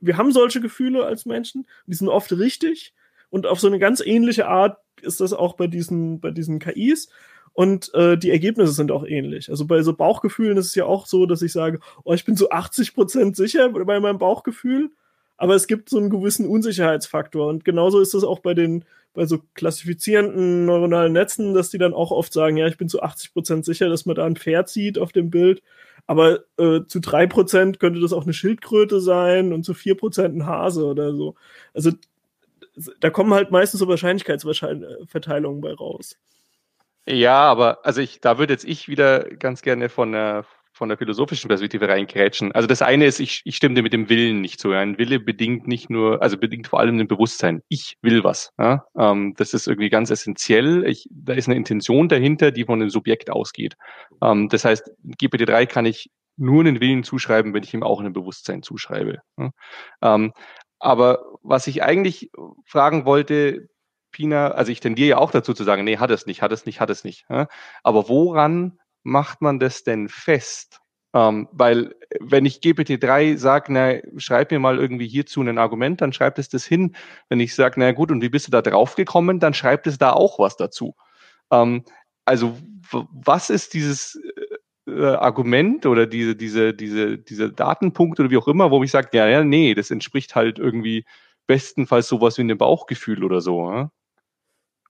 wir 0.00 0.16
haben 0.16 0.32
solche 0.32 0.60
Gefühle 0.60 1.04
als 1.04 1.26
Menschen, 1.26 1.66
die 1.86 1.94
sind 1.94 2.08
oft 2.08 2.32
richtig 2.32 2.94
und 3.30 3.46
auf 3.46 3.60
so 3.60 3.68
eine 3.68 3.78
ganz 3.78 4.00
ähnliche 4.00 4.46
Art 4.46 4.78
ist 5.02 5.20
das 5.20 5.32
auch 5.32 5.54
bei 5.54 5.66
diesen, 5.66 6.20
bei 6.20 6.30
diesen 6.30 6.58
KIs 6.58 7.08
und 7.54 7.94
äh, 7.94 8.18
die 8.18 8.30
Ergebnisse 8.30 8.72
sind 8.72 8.92
auch 8.92 9.04
ähnlich. 9.04 9.48
Also 9.48 9.64
bei 9.64 9.82
so 9.82 9.94
Bauchgefühlen 9.94 10.58
ist 10.58 10.66
es 10.66 10.74
ja 10.74 10.84
auch 10.84 11.06
so, 11.06 11.24
dass 11.24 11.40
ich 11.40 11.52
sage, 11.52 11.78
oh, 12.02 12.12
ich 12.12 12.24
bin 12.24 12.36
so 12.36 12.50
80 12.50 12.94
Prozent 12.94 13.36
sicher 13.36 13.70
bei 13.70 14.00
meinem 14.00 14.18
Bauchgefühl, 14.18 14.90
aber 15.36 15.54
es 15.54 15.66
gibt 15.66 15.88
so 15.88 15.98
einen 15.98 16.10
gewissen 16.10 16.46
Unsicherheitsfaktor 16.46 17.48
und 17.48 17.64
genauso 17.64 18.00
ist 18.00 18.14
es 18.14 18.24
auch 18.24 18.40
bei 18.40 18.54
den 18.54 18.84
bei 19.14 19.26
so 19.26 19.38
klassifizierenden 19.54 20.66
neuronalen 20.66 21.12
Netzen, 21.12 21.54
dass 21.54 21.70
die 21.70 21.78
dann 21.78 21.94
auch 21.94 22.10
oft 22.10 22.32
sagen, 22.32 22.56
ja, 22.56 22.66
ich 22.66 22.76
bin 22.76 22.88
zu 22.88 23.00
80 23.00 23.32
Prozent 23.32 23.64
sicher, 23.64 23.88
dass 23.88 24.06
man 24.06 24.16
da 24.16 24.24
ein 24.24 24.34
Pferd 24.34 24.68
sieht 24.68 24.98
auf 24.98 25.12
dem 25.12 25.30
Bild, 25.30 25.62
aber 26.08 26.40
äh, 26.58 26.80
zu 26.88 27.00
drei 27.00 27.28
Prozent 27.28 27.78
könnte 27.78 28.00
das 28.00 28.12
auch 28.12 28.24
eine 28.24 28.32
Schildkröte 28.32 29.00
sein 29.00 29.52
und 29.52 29.64
zu 29.64 29.72
vier 29.72 29.96
Prozent 29.96 30.36
ein 30.36 30.46
Hase 30.46 30.84
oder 30.84 31.14
so. 31.14 31.36
Also 31.72 31.92
da 32.98 33.10
kommen 33.10 33.32
halt 33.32 33.52
meistens 33.52 33.78
so 33.80 33.86
Wahrscheinlichkeitsverteilungen 33.86 35.60
bei 35.60 35.72
raus. 35.72 36.18
Ja, 37.06 37.42
aber 37.42 37.84
also 37.84 38.00
ich, 38.00 38.20
da 38.20 38.38
würde 38.38 38.52
jetzt 38.54 38.64
ich 38.64 38.88
wieder 38.88 39.24
ganz 39.36 39.62
gerne 39.62 39.88
von 39.88 40.12
der, 40.12 40.44
von 40.72 40.88
der 40.88 40.98
philosophischen 40.98 41.48
Perspektive 41.48 41.88
reingrätschen. 41.88 42.52
Also 42.52 42.66
das 42.66 42.82
eine 42.82 43.04
ist, 43.04 43.20
ich, 43.20 43.42
ich 43.44 43.56
stimme 43.56 43.74
dir 43.74 43.82
mit 43.82 43.92
dem 43.92 44.08
Willen 44.08 44.40
nicht 44.40 44.58
so. 44.58 44.70
Ein 44.72 44.98
Wille 44.98 45.20
bedingt 45.20 45.68
nicht 45.68 45.90
nur, 45.90 46.22
also 46.22 46.38
bedingt 46.38 46.66
vor 46.66 46.80
allem 46.80 46.98
ein 46.98 47.06
Bewusstsein. 47.06 47.62
Ich 47.68 47.96
will 48.00 48.24
was. 48.24 48.50
Ja? 48.58 48.84
Ähm, 48.96 49.34
das 49.36 49.52
ist 49.52 49.68
irgendwie 49.68 49.90
ganz 49.90 50.10
essentiell. 50.10 50.84
Ich, 50.86 51.06
da 51.10 51.34
ist 51.34 51.46
eine 51.46 51.56
Intention 51.56 52.08
dahinter, 52.08 52.50
die 52.50 52.64
von 52.64 52.80
dem 52.80 52.90
Subjekt 52.90 53.30
ausgeht. 53.30 53.76
Ähm, 54.22 54.48
das 54.48 54.64
heißt, 54.64 54.90
GPT-3 55.04 55.66
kann 55.66 55.86
ich 55.86 56.10
nur 56.36 56.60
einen 56.60 56.80
Willen 56.80 57.04
zuschreiben, 57.04 57.54
wenn 57.54 57.62
ich 57.62 57.74
ihm 57.74 57.82
auch 57.82 58.00
ein 58.00 58.12
Bewusstsein 58.12 58.62
zuschreibe. 58.62 59.20
Ähm, 60.02 60.32
aber 60.80 61.24
was 61.42 61.66
ich 61.66 61.82
eigentlich 61.82 62.30
fragen 62.66 63.04
wollte, 63.04 63.68
Pina, 64.14 64.52
also 64.52 64.70
ich 64.70 64.80
tendiere 64.80 65.08
ja 65.08 65.18
auch 65.18 65.32
dazu 65.32 65.54
zu 65.54 65.64
sagen, 65.64 65.84
nee, 65.84 65.98
hat 65.98 66.10
es 66.10 66.24
nicht, 66.24 66.40
hat 66.40 66.52
es 66.52 66.66
nicht, 66.66 66.80
hat 66.80 66.88
es 66.88 67.02
nicht. 67.02 67.26
Aber 67.82 68.08
woran 68.08 68.78
macht 69.02 69.42
man 69.42 69.58
das 69.58 69.82
denn 69.82 70.08
fest? 70.08 70.80
Ähm, 71.14 71.48
weil 71.52 71.94
wenn 72.20 72.46
ich 72.46 72.60
GPT-3 72.60 73.36
sage, 73.38 73.72
na, 73.72 73.94
schreib 74.16 74.50
mir 74.50 74.58
mal 74.60 74.78
irgendwie 74.78 75.08
hierzu 75.08 75.42
ein 75.42 75.58
Argument, 75.58 76.00
dann 76.00 76.12
schreibt 76.12 76.38
es 76.38 76.48
das 76.48 76.64
hin. 76.64 76.96
Wenn 77.28 77.40
ich 77.40 77.54
sage, 77.54 77.78
na 77.78 77.92
gut, 77.92 78.10
und 78.10 78.22
wie 78.22 78.28
bist 78.28 78.46
du 78.46 78.50
da 78.50 78.62
drauf 78.62 78.94
gekommen, 78.96 79.40
dann 79.40 79.52
schreibt 79.52 79.86
es 79.86 79.98
da 79.98 80.12
auch 80.12 80.38
was 80.38 80.56
dazu. 80.56 80.94
Ähm, 81.52 81.84
also 82.24 82.56
was 82.90 83.50
ist 83.50 83.74
dieses 83.74 84.20
äh, 84.86 85.06
Argument 85.06 85.86
oder 85.86 86.06
diese, 86.06 86.36
diese, 86.36 86.74
diese, 86.74 87.18
diese 87.18 87.52
Datenpunkt 87.52 88.20
oder 88.20 88.30
wie 88.30 88.36
auch 88.36 88.48
immer, 88.48 88.70
wo 88.70 88.82
ich 88.82 88.90
sage, 88.90 89.10
ja, 89.12 89.28
ja, 89.28 89.44
nee, 89.44 89.74
das 89.74 89.90
entspricht 89.90 90.34
halt 90.34 90.58
irgendwie 90.58 91.04
bestenfalls 91.46 92.08
sowas 92.08 92.38
wie 92.38 92.42
einem 92.42 92.58
Bauchgefühl 92.58 93.24
oder 93.24 93.40
so. 93.40 93.70
Ja? 93.70 93.90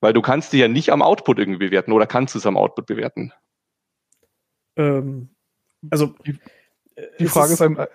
Weil 0.05 0.13
du 0.13 0.21
kannst 0.21 0.53
dich 0.53 0.61
ja 0.61 0.69
nicht 0.69 0.91
am 0.91 1.01
Output 1.01 1.39
irgendwie 1.39 1.65
bewerten 1.65 1.91
oder 1.91 2.07
kannst 2.07 2.35
du 2.35 2.39
es 2.39 2.45
am 2.45 2.59
Output 2.59 2.85
bewerten? 2.85 3.33
Ähm, 4.77 5.31
also 5.91 6.15
die, 6.27 6.39
die 7.19 7.27
Frage 7.27 7.47
ist, 7.47 7.53
ist 7.55 7.63
einem, 7.63 7.87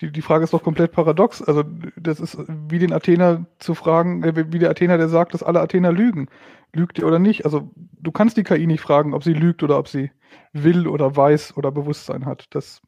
die, 0.00 0.12
die 0.12 0.22
Frage 0.22 0.44
ist 0.44 0.52
doch 0.52 0.62
komplett 0.62 0.92
paradox. 0.92 1.42
Also 1.42 1.64
das 1.96 2.20
ist 2.20 2.38
wie 2.46 2.78
den 2.78 2.92
Athener 2.92 3.46
zu 3.58 3.74
fragen, 3.74 4.22
äh, 4.22 4.52
wie 4.52 4.60
der 4.60 4.70
Athener, 4.70 4.96
der 4.96 5.08
sagt, 5.08 5.34
dass 5.34 5.42
alle 5.42 5.58
Athener 5.58 5.90
lügen. 5.90 6.28
Lügt 6.72 7.00
ihr 7.00 7.06
oder 7.08 7.18
nicht? 7.18 7.44
Also 7.44 7.72
du 7.74 8.12
kannst 8.12 8.36
die 8.36 8.44
KI 8.44 8.68
nicht 8.68 8.80
fragen, 8.80 9.12
ob 9.12 9.24
sie 9.24 9.34
lügt 9.34 9.64
oder 9.64 9.76
ob 9.76 9.88
sie 9.88 10.12
will 10.52 10.86
oder 10.86 11.16
weiß 11.16 11.56
oder 11.56 11.72
Bewusstsein 11.72 12.26
hat. 12.26 12.46
Das 12.50 12.80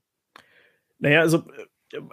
naja, 1.00 1.22
also 1.22 1.42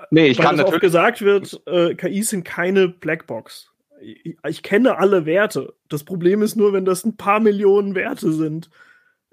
nee, 0.10 0.30
ich 0.30 0.40
weil 0.40 0.46
kann 0.46 0.56
natürlich 0.56 0.82
gesagt 0.82 1.22
wird, 1.22 1.62
äh, 1.68 1.94
KIs 1.94 2.32
sind 2.32 2.44
keine 2.44 2.88
Blackbox. 2.88 3.75
Ich, 4.02 4.38
ich 4.48 4.64
kenne 4.64 4.98
alle 4.98 5.26
Werte. 5.26 5.76
Das 5.90 6.04
Problem 6.04 6.42
ist 6.42 6.56
nur, 6.56 6.74
wenn 6.74 6.86
das 6.86 7.06
ein 7.06 7.18
paar 7.18 7.40
Millionen 7.40 7.96
Werte 7.96 8.32
sind 8.32 8.70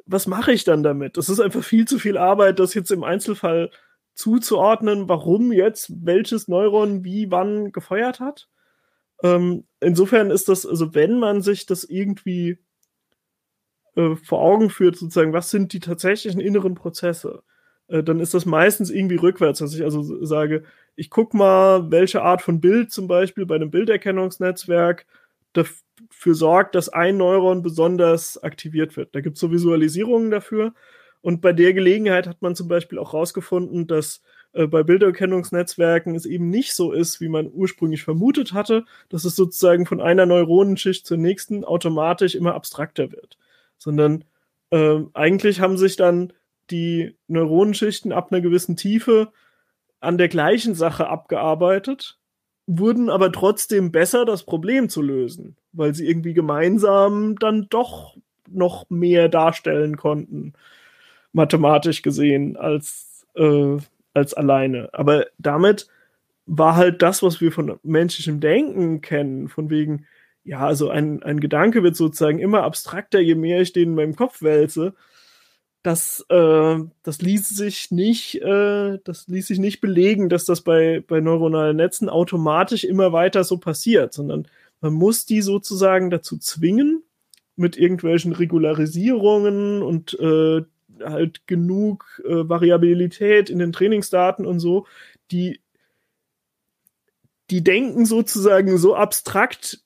was 0.06 0.26
mache 0.26 0.52
ich 0.52 0.64
dann 0.64 0.82
damit? 0.82 1.16
Das 1.16 1.28
ist 1.28 1.40
einfach 1.40 1.62
viel 1.62 1.86
zu 1.86 1.98
viel 1.98 2.16
Arbeit, 2.16 2.58
das 2.58 2.74
jetzt 2.74 2.90
im 2.90 3.04
Einzelfall 3.04 3.70
zuzuordnen, 4.14 5.08
warum 5.08 5.52
jetzt 5.52 5.92
welches 6.04 6.48
Neuron 6.48 7.04
wie 7.04 7.30
wann 7.30 7.72
gefeuert 7.72 8.20
hat. 8.20 8.48
Ähm, 9.22 9.64
insofern 9.80 10.30
ist 10.30 10.48
das, 10.48 10.66
also 10.66 10.94
wenn 10.94 11.18
man 11.18 11.42
sich 11.42 11.66
das 11.66 11.84
irgendwie 11.84 12.58
äh, 13.94 14.16
vor 14.16 14.42
Augen 14.42 14.70
führt, 14.70 14.96
sozusagen, 14.96 15.32
was 15.32 15.50
sind 15.50 15.72
die 15.72 15.80
tatsächlichen 15.80 16.40
inneren 16.40 16.74
Prozesse, 16.74 17.42
äh, 17.92 18.02
dann 18.02 18.20
ist 18.20 18.34
das 18.34 18.46
meistens 18.46 18.90
irgendwie 18.90 19.16
rückwärts, 19.16 19.58
dass 19.58 19.74
ich 19.74 19.84
also 19.84 20.24
sage, 20.24 20.64
ich 20.96 21.10
gucke 21.10 21.36
mal, 21.36 21.90
welche 21.90 22.22
Art 22.22 22.42
von 22.42 22.60
Bild 22.60 22.90
zum 22.90 23.06
Beispiel 23.06 23.44
bei 23.46 23.54
einem 23.54 23.70
Bilderkennungsnetzwerk 23.70 25.06
dafür 25.52 26.34
sorgt, 26.34 26.74
dass 26.74 26.88
ein 26.88 27.18
Neuron 27.18 27.62
besonders 27.62 28.42
aktiviert 28.42 28.96
wird. 28.96 29.14
Da 29.14 29.20
gibt 29.20 29.36
es 29.36 29.40
so 29.40 29.50
Visualisierungen 29.50 30.30
dafür. 30.30 30.72
Und 31.20 31.40
bei 31.42 31.52
der 31.52 31.74
Gelegenheit 31.74 32.26
hat 32.26 32.40
man 32.40 32.56
zum 32.56 32.66
Beispiel 32.66 32.98
auch 32.98 33.12
herausgefunden, 33.12 33.86
dass 33.86 34.22
äh, 34.54 34.66
bei 34.66 34.82
Bilderkennungsnetzwerken 34.82 36.14
es 36.14 36.24
eben 36.24 36.48
nicht 36.48 36.74
so 36.74 36.92
ist, 36.92 37.20
wie 37.20 37.28
man 37.28 37.50
ursprünglich 37.52 38.02
vermutet 38.02 38.54
hatte, 38.54 38.86
dass 39.10 39.24
es 39.24 39.36
sozusagen 39.36 39.84
von 39.84 40.00
einer 40.00 40.24
Neuronenschicht 40.24 41.06
zur 41.06 41.18
nächsten 41.18 41.64
automatisch 41.64 42.34
immer 42.34 42.54
abstrakter 42.54 43.12
wird. 43.12 43.36
Sondern 43.76 44.24
äh, 44.70 45.00
eigentlich 45.12 45.60
haben 45.60 45.76
sich 45.76 45.96
dann 45.96 46.32
die 46.72 47.16
Neuronenschichten 47.28 48.12
ab 48.12 48.32
einer 48.32 48.40
gewissen 48.40 48.76
Tiefe 48.76 49.30
an 50.00 50.18
der 50.18 50.28
gleichen 50.28 50.74
Sache 50.74 51.08
abgearbeitet 51.08 52.18
wurden 52.66 53.10
aber 53.10 53.32
trotzdem 53.32 53.92
besser, 53.92 54.24
das 54.24 54.44
Problem 54.44 54.88
zu 54.88 55.02
lösen, 55.02 55.56
weil 55.72 55.94
sie 55.94 56.06
irgendwie 56.06 56.34
gemeinsam 56.34 57.36
dann 57.38 57.66
doch 57.70 58.16
noch 58.48 58.88
mehr 58.90 59.28
darstellen 59.28 59.96
konnten, 59.96 60.52
mathematisch 61.32 62.02
gesehen, 62.02 62.56
als, 62.56 63.26
äh, 63.34 63.78
als 64.14 64.34
alleine. 64.34 64.90
Aber 64.92 65.26
damit 65.38 65.88
war 66.46 66.76
halt 66.76 67.02
das, 67.02 67.22
was 67.22 67.40
wir 67.40 67.52
von 67.52 67.78
menschlichem 67.82 68.40
Denken 68.40 69.00
kennen, 69.00 69.48
von 69.48 69.70
wegen, 69.70 70.06
ja, 70.44 70.60
also 70.60 70.90
ein, 70.90 71.22
ein 71.22 71.40
Gedanke 71.40 71.82
wird 71.82 71.96
sozusagen 71.96 72.38
immer 72.38 72.62
abstrakter, 72.64 73.20
je 73.20 73.34
mehr 73.34 73.60
ich 73.60 73.72
den 73.72 73.90
in 73.90 73.94
meinem 73.94 74.16
Kopf 74.16 74.42
wälze, 74.42 74.94
das, 75.82 76.24
äh, 76.28 76.76
das 77.02 77.22
ließ 77.22 77.48
sich 77.48 77.90
nicht, 77.90 78.40
äh, 78.40 78.98
das 79.04 79.26
ließ 79.26 79.48
sich 79.48 79.58
nicht 79.58 79.80
belegen, 79.80 80.28
dass 80.28 80.44
das 80.44 80.60
bei, 80.60 81.02
bei 81.06 81.20
neuronalen 81.20 81.76
Netzen 81.76 82.08
automatisch 82.08 82.84
immer 82.84 83.12
weiter 83.12 83.42
so 83.44 83.58
passiert, 83.58 84.12
sondern 84.12 84.46
man 84.80 84.94
muss 84.94 85.26
die 85.26 85.42
sozusagen 85.42 86.10
dazu 86.10 86.38
zwingen, 86.38 87.02
mit 87.56 87.76
irgendwelchen 87.76 88.32
Regularisierungen 88.32 89.82
und 89.82 90.18
äh, 90.18 90.62
halt 91.04 91.46
genug 91.46 92.22
äh, 92.24 92.48
Variabilität 92.48 93.50
in 93.50 93.58
den 93.58 93.72
Trainingsdaten 93.72 94.46
und 94.46 94.58
so, 94.58 94.86
die, 95.30 95.60
die 97.50 97.62
denken 97.62 98.06
sozusagen 98.06 98.78
so 98.78 98.94
abstrakt 98.94 99.80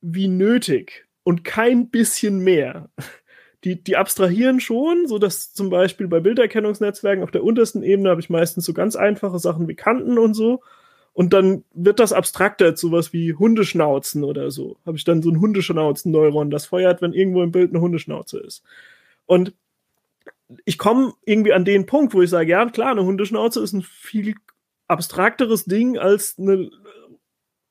wie 0.00 0.28
nötig 0.28 1.06
und 1.24 1.44
kein 1.44 1.90
bisschen 1.90 2.38
mehr 2.38 2.88
die, 3.64 3.82
die 3.82 3.96
abstrahieren 3.96 4.60
schon, 4.60 5.06
so 5.06 5.18
dass 5.18 5.52
zum 5.52 5.70
Beispiel 5.70 6.06
bei 6.06 6.20
Bilderkennungsnetzwerken 6.20 7.24
auf 7.24 7.30
der 7.30 7.42
untersten 7.42 7.82
Ebene 7.82 8.10
habe 8.10 8.20
ich 8.20 8.30
meistens 8.30 8.64
so 8.64 8.72
ganz 8.72 8.94
einfache 8.96 9.38
Sachen 9.38 9.66
wie 9.68 9.74
Kanten 9.74 10.18
und 10.18 10.34
so. 10.34 10.62
Und 11.12 11.32
dann 11.32 11.64
wird 11.72 11.98
das 11.98 12.12
abstrakter 12.12 12.76
zu 12.76 12.92
was 12.92 13.12
wie 13.12 13.34
Hundeschnauzen 13.34 14.22
oder 14.22 14.52
so. 14.52 14.76
Habe 14.86 14.96
ich 14.96 15.04
dann 15.04 15.20
so 15.20 15.30
ein 15.30 15.40
Hundeschnauzen-Neuron, 15.40 16.50
das 16.50 16.66
feuert, 16.66 17.02
wenn 17.02 17.12
irgendwo 17.12 17.42
im 17.42 17.50
Bild 17.50 17.70
eine 17.70 17.80
Hundeschnauze 17.80 18.38
ist. 18.38 18.62
Und 19.26 19.52
ich 20.64 20.78
komme 20.78 21.14
irgendwie 21.24 21.52
an 21.52 21.64
den 21.64 21.86
Punkt, 21.86 22.14
wo 22.14 22.22
ich 22.22 22.30
sage, 22.30 22.50
ja, 22.50 22.64
klar, 22.66 22.92
eine 22.92 23.04
Hundeschnauze 23.04 23.60
ist 23.60 23.72
ein 23.72 23.82
viel 23.82 24.36
abstrakteres 24.86 25.64
Ding 25.64 25.98
als 25.98 26.38
eine 26.38 26.70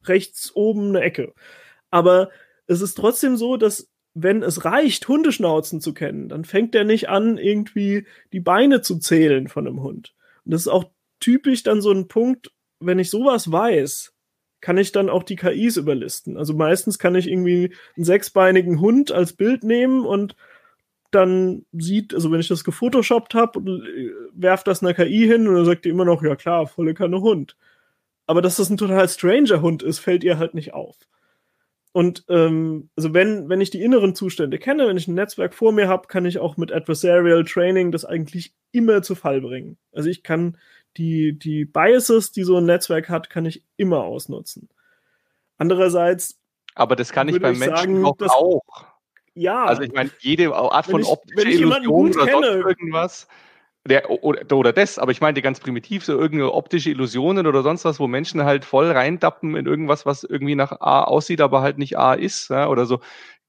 rechts 0.03 0.53
oben 0.53 0.89
eine 0.89 1.01
Ecke. 1.01 1.33
Aber 1.89 2.29
es 2.67 2.81
ist 2.81 2.95
trotzdem 2.95 3.37
so, 3.37 3.55
dass 3.55 3.89
wenn 4.19 4.41
es 4.41 4.65
reicht, 4.65 5.07
Hundeschnauzen 5.07 5.79
zu 5.79 5.93
kennen, 5.93 6.27
dann 6.29 6.43
fängt 6.43 6.73
er 6.73 6.83
nicht 6.83 7.07
an, 7.07 7.37
irgendwie 7.37 8.07
die 8.33 8.39
Beine 8.39 8.81
zu 8.81 8.97
zählen 8.97 9.47
von 9.47 9.67
einem 9.67 9.81
Hund. 9.81 10.15
Und 10.43 10.53
das 10.53 10.61
ist 10.61 10.67
auch 10.67 10.85
typisch 11.19 11.63
dann 11.63 11.81
so 11.81 11.91
ein 11.91 12.07
Punkt, 12.07 12.51
wenn 12.79 12.99
ich 12.99 13.11
sowas 13.11 13.51
weiß, 13.51 14.13
kann 14.59 14.77
ich 14.77 14.91
dann 14.91 15.09
auch 15.09 15.21
die 15.21 15.35
KIs 15.35 15.77
überlisten. 15.77 16.35
Also 16.35 16.55
meistens 16.55 16.97
kann 16.97 17.13
ich 17.13 17.27
irgendwie 17.27 17.75
einen 17.95 18.05
sechsbeinigen 18.05 18.81
Hund 18.81 19.11
als 19.11 19.33
Bild 19.33 19.63
nehmen 19.63 20.03
und 20.03 20.35
dann 21.11 21.65
sieht, 21.71 22.13
also 22.13 22.31
wenn 22.31 22.39
ich 22.39 22.47
das 22.47 22.63
gefotoshoppt 22.63 23.33
habe 23.35 23.59
äh, 23.59 24.11
werf 24.33 24.63
das 24.63 24.81
einer 24.81 24.93
KI 24.93 25.27
hin 25.27 25.47
und 25.47 25.55
dann 25.55 25.65
sagt 25.65 25.85
die 25.85 25.89
immer 25.89 26.05
noch, 26.05 26.23
ja 26.23 26.35
klar, 26.35 26.65
volle 26.65 26.95
Kanne 26.95 27.21
Hund. 27.21 27.55
Aber 28.25 28.41
dass 28.41 28.57
das 28.57 28.69
ein 28.69 28.77
total 28.77 29.07
stranger 29.07 29.61
Hund 29.61 29.83
ist, 29.83 29.99
fällt 29.99 30.23
ihr 30.23 30.39
halt 30.39 30.53
nicht 30.53 30.73
auf. 30.73 30.97
Und 31.91 32.25
ähm, 32.29 32.89
also 32.95 33.13
wenn, 33.13 33.49
wenn 33.49 33.61
ich 33.61 33.71
die 33.71 33.81
inneren 33.81 34.13
Zustände 34.13 34.59
kenne, 34.59 34.87
wenn 34.87 34.97
ich 34.97 35.07
ein 35.07 35.15
Netzwerk 35.15 35.53
vor 35.53 35.71
mir 35.71 35.87
habe, 35.87 36.07
kann 36.07 36.25
ich 36.25 36.39
auch 36.39 36.57
mit 36.57 36.71
Adversarial 36.71 37.43
Training 37.43 37.91
das 37.91 38.05
eigentlich 38.05 38.53
immer 38.71 39.01
zu 39.01 39.15
Fall 39.15 39.41
bringen. 39.41 39.77
Also 39.91 40.09
ich 40.09 40.23
kann 40.23 40.57
die, 40.97 41.37
die 41.37 41.65
Biases, 41.65 42.31
die 42.31 42.43
so 42.43 42.57
ein 42.57 42.65
Netzwerk 42.65 43.09
hat, 43.09 43.29
kann 43.29 43.45
ich 43.45 43.63
immer 43.77 44.03
ausnutzen. 44.03 44.69
Andererseits. 45.57 46.39
Aber 46.75 46.95
das 46.95 47.11
kann 47.11 47.29
ich 47.29 47.39
beim 47.39 47.57
Menschen 47.57 48.03
sagen, 48.03 48.05
auch. 48.05 48.61
Ja. 49.33 49.65
Also 49.65 49.81
ich 49.81 49.93
meine, 49.93 50.11
jede 50.19 50.53
Art 50.53 50.85
von 50.85 51.03
optischer 51.03 51.47
Illusion 51.47 52.11
oder 52.11 52.31
sonst 52.31 52.47
irgendwas 52.47 53.27
der, 53.87 54.09
oder, 54.09 54.55
oder 54.55 54.73
das, 54.73 54.99
aber 54.99 55.11
ich 55.11 55.21
meinte 55.21 55.41
ganz 55.41 55.59
primitiv, 55.59 56.05
so 56.05 56.13
irgendeine 56.13 56.53
optische 56.53 56.89
Illusionen 56.89 57.47
oder 57.47 57.63
sonst 57.63 57.85
was, 57.85 57.99
wo 57.99 58.07
Menschen 58.07 58.43
halt 58.43 58.65
voll 58.65 58.91
reindappen 58.91 59.55
in 59.55 59.65
irgendwas, 59.65 60.05
was 60.05 60.23
irgendwie 60.23 60.55
nach 60.55 60.79
A 60.79 61.03
aussieht, 61.03 61.41
aber 61.41 61.61
halt 61.61 61.77
nicht 61.77 61.97
A 61.97 62.13
ist, 62.13 62.49
ja, 62.49 62.67
oder 62.67 62.85
so 62.85 62.99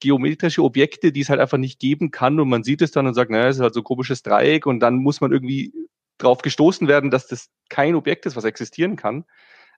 geometrische 0.00 0.62
Objekte, 0.62 1.12
die 1.12 1.20
es 1.20 1.28
halt 1.28 1.40
einfach 1.40 1.58
nicht 1.58 1.80
geben 1.80 2.10
kann 2.10 2.38
und 2.40 2.48
man 2.48 2.62
sieht 2.62 2.82
es 2.82 2.92
dann 2.92 3.06
und 3.06 3.14
sagt, 3.14 3.30
naja, 3.30 3.48
es 3.48 3.56
ist 3.56 3.62
halt 3.62 3.74
so 3.74 3.80
ein 3.80 3.84
komisches 3.84 4.22
Dreieck 4.22 4.66
und 4.66 4.80
dann 4.80 4.96
muss 4.96 5.20
man 5.20 5.32
irgendwie 5.32 5.72
drauf 6.18 6.42
gestoßen 6.42 6.88
werden, 6.88 7.10
dass 7.10 7.26
das 7.26 7.50
kein 7.68 7.94
Objekt 7.94 8.26
ist, 8.26 8.36
was 8.36 8.44
existieren 8.44 8.96
kann. 8.96 9.24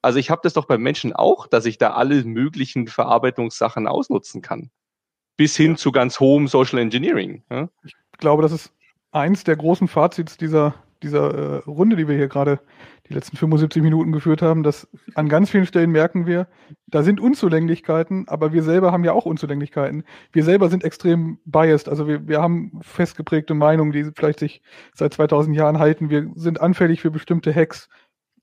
Also 0.02 0.18
ich 0.18 0.30
habe 0.30 0.40
das 0.42 0.54
doch 0.54 0.66
beim 0.66 0.82
Menschen 0.82 1.12
auch, 1.14 1.46
dass 1.46 1.66
ich 1.66 1.78
da 1.78 1.92
alle 1.92 2.24
möglichen 2.24 2.86
Verarbeitungssachen 2.86 3.86
ausnutzen 3.86 4.40
kann. 4.40 4.70
Bis 5.36 5.56
hin 5.56 5.76
zu 5.76 5.92
ganz 5.92 6.20
hohem 6.20 6.48
Social 6.48 6.78
Engineering. 6.78 7.42
Ja? 7.50 7.68
Ich 7.84 7.94
glaube, 8.18 8.42
das 8.42 8.52
ist 8.52 8.72
eins 9.12 9.44
der 9.44 9.56
großen 9.56 9.88
Fazits 9.88 10.36
dieser 10.36 10.74
dieser 11.02 11.34
äh, 11.34 11.56
Runde, 11.66 11.96
die 11.96 12.08
wir 12.08 12.16
hier 12.16 12.28
gerade 12.28 12.60
die 13.08 13.14
letzten 13.14 13.36
75 13.36 13.82
Minuten 13.82 14.12
geführt 14.12 14.42
haben, 14.42 14.62
dass 14.62 14.88
an 15.14 15.28
ganz 15.28 15.50
vielen 15.50 15.66
Stellen 15.66 15.90
merken 15.90 16.26
wir, 16.26 16.46
da 16.86 17.02
sind 17.02 17.20
Unzulänglichkeiten, 17.20 18.28
aber 18.28 18.52
wir 18.52 18.62
selber 18.62 18.92
haben 18.92 19.04
ja 19.04 19.12
auch 19.12 19.26
Unzulänglichkeiten. 19.26 20.04
Wir 20.32 20.44
selber 20.44 20.68
sind 20.68 20.84
extrem 20.84 21.38
biased, 21.44 21.88
also 21.88 22.06
wir, 22.06 22.28
wir 22.28 22.40
haben 22.40 22.78
festgeprägte 22.82 23.54
Meinungen, 23.54 23.92
die 23.92 24.10
vielleicht 24.14 24.40
sich 24.40 24.62
seit 24.94 25.14
2000 25.14 25.56
Jahren 25.56 25.78
halten. 25.78 26.10
Wir 26.10 26.30
sind 26.34 26.60
anfällig 26.60 27.00
für 27.00 27.10
bestimmte 27.10 27.54
Hacks. 27.54 27.88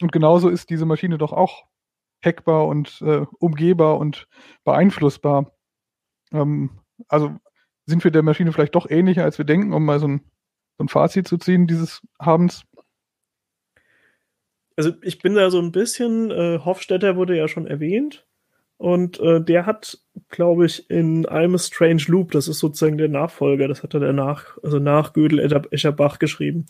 Und 0.02 0.12
genauso 0.12 0.50
ist 0.50 0.70
diese 0.70 0.86
Maschine 0.86 1.18
doch 1.18 1.34
auch 1.34 1.66
hackbar 2.24 2.68
und 2.68 3.02
äh, 3.02 3.26
umgehbar 3.40 3.98
und 3.98 4.28
beeinflussbar. 4.64 5.54
Ähm, 6.32 6.82
also 7.08 7.36
sind 7.86 8.04
wir 8.04 8.12
der 8.12 8.24
Maschine 8.24 8.52
vielleicht 8.52 8.76
doch 8.76 8.90
ähnlicher, 8.90 9.24
als 9.24 9.38
wir 9.38 9.46
denken, 9.46 9.74
um 9.74 9.86
mal 9.86 10.00
so 10.00 10.08
ein, 10.08 10.22
so 10.78 10.84
ein 10.84 10.90
Fazit 10.90 11.28
zu 11.28 11.38
ziehen 11.38 11.68
dieses 11.68 12.02
Habens? 12.20 12.64
Also 14.76 14.92
ich 15.02 15.20
bin 15.20 15.36
da 15.36 15.50
so 15.50 15.60
ein 15.60 15.72
bisschen, 15.72 16.30
äh, 16.30 16.60
Hofstetter 16.64 17.16
wurde 17.16 17.36
ja 17.36 17.48
schon 17.48 17.68
erwähnt. 17.68 18.26
Und 18.78 19.20
äh, 19.20 19.42
der 19.42 19.66
hat, 19.66 19.98
glaube 20.30 20.68
ich, 20.68 20.88
in 20.92 21.26
I'm 21.26 21.56
a 21.56 21.58
Strange 21.58 22.04
Loop, 22.08 22.32
das 22.32 22.48
ist 22.48 22.60
sozusagen 22.60 23.00
der 23.00 23.10
Nachfolger, 23.10 23.68
das 23.68 23.82
hat 23.82 23.96
er 23.96 24.02
danach, 24.02 24.58
also 24.62 24.78
nach 24.78 25.14
Gödel 25.14 25.40
Escherbach 25.72 26.20
geschrieben. 26.20 26.68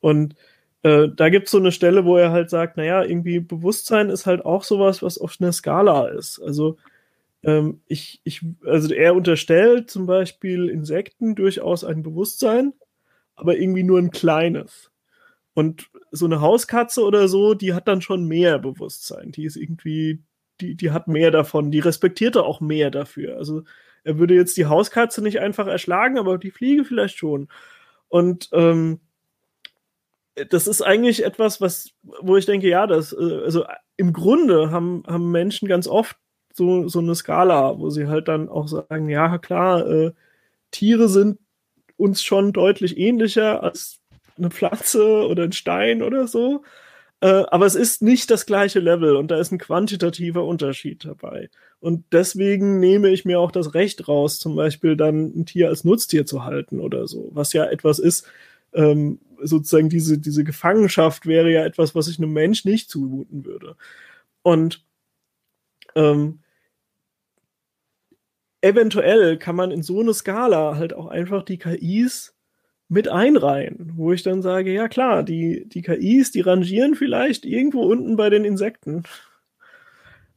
Und 0.00 0.34
äh, 0.82 1.08
da 1.14 1.28
gibt 1.28 1.46
es 1.46 1.52
so 1.52 1.58
eine 1.58 1.70
Stelle, 1.70 2.04
wo 2.04 2.16
er 2.16 2.32
halt 2.32 2.50
sagt, 2.50 2.76
naja, 2.76 3.04
irgendwie 3.04 3.38
Bewusstsein 3.38 4.10
ist 4.10 4.26
halt 4.26 4.44
auch 4.44 4.64
sowas, 4.64 5.00
was 5.00 5.16
auf 5.16 5.36
einer 5.38 5.52
Skala 5.52 6.08
ist. 6.08 6.40
Also 6.40 6.76
ähm, 7.44 7.80
ich, 7.86 8.20
ich, 8.24 8.42
also 8.66 8.92
er 8.92 9.14
unterstellt 9.14 9.90
zum 9.90 10.06
Beispiel 10.06 10.68
Insekten 10.68 11.36
durchaus 11.36 11.84
ein 11.84 12.02
Bewusstsein, 12.02 12.72
aber 13.36 13.56
irgendwie 13.56 13.82
nur 13.82 13.98
ein 13.98 14.10
kleines. 14.10 14.90
Und 15.54 15.88
so 16.10 16.26
eine 16.26 16.40
Hauskatze 16.40 17.02
oder 17.02 17.28
so, 17.28 17.54
die 17.54 17.74
hat 17.74 17.88
dann 17.88 18.02
schon 18.02 18.26
mehr 18.26 18.58
Bewusstsein. 18.58 19.30
Die 19.30 19.44
ist 19.44 19.56
irgendwie, 19.56 20.22
die, 20.60 20.74
die 20.74 20.90
hat 20.90 21.08
mehr 21.08 21.30
davon, 21.30 21.70
die 21.70 21.80
respektiert 21.80 22.36
er 22.36 22.44
auch 22.44 22.60
mehr 22.60 22.90
dafür. 22.90 23.36
Also 23.36 23.62
er 24.02 24.18
würde 24.18 24.34
jetzt 24.34 24.56
die 24.56 24.66
Hauskatze 24.66 25.22
nicht 25.22 25.40
einfach 25.40 25.66
erschlagen, 25.66 26.18
aber 26.18 26.38
die 26.38 26.50
Fliege 26.50 26.84
vielleicht 26.84 27.16
schon. 27.16 27.48
Und 28.08 28.48
ähm, 28.52 29.00
das 30.50 30.66
ist 30.66 30.82
eigentlich 30.82 31.24
etwas, 31.24 31.60
was, 31.60 31.90
wo 32.02 32.36
ich 32.36 32.46
denke, 32.46 32.68
ja, 32.68 32.86
das, 32.86 33.12
äh, 33.12 33.40
also 33.44 33.64
im 33.96 34.12
Grunde 34.12 34.70
haben, 34.70 35.04
haben 35.06 35.30
Menschen 35.30 35.68
ganz 35.68 35.86
oft 35.86 36.16
so, 36.52 36.88
so 36.88 36.98
eine 37.00 37.14
Skala, 37.14 37.78
wo 37.78 37.90
sie 37.90 38.06
halt 38.06 38.28
dann 38.28 38.48
auch 38.48 38.68
sagen, 38.68 39.08
ja, 39.08 39.38
klar, 39.38 39.88
äh, 39.88 40.12
Tiere 40.70 41.08
sind 41.08 41.38
uns 41.96 42.22
schon 42.22 42.52
deutlich 42.52 42.98
ähnlicher 42.98 43.62
als 43.62 44.00
eine 44.36 44.50
Pflanze 44.50 45.26
oder 45.26 45.44
ein 45.44 45.52
Stein 45.52 46.02
oder 46.02 46.26
so. 46.26 46.64
Äh, 47.20 47.44
aber 47.48 47.66
es 47.66 47.74
ist 47.74 48.02
nicht 48.02 48.30
das 48.30 48.46
gleiche 48.46 48.80
Level 48.80 49.16
und 49.16 49.30
da 49.30 49.38
ist 49.38 49.52
ein 49.52 49.58
quantitativer 49.58 50.44
Unterschied 50.44 51.04
dabei. 51.04 51.48
Und 51.80 52.04
deswegen 52.12 52.80
nehme 52.80 53.10
ich 53.10 53.24
mir 53.24 53.40
auch 53.40 53.52
das 53.52 53.74
Recht 53.74 54.08
raus, 54.08 54.38
zum 54.38 54.56
Beispiel 54.56 54.96
dann 54.96 55.32
ein 55.34 55.46
Tier 55.46 55.68
als 55.68 55.84
Nutztier 55.84 56.26
zu 56.26 56.44
halten 56.44 56.80
oder 56.80 57.06
so, 57.06 57.30
was 57.32 57.52
ja 57.52 57.64
etwas 57.64 57.98
ist, 57.98 58.26
ähm, 58.74 59.20
sozusagen 59.42 59.88
diese, 59.88 60.18
diese 60.18 60.44
Gefangenschaft 60.44 61.26
wäre 61.26 61.50
ja 61.50 61.64
etwas, 61.64 61.94
was 61.94 62.08
ich 62.08 62.18
einem 62.18 62.32
Mensch 62.32 62.64
nicht 62.64 62.90
zumuten 62.90 63.44
würde. 63.44 63.76
Und 64.42 64.84
ähm, 65.94 66.40
eventuell 68.64 69.36
kann 69.36 69.56
man 69.56 69.70
in 69.70 69.82
so 69.82 70.00
eine 70.00 70.14
Skala 70.14 70.76
halt 70.76 70.94
auch 70.94 71.06
einfach 71.06 71.42
die 71.44 71.58
KIs 71.58 72.34
mit 72.88 73.08
einreihen, 73.08 73.92
wo 73.96 74.12
ich 74.12 74.22
dann 74.22 74.42
sage, 74.42 74.72
ja 74.72 74.88
klar, 74.88 75.22
die, 75.22 75.68
die 75.68 75.82
KIs, 75.82 76.30
die 76.30 76.40
rangieren 76.40 76.94
vielleicht 76.94 77.44
irgendwo 77.44 77.82
unten 77.82 78.16
bei 78.16 78.30
den 78.30 78.44
Insekten. 78.44 79.02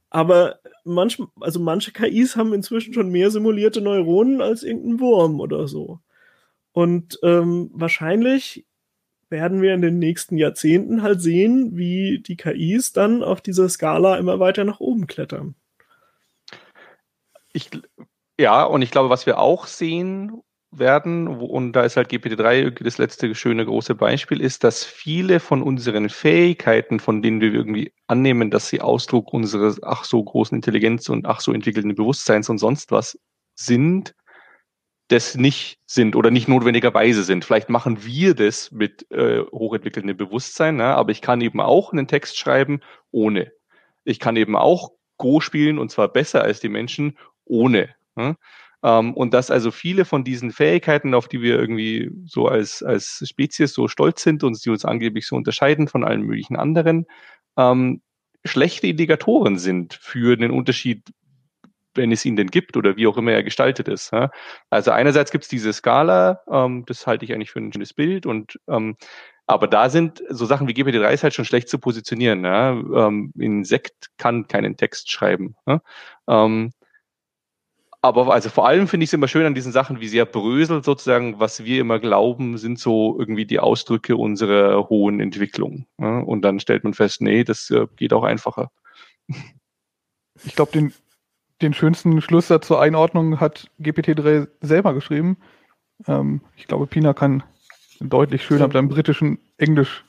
Aber 0.10 0.60
manch, 0.84 1.22
also 1.40 1.60
manche 1.60 1.91
KIs 1.91 2.36
haben 2.36 2.54
inzwischen 2.54 2.94
schon 2.94 3.10
mehr 3.10 3.32
simulierte 3.32 3.82
Neuronen 3.82 4.41
als 4.41 4.64
irgendein 4.64 4.99
Wurm 4.99 5.40
oder 5.40 5.68
so. 5.68 5.99
Und 6.72 7.20
ähm, 7.24 7.70
wahrscheinlich 7.74 8.66
werden 9.30 9.62
wir 9.62 9.74
in 9.74 9.82
den 9.82 9.99
nächsten 9.99 10.38
Jahrzehnten 10.38 11.02
halt 11.02 11.22
sehen, 11.22 11.78
wie 11.78 12.20
die 12.20 12.38
KIs 12.38 12.94
dann 12.94 13.24
auf 13.24 13.41
dieser 13.41 13.70
Skala 13.70 14.18
immer 14.18 14.40
weiter 14.40 14.64
nach 14.64 14.80
oben 14.80 15.08
klettern. 15.08 15.56
Ich, 17.52 17.70
ja, 18.40 18.64
und 18.64 18.82
ich 18.82 18.92
glaube, 18.92 19.10
was 19.10 19.26
wir 19.26 19.40
auch 19.40 19.68
sehen 19.68 20.42
werden, 20.72 21.28
und 21.28 21.74
da 21.74 21.84
ist 21.84 21.98
halt 21.98 22.12
GPT-3 22.12 22.84
das 22.84 22.98
letzte 22.98 23.34
schöne 23.36 23.66
große 23.66 23.96
Beispiel, 23.96 24.42
ist, 24.42 24.64
dass 24.64 24.84
viele 24.84 25.40
von 25.40 25.64
unseren 25.64 26.10
Fähigkeiten, 26.10 27.00
von 27.00 27.22
denen 27.22 27.42
wir 27.42 27.54
irgendwie 27.54 27.94
annehmen, 28.08 28.52
dass 28.52 28.70
sie 28.70 28.82
Ausdruck 28.82 29.34
unseres 29.34 29.82
ach 29.82 30.04
so 30.04 30.24
großen 30.24 30.56
Intelligenz 30.56 31.10
und 31.10 31.26
ach 31.26 31.40
so 31.40 31.54
entwickelten 31.54 31.96
Bewusstseins 31.96 32.50
und 32.50 32.58
sonst 32.58 32.92
was 32.92 33.18
sind, 33.56 34.14
das 35.08 35.36
nicht 35.36 35.80
sind 35.86 36.16
oder 36.16 36.32
nicht 36.32 36.48
notwendigerweise 36.48 37.24
sind. 37.24 37.46
Vielleicht 37.46 37.70
machen 37.70 38.04
wir 38.04 38.36
das 38.36 38.72
mit 38.72 39.10
äh, 39.12 39.42
hochentwickelndem 39.52 40.18
Bewusstsein, 40.18 40.76
ne? 40.76 40.86
aber 40.86 41.12
ich 41.12 41.22
kann 41.22 41.42
eben 41.42 41.62
auch 41.62 41.94
einen 41.94 42.08
Text 42.08 42.38
schreiben 42.38 42.82
ohne. 43.12 43.52
Ich 44.04 44.20
kann 44.20 44.36
eben 44.36 44.56
auch 44.56 44.92
Go 45.18 45.40
spielen 45.40 45.80
und 45.80 45.92
zwar 45.92 46.10
besser 46.10 46.44
als 46.44 46.60
die 46.60 46.70
Menschen 46.70 47.18
ohne. 47.46 47.96
Ne? 48.18 48.35
Ähm, 48.84 49.14
und 49.14 49.34
dass 49.34 49.52
also 49.52 49.72
viele 49.72 50.06
von 50.06 50.23
diesen 50.23 50.52
Fähigkeiten, 50.52 51.14
auf 51.14 51.27
die 51.27 51.41
wir 51.41 51.57
irgendwie 51.57 52.11
so 52.26 52.48
als, 52.48 52.84
als 52.84 53.23
Spezies 53.27 53.73
so 53.73 53.88
stolz 53.88 54.23
sind 54.23 54.44
und 54.44 54.64
die 54.64 54.69
uns 54.69 54.85
angeblich 54.85 55.27
so 55.27 55.35
unterscheiden 55.35 55.88
von 55.88 56.03
allen 56.03 56.22
möglichen 56.22 56.57
anderen, 56.57 57.06
ähm, 57.57 58.02
schlechte 58.45 58.88
Indikatoren 58.88 59.57
sind 59.57 59.94
für 59.95 60.38
den 60.38 60.52
Unterschied, 60.52 61.03
wenn 61.95 62.11
es 62.11 62.26
ihn 62.26 62.35
denn 62.35 62.48
gibt 62.48 62.77
oder 62.77 62.95
wie 62.98 63.07
auch 63.07 63.18
immer 63.18 63.31
er 63.31 63.44
gestaltet 63.44 63.88
ist. 63.88 64.11
Also 64.69 64.91
einerseits 64.91 65.31
gibt 65.31 65.45
es 65.45 65.49
diese 65.49 65.73
Skala, 65.73 66.41
ähm, 66.52 66.85
das 66.85 67.07
halte 67.07 67.26
ich 67.26 67.34
eigentlich 67.34 67.52
für 67.52 67.60
ein 67.60 67.73
schönes 67.73 67.94
Bild 67.94 68.26
und 68.26 68.60
ähm, 68.68 68.95
aber 69.48 69.68
da 69.68 69.89
sind 69.89 70.22
so 70.30 70.45
Sachen 70.45 70.68
wie 70.68 70.73
GPT-3 70.73 71.14
ist 71.14 71.23
halt 71.23 71.34
schon 71.34 71.45
schlecht 71.45 71.69
zu 71.69 71.80
positionieren. 71.80 72.44
Ja? 72.44 72.72
Ähm, 72.72 73.31
Insekt 73.38 74.10
kann 74.18 74.48
keinen 74.48 74.76
Text 74.76 75.10
schreiben. 75.10 75.56
Ja? 75.65 75.81
Ähm, 76.27 76.72
aber 78.02 78.32
also 78.32 78.49
vor 78.49 78.68
allem 78.68 78.88
finde 78.88 79.03
ich 79.03 79.10
es 79.10 79.14
immer 79.14 79.28
schön 79.28 79.45
an 79.45 79.56
diesen 79.56 79.72
Sachen, 79.72 79.99
wie 79.99 80.07
sehr 80.07 80.26
bröselt 80.26 80.86
sozusagen, 80.86 81.40
was 81.40 81.64
wir 81.64 81.82
immer 81.82 81.99
glauben, 81.99 82.57
sind 82.57 82.80
so 82.80 83.18
irgendwie 83.19 83.45
die 83.45 83.60
Ausdrücke 83.60 84.15
unserer 84.15 84.88
hohen 84.90 85.19
Entwicklung. 85.19 85.88
Ja? 85.99 86.19
Und 86.19 86.44
dann 86.44 86.60
stellt 86.60 86.84
man 86.84 86.94
fest, 86.94 87.22
nee, 87.22 87.44
das 87.44 87.69
äh, 87.72 87.88
geht 87.95 88.14
auch 88.14 88.24
einfacher. 88.24 88.72
Ich 90.45 90.56
glaube, 90.56 90.72
den, 90.72 90.94
den 91.61 91.74
schönsten 91.74 92.22
Schlusssatz 92.22 92.68
zur 92.68 92.80
Einordnung 92.80 93.40
hat 93.40 93.69
GPT-3 93.82 94.48
selber 94.61 94.94
geschrieben. 94.94 95.38
Ähm, 96.07 96.41
ich 96.56 96.68
glaube, 96.68 96.86
Pina 96.86 97.14
kann 97.14 97.44
deutlich 97.99 98.44
schöner 98.44 98.68
mit 98.68 98.78
einem 98.78 98.90
britischen 98.90 99.40
Englisch 99.57 100.06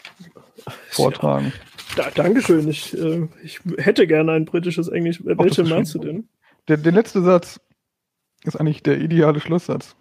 vortragen. 0.90 1.52
Ja, 1.96 2.04
da, 2.04 2.22
Dankeschön. 2.22 2.68
Ich, 2.68 2.96
äh, 2.96 3.26
ich 3.42 3.60
hätte 3.78 4.06
gerne 4.06 4.32
ein 4.32 4.44
britisches 4.44 4.88
Englisch. 4.88 5.20
Welche 5.24 5.64
meinst 5.64 5.94
du 5.94 5.98
denn? 5.98 6.28
Der, 6.68 6.76
der 6.76 6.92
letzte 6.92 7.22
Satz 7.22 7.58
ist 8.44 8.56
eigentlich 8.56 8.82
der 8.82 9.00
ideale 9.00 9.40
Schlusssatz. 9.40 9.96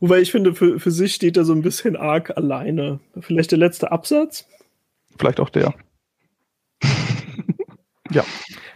Wobei 0.00 0.20
ich 0.20 0.30
finde, 0.30 0.54
für, 0.54 0.78
für 0.80 0.90
sich 0.90 1.14
steht 1.14 1.36
er 1.36 1.44
so 1.44 1.52
ein 1.52 1.62
bisschen 1.62 1.96
arg 1.96 2.36
alleine. 2.36 3.00
Vielleicht 3.20 3.52
der 3.52 3.58
letzte 3.58 3.90
Absatz? 3.92 4.46
Vielleicht 5.18 5.40
auch 5.40 5.50
der. 5.50 5.74
ja. 8.10 8.24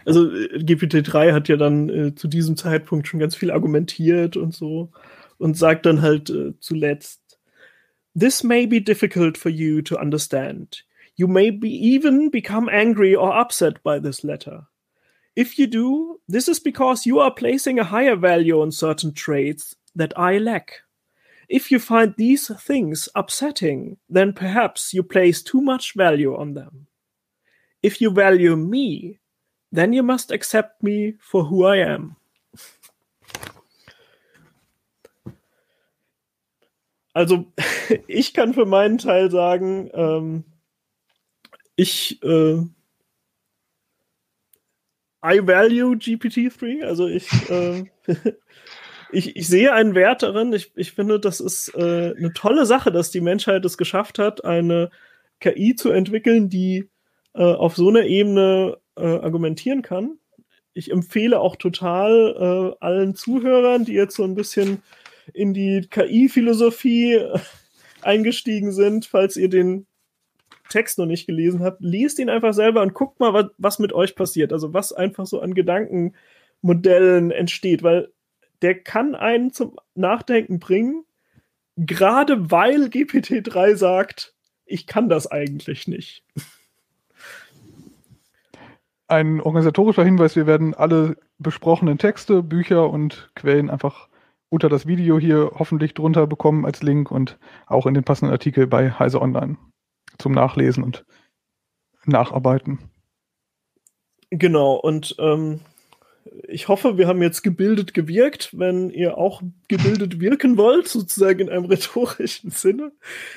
Also 0.05 0.31
äh, 0.31 0.57
GPT-3 0.57 1.33
hat 1.33 1.47
ja 1.47 1.57
dann 1.57 1.89
äh, 1.89 2.15
zu 2.15 2.27
diesem 2.27 2.57
Zeitpunkt 2.57 3.07
schon 3.07 3.19
ganz 3.19 3.35
viel 3.35 3.51
argumentiert 3.51 4.37
und 4.37 4.55
so 4.55 4.91
und 5.37 5.57
sagt 5.57 5.85
dann 5.85 6.01
halt 6.01 6.29
äh, 6.29 6.53
zuletzt, 6.59 7.21
This 8.17 8.43
may 8.43 8.65
be 8.65 8.81
difficult 8.81 9.37
for 9.37 9.51
you 9.51 9.81
to 9.83 9.99
understand. 9.99 10.85
You 11.15 11.27
may 11.27 11.51
be 11.51 11.67
even 11.67 12.31
become 12.31 12.71
angry 12.71 13.15
or 13.15 13.39
upset 13.39 13.83
by 13.83 13.99
this 13.99 14.23
letter. 14.23 14.68
If 15.39 15.57
you 15.57 15.67
do, 15.67 16.19
this 16.27 16.49
is 16.49 16.59
because 16.59 17.05
you 17.05 17.19
are 17.19 17.31
placing 17.31 17.79
a 17.79 17.85
higher 17.85 18.17
value 18.17 18.59
on 18.59 18.73
certain 18.73 19.13
traits 19.13 19.73
that 19.95 20.11
I 20.19 20.37
lack. 20.37 20.81
If 21.47 21.71
you 21.71 21.79
find 21.79 22.13
these 22.17 22.51
things 22.61 23.07
upsetting, 23.15 23.95
then 24.09 24.33
perhaps 24.33 24.93
you 24.93 25.01
place 25.01 25.41
too 25.41 25.61
much 25.61 25.93
value 25.95 26.35
on 26.35 26.55
them. 26.55 26.87
If 27.81 28.01
you 28.01 28.11
value 28.11 28.57
me, 28.57 29.19
then 29.71 29.93
you 29.93 30.03
must 30.03 30.29
accept 30.29 30.83
me 30.83 31.13
for 31.21 31.45
who 31.45 31.63
I 31.63 31.77
am. 31.77 32.17
Also, 37.15 37.45
ich 38.09 38.33
kann 38.33 38.53
für 38.53 38.65
meinen 38.65 38.97
Teil 38.97 39.31
sagen, 39.31 39.89
ähm, 39.93 40.43
ich 41.77 42.21
äh, 42.23 42.65
I 45.23 45.45
value 45.45 45.95
GPT-3, 45.95 46.83
also 46.83 47.07
ich, 47.07 47.27
äh, 47.49 47.83
ich, 49.11 49.35
ich 49.35 49.47
sehe 49.47 49.73
einen 49.73 49.95
Wert 49.95 50.23
darin. 50.23 50.53
Ich, 50.53 50.71
ich 50.75 50.93
finde, 50.93 51.19
das 51.19 51.39
ist 51.39 51.73
äh, 51.75 52.13
eine 52.17 52.31
tolle 52.33 52.65
Sache, 52.65 52.91
dass 52.91 53.11
die 53.11 53.21
Menschheit 53.21 53.65
es 53.65 53.77
geschafft 53.77 54.19
hat, 54.19 54.45
eine 54.45 54.89
KI 55.39 55.75
zu 55.75 55.91
entwickeln, 55.91 56.49
die 56.49 56.89
äh, 57.33 57.43
auf 57.43 57.75
so 57.75 57.89
einer 57.89 58.03
Ebene 58.03 58.77
äh, 58.95 59.05
argumentieren 59.05 59.81
kann. 59.81 60.17
Ich 60.73 60.91
empfehle 60.91 61.39
auch 61.39 61.55
total 61.55 62.75
äh, 62.79 62.85
allen 62.85 63.15
Zuhörern, 63.15 63.85
die 63.85 63.93
jetzt 63.93 64.15
so 64.15 64.23
ein 64.23 64.35
bisschen 64.35 64.81
in 65.33 65.53
die 65.53 65.81
KI-Philosophie 65.89 67.15
äh, 67.15 67.39
eingestiegen 68.01 68.71
sind, 68.71 69.05
falls 69.05 69.35
ihr 69.35 69.49
den 69.49 69.85
Text 70.69 70.97
noch 70.97 71.05
nicht 71.05 71.27
gelesen 71.27 71.61
habt, 71.63 71.81
liest 71.81 72.19
ihn 72.19 72.29
einfach 72.29 72.53
selber 72.53 72.81
und 72.81 72.93
guckt 72.93 73.19
mal, 73.19 73.33
was, 73.33 73.47
was 73.57 73.79
mit 73.79 73.91
euch 73.91 74.15
passiert. 74.15 74.53
Also 74.53 74.73
was 74.73 74.93
einfach 74.93 75.25
so 75.25 75.41
an 75.41 75.53
Gedankenmodellen 75.53 77.31
entsteht, 77.31 77.83
weil 77.83 78.11
der 78.61 78.79
kann 78.79 79.15
einen 79.15 79.51
zum 79.51 79.77
Nachdenken 79.95 80.59
bringen, 80.59 81.03
gerade 81.75 82.51
weil 82.51 82.85
GPT-3 82.85 83.75
sagt, 83.75 84.33
ich 84.65 84.85
kann 84.87 85.09
das 85.09 85.27
eigentlich 85.27 85.87
nicht. 85.87 86.23
Ein 89.07 89.41
organisatorischer 89.41 90.03
Hinweis, 90.03 90.35
wir 90.35 90.45
werden 90.45 90.75
alle 90.75 91.17
besprochenen 91.39 91.97
Texte, 91.97 92.43
Bücher 92.43 92.91
und 92.91 93.31
Quellen 93.33 93.71
einfach 93.71 94.07
unter 94.49 94.69
das 94.69 94.85
Video 94.85 95.17
hier 95.17 95.51
hoffentlich 95.55 95.95
drunter 95.95 96.27
bekommen 96.27 96.65
als 96.65 96.83
Link 96.83 97.09
und 97.09 97.39
auch 97.65 97.87
in 97.87 97.95
den 97.95 98.03
passenden 98.03 98.31
Artikel 98.31 98.67
bei 98.67 98.91
Heise 98.91 99.21
Online 99.21 99.57
zum 100.19 100.33
Nachlesen 100.33 100.83
und 100.83 101.05
Nacharbeiten. 102.05 102.79
Genau, 104.29 104.75
und 104.75 105.15
ähm, 105.19 105.61
ich 106.47 106.67
hoffe, 106.67 106.97
wir 106.97 107.07
haben 107.07 107.21
jetzt 107.21 107.41
gebildet 107.41 107.93
gewirkt, 107.93 108.57
wenn 108.57 108.89
ihr 108.89 109.17
auch 109.17 109.41
gebildet 109.67 110.19
wirken 110.19 110.57
wollt, 110.57 110.87
sozusagen 110.87 111.39
in 111.39 111.49
einem 111.49 111.65
rhetorischen 111.71 112.51
Sinne. 112.51 112.91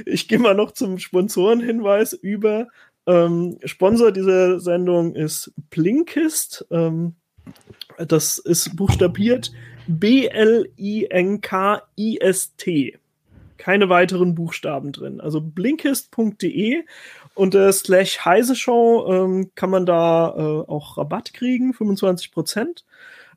Ich 0.05 0.29
gehe 0.29 0.39
mal 0.39 0.55
noch 0.55 0.73
zum 0.73 0.99
Sponsorenhinweis 0.99 2.13
über. 2.13 2.69
Ähm, 3.07 3.59
Sponsor 3.65 4.13
dieser 4.13 4.61
Sendung 4.61 5.15
ist 5.15 5.53
Blinkist. 5.71 6.67
Ähm, 6.71 7.15
das 7.97 8.39
ist 8.39 8.77
buchstabiert 8.77 9.51
B-L-I-N-K-I-S-T. 9.89 10.59
Keine 13.63 13.89
weiteren 13.89 14.35
Buchstaben 14.35 14.91
drin. 14.91 15.21
Also 15.21 15.41
blinkist.de 15.41 16.83
unter 17.35 17.73
slash 17.73 18.25
heise 18.25 18.57
Show 18.57 19.07
ähm, 19.09 19.53
kann 19.55 19.71
man 19.71 19.87
da 19.87 20.35
äh, 20.37 20.69
auch 20.69 20.99
Rabatt 20.99 21.33
kriegen, 21.33 21.73
25 21.73 22.33
Prozent. 22.33 22.85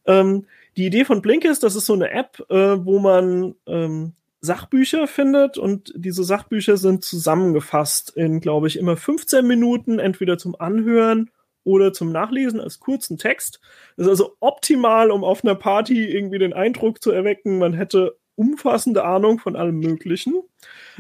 Ähm, 0.08 0.48
die 0.78 0.88
Idee 0.88 1.06
von 1.06 1.22
Blinkist, 1.22 1.62
das 1.62 1.76
ist 1.76 1.86
so 1.86 1.94
eine 1.94 2.10
App, 2.10 2.44
äh, 2.50 2.56
wo 2.56 2.98
man 2.98 3.54
ähm, 3.68 4.14
Sachbücher 4.42 5.06
findet 5.06 5.60
und 5.60 5.94
diese 5.96 6.24
Sachbücher 6.24 6.78
sind 6.78 7.04
zusammengefasst 7.04 8.10
in, 8.18 8.40
glaube 8.40 8.66
ich, 8.66 8.80
immer 8.80 8.98
15 8.98 9.46
Minuten, 9.46 10.00
entweder 10.00 10.40
zum 10.40 10.60
Anhören 10.60 11.30
oder 11.64 11.94
zum 11.94 12.12
Nachlesen 12.12 12.60
als 12.60 12.80
kurzen 12.80 13.20
Text. 13.20 13.60
Das 13.96 14.08
ist 14.08 14.10
also 14.10 14.38
optimal, 14.40 15.12
um 15.12 15.24
auf 15.24 15.44
einer 15.44 15.54
Party 15.54 16.04
irgendwie 16.04 16.40
den 16.40 16.54
Eindruck 16.54 17.04
zu 17.04 17.12
erwecken, 17.12 17.60
man 17.60 17.74
hätte 17.74 18.18
umfassende 18.36 19.04
Ahnung 19.04 19.40
von 19.40 19.56
allem 19.56 19.80
Möglichen. 19.80 20.42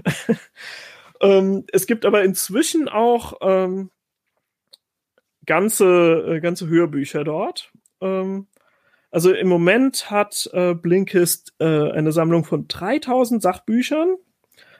ähm, 1.21 1.65
es 1.71 1.87
gibt 1.87 2.05
aber 2.05 2.23
inzwischen 2.23 2.87
auch 2.87 3.37
ähm, 3.41 3.89
ganze, 5.45 6.35
äh, 6.35 6.39
ganze 6.39 6.67
Hörbücher 6.67 7.23
dort. 7.23 7.71
Ähm, 8.01 8.47
also 9.11 9.31
im 9.33 9.47
Moment 9.47 10.11
hat 10.11 10.49
äh, 10.53 10.73
Blinkist 10.73 11.53
äh, 11.59 11.91
eine 11.91 12.11
Sammlung 12.11 12.43
von 12.43 12.67
3000 12.67 13.41
Sachbüchern 13.41 14.15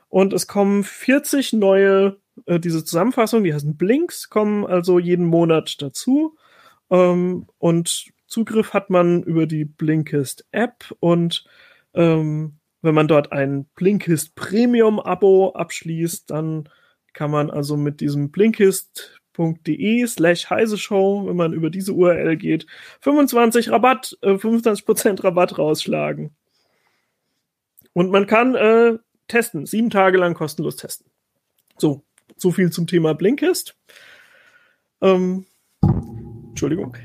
und 0.09 0.33
es 0.33 0.47
kommen 0.47 0.83
40 0.83 1.53
neue 1.53 2.17
äh, 2.45 2.59
diese 2.59 2.83
Zusammenfassung, 2.83 3.43
die 3.43 3.53
heißen 3.53 3.77
Blinks, 3.77 4.29
kommen 4.29 4.65
also 4.65 4.99
jeden 4.99 5.25
Monat 5.25 5.81
dazu. 5.81 6.35
Ähm, 6.89 7.47
und 7.57 8.07
Zugriff 8.27 8.73
hat 8.73 8.89
man 8.89 9.23
über 9.23 9.45
die 9.45 9.65
Blinkist 9.65 10.45
App 10.51 10.93
und 10.99 11.45
ähm, 11.95 12.57
wenn 12.81 12.95
man 12.95 13.07
dort 13.07 13.31
ein 13.31 13.65
Blinkist 13.75 14.35
Premium 14.35 14.99
Abo 14.99 15.53
abschließt, 15.53 16.29
dann 16.29 16.69
kann 17.13 17.31
man 17.31 17.49
also 17.49 17.77
mit 17.77 18.01
diesem 18.01 18.29
blinkist.de 18.29 20.05
slash 20.05 20.49
heise 20.49 20.77
show, 20.77 21.25
wenn 21.25 21.35
man 21.35 21.53
über 21.53 21.69
diese 21.69 21.93
URL 21.93 22.37
geht, 22.37 22.67
25 23.01 23.71
Rabatt, 23.71 24.17
äh, 24.21 24.33
25% 24.33 25.23
Rabatt 25.23 25.57
rausschlagen. 25.57 26.35
Und 27.93 28.11
man 28.11 28.27
kann 28.27 28.55
äh, 28.55 28.97
testen, 29.27 29.65
sieben 29.65 29.89
Tage 29.89 30.17
lang 30.17 30.33
kostenlos 30.33 30.75
testen. 30.75 31.09
So, 31.77 32.03
so 32.35 32.51
viel 32.51 32.69
zum 32.71 32.87
Thema 32.87 33.13
Blinkist. 33.15 33.75
Ähm, 35.01 35.45
Entschuldigung. 36.49 36.97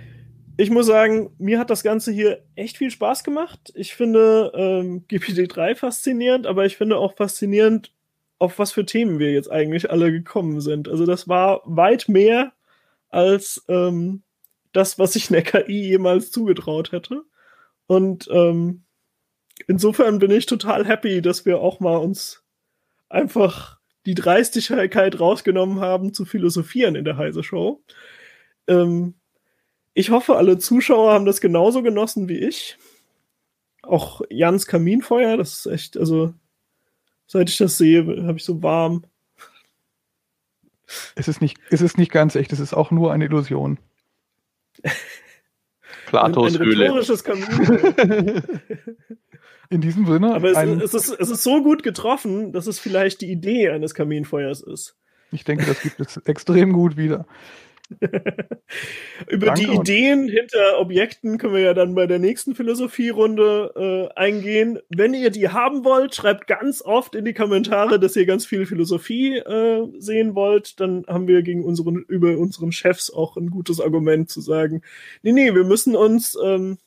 Ich 0.61 0.69
muss 0.69 0.85
sagen, 0.85 1.35
mir 1.39 1.59
hat 1.59 1.71
das 1.71 1.83
Ganze 1.83 2.13
hier 2.13 2.45
echt 2.55 2.77
viel 2.77 2.91
Spaß 2.91 3.25
gemacht. 3.25 3.73
Ich 3.75 3.95
finde 3.95 4.53
ähm, 4.55 5.07
GPT-3 5.09 5.75
faszinierend, 5.75 6.47
aber 6.47 6.67
ich 6.67 6.77
finde 6.77 6.99
auch 6.99 7.17
faszinierend, 7.17 7.95
auf 8.39 8.59
was 8.59 8.71
für 8.71 8.85
Themen 8.85 9.19
wir 9.19 9.33
jetzt 9.33 9.51
eigentlich 9.51 9.91
alle 9.91 10.13
gekommen 10.13 10.61
sind. 10.61 10.87
Also 10.87 11.07
das 11.07 11.29
war 11.29 11.63
weit 11.65 12.11
mehr 12.11 12.53
als 13.09 13.65
ähm, 13.69 14.23
das, 14.73 14.99
was 14.99 15.17
ich 15.17 15.31
in 15.31 15.33
der 15.33 15.45
KI 15.45 15.81
jemals 15.81 16.31
zugetraut 16.31 16.93
hätte. 16.93 17.23
Und 17.87 18.29
ähm, 18.31 18.83
insofern 19.67 20.19
bin 20.19 20.31
ich 20.31 20.45
total 20.45 20.87
happy, 20.87 21.23
dass 21.23 21.47
wir 21.47 21.59
auch 21.61 21.81
mal 21.81 21.97
uns 21.97 22.45
einfach 23.09 23.79
die 24.05 24.15
Dreistigkeit 24.15 25.19
rausgenommen 25.19 25.81
haben, 25.81 26.13
zu 26.13 26.27
philosophieren 26.27 26.97
in 26.97 27.07
der 27.07 27.17
Heise 27.17 27.43
Show. 27.43 27.83
Ähm, 28.67 29.15
ich 29.95 30.11
hoffe, 30.11 30.37
alle 30.37 30.59
Zuschauer 30.59 31.13
haben 31.13 31.27
das 31.27 31.41
genauso 31.41 31.83
genossen 31.83 32.29
wie 32.29 32.39
ich. 32.39 32.79
Auch 33.83 34.23
Jans 34.31 34.67
Kaminfeuer, 34.67 35.37
das 35.37 35.59
ist 35.59 35.67
echt, 35.67 35.97
also 35.97 36.35
seit 37.27 37.49
ich 37.49 37.57
das 37.57 37.79
sehe, 37.79 38.05
habe 38.27 38.39
ich 38.39 38.45
so 38.45 38.63
warm. 38.63 39.05
Es 41.15 41.29
ist 41.29 41.41
nicht, 41.41 41.59
es 41.71 41.81
ist 41.81 41.99
nicht 41.99 42.13
ganz 42.13 42.35
echt, 42.35 42.53
es 42.53 42.61
ist 42.61 42.75
auch 42.75 42.91
nur 42.91 43.13
eine 43.13 43.25
Illusion. 43.27 43.79
Platos 46.07 46.55
ein, 46.57 46.61
ein 46.61 46.67
Höhle. 46.67 47.19
Kamin. 47.23 48.43
In 49.71 49.81
diesem 49.81 50.05
Sinne. 50.07 50.35
Aber 50.35 50.51
es, 50.51 50.59
es, 50.83 50.95
ist, 50.95 51.21
es 51.21 51.31
ist 51.31 51.45
so 51.45 51.63
gut 51.63 51.85
getroffen, 51.85 52.53
dass 52.53 52.67
es 52.67 52.81
vielleicht 52.81 53.21
die 53.21 53.31
Idee 53.31 53.71
eines 53.71 53.95
Kaminfeuers 53.95 54.63
ist. 54.63 54.97
Ich 55.31 55.45
denke, 55.45 55.65
das 55.65 55.81
gibt 55.81 56.01
es 56.01 56.17
extrem 56.17 56.73
gut 56.73 56.97
wieder. 56.97 57.27
Über 59.29 59.47
Danke 59.47 59.61
die 59.61 59.75
Ideen 59.75 60.29
hinter 60.29 60.79
Objekten 60.79 61.39
können 61.39 61.55
wir 61.55 61.61
ja 61.61 61.75
dann 61.75 61.95
bei 61.95 62.07
der 62.07 62.19
nächsten 62.19 62.55
Philosophierunde 62.55 64.11
äh, 64.15 64.19
eingehen. 64.19 64.79
Wenn 64.89 65.13
ihr 65.15 65.31
die 65.31 65.49
haben 65.49 65.85
wollt, 65.85 66.15
schreibt 66.15 66.47
ganz 66.47 66.83
oft 66.83 67.15
in 67.15 67.25
die 67.25 67.35
Kommentare, 67.35 67.99
dass 67.99 68.17
ihr 68.17 68.27
ganz 68.27 68.47
viel 68.47 68.67
Philosophie 68.67 69.37
äh, 69.39 69.87
sehen 69.99 70.35
wollt. 70.35 70.79
Dann 70.81 71.05
haben 71.09 71.27
wir 71.27 71.43
gegen 71.43 71.65
unseren, 71.65 72.05
über 72.09 72.39
unseren 72.39 72.73
Chefs 72.73 73.11
auch 73.11 73.37
ein 73.37 73.51
gutes 73.51 73.81
Argument 73.81 74.31
zu 74.31 74.41
sagen, 74.41 74.83
nee, 75.23 75.33
nee, 75.33 75.55
wir 75.55 75.65
müssen 75.65 75.97
uns 75.97 76.37
ähm, 76.43 76.79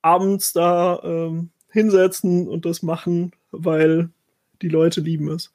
abends 0.00 0.52
da 0.52 1.00
ähm, 1.04 1.50
hinsetzen 1.70 2.48
und 2.48 2.64
das 2.64 2.82
machen, 2.82 3.32
weil 3.50 4.10
die 4.62 4.68
Leute 4.68 5.00
lieben 5.00 5.28
es. 5.28 5.52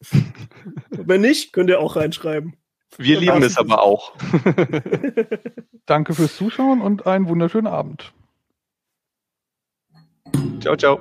Wenn 0.90 1.22
nicht, 1.22 1.52
könnt 1.52 1.70
ihr 1.70 1.80
auch 1.80 1.96
reinschreiben. 1.96 2.54
Wir 2.96 3.20
lieben 3.20 3.42
es 3.42 3.58
aber 3.58 3.82
auch. 3.82 4.12
Danke 5.86 6.14
fürs 6.14 6.36
Zuschauen 6.36 6.80
und 6.80 7.06
einen 7.06 7.28
wunderschönen 7.28 7.66
Abend. 7.66 8.12
Ciao, 10.60 10.76
ciao. 10.76 11.00